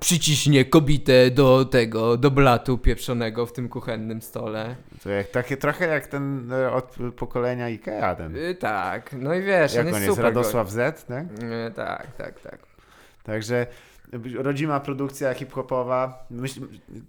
przyciśnie 0.00 0.64
kobitę 0.64 1.30
do 1.30 1.64
tego, 1.64 2.16
do 2.16 2.30
blatu 2.30 2.78
pieprzonego 2.78 3.46
w 3.46 3.52
tym 3.52 3.68
kuchennym 3.68 4.22
stole. 4.22 4.76
To 5.02 5.10
jak, 5.10 5.28
takie, 5.28 5.56
trochę 5.56 5.86
jak 5.86 6.06
ten 6.06 6.52
e, 6.52 6.72
od 6.72 6.96
pokolenia 7.16 7.68
Ikea, 7.68 8.14
ten. 8.14 8.36
Y, 8.36 8.54
tak, 8.54 9.10
no 9.18 9.34
i 9.34 9.42
wiesz, 9.42 9.74
Jak 9.74 9.86
on 9.86 9.94
on 9.94 10.00
jest 10.02 10.06
jest? 10.06 10.20
Radosław 10.20 10.70
Z, 10.70 11.04
tak? 11.04 11.28
gość. 11.28 11.42
Y, 11.42 11.72
tak, 11.74 12.16
tak, 12.16 12.40
tak. 12.40 12.58
Także 13.24 13.66
rodzima 14.36 14.80
produkcja 14.80 15.34
hip-hopowa. 15.34 16.26
Myśl, 16.30 16.60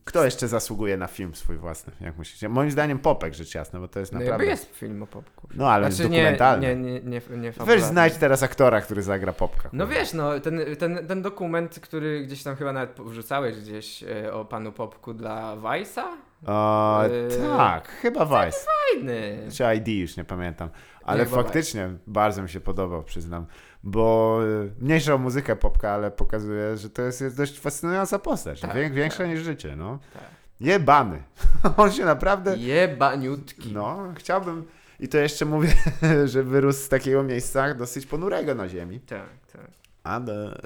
kto 0.05 0.25
jeszcze 0.25 0.47
zasługuje 0.47 0.97
na 0.97 1.07
film 1.07 1.35
swój 1.35 1.57
własny, 1.57 1.93
jak 2.01 2.17
myślicie? 2.17 2.49
Moim 2.49 2.71
zdaniem 2.71 2.99
Popek, 2.99 3.33
rzecz 3.33 3.55
jasna, 3.55 3.79
bo 3.79 3.87
to 3.87 3.99
jest 3.99 4.13
No 4.13 4.19
naprawdę... 4.19 4.45
jakby 4.45 4.51
jest 4.61 4.75
film 4.75 5.03
o 5.03 5.07
popku. 5.07 5.47
No 5.55 5.69
ale 5.71 5.85
jest 5.85 5.97
Znaczy 5.97 6.09
dokumentalny. 6.09 6.67
nie, 6.67 6.75
nie, 6.75 6.91
nie, 7.01 7.21
nie, 7.29 7.37
nie 7.37 7.51
Weź 7.51 7.81
znajdź 7.81 8.15
teraz 8.15 8.43
aktora, 8.43 8.81
który 8.81 9.03
zagra 9.03 9.33
Popka. 9.33 9.69
No 9.73 9.87
wiesz, 9.87 10.13
no 10.13 10.39
ten, 10.39 10.61
ten, 10.79 11.07
ten 11.07 11.21
dokument, 11.21 11.79
który 11.79 12.23
gdzieś 12.25 12.43
tam 12.43 12.55
chyba 12.55 12.73
nawet 12.73 13.01
wrzucałeś 13.01 13.57
gdzieś 13.57 14.03
e, 14.03 14.33
o 14.33 14.45
panu 14.45 14.71
Popku 14.71 15.13
dla 15.13 15.55
Vice'a? 15.57 16.03
O, 16.45 17.03
Yy, 17.07 17.47
tak, 17.47 17.87
chyba 17.87 18.25
Vice. 18.25 18.57
Fajny. 18.65 19.37
Czy 19.51 19.75
ID, 19.75 19.87
już 19.87 20.17
nie 20.17 20.23
pamiętam. 20.23 20.69
Ale 21.03 21.25
chyba 21.25 21.43
faktycznie 21.43 21.89
bardzo 22.07 22.43
mi 22.43 22.49
się 22.49 22.59
podobał, 22.59 23.03
przyznam. 23.03 23.45
Bo 23.83 24.39
y, 24.43 24.71
mniejsza 24.79 25.13
o 25.13 25.17
muzykę 25.17 25.55
Popka, 25.55 25.91
ale 25.91 26.11
pokazuje, 26.11 26.77
że 26.77 26.89
to 26.89 27.01
jest, 27.01 27.21
jest 27.21 27.37
dość 27.37 27.59
fascynująca 27.59 28.19
postać. 28.19 28.61
Tak, 28.61 28.75
Wię, 28.75 28.89
większa 28.89 29.17
tak. 29.17 29.27
niż 29.27 29.39
życie, 29.41 29.75
no. 29.75 29.99
Tak. 30.13 30.23
Jebany. 30.59 31.23
On 31.77 31.91
się 31.91 32.05
naprawdę... 32.05 32.57
Jebaniutki. 32.57 33.73
No, 33.73 34.13
chciałbym... 34.15 34.65
I 34.99 35.07
to 35.07 35.17
jeszcze 35.17 35.45
mówię, 35.45 35.73
że 36.25 36.43
wyrósł 36.43 36.79
z 36.79 36.89
takiego 36.89 37.23
miejsca 37.23 37.73
dosyć 37.73 38.05
ponurego 38.05 38.55
na 38.55 38.69
ziemi. 38.69 38.99
Tak, 38.99 39.29
tak. 39.53 39.67
Ale... 40.03 40.61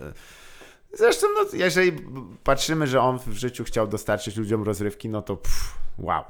Zresztą, 0.94 1.28
no, 1.36 1.46
jeżeli 1.58 1.92
patrzymy, 2.44 2.88
że 2.88 3.02
on 3.02 3.20
w 3.20 3.34
życiu 3.34 3.64
chciał 3.64 3.88
dostarczyć 3.88 4.38
ludziom 4.38 4.64
rozrywki, 4.64 5.10
no 5.10 5.22
to 5.22 5.38
pff, 5.38 5.78
wow. 5.98 6.24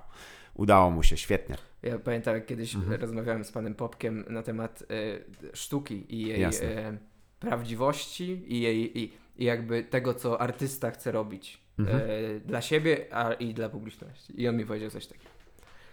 Udało 0.53 0.89
mu 0.91 1.03
się, 1.03 1.17
świetnie. 1.17 1.55
Ja 1.83 1.99
pamiętam, 1.99 2.35
jak 2.35 2.45
kiedyś 2.45 2.75
Mhm. 2.75 3.01
rozmawiałem 3.01 3.43
z 3.45 3.51
panem 3.51 3.75
Popkiem 3.75 4.25
na 4.29 4.43
temat 4.43 4.83
e, 5.51 5.55
sztuki 5.55 6.15
i 6.15 6.21
jej 6.27 6.43
e, 6.43 6.97
prawdziwości 7.39 8.43
i 8.47 8.61
jej 8.61 8.99
i, 8.99 9.13
i 9.37 9.45
jakby 9.45 9.83
tego, 9.83 10.13
co 10.13 10.41
artysta 10.41 10.91
chce 10.91 11.11
robić 11.11 11.61
Mhm. 11.79 12.01
e, 12.01 12.39
dla 12.39 12.61
siebie 12.61 13.05
a, 13.11 13.33
i 13.33 13.53
dla 13.53 13.69
publiczności. 13.69 14.41
I 14.41 14.47
on 14.47 14.57
mi 14.57 14.65
powiedział 14.65 14.89
coś 14.89 15.07
takiego. 15.07 15.29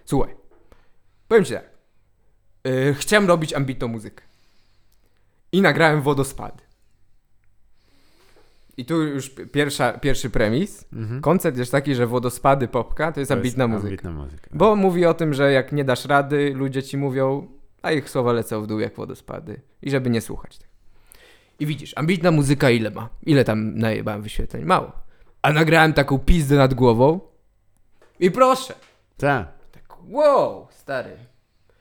Słuchaj, 0.05 0.35
powiem 1.29 1.45
ci 1.45 1.53
tak. 1.55 1.71
E, 2.65 2.95
chciałem 2.95 3.29
robić 3.29 3.53
ambitną 3.55 3.89
muzykę. 3.89 4.23
I 5.53 5.61
nagrałem 5.63 6.03
wodospady. 6.03 6.63
I 8.77 8.85
tu 8.85 9.03
już 9.03 9.31
pierwsza, 9.31 9.93
pierwszy 9.93 10.31
premis. 10.31 10.85
Mhm. 10.93 11.21
Koncept 11.21 11.59
jest 11.59 11.73
taki, 11.73 11.95
że 11.95 12.07
wodospady 12.07 12.69
Popka 12.69 13.13
to 13.13 13.21
jest 13.21 13.29
To 13.29 13.35
ambitna 13.35 13.65
jest 13.65 13.75
muzyka. 13.75 13.89
Ambitna 13.89 14.11
muzyka. 14.11 14.51
Bo 14.53 14.77
mówi 14.77 15.07
o 15.07 15.15
tym, 15.15 15.35
że 15.35 15.53
jak 15.53 15.73
nie 15.73 15.85
dasz 15.85 16.05
rady, 16.05 16.53
ludzie 16.55 16.83
ci 16.83 16.97
mówią, 16.97 17.49
a 17.83 17.93
ich 17.93 18.11
słowa 18.11 18.33
lecą 18.33 18.63
w 18.63 18.67
dół 18.67 18.81
jak 18.81 18.97
wodospady. 18.97 19.61
I 19.83 19.91
żeby 19.91 20.11
nie 20.11 20.21
słuchać 20.21 20.59
tego. 20.59 20.71
I 21.61 21.67
widzisz, 21.67 21.93
ambitna 21.97 22.31
muzyka 22.31 22.71
ile 22.71 22.91
ma? 22.91 23.09
Ile 23.23 23.45
tam 23.45 23.79
najebałem 23.79 24.23
wyświetleń? 24.23 24.65
Mało. 24.65 24.93
A 25.43 25.53
nagrałem 25.53 25.93
taką 25.93 26.19
pizdę 26.19 26.57
nad 26.57 26.75
głową 26.75 27.21
i 28.21 28.31
proszę. 28.31 28.75
Tak. 29.17 29.49
Tak, 29.73 29.97
wow, 30.09 30.67
stary. 30.71 31.17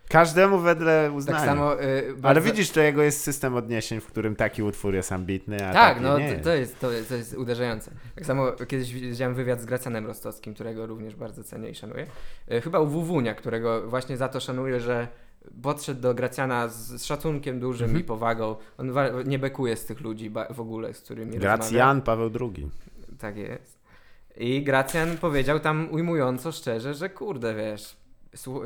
Każdemu 0.10 0.60
wedle 0.60 1.11
uznania. 1.11 1.40
Tak 1.40 1.48
samo... 1.49 1.82
y, 1.84 2.03
Ale 2.07 2.14
bardzo- 2.15 2.41
widzisz, 2.41 2.69
to 2.69 2.82
jego 2.82 3.02
jest 3.03 3.22
system 3.23 3.56
odniesień, 3.56 3.99
w 4.02 4.06
którym 4.07 4.36
taki 4.36 4.64
utwór 4.64 4.94
jest 4.94 5.11
ambitny, 5.11 5.68
a 5.69 5.73
Tak, 5.73 6.02
no 6.02 6.19
nie 6.19 6.26
to, 6.27 6.32
jest. 6.34 6.44
to, 6.44 6.53
jest, 6.56 6.80
to, 6.80 6.91
jest, 6.91 7.10
to 7.10 7.15
jest 7.15 7.34
uderzające. 7.34 7.91
Tak 8.15 8.26
samo 8.26 8.52
kiedyś 8.52 8.94
widziałem 8.94 9.36
wywiad 9.36 9.61
z 9.61 9.65
Gracjanem 9.65 10.06
Rostowskim, 10.06 10.53
którego 10.53 10.86
również 10.88 11.15
bardzo 11.15 11.44
cenię 11.44 11.69
i 11.69 11.76
szanuję. 11.76 12.07
E, 12.48 12.61
Chyba 12.61 12.80
u 12.80 12.88
Wuwunia, 12.88 13.36
którego 13.36 13.90
właśnie 13.90 14.18
za 14.18 14.27
to 14.30 14.40
szanuję, 14.40 14.80
że 14.80 15.07
podszedł 15.61 16.02
do 16.02 16.14
Gracjana 16.14 16.68
z, 16.68 17.03
szacunkiem 17.03 17.60
dużym 17.60 17.86
Mhm. 17.86 18.02
i 18.03 18.07
powagą. 18.07 18.56
On 18.77 18.91
nie 19.26 19.40
bekuje 19.40 19.76
z 19.76 19.86
tych 19.86 20.02
ludzi 20.02 20.32
w 20.49 20.60
ogóle, 20.60 20.94
z 20.94 21.02
którymi. 21.02 21.38
Gracjan 21.38 22.02
Paweł 22.02 22.30
II. 22.41 22.69
Tak 23.19 23.38
jest. 23.38 23.80
I 24.38 24.64
Gracjan 24.64 25.18
powiedział 25.18 25.60
tam 25.60 25.88
ujmująco 25.91 26.52
szczerze, 26.52 26.94
że 26.94 27.10
kurde, 27.10 27.56
wiesz, 27.56 27.98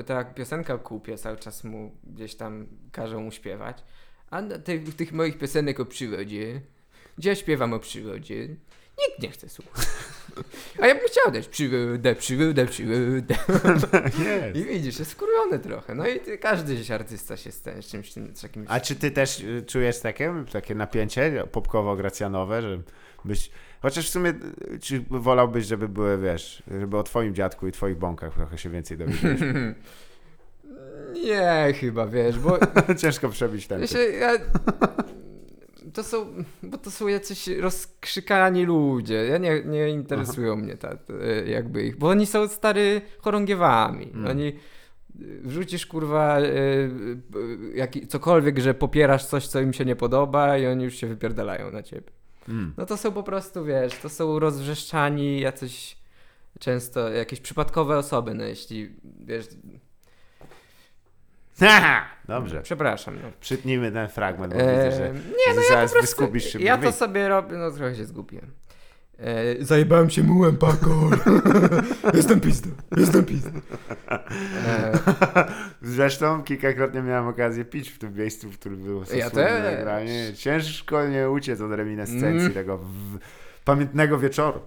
ta 0.05 0.23
piosenka 0.23 0.73
o 0.73 0.79
kupie 0.79 1.17
cały 1.17 1.37
czas 1.37 1.63
mu 1.63 1.91
gdzieś 2.03 2.35
tam 2.35 2.67
każą 2.91 3.21
mu 3.21 3.31
śpiewać, 3.31 3.83
a 4.29 4.41
tych, 4.41 4.95
tych 4.95 5.11
moich 5.11 5.37
piosenek 5.37 5.79
o 5.79 5.85
przyrodzie, 5.85 6.61
gdzie 7.17 7.29
ja 7.29 7.35
śpiewam 7.35 7.73
o 7.73 7.79
przyrodzie, 7.79 8.47
nikt 9.07 9.21
nie 9.23 9.31
chce 9.31 9.49
słuchać. 9.49 9.85
A 10.81 10.87
ja 10.87 10.95
bym 10.95 11.07
chciał 11.07 11.31
dać 11.31 11.47
przygodę, 11.47 12.15
przygodę, 12.15 12.65
przygodę. 12.65 13.35
Nie. 14.19 14.51
I 14.61 14.65
widzisz, 14.65 14.99
jest 14.99 15.11
skurwiony 15.11 15.59
trochę. 15.59 15.95
No 15.95 16.07
i 16.07 16.19
ty, 16.19 16.37
każdy 16.37 16.93
artysta 16.93 17.37
się 17.37 17.51
z 17.51 17.61
tym- 17.61 17.83
z 17.83 17.87
czymś 17.87 18.13
z 18.13 18.43
jakimś... 18.43 18.67
A 18.69 18.79
czy 18.79 18.95
ty 18.95 19.11
też 19.11 19.39
y, 19.39 19.63
czujesz 19.67 19.99
takie, 19.99 20.33
takie 20.51 20.75
napięcie 20.75 21.43
popkowo-gracjanowe, 21.51 22.61
że 22.61 22.81
byś... 23.25 23.51
Chociaż 23.81 24.07
w 24.07 24.09
sumie, 24.09 24.33
czy 24.81 25.05
wolałbyś, 25.09 25.65
żeby 25.65 25.89
były, 25.89 26.17
wiesz, 26.17 26.63
żeby 26.79 26.97
o 26.97 27.03
twoim 27.03 27.35
dziadku 27.35 27.67
i 27.67 27.71
twoich 27.71 27.97
bąkach 27.97 28.33
trochę 28.33 28.57
się 28.57 28.69
więcej 28.69 28.97
dowiedzieć? 28.97 29.39
Nie, 31.25 31.73
chyba, 31.79 32.07
wiesz, 32.07 32.39
bo 32.39 32.59
Ciężko 33.01 33.29
przebić 33.29 33.67
ten. 33.67 33.87
się, 33.87 33.99
ja... 33.99 34.31
To 35.93 36.03
są, 36.03 36.25
bo 36.63 36.77
to 36.77 36.91
są 36.91 37.07
jacyś 37.07 37.47
rozkrzykani 37.47 38.65
ludzie. 38.65 39.15
Ja 39.15 39.37
nie, 39.37 39.63
nie 39.63 39.89
interesują 39.89 40.55
mnie 40.55 40.77
ta, 40.77 40.89
e, 41.21 41.49
jakby 41.49 41.83
ich, 41.83 41.97
bo 41.97 42.09
oni 42.09 42.25
są 42.25 42.47
stary 42.47 43.01
chorągiewami. 43.19 44.11
Mm. 44.13 44.27
Oni 44.27 44.53
wrzucisz 45.43 45.85
kurwa 45.85 46.37
jaki, 47.75 48.07
cokolwiek, 48.07 48.59
że 48.59 48.73
popierasz 48.73 49.25
coś, 49.25 49.47
co 49.47 49.61
im 49.61 49.73
się 49.73 49.85
nie 49.85 49.95
podoba 49.95 50.57
i 50.57 50.67
oni 50.67 50.83
już 50.83 50.95
się 50.95 51.07
wypierdalają 51.07 51.71
na 51.71 51.83
ciebie. 51.83 52.18
Mm. 52.49 52.73
No 52.77 52.85
to 52.85 52.97
są 52.97 53.11
po 53.11 53.23
prostu, 53.23 53.65
wiesz, 53.65 53.93
to 54.01 54.09
są 54.09 54.39
rozwrzeszczani 54.39 55.39
jacyś 55.39 55.97
często 56.59 57.09
jakieś 57.09 57.39
przypadkowe 57.39 57.97
osoby, 57.97 58.33
no 58.33 58.43
jeśli, 58.43 58.95
wiesz! 59.25 59.45
Dobrze. 62.27 62.61
przepraszam, 62.61 63.15
no. 63.23 63.31
Przytnijmy 63.39 63.91
ten 63.91 64.07
fragment, 64.07 64.53
bo 64.53 64.59
Eee, 64.59 64.75
widzę, 64.75 64.97
że 64.97 65.13
nie, 65.13 65.55
no 65.55 65.61
ja 65.61 65.87
po 65.87 65.93
prostu, 65.93 66.39
się. 66.39 66.59
Ja 66.59 66.77
to 66.77 66.91
sobie 66.91 67.27
robię, 67.27 67.57
no 67.57 67.71
trochę 67.71 67.95
się 67.95 68.05
zgubiłem. 68.05 68.51
E, 69.21 69.65
zajebałem 69.65 70.09
się 70.09 70.23
mułem, 70.23 70.57
pakol. 70.57 71.09
jestem 72.13 72.39
pizdą, 72.39 72.69
jestem 72.97 73.25
pizdą. 73.25 73.49
E, 74.67 74.99
Zresztą 75.81 76.43
kilkakrotnie 76.43 77.01
miałem 77.01 77.27
okazję 77.27 77.65
pić 77.65 77.89
w 77.89 77.99
tym 77.99 78.13
miejscu, 78.13 78.49
w 78.49 78.59
którym 78.59 78.83
było 78.83 79.03
Ja 79.15 79.29
nagranie. 79.63 80.33
Ciężko 80.35 81.07
nie 81.07 81.29
uciec 81.29 81.61
od 81.61 81.71
reminiscencji 81.71 82.39
Mm. 82.39 82.53
tego 82.53 82.77
w, 82.77 83.17
pamiętnego 83.65 84.19
wieczoru. 84.19 84.59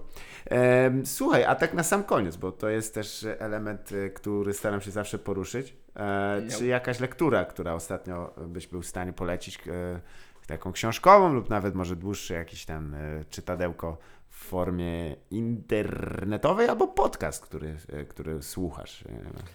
Em, 0.45 1.05
słuchaj, 1.05 1.43
a 1.43 1.55
tak 1.55 1.73
na 1.73 1.83
sam 1.83 2.03
koniec, 2.03 2.35
bo 2.35 2.51
to 2.51 2.69
jest 2.69 2.93
też 2.93 3.27
element, 3.39 3.91
y, 3.91 4.11
który 4.15 4.53
staram 4.53 4.81
się 4.81 4.91
zawsze 4.91 5.19
poruszyć. 5.19 5.75
E, 5.95 6.41
czy 6.57 6.65
jakaś 6.65 6.99
lektura, 6.99 7.45
która 7.45 7.73
ostatnio 7.73 8.33
byś 8.47 8.67
był 8.67 8.81
w 8.81 8.85
stanie 8.85 9.13
polecić, 9.13 9.59
e, 9.67 9.99
taką 10.47 10.71
książkową 10.71 11.33
lub 11.33 11.49
nawet 11.49 11.75
może 11.75 11.95
dłuższe 11.95 12.33
jakieś 12.33 12.65
tam 12.65 12.95
e, 12.95 13.25
czytadełko 13.29 13.97
formie 14.43 15.15
internetowej 15.31 16.67
albo 16.67 16.87
podcast, 16.87 17.43
który, 17.43 17.77
e, 17.93 18.05
który 18.05 18.41
słuchasz. 18.43 19.03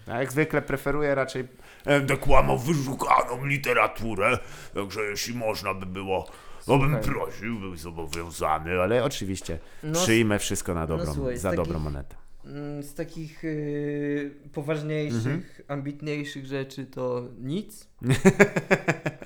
E, 0.09 0.13
A 0.13 0.19
jak 0.21 0.33
zwykle 0.33 0.63
preferuję 0.63 1.15
raczej 1.15 1.49
Będę 1.85 2.17
kłamał 2.17 2.59
wyszukaną 2.59 3.45
literaturę, 3.47 4.39
także 4.75 5.01
jeśli 5.03 5.35
można 5.35 5.75
by 5.75 5.87
było, 5.87 6.27
no 6.69 6.79
bym 6.79 6.97
prosił, 7.01 7.61
był 7.61 7.77
zobowiązany, 7.77 8.81
ale 8.81 9.05
oczywiście 9.05 9.59
No, 9.83 9.93
przyjmę 10.01 10.39
wszystko 10.39 10.75
na 10.75 10.87
dobrą, 10.87 11.15
słuchaj, 11.15 11.37
z 11.37 11.41
za 11.41 11.51
takich- 11.51 11.65
dobrą 11.65 11.81
monetę. 11.81 12.17
mm, 12.45 12.83
z 12.83 12.95
takich 12.95 13.45
y, 13.45 14.35
poważniejszych, 14.53 15.17
Mhm. 15.27 15.43
ambitniejszych 15.69 16.47
rzeczy 16.47 16.87
to 16.87 17.23
nic. 17.39 17.89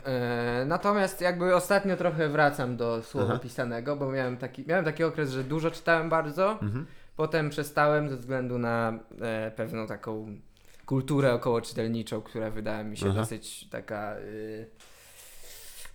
e, 0.07 0.52
natomiast 0.67 1.21
jakby 1.21 1.55
ostatnio 1.55 1.97
trochę 1.97 2.29
wracam 2.29 2.77
do 2.77 3.03
słowa 3.03 3.33
Aha. 3.33 3.39
pisanego, 3.43 3.97
bo 3.97 4.11
miałem 4.11 4.37
taki, 4.37 4.65
miałem 4.67 4.85
taki 4.85 5.05
okres, 5.05 5.31
że 5.31 5.45
dużo 5.45 5.71
czytałem 5.71 6.09
bardzo. 6.09 6.53
Mhm. 6.53 6.87
Potem 7.17 7.51
przestałem 7.51 8.11
ze 8.11 8.17
względu 8.17 8.59
na 8.59 8.99
e, 9.21 9.51
pewną 9.51 9.87
taką 9.87 10.37
kulturę 10.87 11.35
około 11.35 11.61
czytelniczą, 11.61 12.23
która 12.23 12.51
wydała 12.51 12.83
mi 12.83 12.97
się 12.97 13.07
Aha. 13.07 13.21
dosyć 13.21 13.69
taka 13.69 14.17
y, 14.17 14.67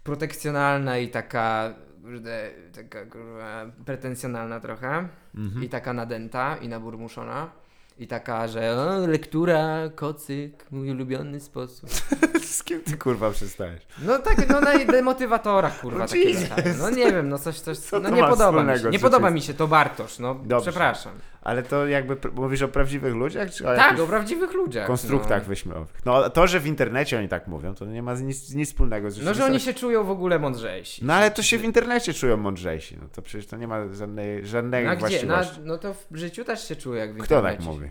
protekcjonalna 0.03 0.97
i 0.97 1.07
taka, 1.09 1.73
kurde, 2.01 2.51
taka 2.75 3.05
kurwa, 3.05 3.65
pretensjonalna 3.85 4.59
trochę. 4.59 5.07
Mhm. 5.35 5.63
I 5.63 5.69
taka 5.69 5.93
nadęta 5.93 6.57
i 6.57 6.67
naburmuszona. 6.67 7.49
I 7.99 8.07
taka, 8.07 8.47
że 8.47 8.77
o, 8.77 9.07
lektura, 9.07 9.89
kocyk, 9.95 10.65
mój 10.71 10.91
ulubiony 10.91 11.39
sposób. 11.39 11.89
Z 12.57 12.63
kim 12.63 12.81
ty 12.81 12.97
kurwa 12.97 13.31
przestajesz? 13.31 13.81
No 14.01 14.19
tak, 14.19 14.49
no 14.49 14.61
na 14.61 14.85
demotywatorach 14.91 15.81
kurwa 15.81 15.99
No 15.99 16.07
takie 16.07 16.33
latają. 16.33 16.75
No 16.79 16.89
nie 16.89 17.11
wiem, 17.11 17.29
no 17.29 17.39
coś, 17.39 17.59
coś, 17.59 17.77
Co 17.77 17.99
no 17.99 18.09
nie 18.09 18.23
podoba 18.23 18.63
mi 18.63 18.79
się. 18.79 18.89
Nie 18.89 18.99
podoba 18.99 19.29
mi 19.29 19.41
się 19.41 19.53
to 19.53 19.67
Bartosz, 19.67 20.19
no 20.19 20.35
Dobrze. 20.35 20.71
przepraszam. 20.71 21.13
Ale 21.47 21.63
to 21.63 21.87
jakby 21.87 22.17
mówisz 22.33 22.61
o 22.61 22.67
prawdziwych 22.67 23.13
ludziach, 23.15 23.51
czy 23.51 23.69
o 23.69 23.75
Tak, 23.75 23.99
o 23.99 24.07
prawdziwych 24.07 24.53
ludziach. 24.53 24.87
konstruktach 24.87 25.43
no. 25.65 25.85
No 26.05 26.29
to, 26.29 26.47
że 26.47 26.59
w 26.59 26.67
internecie 26.67 27.17
oni 27.17 27.27
tak 27.27 27.47
mówią, 27.47 27.75
to 27.75 27.85
nie 27.85 28.03
ma 28.03 28.13
nic, 28.13 28.53
nic 28.53 28.69
wspólnego 28.69 29.11
z 29.11 29.23
No, 29.23 29.33
że 29.33 29.45
oni 29.45 29.59
się 29.59 29.73
czują 29.73 30.03
w 30.03 30.09
ogóle 30.09 30.39
mądrzejsi. 30.39 31.05
No 31.05 31.13
ale 31.13 31.31
to 31.31 31.43
się 31.43 31.57
w 31.57 31.63
internecie 31.63 32.13
czują 32.13 32.37
mądrzejsi, 32.37 32.97
no 33.01 33.07
to 33.15 33.21
przecież 33.21 33.47
to 33.47 33.57
nie 33.57 33.67
ma 33.67 33.93
żadnej, 33.93 34.45
żadnej 34.45 34.85
No, 34.85 34.89
gdzie? 34.95 35.03
No, 35.03 35.09
właściwości. 35.09 35.61
no 35.63 35.77
to 35.77 35.93
w 36.11 36.17
życiu 36.17 36.43
też 36.43 36.67
się 36.67 36.75
czuję 36.75 36.99
jak 36.99 37.13
w 37.13 37.17
Kto 37.23 37.41
tak 37.41 37.53
internecie. 37.53 37.63
mówi? 37.79 37.89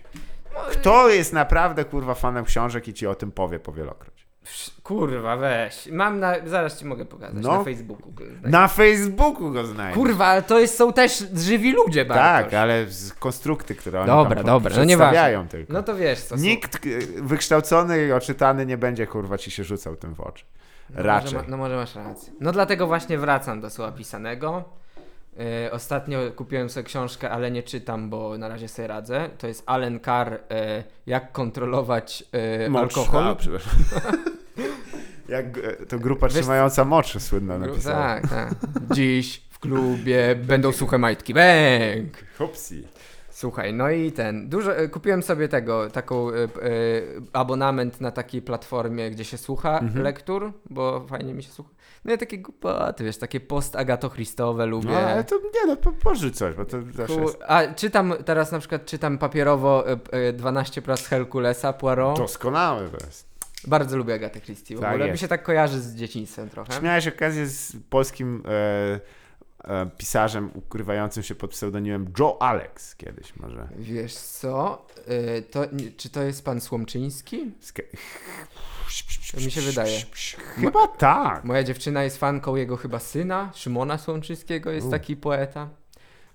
No, 0.54 0.60
Kto 0.72 1.08
jest 1.08 1.32
naprawdę 1.32 1.84
kurwa 1.84 2.14
fanem 2.14 2.44
książek 2.44 2.88
i 2.88 2.94
ci 2.94 3.06
o 3.06 3.14
tym 3.14 3.32
powie 3.32 3.58
powielokroć? 3.58 4.15
Kurwa, 4.82 5.36
weź. 5.36 5.88
Mam 5.92 6.20
na... 6.20 6.34
Zaraz 6.46 6.78
ci 6.78 6.84
mogę 6.84 7.04
pokazać 7.04 7.36
No. 7.42 7.58
na 7.58 7.64
Facebooku. 7.64 8.12
Na 8.42 8.68
Facebooku 8.68 9.50
go 9.50 9.66
znajdziesz. 9.66 9.96
Kurwa, 9.96 10.26
ale 10.26 10.42
to 10.42 10.58
jest, 10.58 10.76
są 10.76 10.92
też 10.92 11.24
żywi 11.34 11.72
ludzie, 11.72 12.04
Bartosz. 12.04 12.26
Tak, 12.52 12.54
ale 12.54 12.86
z 12.86 13.12
konstrukty, 13.12 13.74
które 13.74 13.98
oni 14.00 14.06
Dobra, 14.06 14.36
tam 14.36 14.46
dobra, 14.46 14.76
no 15.32 15.44
tylko. 15.48 15.72
No 15.72 15.82
to 15.82 15.96
wiesz 15.96 16.20
co. 16.20 16.36
Nikt 16.36 16.86
y, 16.86 16.98
wykształcony 17.22 18.06
i 18.06 18.12
oczytany 18.12 18.66
nie 18.66 18.78
będzie 18.78 19.06
kurwa 19.06 19.38
ci 19.38 19.50
się 19.50 19.64
rzucał 19.64 19.96
tym 19.96 20.14
w 20.14 20.20
oczy. 20.20 20.44
No 20.90 21.02
Raczej. 21.02 21.24
Może, 21.34 21.36
ma- 21.36 21.50
no 21.50 21.56
może 21.56 21.76
masz 21.76 21.94
rację. 21.94 22.32
No 22.40 22.52
dlatego 22.52 22.86
właśnie 22.86 23.18
wracam 23.18 23.60
do 23.60 23.70
słowa 23.70 23.92
pisanego. 23.92 24.64
Yy, 25.36 25.72
ostatnio 25.72 26.18
kupiłem 26.36 26.70
sobie 26.70 26.84
książkę, 26.84 27.30
ale 27.30 27.50
nie 27.50 27.62
czytam, 27.62 28.10
bo 28.10 28.38
na 28.38 28.48
razie 28.48 28.68
sobie 28.68 28.88
radzę. 28.88 29.30
To 29.38 29.46
jest 29.46 29.62
Allen 29.66 30.00
Carr, 30.00 30.32
yy, 30.32 30.38
Jak 31.06 31.32
kontrolować 31.32 32.24
yy, 32.72 32.78
alkohol. 32.78 33.24
A, 33.28 33.34
przepraszam. 33.34 33.72
Jak 35.28 35.58
e, 35.58 35.86
to 35.86 35.98
grupa 35.98 36.26
Wiesz- 36.26 36.32
trzymająca 36.34 36.84
mocz 36.84 37.18
słynna 37.18 37.58
napisała. 37.58 38.20
Tak, 38.20 38.28
tak. 38.30 38.54
Dziś 38.94 39.42
w 39.50 39.58
klubie 39.58 40.36
będą 40.46 40.72
suche 40.82 40.98
majtki. 40.98 41.34
Bęk! 41.34 42.12
Hopsi. 42.38 42.88
Słuchaj, 43.30 43.74
no 43.74 43.90
i 43.90 44.12
ten, 44.12 44.48
dużo, 44.48 44.76
e, 44.76 44.88
kupiłem 44.88 45.22
sobie 45.22 45.48
tego, 45.48 45.90
taką 45.90 46.30
e, 46.30 46.32
abonament 47.32 48.00
na 48.00 48.10
takiej 48.10 48.42
platformie, 48.42 49.10
gdzie 49.10 49.24
się 49.24 49.38
słucha 49.38 49.78
Mhm. 49.78 50.02
lektur, 50.04 50.52
bo 50.70 51.06
fajnie 51.08 51.34
mi 51.34 51.42
się 51.42 51.52
słucha. 51.52 51.70
No 52.04 52.12
i 52.14 52.18
takie 52.18 52.38
głupoty, 52.38 53.04
wiesz, 53.04 53.16
takie 53.18 53.40
post-agatochristowe 53.40 54.66
lubię. 54.66 54.88
No 54.88 54.98
ale 54.98 55.24
to 55.24 55.36
nie 55.38 55.66
no, 55.66 55.76
po, 55.76 55.92
porzuć 55.92 56.36
coś, 56.36 56.54
bo 56.54 56.64
to 56.64 56.76
zawsze 56.94 57.20
jest 57.20 57.38
A 57.48 57.66
czytam 57.74 58.14
teraz 58.24 58.52
na 58.52 58.58
przykład 58.58 58.84
czytam 58.86 59.18
papierowo 59.18 59.84
e, 60.12 60.32
12 60.32 60.82
prac 60.82 61.06
Herkulesa 61.06 61.72
Poirot. 61.72 62.18
doskonałe 62.18 62.88
to 62.88 63.06
jest. 63.06 63.35
Bardzo 63.66 63.96
lubię 63.96 64.14
Agatę 64.14 64.40
Christie 64.40 64.76
w 64.76 64.80
Tak 64.80 64.94
ogóle. 64.94 65.12
Mi 65.12 65.18
się 65.18 65.28
tak 65.28 65.42
kojarzy 65.42 65.80
z 65.80 65.94
dzieciństwem 65.94 66.48
trochę. 66.48 66.72
Czy 66.72 66.82
miałeś 66.82 67.06
okazję 67.08 67.46
z 67.46 67.76
polskim 67.90 68.42
e, 68.48 69.00
e, 69.64 69.90
pisarzem 69.98 70.50
ukrywającym 70.54 71.22
się 71.22 71.34
pod 71.34 71.50
pseudonimem 71.50 72.12
Joe 72.18 72.42
Alex 72.42 72.94
kiedyś 72.96 73.36
może? 73.36 73.68
Wiesz 73.78 74.14
co? 74.14 74.86
E, 75.06 75.42
To, 75.42 75.64
czy 75.96 76.10
to 76.10 76.22
jest 76.22 76.44
pan 76.44 76.60
Słomczyński? 76.60 77.52
Sk- 77.62 77.96
To 79.34 79.40
mi 79.40 79.50
się 79.50 79.60
wydaje. 79.60 80.00
Chyba 80.54 80.86
tak. 80.88 81.44
Moja 81.44 81.64
dziewczyna 81.64 82.04
jest 82.04 82.16
fanką 82.18 82.56
jego 82.56 82.76
chyba 82.76 82.98
syna, 82.98 83.50
Szymona 83.54 83.98
Słomczyńskiego, 83.98 84.70
jest 84.70 84.86
U. 84.86 84.90
taki 84.90 85.16
poeta. 85.16 85.68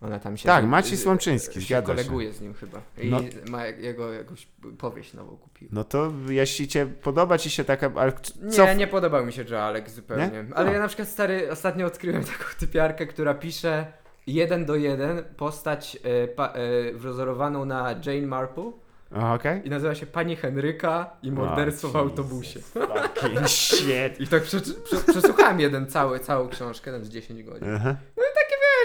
Ona 0.02 0.20
tam 0.20 0.38
się... 0.38 0.46
Tak, 0.48 0.66
Maciej 0.66 0.98
Słomczyński, 0.98 1.62
się 1.62 1.68
zgadza 1.68 1.88
się. 1.98 2.04
koleguje 2.04 2.34
z 2.34 2.42
nim 2.42 2.54
chyba. 2.54 2.82
I 2.98 3.10
No. 3.10 3.20
ma 3.50 3.66
jego 3.66 4.14
jakąś 4.14 4.48
powieść 4.78 5.14
nową 5.14 5.38
kupił. 5.38 5.68
No 5.72 5.84
to 5.84 6.12
jeśli 6.30 6.68
cię 6.68 6.86
podoba 6.86 7.38
ci 7.38 7.50
się 7.50 7.64
taka, 7.64 7.92
ale 7.96 8.14
Nie, 8.42 8.50
co? 8.52 8.74
nie 8.74 8.88
podobał 8.88 9.26
mi 9.26 9.34
się 9.34 9.46
Joe 9.50 9.62
Alex 9.64 9.94
zupełnie. 9.94 10.28
Nie? 10.28 10.46
Ale 10.56 10.66
No. 10.68 10.74
ja 10.74 10.80
na 10.80 10.88
przykład 10.88 11.08
stary, 11.08 11.52
ostatnio 11.52 11.86
odkryłem 11.88 12.24
taką 12.24 12.44
typiarkę, 12.60 13.06
która 13.08 13.34
pisze 13.34 13.86
jeden 14.28 14.66
do 14.66 14.76
jeden 14.76 15.24
postać 15.38 15.98
e, 16.04 16.28
pa, 16.28 16.54
e, 16.54 16.94
wzorowaną 16.94 17.66
na 17.66 17.96
Jane 18.06 18.28
Marple 18.28 18.72
O, 19.16 19.34
Okej. 19.34 19.68
i 19.68 19.70
nazywa 19.70 19.96
się 19.96 20.06
Pani 20.06 20.36
Henryka 20.36 21.10
i 21.24 21.32
morderstwo 21.32 21.88
w 21.88 21.96
O, 21.96 22.00
autobusie. 22.00 22.60
Fucking 22.60 23.48
shit. 23.60 24.20
I 24.20 24.28
tak 24.28 24.44
prze, 24.44 24.62
prze, 24.62 24.98
przesłuchałem 25.12 25.60
jeden 25.60 25.88
cały, 25.88 26.20
całą 26.20 26.48
książkę, 26.50 26.92
tam 26.92 27.06
z 27.06 27.10
10 27.10 27.44
godzin. 27.44 27.68
Aha. 27.76 27.96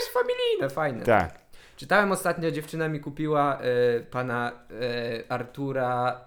Wiesz, 0.07 0.12
familijne, 0.15 0.70
fajne. 0.70 1.05
Tak. 1.05 1.39
Czytałem 1.77 2.12
ostatnio, 2.12 2.51
dziewczyna 2.51 2.89
mi 2.89 3.01
kupiła 3.01 3.59
e, 3.61 4.01
pana 4.01 4.53
e, 4.70 5.33
Artura 5.33 6.20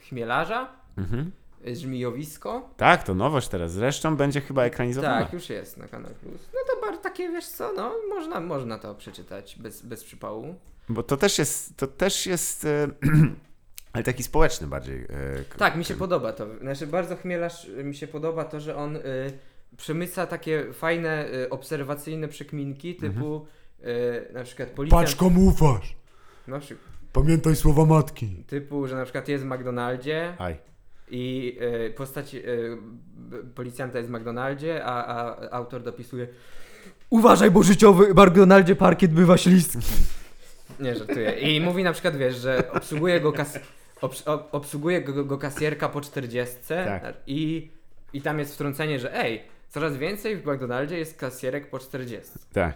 Chmielarza, 0.00 0.68
Mhm. 0.98 1.32
e, 1.66 1.74
Żmijowisko. 1.76 2.70
Tak, 2.76 3.02
to 3.04 3.14
nowość 3.14 3.48
teraz. 3.48 3.72
Zresztą 3.72 4.16
będzie 4.16 4.40
chyba 4.40 4.64
ekranizowana. 4.64 5.22
Tak, 5.24 5.32
już 5.32 5.48
jest 5.50 5.76
na 5.76 5.88
Kanal 5.88 6.14
Plus. 6.14 6.48
No 6.54 6.60
to 6.74 6.80
bardzo 6.86 7.02
takie, 7.02 7.28
wiesz 7.28 7.46
co, 7.46 7.72
no 7.72 7.94
można, 8.08 8.40
można 8.40 8.78
to 8.78 8.94
przeczytać 8.94 9.56
bez, 9.58 9.82
bez 9.82 10.04
przypału. 10.04 10.54
Bo 10.88 11.02
to 11.02 11.16
też 11.16 11.38
jest, 11.38 11.76
to 11.76 11.86
też 11.86 12.26
jest 12.26 12.64
e, 12.64 12.88
ale 13.92 14.04
taki 14.04 14.22
społeczny 14.22 14.66
bardziej. 14.66 15.02
e, 15.02 15.06
Tak, 15.58 15.76
mi 15.76 15.84
się 15.84 15.94
podoba 15.94 16.32
to. 16.32 16.46
Znaczy, 16.60 16.86
bardzo 16.86 17.16
chmielarz 17.16 17.64
y, 17.64 17.84
mi 17.84 17.94
się 17.94 18.06
podoba 18.06 18.44
to, 18.44 18.60
że 18.60 18.76
on 18.76 18.96
y, 18.96 19.00
przemyca 19.76 20.26
takie 20.26 20.72
fajne, 20.72 21.26
y, 21.34 21.50
obserwacyjne 21.50 22.28
przekminki, 22.28 22.94
typu 22.96 23.46
y, 23.80 24.32
na 24.32 24.44
przykład 24.44 24.68
policjant. 24.68 25.02
Patrz 25.04 25.16
komu 25.16 25.46
ufasz. 25.46 25.96
Na 26.48 26.58
przykład, 26.58 26.88
Pamiętaj 27.12 27.56
słowa 27.56 27.84
matki. 27.84 28.44
typu, 28.46 28.86
że 28.88 28.96
na 28.96 29.04
przykład 29.04 29.28
jest 29.28 29.44
w 29.44 29.46
McDonaldzie 29.46 30.34
Aj. 30.38 30.56
i 31.10 31.56
y, 31.86 31.90
postać 31.96 32.34
y, 32.34 32.76
policjanta 33.54 33.98
jest 33.98 34.10
w 34.10 34.12
McDonaldzie, 34.12 34.84
a, 34.84 35.04
a 35.06 35.50
autor 35.50 35.82
dopisuje 35.82 36.28
Uważaj, 37.10 37.50
bo 37.50 37.62
życiowy 37.62 38.14
w 38.14 38.16
McDonaldzie 38.16 38.76
parkiet 38.76 39.12
bywa 39.12 39.36
śliski. 39.38 39.78
Nie, 40.80 40.94
żartuję. 40.96 41.30
I 41.32 41.60
mówi 41.60 41.82
na 41.84 41.92
przykład, 41.92 42.16
wiesz, 42.16 42.36
że 42.36 42.72
obsługuje 42.72 43.20
go, 43.20 43.32
kas... 43.32 43.58
obs... 44.00 44.22
ob- 44.26 44.48
obsługuje 44.52 45.02
go, 45.02 45.24
go 45.24 45.38
kasjerka 45.38 45.88
po 45.88 46.00
40 46.00 46.56
Tak. 46.68 47.14
i, 47.26 47.70
i 48.12 48.20
tam 48.22 48.38
jest 48.38 48.54
wtrącenie, 48.54 48.98
że 49.00 49.16
ej, 49.24 49.42
coraz 49.74 49.96
więcej 49.96 50.36
w 50.36 50.46
McDonaldzie 50.46 50.98
jest 50.98 51.18
kasjerek 51.18 51.70
po 51.70 51.78
40. 51.78 52.32
Tak. 52.52 52.74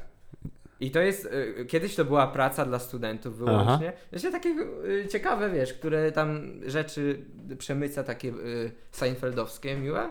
I 0.80 0.90
to 0.90 1.00
jest, 1.00 1.26
y, 1.60 1.66
kiedyś 1.68 1.94
to 1.94 2.04
była 2.04 2.26
praca 2.26 2.64
dla 2.64 2.78
studentów 2.78 3.36
wyłącznie. 3.36 3.92
Jeszcze 4.12 4.30
takie 4.30 4.48
y, 4.48 5.08
ciekawe, 5.08 5.50
wiesz, 5.50 5.74
które 5.74 6.12
tam 6.12 6.60
rzeczy 6.66 7.24
przemyca 7.58 8.04
takie 8.04 8.28
y, 8.28 8.72
Seinfeldowskie, 8.90 9.76
miłe. 9.76 10.10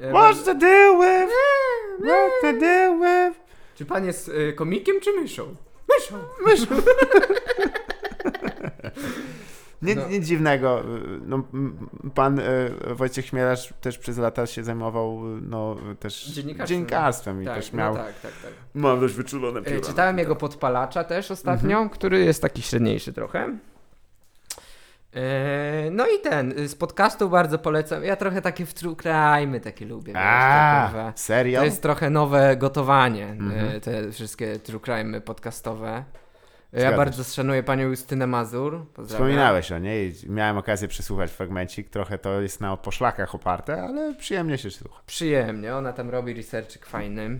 Y, 0.00 0.12
What's 0.12 0.44
the 0.44 0.54
deal 0.54 0.96
with? 1.00 1.34
What's 2.00 2.40
the 2.42 2.52
deal 2.52 2.98
with? 2.98 3.40
Czy 3.74 3.84
pan 3.84 4.04
jest 4.04 4.28
y, 4.28 4.52
komikiem 4.52 5.00
czy 5.00 5.12
myszą? 5.12 5.56
Myszą! 5.88 6.18
Myszą. 6.46 6.66
Nie, 9.82 9.94
No. 9.94 10.08
Nic 10.08 10.26
dziwnego. 10.26 10.82
No, 11.26 11.42
pan 12.14 12.38
y, 12.38 12.44
Wojciech 12.94 13.26
Chmielarz 13.26 13.74
też 13.80 13.98
przez 13.98 14.18
lata 14.18 14.46
się 14.46 14.64
zajmował 14.64 15.20
no, 15.40 15.76
też 16.00 16.24
Dziennikarstwem. 16.26 16.66
dziennikarstwem 16.66 17.42
i 17.42 17.46
Tak, 17.46 17.54
też 17.56 17.72
miał. 17.72 17.94
no 17.94 18.00
tak, 18.04 18.20
tak, 18.20 18.32
tak. 18.42 18.50
Mam 18.74 19.00
dość 19.00 19.14
wyczulone 19.14 19.60
Y, 19.60 19.62
pióra. 19.62 19.80
czytałem 19.86 20.18
jego 20.18 20.36
podpalacza 20.36 21.04
też 21.04 21.30
ostatnio, 21.30 21.70
Mhm. 21.78 21.88
który 21.88 22.24
jest 22.24 22.42
taki 22.42 22.62
średniejszy 22.62 23.12
trochę. 23.12 23.48
Y, 25.16 25.90
No 25.90 26.06
i 26.06 26.20
ten, 26.22 26.54
z 26.68 26.74
podcastu 26.74 27.28
bardzo 27.30 27.58
polecam. 27.58 28.04
Ja 28.04 28.16
trochę 28.16 28.42
takie 28.42 28.66
w 28.66 28.74
true 28.74 28.96
crime 28.96 29.60
takie 29.60 29.86
lubię. 29.86 30.12
A, 30.16 31.12
serio? 31.16 31.58
To 31.58 31.64
jest 31.64 31.82
trochę 31.82 32.10
nowe 32.10 32.56
gotowanie, 32.56 33.26
Mhm. 33.26 33.76
y, 33.76 33.80
te 33.80 34.12
wszystkie 34.12 34.58
true 34.58 34.80
crime 34.80 35.20
podcastowe. 35.20 36.04
Ja 36.72 36.80
Zgadza 36.80 36.96
bardzo 36.96 37.24
szanuję 37.24 37.62
panią 37.62 37.88
Justynę 37.88 38.26
Mazur. 38.26 38.86
Pozdrawiam. 38.86 39.08
Wspominałeś 39.08 39.72
o 39.72 39.78
niej. 39.78 40.14
Miałem 40.26 40.58
okazję 40.58 40.88
przesłuchać 40.88 41.30
fragmencik. 41.30 41.90
Trochę 41.90 42.18
to 42.18 42.40
jest 42.40 42.60
na 42.60 42.76
poszlakach 42.76 43.34
oparte, 43.34 43.82
ale 43.82 44.14
przyjemnie 44.14 44.58
się 44.58 44.70
słucha. 44.70 45.00
Przyjemnie, 45.06 45.76
ona 45.76 45.92
tam 45.92 46.10
robi 46.10 46.34
researchik 46.34 46.86
fajny. 46.86 47.38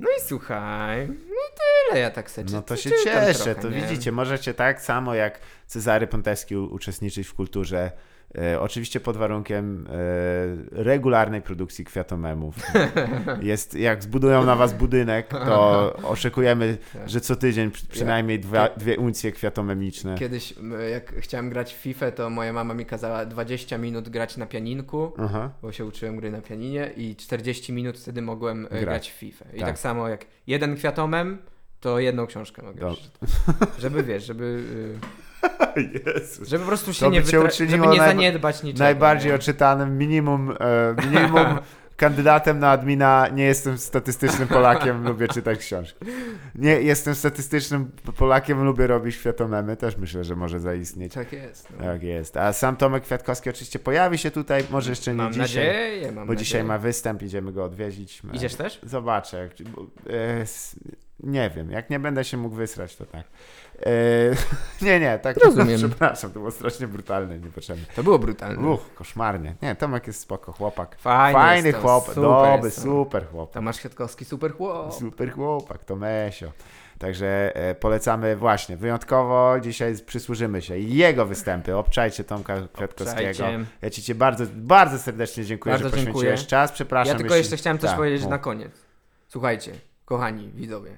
No 0.00 0.08
i 0.18 0.20
słuchaj, 0.20 1.08
no 1.08 1.56
tyle 1.88 2.00
ja 2.00 2.10
tak 2.10 2.30
sobie 2.30 2.52
No 2.52 2.62
to 2.62 2.76
się 2.76 2.90
cieszę, 3.04 3.34
trochę, 3.34 3.54
to 3.54 3.70
nie? 3.70 3.80
widzicie, 3.80 4.12
możecie 4.12 4.54
tak 4.54 4.82
samo 4.82 5.14
jak 5.14 5.40
Cezary 5.66 6.06
Pontewski 6.06 6.56
uczestniczyć 6.56 7.28
w 7.28 7.34
kulturze. 7.34 7.92
E, 8.38 8.60
oczywiście 8.60 9.00
pod 9.00 9.16
warunkiem 9.16 9.86
e, 9.90 9.92
regularnej 10.84 11.42
produkcji 11.42 11.84
kwiatomemów. 11.84 12.54
Jest, 13.42 13.74
jak 13.74 14.02
zbudują 14.02 14.44
na 14.44 14.56
was 14.56 14.72
budynek, 14.74 15.28
to 15.28 15.92
oczekujemy, 16.14 16.78
Tak. 16.92 17.08
że 17.08 17.20
co 17.20 17.36
tydzień 17.36 17.70
przy- 17.70 17.86
przynajmniej 17.86 18.40
dwa, 18.40 18.68
dwie 18.76 18.96
uncje 18.98 19.32
kwiatomemiczne. 19.32 20.14
Kiedyś 20.18 20.54
jak 20.92 21.12
chciałem 21.16 21.50
grać 21.50 21.74
w 21.74 21.76
FIFA, 21.76 22.10
to 22.10 22.30
moja 22.30 22.52
mama 22.52 22.74
mi 22.74 22.86
kazała 22.86 23.24
20 23.26 23.78
minut 23.78 24.08
grać 24.08 24.36
na 24.36 24.46
pianinku, 24.46 25.12
Aha. 25.18 25.50
bo 25.62 25.72
się 25.72 25.84
uczyłem 25.84 26.16
gry 26.16 26.30
na 26.30 26.40
pianinie 26.40 26.90
i 26.96 27.16
40 27.16 27.72
minut 27.72 27.98
wtedy 27.98 28.22
mogłem 28.22 28.66
e, 28.66 28.68
Grać. 28.68 28.82
grać 28.84 29.10
w 29.10 29.14
FIFA. 29.14 29.44
I 29.54 29.58
Tak. 29.58 29.68
tak. 29.68 29.78
samo 29.78 30.08
jak 30.08 30.26
jeden 30.46 30.76
kwiatomem, 30.76 31.38
to 31.80 31.98
jedną 31.98 32.26
książkę 32.26 32.62
mogę 32.62 32.80
Do- 32.80 32.92
przeczytać. 32.94 33.30
Żeby 33.78 34.02
wiesz, 34.02 34.24
żeby, 34.24 34.62
Jezus. 36.16 36.48
żeby 36.48 36.64
po 36.64 36.68
prostu 36.68 36.92
się 36.94 37.00
To 37.06 37.10
nie, 37.10 37.22
wytra- 37.22 37.68
żeby 37.70 37.86
nie 37.86 37.96
zaniedbać 37.98 38.62
niczego. 38.62 38.84
Najbardziej 38.84 39.30
nie? 39.30 39.34
oczytanym 39.36 39.98
minimum, 39.98 40.54
e, 40.60 40.94
minimum 41.06 41.46
kandydatem 41.96 42.58
na 42.58 42.70
admina 42.70 43.28
nie 43.28 43.44
jestem 43.44 43.78
statystycznym 43.78 44.48
Polakiem, 44.48 45.04
lubię 45.04 45.28
czytać 45.28 45.58
książki. 45.58 45.98
Nie 46.54 46.80
jestem 46.80 47.14
statystycznym 47.14 47.90
Polakiem, 48.16 48.64
lubię 48.64 48.86
robić 48.86 49.16
kwiatomemy, 49.18 49.76
też 49.76 49.96
myślę, 49.96 50.24
że 50.24 50.36
może 50.36 50.60
zaistnieć. 50.60 51.12
Tak 51.14 51.32
jest. 51.32 51.68
No. 51.78 51.84
Tak 51.84 52.02
jest. 52.02 52.36
A 52.36 52.52
sam 52.52 52.76
Tomek 52.76 53.02
Kwiatkowski 53.04 53.50
oczywiście 53.50 53.78
pojawi 53.78 54.18
się 54.18 54.30
tutaj, 54.30 54.64
może 54.70 54.90
jeszcze 54.90 55.10
nie 55.10 55.16
Mam 55.16 55.32
dzisiaj, 55.32 55.42
nadzieję, 55.44 56.12
mam 56.12 56.26
bo 56.26 56.36
dzisiaj 56.36 56.64
ma 56.64 56.74
nadzieję. 56.74 56.88
występ, 56.88 57.22
idziemy 57.22 57.52
go 57.52 57.64
odwiedzić. 57.64 58.22
Idziesz 58.32 58.54
też? 58.54 58.80
Zobaczę. 58.82 59.48
e, 60.10 60.44
nie 61.20 61.50
wiem, 61.56 61.70
jak 61.70 61.90
nie 61.90 61.98
będę 62.00 62.24
się 62.24 62.36
mógł 62.36 62.56
wysrać, 62.56 62.96
to 62.96 63.06
tak. 63.06 63.24
E, 63.86 64.84
nie, 64.86 65.00
nie, 65.00 65.18
tak. 65.18 65.36
Rozumiem. 65.44 65.76
Przepraszam, 65.78 66.30
to 66.32 66.38
było 66.38 66.50
strasznie 66.50 66.86
brutalne, 66.88 67.38
niepotrzebne. 67.38 67.84
To 67.96 68.02
było 68.02 68.18
brutalne. 68.18 68.68
Uch, 68.68 68.80
koszmarnie. 68.94 69.54
Nie, 69.62 69.74
Tomek 69.76 70.06
jest 70.06 70.20
spoko, 70.20 70.52
chłopak. 70.52 70.96
Fajny, 71.00 71.38
Fajny 71.38 71.68
jest 71.68 71.78
to, 71.78 71.88
chłop, 71.88 72.04
super 72.06 72.22
dobry, 72.22 72.70
to. 72.70 72.80
super 72.80 73.26
chłopak. 73.30 73.54
Tomasz 73.54 73.78
Kwiatkowski, 73.78 74.24
super 74.24 74.52
chłop. 74.52 74.94
Super 74.94 75.32
chłopak, 75.32 75.84
to 75.84 75.96
Mesio. 75.96 76.52
Także 76.98 77.56
e, 77.56 77.74
polecamy 77.74 78.36
właśnie, 78.36 78.76
wyjątkowo 78.76 79.60
dzisiaj 79.60 79.94
przysłużymy 80.06 80.62
się 80.62 80.78
i 80.78 80.94
jego 80.96 81.26
występy. 81.26 81.76
Obczajcie 81.76 82.24
Tomka 82.24 82.54
Kwiatkowskiego. 82.72 83.30
Obczajcie. 83.30 83.64
Ja 83.82 83.90
ci 83.90 84.02
cię 84.02 84.14
bardzo, 84.14 84.44
bardzo 84.54 84.98
serdecznie 84.98 85.44
dziękuję, 85.44 85.72
Bardzo 85.72 85.88
że 85.88 85.90
poświęciłeś 85.90 86.24
dziękuję. 86.26 86.46
czas. 86.50 86.72
Przepraszam. 86.72 87.12
Ja 87.12 87.18
tylko 87.18 87.34
jeśli- 87.34 87.44
jeszcze 87.44 87.56
chciałem 87.56 87.78
coś 87.78 87.90
Tak, 87.90 87.96
powiedzieć 87.98 88.22
mów. 88.22 88.30
na 88.30 88.38
koniec. 88.38 88.72
Słuchajcie, 89.28 89.72
kochani 90.04 90.48
widzowie, 90.54 90.96